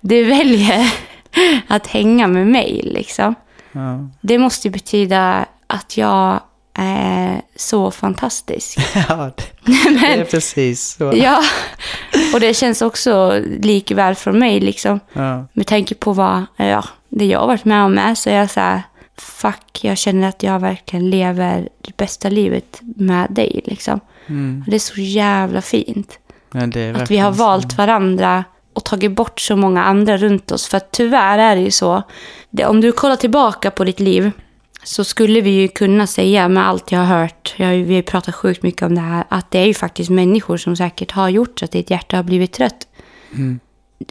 Du 0.00 0.24
väljer 0.24 0.94
att 1.68 1.86
hänga 1.86 2.26
med 2.26 2.46
mig 2.46 2.80
liksom. 2.84 3.34
ja. 3.72 4.08
Det 4.20 4.38
måste 4.38 4.68
ju 4.68 4.72
betyda 4.72 5.46
att 5.66 5.96
jag 5.96 6.40
är 6.74 7.42
så 7.56 7.90
fantastisk. 7.90 8.78
ja, 9.08 9.30
det, 9.36 9.72
det 10.00 10.06
är 10.06 10.24
precis 10.24 10.96
så. 10.96 11.12
Ja, 11.14 11.42
och 12.34 12.40
det 12.40 12.54
känns 12.54 12.82
också 12.82 13.40
likväl 13.60 14.14
för 14.14 14.32
mig 14.32 14.60
liksom. 14.60 15.00
Ja. 15.12 15.46
Med 15.52 15.66
tanke 15.66 15.94
på 15.94 16.12
vad, 16.12 16.44
ja, 16.56 16.84
det 17.08 17.26
jag 17.26 17.40
har 17.40 17.46
varit 17.46 17.64
med 17.64 17.84
om 17.84 17.94
med 17.94 18.18
så 18.18 18.30
är 18.30 18.34
jag 18.34 18.50
så 18.50 18.60
här, 18.60 18.82
fuck, 19.16 19.80
jag 19.82 19.98
känner 19.98 20.28
att 20.28 20.42
jag 20.42 20.60
verkligen 20.60 21.10
lever 21.10 21.68
det 21.80 21.96
bästa 21.96 22.28
livet 22.28 22.80
med 22.80 23.30
dig 23.30 23.60
liksom. 23.64 24.00
Mm. 24.26 24.64
Det 24.66 24.74
är 24.74 24.80
så 24.80 25.00
jävla 25.00 25.62
fint. 25.62 26.18
Ja, 26.52 26.92
Att 26.94 27.10
vi 27.10 27.18
har 27.18 27.32
valt 27.32 27.78
varandra 27.78 28.44
och 28.72 28.84
tagit 28.84 29.12
bort 29.12 29.40
så 29.40 29.56
många 29.56 29.84
andra 29.84 30.16
runt 30.16 30.52
oss. 30.52 30.66
För 30.66 30.80
tyvärr 30.90 31.38
är 31.38 31.56
det 31.56 31.62
ju 31.62 31.70
så. 31.70 32.02
Det, 32.50 32.66
om 32.66 32.80
du 32.80 32.92
kollar 32.92 33.16
tillbaka 33.16 33.70
på 33.70 33.84
ditt 33.84 34.00
liv 34.00 34.30
så 34.82 35.04
skulle 35.04 35.40
vi 35.40 35.50
ju 35.50 35.68
kunna 35.68 36.06
säga 36.06 36.48
med 36.48 36.68
allt 36.68 36.92
jag 36.92 36.98
har 36.98 37.20
hört, 37.20 37.54
jag, 37.56 37.68
vi 37.68 37.84
har 37.84 37.92
ju 37.92 38.02
pratat 38.02 38.34
sjukt 38.34 38.62
mycket 38.62 38.82
om 38.82 38.94
det 38.94 39.00
här, 39.00 39.24
att 39.28 39.50
det 39.50 39.58
är 39.58 39.66
ju 39.66 39.74
faktiskt 39.74 40.10
människor 40.10 40.56
som 40.56 40.76
säkert 40.76 41.10
har 41.10 41.28
gjort 41.28 41.58
så 41.58 41.64
att 41.64 41.72
ditt 41.72 41.90
hjärta 41.90 42.16
har 42.16 42.22
blivit 42.22 42.52
trött. 42.52 42.88
Mm. 43.32 43.60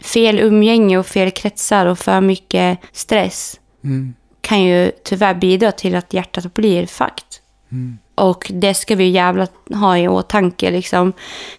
Fel 0.02 0.38
umgänge 0.38 0.98
och 0.98 1.06
fel 1.06 1.30
kretsar 1.30 1.86
och 1.86 1.98
för 1.98 2.20
mycket 2.20 2.78
stress 2.92 3.60
Mm. 3.84 4.14
Kan 4.44 4.62
ju 4.62 4.92
tyvärr 5.04 5.34
bidra 5.34 5.72
till 5.72 5.94
att 5.94 6.14
hjärtat 6.14 6.54
blir 6.54 6.86
fakt. 6.86 7.40
Mm. 7.72 7.98
Och 8.14 8.50
det 8.54 8.74
ska 8.74 8.96
vi 8.96 9.08
jävla 9.08 9.46
ha 9.74 9.98
i 9.98 10.08
åtanke. 10.08 10.70
Liksom. 10.70 11.12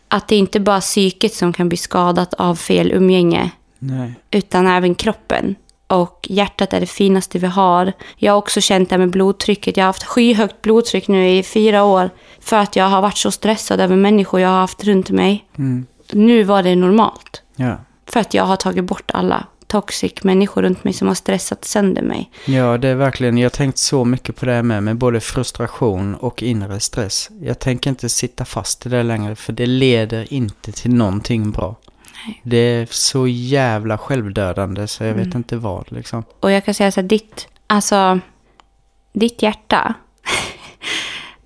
Att 0.07 0.27
det 0.27 0.36
inte 0.36 0.59
bara 0.59 0.75
är 0.75 0.81
psyket 0.81 1.33
som 1.33 1.53
kan 1.53 1.69
bli 1.69 1.77
skadat 1.77 2.33
av 2.33 2.55
fel 2.55 2.91
umgänge. 2.91 3.51
Nej. 3.79 4.13
Utan 4.31 4.67
även 4.67 4.95
kroppen. 4.95 5.55
Och 5.88 6.27
hjärtat 6.29 6.73
är 6.73 6.79
det 6.79 6.86
finaste 6.86 7.39
vi 7.39 7.47
har. 7.47 7.93
Jag 8.15 8.33
har 8.33 8.38
också 8.38 8.61
känt 8.61 8.89
det 8.89 8.97
med 8.97 9.09
blodtrycket. 9.09 9.77
Jag 9.77 9.83
har 9.83 9.89
haft 9.89 10.03
skyhögt 10.03 10.61
blodtryck 10.61 11.07
nu 11.07 11.29
i 11.29 11.43
fyra 11.43 11.83
år. 11.83 12.09
För 12.39 12.57
att 12.57 12.75
jag 12.75 12.86
har 12.86 13.01
varit 13.01 13.17
så 13.17 13.31
stressad 13.31 13.79
över 13.79 13.95
människor 13.95 14.39
jag 14.39 14.49
har 14.49 14.59
haft 14.59 14.83
runt 14.83 15.09
mig. 15.09 15.45
Mm. 15.57 15.86
Nu 16.11 16.43
var 16.43 16.63
det 16.63 16.75
normalt. 16.75 17.41
Ja. 17.55 17.77
För 18.05 18.19
att 18.19 18.33
jag 18.33 18.43
har 18.43 18.55
tagit 18.55 18.83
bort 18.83 19.11
alla 19.13 19.45
toxic 19.68 20.24
människor 20.24 20.61
runt 20.61 20.84
mig 20.84 20.93
som 20.93 21.07
har 21.07 21.16
stressat 21.16 21.66
sönder 21.66 22.01
mig. 22.01 22.32
ja, 22.45 22.78
det 22.78 22.88
är 22.88 22.95
verkligen, 22.95 23.38
jag 23.38 23.45
har 23.45 23.49
tänkt 23.49 23.78
så 23.78 24.05
mycket 24.05 24.36
på 24.36 24.45
det 24.45 24.53
här 24.53 24.63
med, 24.63 24.84
med 24.84 24.97
både 24.97 25.20
frustration 25.20 26.16
och 26.16 26.43
inre 26.43 26.80
stress. 26.80 27.30
Jag 27.41 27.59
tänker 27.59 27.89
inte 27.89 28.09
sitta 28.09 28.45
fast 28.45 28.86
i 28.86 28.89
det 28.89 29.03
längre, 29.03 29.36
för 29.36 29.53
det 29.53 29.66
leder 29.66 30.34
inte 30.34 30.72
till 30.72 30.93
någonting 30.93 31.51
bra. 31.51 31.76
Nej. 32.28 32.41
Det 32.43 32.57
är 32.57 32.88
så 32.91 33.28
jävla 33.28 33.97
självdödande 33.97 34.88
så 34.88 35.03
jag 35.03 35.13
vet 35.13 35.26
Mm. 35.26 35.38
inte 35.38 35.57
vad 35.57 35.91
liksom. 35.91 36.24
Och 36.39 36.51
jag 36.51 36.66
kan 36.66 36.74
säga 36.74 36.91
så 36.91 37.01
här, 37.01 37.07
ditt, 37.07 37.47
alltså, 37.68 38.20
ditt 39.13 39.41
hjärta. 39.41 39.93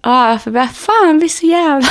Ja, 0.02 0.40
för 0.44 0.52
bara 0.52 0.68
fan 0.68 1.20
blir 1.20 1.30
så 1.30 1.46
jävla. 1.46 1.88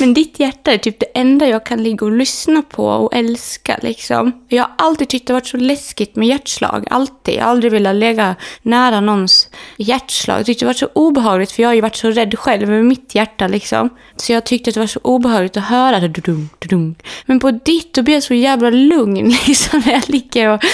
Men 0.00 0.14
ditt 0.14 0.40
hjärta 0.40 0.72
är 0.72 0.78
typ 0.78 1.00
det 1.00 1.06
enda 1.14 1.46
jag 1.48 1.66
kan 1.66 1.82
ligga 1.82 2.06
och 2.06 2.12
lyssna 2.12 2.62
på 2.62 2.86
och 2.86 3.14
älska 3.14 3.78
liksom. 3.82 4.32
Jag 4.48 4.62
har 4.62 4.70
alltid 4.78 5.08
tyckt 5.08 5.26
det 5.26 5.32
varit 5.32 5.46
så 5.46 5.56
läskigt 5.56 6.16
med 6.16 6.28
hjärtslag. 6.28 6.86
Alltid. 6.90 7.34
Jag 7.34 7.42
har 7.42 7.50
aldrig 7.50 7.72
velat 7.72 7.94
lägga 7.94 8.36
nära 8.62 9.00
någons 9.00 9.48
hjärtslag. 9.76 10.38
Jag 10.38 10.46
tyckte 10.46 10.64
det 10.64 10.66
var 10.66 10.74
så 10.74 10.88
obehagligt 10.92 11.52
för 11.52 11.62
jag 11.62 11.68
har 11.68 11.74
ju 11.74 11.80
varit 11.80 11.96
så 11.96 12.10
rädd 12.10 12.38
själv 12.38 12.68
med 12.68 12.84
mitt 12.84 13.14
hjärta 13.14 13.48
liksom. 13.48 13.90
Så 14.16 14.32
jag 14.32 14.44
tyckte 14.44 14.70
att 14.70 14.74
det 14.74 14.80
var 14.80 14.86
så 14.86 15.00
obehagligt 15.02 15.56
att 15.56 15.64
höra 15.64 16.00
det. 16.00 16.08
Dudum, 16.08 16.48
dudum. 16.58 16.94
Men 17.26 17.40
på 17.40 17.50
ditt 17.50 17.94
då 17.94 18.02
blir 18.02 18.14
jag 18.14 18.22
så 18.22 18.34
jävla 18.34 18.70
lugn 18.70 19.28
liksom 19.46 19.82
när 19.86 19.92
jag 19.92 20.08
ligger 20.08 20.48
och 20.48 20.64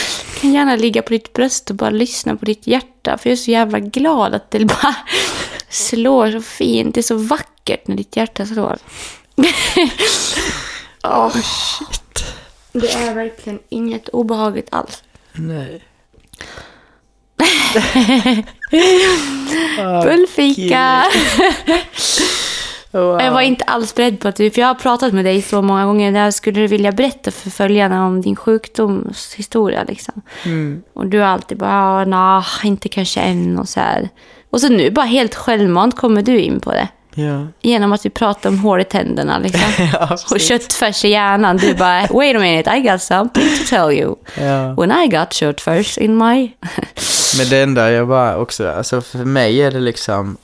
kan 0.41 0.53
gärna 0.53 0.77
ligga 0.77 1.03
på 1.03 1.11
ditt 1.11 1.33
bröst 1.33 1.71
och 1.71 1.77
bara 1.77 1.91
lyssna 1.91 2.37
på 2.37 2.45
ditt 2.45 2.67
hjärta. 2.67 3.19
För 3.19 3.31
jag 3.31 3.33
är 3.33 3.37
så 3.37 3.51
jävla 3.51 3.79
glad 3.79 4.35
att 4.35 4.51
det 4.51 4.65
bara 4.65 4.95
slår 5.69 6.31
så 6.31 6.41
fint. 6.41 6.95
Det 6.95 7.01
är 7.01 7.03
så 7.03 7.17
vackert 7.17 7.87
när 7.89 7.97
ditt 7.97 8.17
hjärta 8.17 8.47
slår. 8.47 8.79
Åh, 11.05 11.31
Shit. 11.31 12.25
det 12.73 12.93
är 12.93 13.15
verkligen 13.15 13.59
inget 13.69 14.09
obehagligt 14.09 14.69
alls. 14.71 15.03
Nej. 15.33 15.85
Bullfika! 20.05 21.05
Wow. 22.91 23.21
Jag 23.21 23.33
var 23.33 23.41
inte 23.41 23.65
alls 23.65 23.95
beredd 23.95 24.21
på 24.21 24.29
att 24.29 24.37
du, 24.37 24.51
för 24.51 24.61
jag 24.61 24.69
har 24.69 24.75
pratat 24.75 25.13
med 25.13 25.25
dig 25.25 25.43
så 25.43 25.63
många 25.63 25.85
gånger. 25.85 26.13
Där 26.13 26.31
skulle 26.31 26.61
du 26.61 26.67
vilja 26.67 26.93
berätta 26.93 27.31
för 27.31 27.51
följarna 27.51 28.07
om 28.07 28.21
din 28.21 28.37
sjukdomshistoria 28.37 29.85
liksom. 29.89 30.23
Mm. 30.45 30.83
Och 30.95 31.07
du 31.07 31.19
har 31.19 31.27
alltid 31.27 31.59
bara, 31.59 32.05
nej, 32.05 32.43
inte 32.65 32.89
kanske 32.89 33.21
än 33.21 33.59
och 33.59 33.69
så 33.69 33.81
här. 33.81 34.09
Och 34.51 34.61
så 34.61 34.69
nu 34.69 34.91
bara 34.91 35.07
helt 35.07 35.35
självmant 35.35 35.97
kommer 35.97 36.23
du 36.23 36.41
in 36.41 36.61
på 36.61 36.73
det. 36.73 36.89
Ja. 37.15 37.47
Genom 37.63 37.93
att 37.93 38.07
vi 38.07 38.11
pratar 38.11 38.51
om 38.51 38.59
hår 38.59 38.81
i 38.81 38.85
tänderna 38.85 39.39
liksom. 39.39 39.71
ja, 39.93 40.19
Och 40.31 40.41
köttfärs 40.41 41.05
i 41.05 41.09
hjärnan. 41.09 41.57
Du 41.57 41.75
bara, 41.75 42.01
wait 42.01 42.37
a 42.37 42.39
minute, 42.39 42.77
I 42.77 42.81
got 42.81 43.03
something 43.03 43.49
to 43.59 43.65
tell 43.69 43.99
you. 43.99 44.17
Ja. 44.35 44.75
When 44.75 44.93
I 44.93 45.09
got 45.09 45.33
köttfärs 45.33 45.99
in 45.99 46.17
my... 46.17 46.53
Men 47.39 47.49
det 47.51 47.63
enda 47.63 47.91
jag 47.91 48.09
bara 48.09 48.39
också, 48.39 48.71
alltså 48.71 49.01
för 49.01 49.19
mig 49.19 49.63
är 49.63 49.71
det 49.71 49.81
liksom 49.81 50.37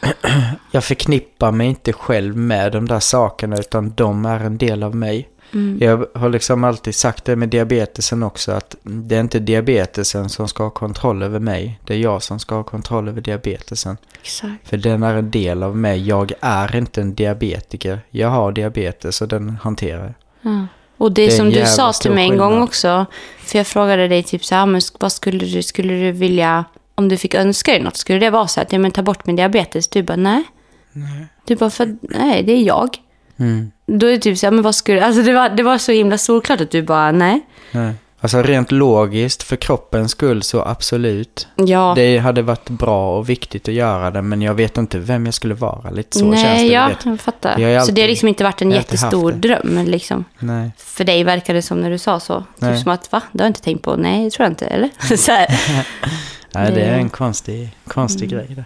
jag 0.70 0.84
förknippar 0.84 1.52
mig 1.52 1.66
inte 1.66 1.92
själv 1.92 2.36
med 2.36 2.72
de 2.72 2.88
där 2.88 3.00
sakerna 3.00 3.56
utan 3.56 3.92
de 3.96 4.24
är 4.24 4.40
en 4.40 4.58
del 4.58 4.82
av 4.82 4.94
mig. 4.94 5.28
Mm. 5.52 5.78
Jag 5.80 6.06
har 6.14 6.28
liksom 6.28 6.64
alltid 6.64 6.94
sagt 6.94 7.24
det 7.24 7.36
med 7.36 7.48
diabetesen 7.48 8.22
också 8.22 8.52
att 8.52 8.76
det 8.82 9.16
är 9.16 9.20
inte 9.20 9.38
diabetesen 9.38 10.28
som 10.28 10.48
ska 10.48 10.62
ha 10.62 10.70
kontroll 10.70 11.22
över 11.22 11.38
mig. 11.38 11.80
Det 11.84 11.94
är 11.94 11.98
jag 11.98 12.22
som 12.22 12.38
ska 12.38 12.54
ha 12.54 12.62
kontroll 12.62 13.08
över 13.08 13.20
diabetesen. 13.20 13.96
Exakt. 14.22 14.68
För 14.68 14.76
den 14.76 15.02
är 15.02 15.14
en 15.14 15.30
del 15.30 15.62
av 15.62 15.76
mig. 15.76 16.08
Jag 16.08 16.32
är 16.40 16.76
inte 16.76 17.00
en 17.00 17.14
diabetiker. 17.14 18.00
Jag 18.10 18.28
har 18.28 18.52
diabetes 18.52 19.22
och 19.22 19.28
den 19.28 19.58
hanterar 19.62 20.02
jag. 20.02 20.14
Ja. 20.52 20.66
Och 20.96 21.12
det, 21.12 21.26
Det 21.26 21.30
som 21.30 21.50
du 21.50 21.66
sa 21.66 21.92
till 21.92 22.10
mig 22.10 22.30
en 22.30 22.36
gång 22.36 22.62
också. 22.62 23.06
För 23.38 23.58
jag 23.58 23.66
frågade 23.66 24.08
dig 24.08 24.22
typ 24.22 24.44
så 24.44 24.54
här, 24.54 24.66
men 24.66 24.80
vad 25.00 25.12
skulle 25.12 25.46
du, 25.46 25.62
skulle 25.62 25.94
du 25.94 26.12
vilja, 26.12 26.64
om 26.94 27.08
du 27.08 27.16
fick 27.16 27.34
önska 27.34 27.72
dig 27.72 27.82
något, 27.82 27.96
skulle 27.96 28.18
det 28.18 28.30
vara 28.30 28.46
så 28.46 28.60
att, 28.60 28.72
ja 28.72 28.78
men 28.78 28.90
ta 28.90 29.02
bort 29.02 29.26
min 29.26 29.36
diabetes? 29.36 29.88
Du 29.88 30.02
bara, 30.02 30.16
nej. 30.16 30.44
Du 31.46 31.56
bara, 31.56 31.70
för, 31.70 31.96
nej, 32.00 32.42
det 32.42 32.52
är 32.52 32.62
jag. 32.62 32.88
Mm. 33.38 33.70
Då 33.86 34.06
är 34.06 34.10
det 34.10 34.18
typ 34.18 34.38
så 34.38 34.46
här, 34.46 34.50
men 34.50 34.62
vad 34.62 34.74
skulle, 34.74 35.04
alltså 35.04 35.22
det 35.22 35.32
var, 35.32 35.48
det 35.48 35.62
var 35.62 35.78
så 35.78 35.92
himla 35.92 36.18
solklart 36.18 36.60
att 36.60 36.70
du 36.70 36.82
bara, 36.82 37.12
nej. 37.12 37.40
Nej. 37.70 37.94
Alltså 38.22 38.42
rent 38.42 38.72
logiskt 38.72 39.42
för 39.42 39.56
kroppens 39.56 40.10
skull 40.10 40.42
så 40.42 40.62
absolut. 40.62 41.48
Ja. 41.56 41.92
Det 41.96 42.18
hade 42.18 42.42
varit 42.42 42.68
bra 42.70 43.18
och 43.18 43.28
viktigt 43.28 43.68
att 43.68 43.74
göra 43.74 44.10
det 44.10 44.22
men 44.22 44.42
jag 44.42 44.54
vet 44.54 44.78
inte 44.78 44.98
vem 44.98 45.24
jag 45.24 45.34
skulle 45.34 45.54
vara. 45.54 45.90
Lite 45.90 46.18
så 46.18 46.24
känns 46.24 46.42
nej, 46.42 46.68
det. 46.68 46.74
ja, 46.74 46.88
vet. 46.88 47.04
jag 47.04 47.20
fattar. 47.20 47.58
Jag 47.58 47.60
ju 47.60 47.64
så 47.64 47.68
det 47.68 47.74
har 47.74 47.80
alltid- 47.80 48.08
liksom 48.08 48.28
inte 48.28 48.44
varit 48.44 48.62
en 48.62 48.68
alltid 48.68 48.80
jättestor 48.80 49.32
dröm 49.32 49.84
liksom. 49.86 50.24
Nej. 50.38 50.70
För 50.76 51.04
dig 51.04 51.24
verkar 51.24 51.54
det 51.54 51.62
som 51.62 51.80
när 51.80 51.90
du 51.90 51.98
sa 51.98 52.20
så. 52.20 52.44
Nej. 52.58 52.72
Typ 52.72 52.82
som 52.82 52.92
att, 52.92 53.12
va? 53.12 53.22
Det 53.32 53.42
har 53.42 53.46
jag 53.46 53.50
inte 53.50 53.62
tänkt 53.62 53.82
på. 53.82 53.96
Nej, 53.96 54.24
det 54.24 54.30
tror 54.30 54.44
jag 54.44 54.52
inte. 54.52 54.66
Eller? 54.66 54.90
så. 55.16 55.32
Nej, 56.54 56.72
det 56.72 56.80
är 56.80 56.98
en 56.98 57.08
konstig, 57.08 57.76
konstig 57.86 58.32
Mm. 58.32 58.46
grej 58.46 58.56
det. 58.56 58.64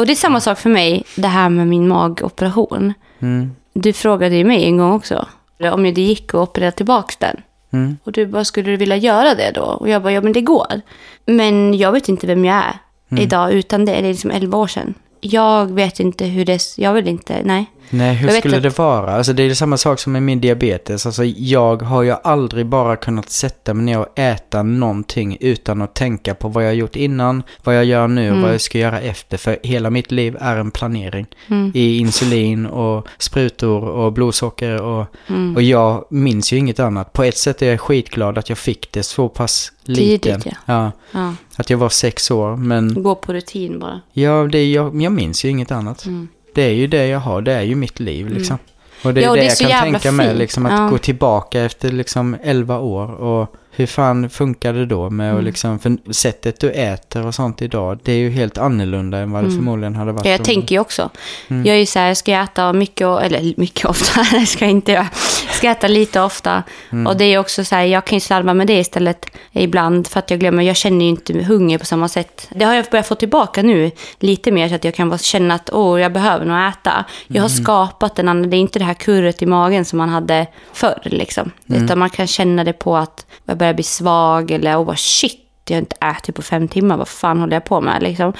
Och 0.00 0.06
det 0.06 0.12
är 0.12 0.16
samma 0.16 0.40
sak 0.40 0.58
för 0.58 0.70
mig, 0.70 1.04
det 1.16 1.28
här 1.28 1.48
med 1.48 1.66
min 1.66 1.88
magoperation. 1.88 2.94
Mm. 3.20 3.50
Du 3.72 3.92
frågade 3.92 4.36
ju 4.36 4.44
mig 4.44 4.64
en 4.64 4.76
gång 4.76 4.92
också. 4.92 5.26
Om 5.72 5.82
det 5.82 6.00
gick 6.02 6.28
att 6.28 6.34
operera 6.34 6.70
tillbaka 6.72 7.14
den. 7.18 7.36
Mm. 7.72 7.96
Och 8.04 8.12
du 8.12 8.26
bara, 8.26 8.44
skulle 8.44 8.70
du 8.70 8.76
vilja 8.76 8.96
göra 8.96 9.34
det 9.34 9.50
då? 9.54 9.62
Och 9.62 9.88
jag 9.88 10.02
bara, 10.02 10.12
ja 10.12 10.20
men 10.20 10.32
det 10.32 10.40
går. 10.40 10.80
Men 11.26 11.74
jag 11.78 11.92
vet 11.92 12.08
inte 12.08 12.26
vem 12.26 12.44
jag 12.44 12.56
är 12.56 12.78
Mm. 13.10 13.22
idag 13.24 13.52
utan 13.52 13.84
det. 13.84 13.92
Det 13.92 13.98
är 13.98 14.02
liksom 14.02 14.30
11 14.30 14.58
år 14.58 14.66
sedan. 14.66 14.94
Jag 15.20 15.66
vet 15.74 16.00
inte 16.00 16.24
hur 16.24 16.44
det... 16.44 16.60
Jag 16.78 16.92
vill 16.92 17.08
inte... 17.08 17.42
Nej. 17.44 17.66
Nej, 17.90 18.14
hur 18.14 18.28
Jag 18.28 18.38
skulle 18.38 18.56
att- 18.56 18.62
det 18.62 18.78
vara? 18.78 19.10
Alltså 19.12 19.32
det 19.32 19.42
är 19.42 19.54
samma 19.54 19.76
sak 19.76 19.98
som 20.00 20.12
med 20.12 20.22
min 20.22 20.40
diabetes. 20.40 21.06
Alltså 21.06 21.24
jag 21.24 21.82
har 21.82 22.02
ju 22.02 22.14
aldrig 22.24 22.66
bara 22.66 22.96
kunnat 22.96 23.30
sätta 23.30 23.74
mig 23.74 23.84
ner 23.84 23.98
och 23.98 24.18
äta 24.18 24.62
någonting 24.62 25.36
utan 25.40 25.82
att 25.82 25.94
tänka 25.94 26.34
på 26.34 26.48
vad 26.48 26.64
jag 26.64 26.68
har 26.68 26.74
gjort 26.74 26.96
innan, 26.96 27.42
vad 27.64 27.76
jag 27.76 27.84
gör 27.84 28.08
nu 28.08 28.32
och 28.32 28.38
vad 28.38 28.52
jag 28.52 28.60
ska 28.60 28.78
göra 28.78 29.00
efter. 29.00 29.36
För 29.36 29.58
hela 29.62 29.90
mitt 29.90 30.12
liv 30.12 30.36
är 30.40 30.56
en 30.56 30.70
planering. 30.70 31.26
Mm. 31.48 31.72
I 31.74 31.98
insulin 31.98 32.66
och 32.66 33.06
sprutor 33.18 33.82
och 33.84 34.12
blodsocker 34.12 34.82
och, 34.82 35.06
Mm. 35.28 35.56
och 35.56 35.62
jag 35.62 36.04
minns 36.10 36.52
ju 36.52 36.56
inget 36.56 36.80
annat. 36.80 37.12
På 37.12 37.22
ett 37.24 37.36
sätt 37.38 37.62
är 37.62 37.70
jag 37.70 37.80
skitglad 37.80 38.38
att 38.38 38.48
jag 38.48 38.58
fick 38.58 38.92
det 38.92 39.02
så 39.02 39.28
pass 39.28 39.72
Tidigt, 39.86 40.24
liten. 40.24 40.42
ja. 40.44 40.52
ja. 40.66 40.92
Ja. 41.10 41.34
Att 41.56 41.70
jag 41.70 41.78
var 41.78 41.88
sex 41.88 42.30
år, 42.30 42.56
men 42.56 43.02
Gå 43.02 43.14
på 43.14 43.32
rutin 43.32 43.78
bara. 43.78 44.00
ja, 44.12 44.48
det, 44.52 44.70
jag, 44.72 45.02
jag 45.02 45.12
minns 45.12 45.44
ju 45.44 45.48
inget 45.48 45.70
annat. 45.70 46.06
Mm. 46.06 46.28
Det 46.56 46.62
är 46.62 46.72
ju 46.74 46.86
det 46.86 47.06
jag 47.06 47.18
har, 47.20 47.40
det 47.42 47.52
är 47.52 47.62
ju 47.62 47.74
mitt 47.74 48.00
liv 48.00 48.28
liksom. 48.28 48.58
Och 49.04 49.14
det 49.14 49.20
är 49.20 49.24
Ja, 49.24 49.30
och 49.30 49.36
det, 49.36 49.42
det 49.42 49.60
är 49.64 49.68
jag 49.70 49.70
kan 49.70 49.92
tänka 49.92 50.12
mig, 50.12 50.26
fint. 50.28 50.38
liksom, 50.38 50.66
att 50.66 50.72
Ja. 50.72 50.88
gå 50.88 50.98
tillbaka 50.98 51.60
efter 51.64 51.90
liksom 51.92 52.36
11 52.42 52.78
år 52.78 53.08
och 53.14 53.54
hur 53.76 53.86
fan 53.86 54.30
funkar 54.30 54.72
det 54.72 54.86
då 54.86 55.10
med 55.10 55.26
Mm. 55.26 55.38
att 55.38 55.44
liksom, 55.44 55.78
för 55.78 56.12
sättet 56.12 56.60
du 56.60 56.70
äter 56.70 57.26
och 57.26 57.34
sånt 57.34 57.62
idag, 57.62 57.98
det 58.02 58.12
är 58.12 58.16
ju 58.16 58.30
helt 58.30 58.58
annorlunda 58.58 59.18
än 59.18 59.30
vad 59.32 59.44
det 59.44 59.50
förmodligen 59.50 59.94
hade 59.94 60.12
varit. 60.12 60.20
Mm. 60.26 60.30
Ja, 60.30 60.32
jag 60.32 60.40
om- 60.40 60.44
tänker 60.44 60.74
ju 60.74 60.80
också. 60.80 61.10
Mm. 61.48 61.66
Jag 61.66 61.74
är 61.76 61.80
ju 61.80 61.86
så 61.86 61.98
här, 61.98 62.14
ska 62.14 62.30
jag 62.32 62.42
äta 62.44 62.72
mycket, 62.72 63.06
eller 63.06 63.54
mycket 63.60 63.84
ofta, 63.84 64.26
det 64.40 64.46
ska 64.46 64.64
jag 64.64 64.72
inte 64.72 64.92
göra. 64.92 65.06
Ska 65.52 65.66
jag 65.66 65.76
äta 65.76 65.88
lite 65.88 66.20
ofta. 66.20 66.62
Mm. 66.92 67.06
Och 67.06 67.16
det 67.16 67.24
är 67.24 67.38
också 67.38 67.64
så 67.64 67.74
här, 67.74 67.84
jag 67.84 68.04
kan 68.04 68.16
ju 68.16 68.20
slarva 68.20 68.54
med 68.54 68.66
det 68.66 68.78
istället 68.78 69.26
ibland 69.52 70.06
för 70.06 70.18
att 70.18 70.30
jag 70.30 70.40
glömmer, 70.40 70.62
jag 70.62 70.76
känner 70.76 71.04
ju 71.04 71.10
inte 71.10 71.42
hunger 71.42 71.78
på 71.78 71.84
samma 71.86 72.08
sätt. 72.08 72.48
Det 72.54 72.64
har 72.64 72.74
jag 72.74 72.84
börjat 72.90 73.06
få 73.06 73.14
tillbaka 73.14 73.62
nu 73.62 73.90
lite 74.20 74.50
mer 74.52 74.68
så 74.68 74.74
att 74.74 74.84
jag 74.84 74.94
kan 74.94 75.08
bara 75.08 75.18
känna 75.18 75.54
att 75.54 75.70
åh, 75.72 76.00
jag 76.00 76.12
behöver 76.12 76.44
nog 76.44 76.68
äta. 76.68 77.04
Jag 77.26 77.36
Mm. 77.36 77.42
har 77.42 77.48
skapat 77.48 78.18
en 78.18 78.28
annan, 78.28 78.50
det 78.50 78.56
är 78.56 78.58
inte 78.58 78.78
det 78.78 78.84
här 78.84 78.94
kurret 78.94 79.42
i 79.42 79.46
magen 79.46 79.84
som 79.84 79.96
man 79.98 80.08
hade 80.08 80.46
förr 80.72 80.98
liksom. 81.04 81.50
Mm. 81.68 81.84
Utan 81.84 81.98
man 81.98 82.10
kan 82.10 82.26
känna 82.26 82.64
det 82.64 82.72
på 82.72 82.96
att 82.96 83.26
jag 83.44 83.58
börjar 83.66 83.74
bli 83.74 83.84
svag 83.84 84.50
eller 84.50 84.78
åh, 84.78 84.94
shit, 84.94 85.40
jag 85.68 85.76
har 85.76 85.80
inte 85.80 85.96
ätit 86.00 86.34
på 86.34 86.42
fem 86.42 86.68
timmar, 86.68 86.96
vad 86.96 87.08
fan 87.08 87.38
håller 87.40 87.56
jag 87.56 87.64
på 87.64 87.80
med 87.80 88.02
liksom. 88.02 88.32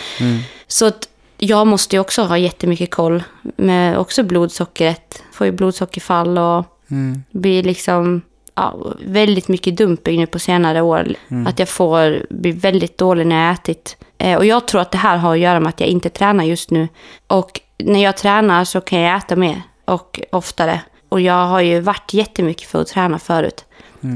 Så 0.66 0.86
att 0.86 1.08
jag 1.38 1.66
måste 1.66 1.96
ju 1.96 2.00
också 2.00 2.22
ha 2.22 2.38
jättemycket 2.38 2.90
koll 2.90 3.22
med 3.56 3.98
också 3.98 4.22
blodsockret. 4.22 5.22
Får 5.32 5.46
ju 5.46 5.52
blodsockerfall 5.52 6.38
och 6.38 6.64
Mm. 6.90 7.22
blir 7.30 7.62
liksom 7.62 8.22
ja, 8.54 8.76
väldigt 9.06 9.48
mycket 9.48 9.76
dumping 9.76 10.20
nu 10.20 10.26
på 10.26 10.38
senare 10.38 10.80
år. 10.82 11.14
Att 11.46 11.58
jag 11.58 11.68
får 11.68 12.26
bli 12.30 12.52
väldigt 12.52 12.98
dålig 12.98 13.26
när 13.26 13.44
jag 13.46 13.54
ätit. 13.54 13.96
Eh, 14.18 14.36
och 14.38 14.44
jag 14.46 14.68
tror 14.68 14.80
att 14.80 14.90
det 14.90 14.98
här 14.98 15.16
har 15.16 15.32
att 15.32 15.38
göra 15.38 15.60
med 15.60 15.68
att 15.68 15.80
jag 15.80 15.88
inte 15.88 16.08
tränar 16.08 16.44
just 16.44 16.70
nu. 16.70 16.88
Och 17.26 17.60
när 17.78 18.02
jag 18.02 18.16
tränar 18.16 18.64
så 18.64 18.80
kan 18.80 19.00
jag 19.00 19.16
äta 19.18 19.36
mer 19.36 19.62
och 19.84 20.20
oftare. 20.32 20.80
Och 21.08 21.20
jag 21.20 21.46
har 21.46 21.60
ju 21.60 21.80
varit 21.80 22.14
jättemycket 22.14 22.68
för 22.68 22.80
att 22.80 22.88
träna 22.88 23.18
förut. 23.18 23.64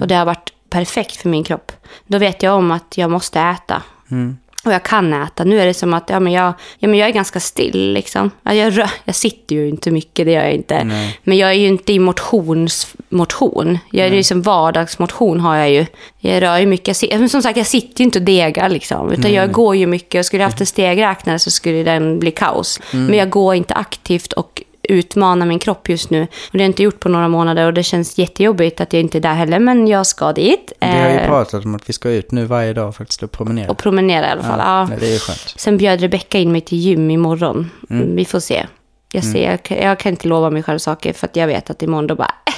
Och 0.01 0.09
det 0.09 0.15
har 0.15 0.25
varit 0.25 0.53
perfekt 0.71 1.17
för 1.17 1.29
min 1.29 1.45
kropp. 1.45 1.73
Då 2.07 2.19
vet 2.19 2.43
jag 2.43 2.55
om 2.57 2.71
att 2.71 2.99
jag 2.99 3.11
måste 3.11 3.41
äta. 3.41 3.83
Mm. 4.11 4.37
Och 4.65 4.73
jag 4.73 4.83
kan 4.83 5.13
äta. 5.13 5.45
Nu 5.45 5.61
är 5.61 5.67
det 5.67 5.75
som 5.75 5.95
att 5.95 6.11
ja, 6.11 6.21
men 6.21 6.33
jag, 6.33 6.55
ja, 6.79 6.89
men 6.89 6.99
jag 6.99 7.09
är 7.09 7.13
ganska 7.13 7.41
still. 7.41 7.93
Liksom. 7.93 8.31
Ja, 8.43 8.55
Jag, 8.55 8.89
jag 9.05 9.15
sitter 9.15 9.57
ju 9.57 9.69
inte 9.69 9.91
mycket, 9.91 10.27
det 10.27 10.33
gör 10.33 10.43
jag 10.43 10.53
inte. 10.53 10.85
Nej. 10.85 11.19
Men 11.23 11.39
jag 11.39 11.51
är 11.51 11.55
ju 11.55 11.67
inte 11.67 11.93
i 11.93 11.99
motions, 11.99 12.95
motion. 13.09 13.79
Jag 13.91 14.07
är 14.07 14.13
ju 14.13 14.23
som 14.23 14.43
vardagsmotion 14.43 15.41
har 15.41 15.57
jag 15.57 15.71
ju. 15.71 15.87
Jag 16.19 16.43
rör 16.43 16.59
ju 16.59 16.67
mycket. 16.67 17.03
Jag, 17.03 17.21
men 17.21 17.29
som 17.29 17.43
sagt, 17.43 17.57
jag 17.57 17.67
sitter 17.67 18.01
ju 18.01 18.05
inte 18.05 18.19
och 18.19 18.25
degar 18.25 18.69
liksom. 18.69 19.13
Utan 19.13 19.33
jag 19.33 19.53
går 19.53 19.77
ju 19.77 19.87
mycket. 19.87 20.19
Och 20.19 20.27
skulle 20.27 20.43
jag 20.43 20.49
haft 20.49 20.61
en 20.61 20.67
stegräknare 20.67 21.39
så 21.39 21.51
skulle 21.51 21.83
den 21.83 22.19
bli 22.19 22.31
kaos. 22.31 22.81
Mm. 22.93 23.07
Men 23.07 23.19
jag 23.19 23.31
går 23.31 23.55
inte 23.55 23.75
aktivt 23.75 24.33
och 24.33 24.63
utmanar 24.91 25.47
min 25.47 25.59
kropp 25.59 25.89
just 25.89 26.11
nu. 26.11 26.23
Och 26.23 26.29
det 26.53 26.59
har 26.59 26.63
jag 26.63 26.69
inte 26.69 26.83
gjort 26.83 27.01
på 27.01 27.09
några 27.09 27.29
månader 27.29 27.67
och 27.67 27.75
det 27.75 27.83
känns 27.83 28.19
jättejobbigt 28.19 28.81
att 28.81 28.93
jag 28.93 29.01
inte 29.01 29.19
är 29.19 29.21
där 29.21 29.35
heller. 29.35 29.59
Men 29.59 29.87
jag 29.89 30.07
ska 30.07 30.33
dit. 30.33 30.73
Vi 30.81 30.87
har 30.87 30.95
ju 31.11 31.17
Eh, 31.17 31.27
pratat 31.27 31.65
om 31.65 31.75
att 31.75 31.89
vi 31.89 31.93
ska 31.93 32.11
ut 32.11 32.33
nu 32.33 32.45
varje 32.45 32.73
dag 32.73 32.97
faktiskt 32.97 33.23
och 33.23 33.33
promenera. 33.33 33.71
och 33.71 33.79
promenera 33.79 34.29
i 34.29 34.31
alla 34.31 34.43
fall. 34.43 34.59
Ja. 34.59 34.85
Nej, 34.87 34.99
det 35.01 35.15
är 35.15 35.19
skönt. 35.19 35.55
Sen 35.57 35.77
bjöd 35.77 36.01
Rebecka 36.01 36.39
in 36.39 36.53
mig 36.53 36.61
till 36.61 36.79
gym 36.79 37.11
imorgon. 37.11 37.71
Mm. 37.91 38.17
Vi 38.17 38.25
får 38.25 38.41
se. 38.41 38.67
Jag, 39.13 39.25
ser 39.25 39.51
jag, 39.51 39.63
kan, 39.63 39.79
jag 39.79 39.99
kan 39.99 40.11
inte 40.13 40.29
lova 40.29 40.51
mig 40.51 40.63
själv 40.63 40.79
saker 40.79 41.13
för 41.13 41.27
att 41.27 41.37
jag 41.37 41.47
vet 41.47 41.71
att 41.71 41.83
imorgon 41.83 42.07
då 42.07 42.15
bara... 42.15 42.35
Eh. 42.47 42.55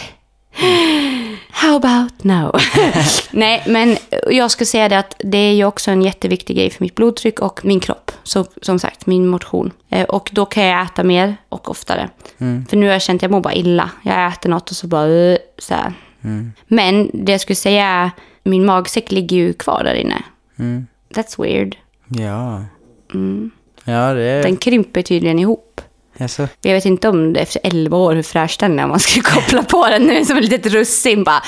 How 1.51 1.77
about 1.77 2.25
no? 2.25 2.53
Nej, 3.31 3.63
men 3.67 3.97
jag 4.31 4.51
ska 4.51 4.65
säga 4.65 4.89
det 4.89 4.99
att 4.99 5.17
det 5.19 5.39
är 5.39 5.53
ju 5.53 5.65
också 5.65 5.91
en 5.91 6.03
jätteviktig 6.03 6.57
grej 6.57 6.71
för 6.71 6.85
mitt 6.85 6.95
blodtryck 6.95 7.41
och 7.41 7.65
min 7.65 7.81
kropp. 7.81 8.12
Så, 8.23 8.45
som 8.63 8.79
sagt, 8.79 9.07
min 9.07 9.27
motion. 9.29 9.71
Eh, 9.89 10.05
Och 10.05 10.31
då 10.33 10.47
kan 10.47 10.65
jag 10.65 10.83
äta 10.85 11.05
mer 11.05 11.37
och 11.49 11.71
oftare. 11.71 12.11
Mm. 12.39 12.67
För 12.67 12.77
nu 12.77 12.87
har 12.87 12.93
jag 12.93 13.03
känt 13.03 13.19
att 13.19 13.23
jag 13.23 13.31
mår 13.31 13.41
bara 13.41 13.55
illa. 13.55 13.91
Jag 14.03 14.27
äter 14.33 14.51
något 14.51 14.71
och 14.71 14.77
så 14.77 14.87
bara... 14.87 15.37
Så. 15.59 15.75
Mm. 16.23 16.53
Men 16.67 17.11
det 17.15 17.33
jag 17.33 17.41
skulle 17.41 17.57
säga 17.57 17.87
är, 17.87 18.11
min 18.43 18.67
magsäck 18.67 19.13
ligger 19.13 19.37
ju 19.37 19.53
kvar 19.53 19.85
där 19.85 19.95
inne. 19.95 20.23
Mm. 20.59 20.87
That's 21.15 21.43
weird. 21.43 21.77
Ja. 22.09 22.65
Mm. 23.15 23.51
Ja, 23.85 24.15
det 24.15 24.23
är... 24.23 24.43
Den 24.43 24.57
krymper 24.57 25.03
tydligen 25.03 25.39
ihop. 25.39 25.81
Alltså, 26.21 26.49
Jag 26.61 26.73
vet 26.73 26.85
inte 26.85 27.09
om 27.09 27.33
det 27.33 27.41
efter 27.41 27.61
11 27.65 27.97
år 27.97 28.15
hur 28.15 28.23
fräsch 28.23 28.57
den 28.61 28.79
är 28.79 28.85
om 28.85 28.91
man 28.91 29.01
ska 29.01 29.23
koppla 29.35 29.63
på 29.63 29.87
den 29.89 30.03
nu 30.03 30.25
som 30.25 30.37
ett 30.39 30.45
litet 30.45 30.73
russin 30.73 31.25
bara. 31.25 31.43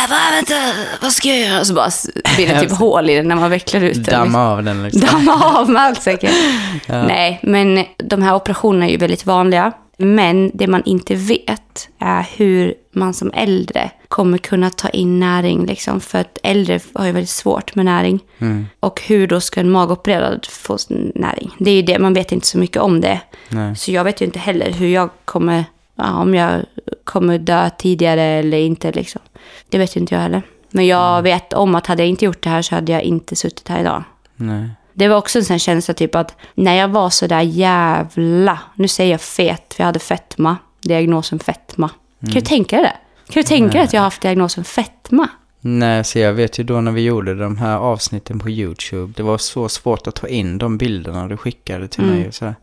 Jag 0.00 0.10
bara, 0.10 0.30
vänta, 0.36 0.78
vad 1.02 1.12
ska 1.12 1.28
jag 1.28 1.38
göra? 1.38 1.60
Och 1.60 1.66
så 1.66 1.74
bara 1.74 1.90
blir 2.36 2.48
det 2.48 2.60
typ 2.60 2.72
hål 2.72 3.10
i 3.10 3.14
den 3.16 3.28
när 3.28 3.36
man 3.36 3.50
vecklar 3.50 3.80
ut 3.80 3.94
den. 3.94 4.04
damma 4.04 4.50
av 4.52 4.64
den 4.64 4.82
liksom. 4.82 5.00
Damma 5.00 5.44
av 5.58 5.70
magsäcken. 5.70 6.32
Nej, 6.86 7.40
men 7.42 7.84
de 7.96 8.22
här 8.22 8.34
operationerna 8.34 8.86
är 8.86 8.90
ju 8.90 8.96
väldigt 8.96 9.26
vanliga. 9.26 9.72
Men 9.96 10.50
det 10.54 10.66
man 10.66 10.82
inte 10.84 11.14
vet 11.14 11.88
är 11.98 12.26
hur 12.36 12.74
man 12.92 13.14
som 13.14 13.30
äldre 13.34 13.90
kommer 14.08 14.38
kunna 14.38 14.70
ta 14.70 14.88
in 14.88 15.20
näring. 15.20 15.66
Liksom, 15.66 16.00
för 16.00 16.18
att 16.18 16.38
äldre 16.42 16.80
har 16.94 17.06
ju 17.06 17.12
väldigt 17.12 17.30
svårt 17.30 17.74
med 17.74 17.84
näring. 17.84 18.20
Mm. 18.38 18.66
Och 18.80 19.00
hur 19.06 19.26
då 19.26 19.40
ska 19.40 19.60
en 19.60 19.70
magopererad 19.70 20.46
få 20.46 20.78
näring? 21.14 21.50
Det 21.58 21.70
är 21.70 21.74
ju 21.74 21.82
det, 21.82 21.98
man 21.98 22.14
vet 22.14 22.32
inte 22.32 22.46
så 22.46 22.58
mycket 22.58 22.82
om 22.82 23.00
det. 23.00 23.20
Nej. 23.48 23.76
Så 23.76 23.92
jag 23.92 24.04
vet 24.04 24.20
ju 24.20 24.24
inte 24.24 24.38
heller 24.38 24.70
hur 24.70 24.88
jag 24.88 25.10
kommer, 25.24 25.64
ja, 25.94 26.16
om 26.16 26.34
jag 26.34 26.64
kommer 27.04 27.38
dö 27.38 27.70
tidigare 27.78 28.22
eller 28.22 28.58
inte. 28.58 28.92
Liksom. 28.92 29.20
Det 29.68 29.78
vet 29.78 29.96
ju 29.96 30.00
inte 30.00 30.14
jag 30.14 30.22
heller. 30.22 30.42
Men 30.70 30.86
jag 30.86 31.22
vet 31.22 31.52
om 31.52 31.74
att 31.74 31.86
hade 31.86 32.02
jag 32.02 32.08
inte 32.08 32.24
gjort 32.24 32.42
det 32.42 32.50
här 32.50 32.62
så 32.62 32.74
hade 32.74 32.92
jag 32.92 33.02
inte 33.02 33.36
suttit 33.36 33.68
här 33.68 33.80
idag. 33.80 34.04
Nej. 34.36 34.70
Det 34.94 35.08
var 35.08 35.16
också 35.16 35.38
en 35.38 35.44
sån 35.44 35.58
känsla 35.58 35.94
typ 35.94 36.14
att 36.14 36.36
när 36.54 36.74
jag 36.74 36.88
var 36.88 37.10
så 37.10 37.26
där 37.26 37.40
jävla, 37.40 38.58
nu 38.74 38.88
säger 38.88 39.10
jag 39.10 39.20
fet, 39.20 39.74
för 39.74 39.82
jag 39.82 39.86
hade 39.86 39.98
fetma, 39.98 40.56
diagnosen 40.82 41.38
fetma. 41.38 41.90
Kan 42.26 42.34
du 42.34 42.40
tänka 42.40 42.76
dig 42.76 42.84
det? 42.84 43.32
Kan 43.32 43.42
du 43.42 43.48
tänka 43.48 43.72
dig 43.72 43.80
att 43.82 43.92
jag 43.92 44.00
har 44.00 44.04
haft 44.04 44.22
diagnosen 44.22 44.64
fetma? 44.64 45.28
Nej, 45.60 46.04
så 46.04 46.18
jag 46.18 46.32
vet 46.32 46.58
ju 46.58 46.64
då 46.64 46.80
när 46.80 46.92
vi 46.92 47.00
gjorde 47.04 47.34
de 47.34 47.56
här 47.56 47.76
avsnitten 47.76 48.38
på 48.38 48.50
YouTube. 48.50 49.12
Det 49.16 49.22
var 49.22 49.38
så 49.38 49.68
svårt 49.68 50.06
att 50.06 50.14
ta 50.14 50.28
in 50.28 50.58
de 50.58 50.78
bilderna 50.78 51.28
du 51.28 51.36
skickade 51.36 51.88
till 51.88 52.04
mig. 52.04 52.28
och 52.28 52.34
Så 52.34 52.44
här. 52.44 52.54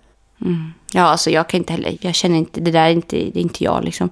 Ja, 0.93 1.01
alltså 1.01 1.29
jag 1.29 1.49
kan 1.49 1.57
inte 1.57 1.73
heller, 1.73 1.97
jag 2.01 2.15
känner 2.15 2.37
inte, 2.37 2.61
det 2.61 2.71
där 2.71 2.85
är 2.85 2.89
inte, 2.89 3.15
det 3.15 3.39
är 3.39 3.41
inte 3.41 3.63
jag 3.63 3.83
liksom. 3.83 4.09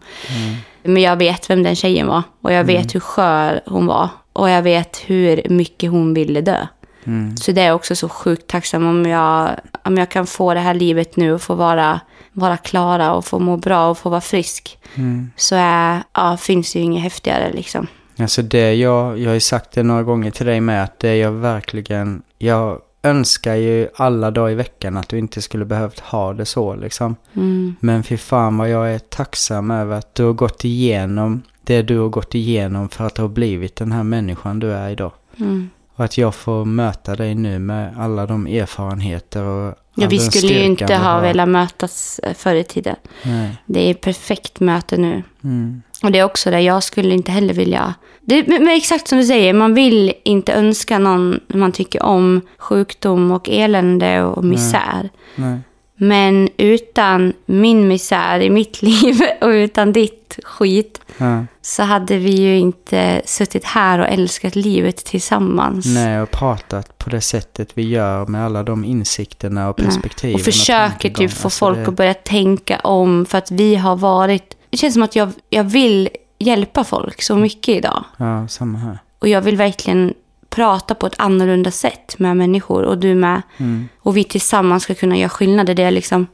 Men 0.83 1.03
jag 1.03 1.15
vet 1.15 1.49
vem 1.49 1.63
den 1.63 1.75
tjejen 1.75 2.07
var. 2.07 2.23
Och 2.41 2.53
jag 2.53 2.63
vet 2.63 2.95
hur 2.95 2.99
skör 2.99 3.61
hon 3.65 3.85
var. 3.85 4.09
Och 4.33 4.49
jag 4.49 4.61
vet 4.61 4.97
hur 5.05 5.41
mycket 5.49 5.91
hon 5.91 6.13
ville 6.13 6.41
dö. 6.41 6.67
Mm. 7.07 7.37
Så 7.37 7.51
det 7.51 7.61
är 7.61 7.73
också 7.73 7.95
så 7.95 8.09
sjukt 8.09 8.47
tacksam 8.47 8.85
om 8.85 9.05
jag, 9.05 9.49
om 9.83 9.97
jag 9.97 10.09
kan 10.09 10.27
få 10.27 10.53
det 10.53 10.59
här 10.59 10.73
livet 10.73 11.15
nu 11.15 11.33
och 11.33 11.41
få 11.41 11.55
vara, 11.55 11.99
vara 12.31 12.57
klara 12.57 13.13
och 13.13 13.25
få 13.25 13.39
må 13.39 13.57
bra 13.57 13.89
och 13.89 13.97
få 13.97 14.09
vara 14.09 14.21
frisk. 14.21 14.77
Mm. 14.95 15.31
Så 15.35 15.55
är, 15.55 16.03
ja, 16.13 16.37
finns 16.37 16.73
det 16.73 16.79
ju 16.79 16.85
inget 16.85 17.03
häftigare 17.03 17.51
liksom. 17.53 17.87
Alltså 18.19 18.41
det 18.41 18.73
jag, 18.73 19.19
jag 19.19 19.29
har 19.29 19.33
ju 19.33 19.39
sagt 19.39 19.71
det 19.71 19.83
några 19.83 20.03
gånger 20.03 20.31
till 20.31 20.45
dig 20.45 20.61
med 20.61 20.83
att 20.83 20.99
det 20.99 21.17
jag 21.17 21.31
verkligen, 21.31 22.21
jag 22.37 22.81
önskar 23.03 23.55
ju 23.55 23.87
alla 23.95 24.31
dagar 24.31 24.51
i 24.51 24.55
veckan 24.55 24.97
att 24.97 25.09
du 25.09 25.17
inte 25.17 25.41
skulle 25.41 25.65
behövt 25.65 25.99
ha 25.99 26.33
det 26.33 26.45
så 26.45 26.75
liksom. 26.75 27.15
Mm. 27.33 27.75
Men 27.79 28.03
fy 28.03 28.17
fan 28.17 28.57
vad 28.57 28.69
jag 28.69 28.93
är 28.93 28.99
tacksam 28.99 29.71
över 29.71 29.97
att 29.97 30.15
du 30.15 30.23
har 30.23 30.33
gått 30.33 30.65
igenom 30.65 31.43
det 31.63 31.81
du 31.81 31.99
har 31.99 32.09
gått 32.09 32.35
igenom 32.35 32.89
för 32.89 33.05
att 33.05 33.17
har 33.17 33.27
blivit 33.27 33.75
den 33.75 33.91
här 33.91 34.03
människan 34.03 34.59
du 34.59 34.71
är 34.71 34.89
idag. 34.89 35.11
Mm. 35.37 35.69
Och 35.97 36.05
att 36.05 36.17
jag 36.17 36.35
får 36.35 36.65
möta 36.65 37.15
dig 37.15 37.35
nu 37.35 37.59
med 37.59 37.93
alla 37.97 38.25
de 38.25 38.47
erfarenheter 38.47 39.43
och 39.43 39.75
Ja, 39.99 40.07
vi 40.07 40.19
skulle 40.19 40.53
ju 40.53 40.63
inte 40.63 40.95
ha 40.95 41.19
velat 41.19 41.49
mötas 41.49 42.19
eh, 42.19 42.33
förr 42.33 42.55
i 42.55 42.63
tiden. 42.63 42.95
Nej. 43.23 43.57
Det 43.65 43.79
är 43.79 43.91
ett 43.91 44.01
perfekt 44.01 44.59
möte 44.59 44.97
nu. 44.97 45.23
Mm. 45.43 45.81
Och 46.03 46.11
det 46.11 46.19
är 46.19 46.23
också 46.23 46.51
det, 46.51 46.61
jag 46.61 46.83
skulle 46.83 47.13
inte 47.13 47.31
heller 47.31 47.53
vilja... 47.53 47.93
Det, 48.21 48.47
men, 48.47 48.67
exakt 48.67 49.07
som 49.07 49.17
du 49.17 49.23
säger, 49.23 49.53
man 49.53 49.73
vill 49.73 50.13
inte 50.23 50.53
önska 50.53 50.99
någon 50.99 51.39
man 51.47 51.71
tycker 51.71 52.03
om 52.03 52.41
sjukdom 52.57 53.31
och 53.31 53.49
elände 53.49 54.23
och 54.23 54.43
misär. 54.43 55.09
Nej. 55.35 55.59
Men 55.99 56.49
utan 56.57 57.33
min 57.45 57.87
misär 57.87 58.39
i 58.39 58.49
mitt 58.49 58.81
liv 58.81 59.21
och 59.41 59.47
utan 59.47 59.93
ditt 59.93 60.39
skit 60.43 61.01
Ja. 61.17 61.45
så 61.61 61.83
hade 61.83 62.17
vi 62.17 62.31
ju 62.31 62.57
inte 62.57 63.21
suttit 63.25 63.63
här 63.63 63.99
och 63.99 64.07
älskat 64.07 64.55
livet 64.55 64.97
tillsammans. 65.05 65.85
Nej, 65.85 66.21
och 66.21 66.31
pratat 66.31 66.97
på 66.97 67.09
det 67.09 67.21
sättet 67.21 67.69
vi 67.73 67.87
gör 67.89 68.25
med 68.25 68.45
alla 68.45 68.63
de 68.63 68.85
insikterna 68.85 69.69
och 69.69 69.75
perspektiven. 69.77 70.35
Och 70.35 70.41
försöker 70.41 71.09
typ 71.09 71.31
få 71.31 71.47
Alltså, 71.47 71.49
folk 71.49 71.77
det- 71.77 71.87
att 71.87 71.93
börja 71.95 72.13
tänka 72.13 72.79
om 72.79 73.25
för 73.25 73.37
att 73.37 73.51
vi 73.51 73.75
har 73.75 73.95
varit... 73.95 74.57
Det 74.69 74.77
känns 74.77 74.93
som 74.93 75.03
att 75.03 75.15
jag, 75.15 75.31
jag 75.49 75.63
vill 75.63 76.09
hjälpa 76.39 76.83
folk 76.83 77.21
så 77.21 77.35
mycket 77.35 77.75
idag. 77.75 78.03
Ja, 78.17 78.47
samma 78.47 78.77
här. 78.79 78.99
Och 79.19 79.27
jag 79.27 79.41
vill 79.41 79.57
verkligen 79.57 80.13
prata 80.49 80.95
på 80.95 81.07
ett 81.07 81.15
annorlunda 81.17 81.71
sätt 81.71 82.19
med 82.19 82.37
människor 82.37 82.83
och 82.83 82.97
du 82.97 83.15
med. 83.15 83.41
Mm. 83.57 83.89
Och 83.99 84.17
vi 84.17 84.23
tillsammans 84.23 84.83
ska 84.83 84.95
kunna 84.95 85.17
göra 85.17 85.29
skillnad. 85.29 85.75
Det 85.75 85.83
är 85.83 85.91
liksom, 85.91 86.27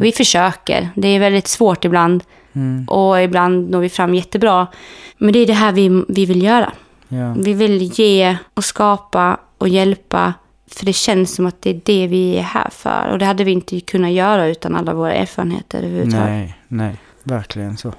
Vi 0.00 0.12
försöker. 0.12 0.90
Det 0.94 1.08
är 1.08 1.20
väldigt 1.20 1.48
svårt 1.48 1.84
ibland. 1.84 2.24
Mm. 2.52 2.84
Och 2.88 3.22
ibland 3.22 3.70
når 3.70 3.80
vi 3.80 3.88
fram 3.88 4.14
jättebra. 4.14 4.66
Men 5.18 5.32
det 5.32 5.38
är 5.38 5.46
det 5.46 5.52
här 5.52 5.72
vi, 5.72 6.04
vi 6.08 6.26
vill 6.26 6.42
göra. 6.42 6.72
Ja. 7.08 7.34
Vi 7.36 7.54
vill 7.54 7.82
ge 7.82 8.36
och 8.54 8.64
skapa 8.64 9.40
och 9.58 9.68
hjälpa. 9.68 10.34
För 10.70 10.86
det 10.86 10.92
känns 10.92 11.34
som 11.34 11.46
att 11.46 11.62
det 11.62 11.70
är 11.70 11.80
det 11.84 12.06
vi 12.06 12.36
är 12.36 12.42
här 12.42 12.68
för. 12.70 13.08
Och 13.12 13.18
det 13.18 13.24
hade 13.24 13.44
vi 13.44 13.52
inte 13.52 13.80
kunnat 13.80 14.10
göra 14.10 14.46
utan 14.46 14.76
alla 14.76 14.94
våra 14.94 15.12
erfarenheter 15.12 15.78
överhuvudtaget. 15.78 16.26
Nej, 16.26 16.56
nej, 16.68 16.96
verkligen 17.22 17.76
så. 17.76 17.92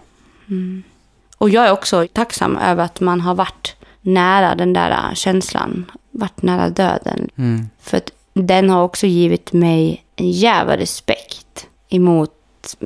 Och 1.38 1.50
jag 1.50 1.68
är 1.68 1.72
också 1.72 2.08
tacksam 2.14 2.58
över 2.58 2.84
att 2.84 3.00
man 3.00 3.22
har 3.22 3.36
varit 3.36 3.76
nära 4.02 4.56
den 4.56 4.74
där 4.74 4.92
äh, 4.92 5.14
känslan. 5.14 5.92
Varit 6.12 6.42
nära 6.42 6.70
döden. 6.70 7.30
Mm. 7.38 7.70
För 7.82 7.98
att 7.98 8.12
den 8.34 8.70
har 8.70 8.84
också 8.84 9.08
givit 9.08 9.54
mig 9.54 10.04
en 10.16 10.32
jävla 10.32 10.78
respekt 10.78 11.68
emot 11.90 12.32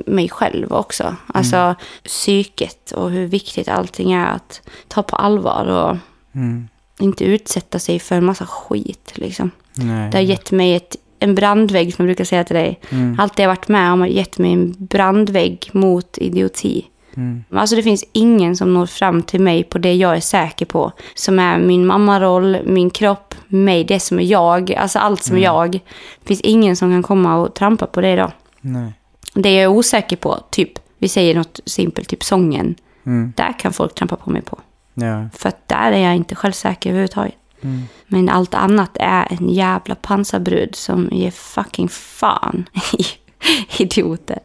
mig 0.06 0.30
själv 0.30 0.74
också. 0.74 1.16
Alltså 1.28 1.76
psyket 2.04 2.92
och 2.92 3.12
hur 3.12 3.28
viktigt 3.28 3.68
allting 3.68 4.12
är 4.12 4.26
att 4.26 4.62
ta 4.88 5.04
på 5.04 5.16
allvar 5.16 5.66
och 5.66 5.98
Mm. 6.36 6.68
inte 7.00 7.24
utsätta 7.26 7.80
sig 7.80 8.00
för 8.00 8.16
en 8.16 8.26
massa 8.26 8.46
skit. 8.46 9.12
Liksom. 9.16 9.52
Nej. 9.74 10.12
Det 10.12 10.18
har 10.18 10.24
gett 10.24 10.52
mig 10.52 10.76
ett, 10.76 10.96
en 11.20 11.36
brandvägg, 11.36 11.94
som 11.94 12.06
jag 12.06 12.08
brukar 12.08 12.24
säga 12.26 12.44
till 12.44 12.56
dig. 12.56 12.80
Mm. 12.90 13.20
Allt 13.20 13.36
det 13.36 13.44
jag 13.44 13.50
varit 13.50 13.68
med 13.68 13.92
om 13.92 14.00
har 14.00 14.08
gett 14.08 14.38
mig 14.38 14.54
en 14.54 14.76
brandvägg 14.78 15.70
mot 15.72 16.18
idioti. 16.18 16.86
Mm. 17.18 17.44
Alltså 17.52 17.76
det 17.76 17.84
finns 17.84 18.04
ingen 18.12 18.56
som 18.56 18.74
når 18.74 18.86
fram 18.86 19.24
till 19.24 19.42
mig 19.42 19.64
på 19.64 19.78
det 19.78 19.94
jag 19.94 20.16
är 20.16 20.20
säker 20.20 20.66
på. 20.66 20.92
Som 21.16 21.40
är 21.40 21.60
min 21.60 21.86
mammaroll, 21.86 22.58
min 22.66 22.90
kropp, 22.90 23.36
mig, 23.48 23.84
det 23.84 24.00
som 24.00 24.20
är 24.20 24.24
jag. 24.24 24.74
Alltså 24.74 25.00
allt 25.00 25.24
som 25.24 25.38
är 25.38 25.42
jag. 25.42 25.72
Det 25.72 26.28
finns 26.28 26.42
ingen 26.42 26.76
som 26.76 26.92
kan 26.92 27.04
komma 27.04 27.36
och 27.38 27.54
trampa 27.54 27.86
på 27.86 28.02
det 28.02 28.14
idag. 28.14 28.32
Nej. 28.62 28.94
Det 29.34 29.54
jag 29.54 29.64
är 29.64 29.68
osäker 29.68 30.16
på, 30.16 30.40
typ, 30.50 30.72
vi 30.98 31.08
säger 31.08 31.36
något 31.36 31.60
simpelt, 31.66 32.10
typ 32.10 32.24
sången. 32.24 32.76
Mm. 33.06 33.34
Där 33.36 33.60
kan 33.60 33.74
folk 33.74 33.96
trampa 33.96 34.16
på 34.16 34.30
mig 34.30 34.42
på. 34.42 34.60
Ja. 34.94 35.30
För 35.34 35.50
att 35.50 35.68
där 35.68 35.92
är 35.92 35.98
jag 35.98 36.16
inte 36.16 36.36
självsäker 36.36 36.90
överhuvudtaget. 36.90 37.36
Mm. 37.62 37.82
Men 38.08 38.30
allt 38.30 38.54
annat 38.54 38.98
är 39.00 39.28
en 39.40 39.50
jävla 39.50 39.96
pansarbrud 39.96 40.76
som 40.76 41.10
ger 41.12 41.32
fucking 41.32 41.90
fan 41.90 42.66
i 42.98 43.06
idioter. 43.78 44.40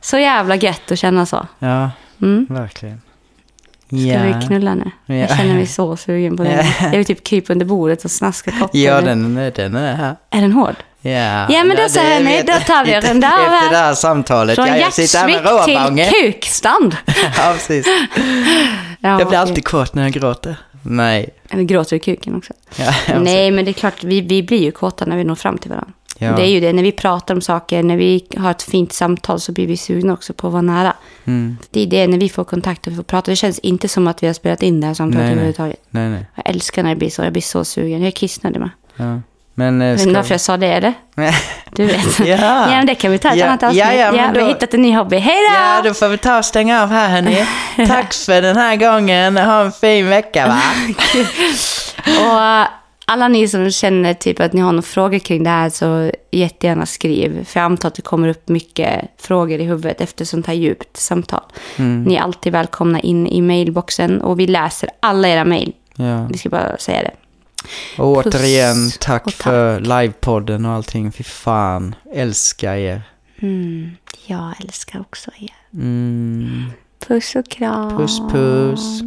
Så 0.00 0.18
jävla 0.18 0.56
gött 0.56 0.90
att 0.92 0.98
känna 0.98 1.26
så. 1.26 1.46
Ja, 1.58 1.90
Mm. 2.22 2.46
verkligen. 2.50 3.00
Ska 3.86 3.96
Ja. 3.96 4.22
vi 4.22 4.46
knulla 4.46 4.74
nu? 4.74 4.90
Ja. 5.06 5.14
Jag 5.14 5.36
känner 5.36 5.54
mig 5.54 5.66
så 5.66 5.96
sugen 5.96 6.36
på 6.36 6.42
det. 6.44 6.66
Jag 6.80 6.90
vill 6.90 7.04
typ 7.04 7.24
krypa 7.24 7.52
under 7.52 7.66
bordet 7.66 8.04
och 8.04 8.10
snaska 8.10 8.50
koppen. 8.50 8.80
Ja, 8.82 9.00
den, 9.00 9.36
är- 9.36 9.50
den 9.50 9.74
är 9.76 9.94
här. 9.96 10.16
Är 10.30 10.40
den 10.40 10.52
hård? 10.52 10.74
Ja, 11.00 11.46
Ja, 11.50 11.64
men 11.64 11.76
då 11.76 11.88
så, 11.88 12.00
hörni, 12.00 12.42
då 12.46 12.52
tar 12.52 12.84
vi 12.84 12.90
den 12.92 13.20
där 13.20 13.28
Efter 13.44 13.70
det 13.70 13.76
här 13.76 13.94
samtalet. 13.94 14.54
Från 14.54 14.66
Ja, 14.66 14.76
jag 14.76 14.92
sitter 14.92 15.18
här 15.18 15.26
med 15.26 15.98
hjärtsvikt 15.98 16.10
till 16.12 16.32
kukstand. 16.32 16.96
Ja, 17.36 17.52
precis. 17.52 17.86
Ja, 19.00 19.18
Jag 19.18 19.28
blir 19.28 19.38
alltid 19.38 19.64
kåt 19.64 19.94
när 19.94 20.02
jag 20.02 20.12
gråter. 20.12 20.56
Nej. 20.82 21.28
Eller 21.50 21.62
gråter 21.62 21.96
i 21.96 21.98
kuken 21.98 22.34
också. 22.36 22.52
Ja, 22.76 22.92
Nej, 23.20 23.50
men 23.50 23.64
det 23.64 23.70
är 23.70 23.72
klart, 23.72 24.04
vi, 24.04 24.20
vi 24.20 24.42
blir 24.42 24.62
ju 24.62 24.72
kåta 24.72 25.04
när 25.04 25.16
vi 25.16 25.24
når 25.24 25.34
fram 25.34 25.58
till 25.58 25.70
varandra. 25.70 25.92
Ja. 26.18 26.32
Det 26.36 26.42
är 26.42 26.46
ju 26.48 26.60
det, 26.60 26.72
när 26.72 26.82
vi 26.82 26.92
pratar 26.92 27.34
om 27.34 27.40
saker, 27.40 27.82
när 27.82 27.96
vi 27.96 28.26
har 28.36 28.50
ett 28.50 28.62
fint 28.62 28.92
samtal 28.92 29.40
så 29.40 29.52
blir 29.52 29.66
vi 29.66 29.76
sugna 29.76 30.12
också 30.12 30.32
på 30.32 30.46
att 30.46 30.52
vara 30.52 30.62
nära. 30.62 30.92
Mm. 31.24 31.56
Det 31.70 31.80
är 31.80 31.86
det, 31.86 32.06
när 32.06 32.18
vi 32.18 32.28
får 32.28 32.44
kontakt 32.44 32.86
och 32.86 32.92
vi 32.92 32.96
får 32.96 33.02
prata. 33.02 33.30
Det 33.30 33.36
känns 33.36 33.58
inte 33.58 33.88
som 33.88 34.06
att 34.08 34.22
vi 34.22 34.26
har 34.26 34.34
spelat 34.34 34.62
in 34.62 34.80
det 34.80 34.86
här 34.86 34.94
samtalet 34.94 35.24
Nej, 35.24 35.32
överhuvudtaget. 35.32 35.76
Nej, 35.90 36.08
nej. 36.08 36.26
Jag 36.34 36.48
älskar 36.50 36.82
när 36.82 36.90
det 36.90 36.96
blir 36.96 37.10
så, 37.10 37.22
jag 37.22 37.32
blir 37.32 37.42
så 37.42 37.64
sugen. 37.64 38.00
Jag 38.00 38.06
är 38.06 38.10
kissnödig 38.10 38.60
med. 38.60 38.70
Ja. 38.96 39.20
Men... 39.54 39.82
eh, 39.82 39.96
Ska... 39.98 40.10
varför 40.12 40.34
jag 40.34 40.40
sa 40.40 40.56
det, 40.56 40.66
eller? 40.72 40.94
Du 41.72 41.84
vet. 41.86 42.18
Ja. 42.18 42.26
ja, 42.26 42.66
men 42.66 42.86
det 42.86 42.94
kan 42.94 43.12
vi 43.12 43.18
ta 43.18 43.28
ett 43.30 43.36
Ja, 43.36 43.46
annat 43.46 43.62
avsnitt. 43.62 43.78
ja, 43.84 43.92
ja, 43.92 44.12
men 44.12 44.32
vi 44.32 44.38
har 44.40 44.46
då- 44.46 44.54
hittat 44.54 44.74
en 44.74 44.82
ny 44.82 44.96
hobby. 44.96 45.16
Hej 45.16 45.34
då! 45.50 45.54
Ja, 45.54 45.80
då 45.84 45.94
får 45.94 46.08
vi 46.08 46.18
ta 46.18 46.38
och 46.38 46.44
stänga 46.44 46.82
av 46.82 46.88
här 46.88 47.08
hörni. 47.08 47.46
Tack 47.88 48.14
för 48.14 48.42
den 48.42 48.56
här 48.56 48.76
gången. 48.76 49.36
Ha 49.36 49.60
en 49.64 49.72
fin 49.72 50.08
vecka 50.08 50.46
va? 50.46 50.60
Och 52.06 52.66
alla 53.08 53.28
ni 53.28 53.48
som 53.48 53.70
känner 53.70 54.14
typ 54.14 54.40
att 54.40 54.52
ni 54.52 54.60
har 54.60 54.72
några 54.72 54.82
frågor 54.82 55.18
kring 55.18 55.44
det 55.44 55.50
här 55.50 55.70
så 55.70 56.10
jättegärna 56.30 56.86
skriv. 56.86 57.44
För 57.44 57.60
jag 57.60 57.64
antar 57.64 57.88
att 57.88 57.94
det 57.94 58.02
kommer 58.02 58.28
upp 58.28 58.48
mycket 58.48 59.10
frågor 59.18 59.60
i 59.60 59.64
huvudet 59.64 60.00
efter 60.00 60.24
sånt 60.24 60.46
här 60.46 60.54
djupt 60.54 60.96
samtal. 60.96 61.42
Mm. 61.76 62.02
Ni 62.02 62.14
är 62.14 62.20
alltid 62.20 62.52
välkomna 62.52 63.00
in 63.00 63.26
i 63.26 63.40
mailboxen 63.40 64.20
och 64.20 64.40
vi 64.40 64.46
läser 64.46 64.90
alla 65.00 65.28
era 65.28 65.44
mail. 65.44 65.72
Ja. 65.94 66.26
Vi 66.26 66.38
ska 66.38 66.48
bara 66.48 66.78
säga 66.78 67.02
det. 67.02 67.14
Och 68.02 68.16
återigen, 68.16 68.90
tack 69.00 69.26
och 69.26 69.32
för 69.32 69.80
livepodden 69.80 70.64
och 70.66 70.72
allting. 70.72 71.12
Fy 71.12 71.24
fan, 71.24 71.94
älskar 72.14 72.74
er. 72.74 73.02
Mm, 73.38 73.96
jag 74.26 74.54
älskar 74.60 75.00
också 75.00 75.30
er. 75.38 75.54
Mm. 75.72 76.70
Puss 77.06 77.36
och 77.36 77.48
kram. 77.48 77.96
Puss 77.98 78.20
puss. 78.32 79.02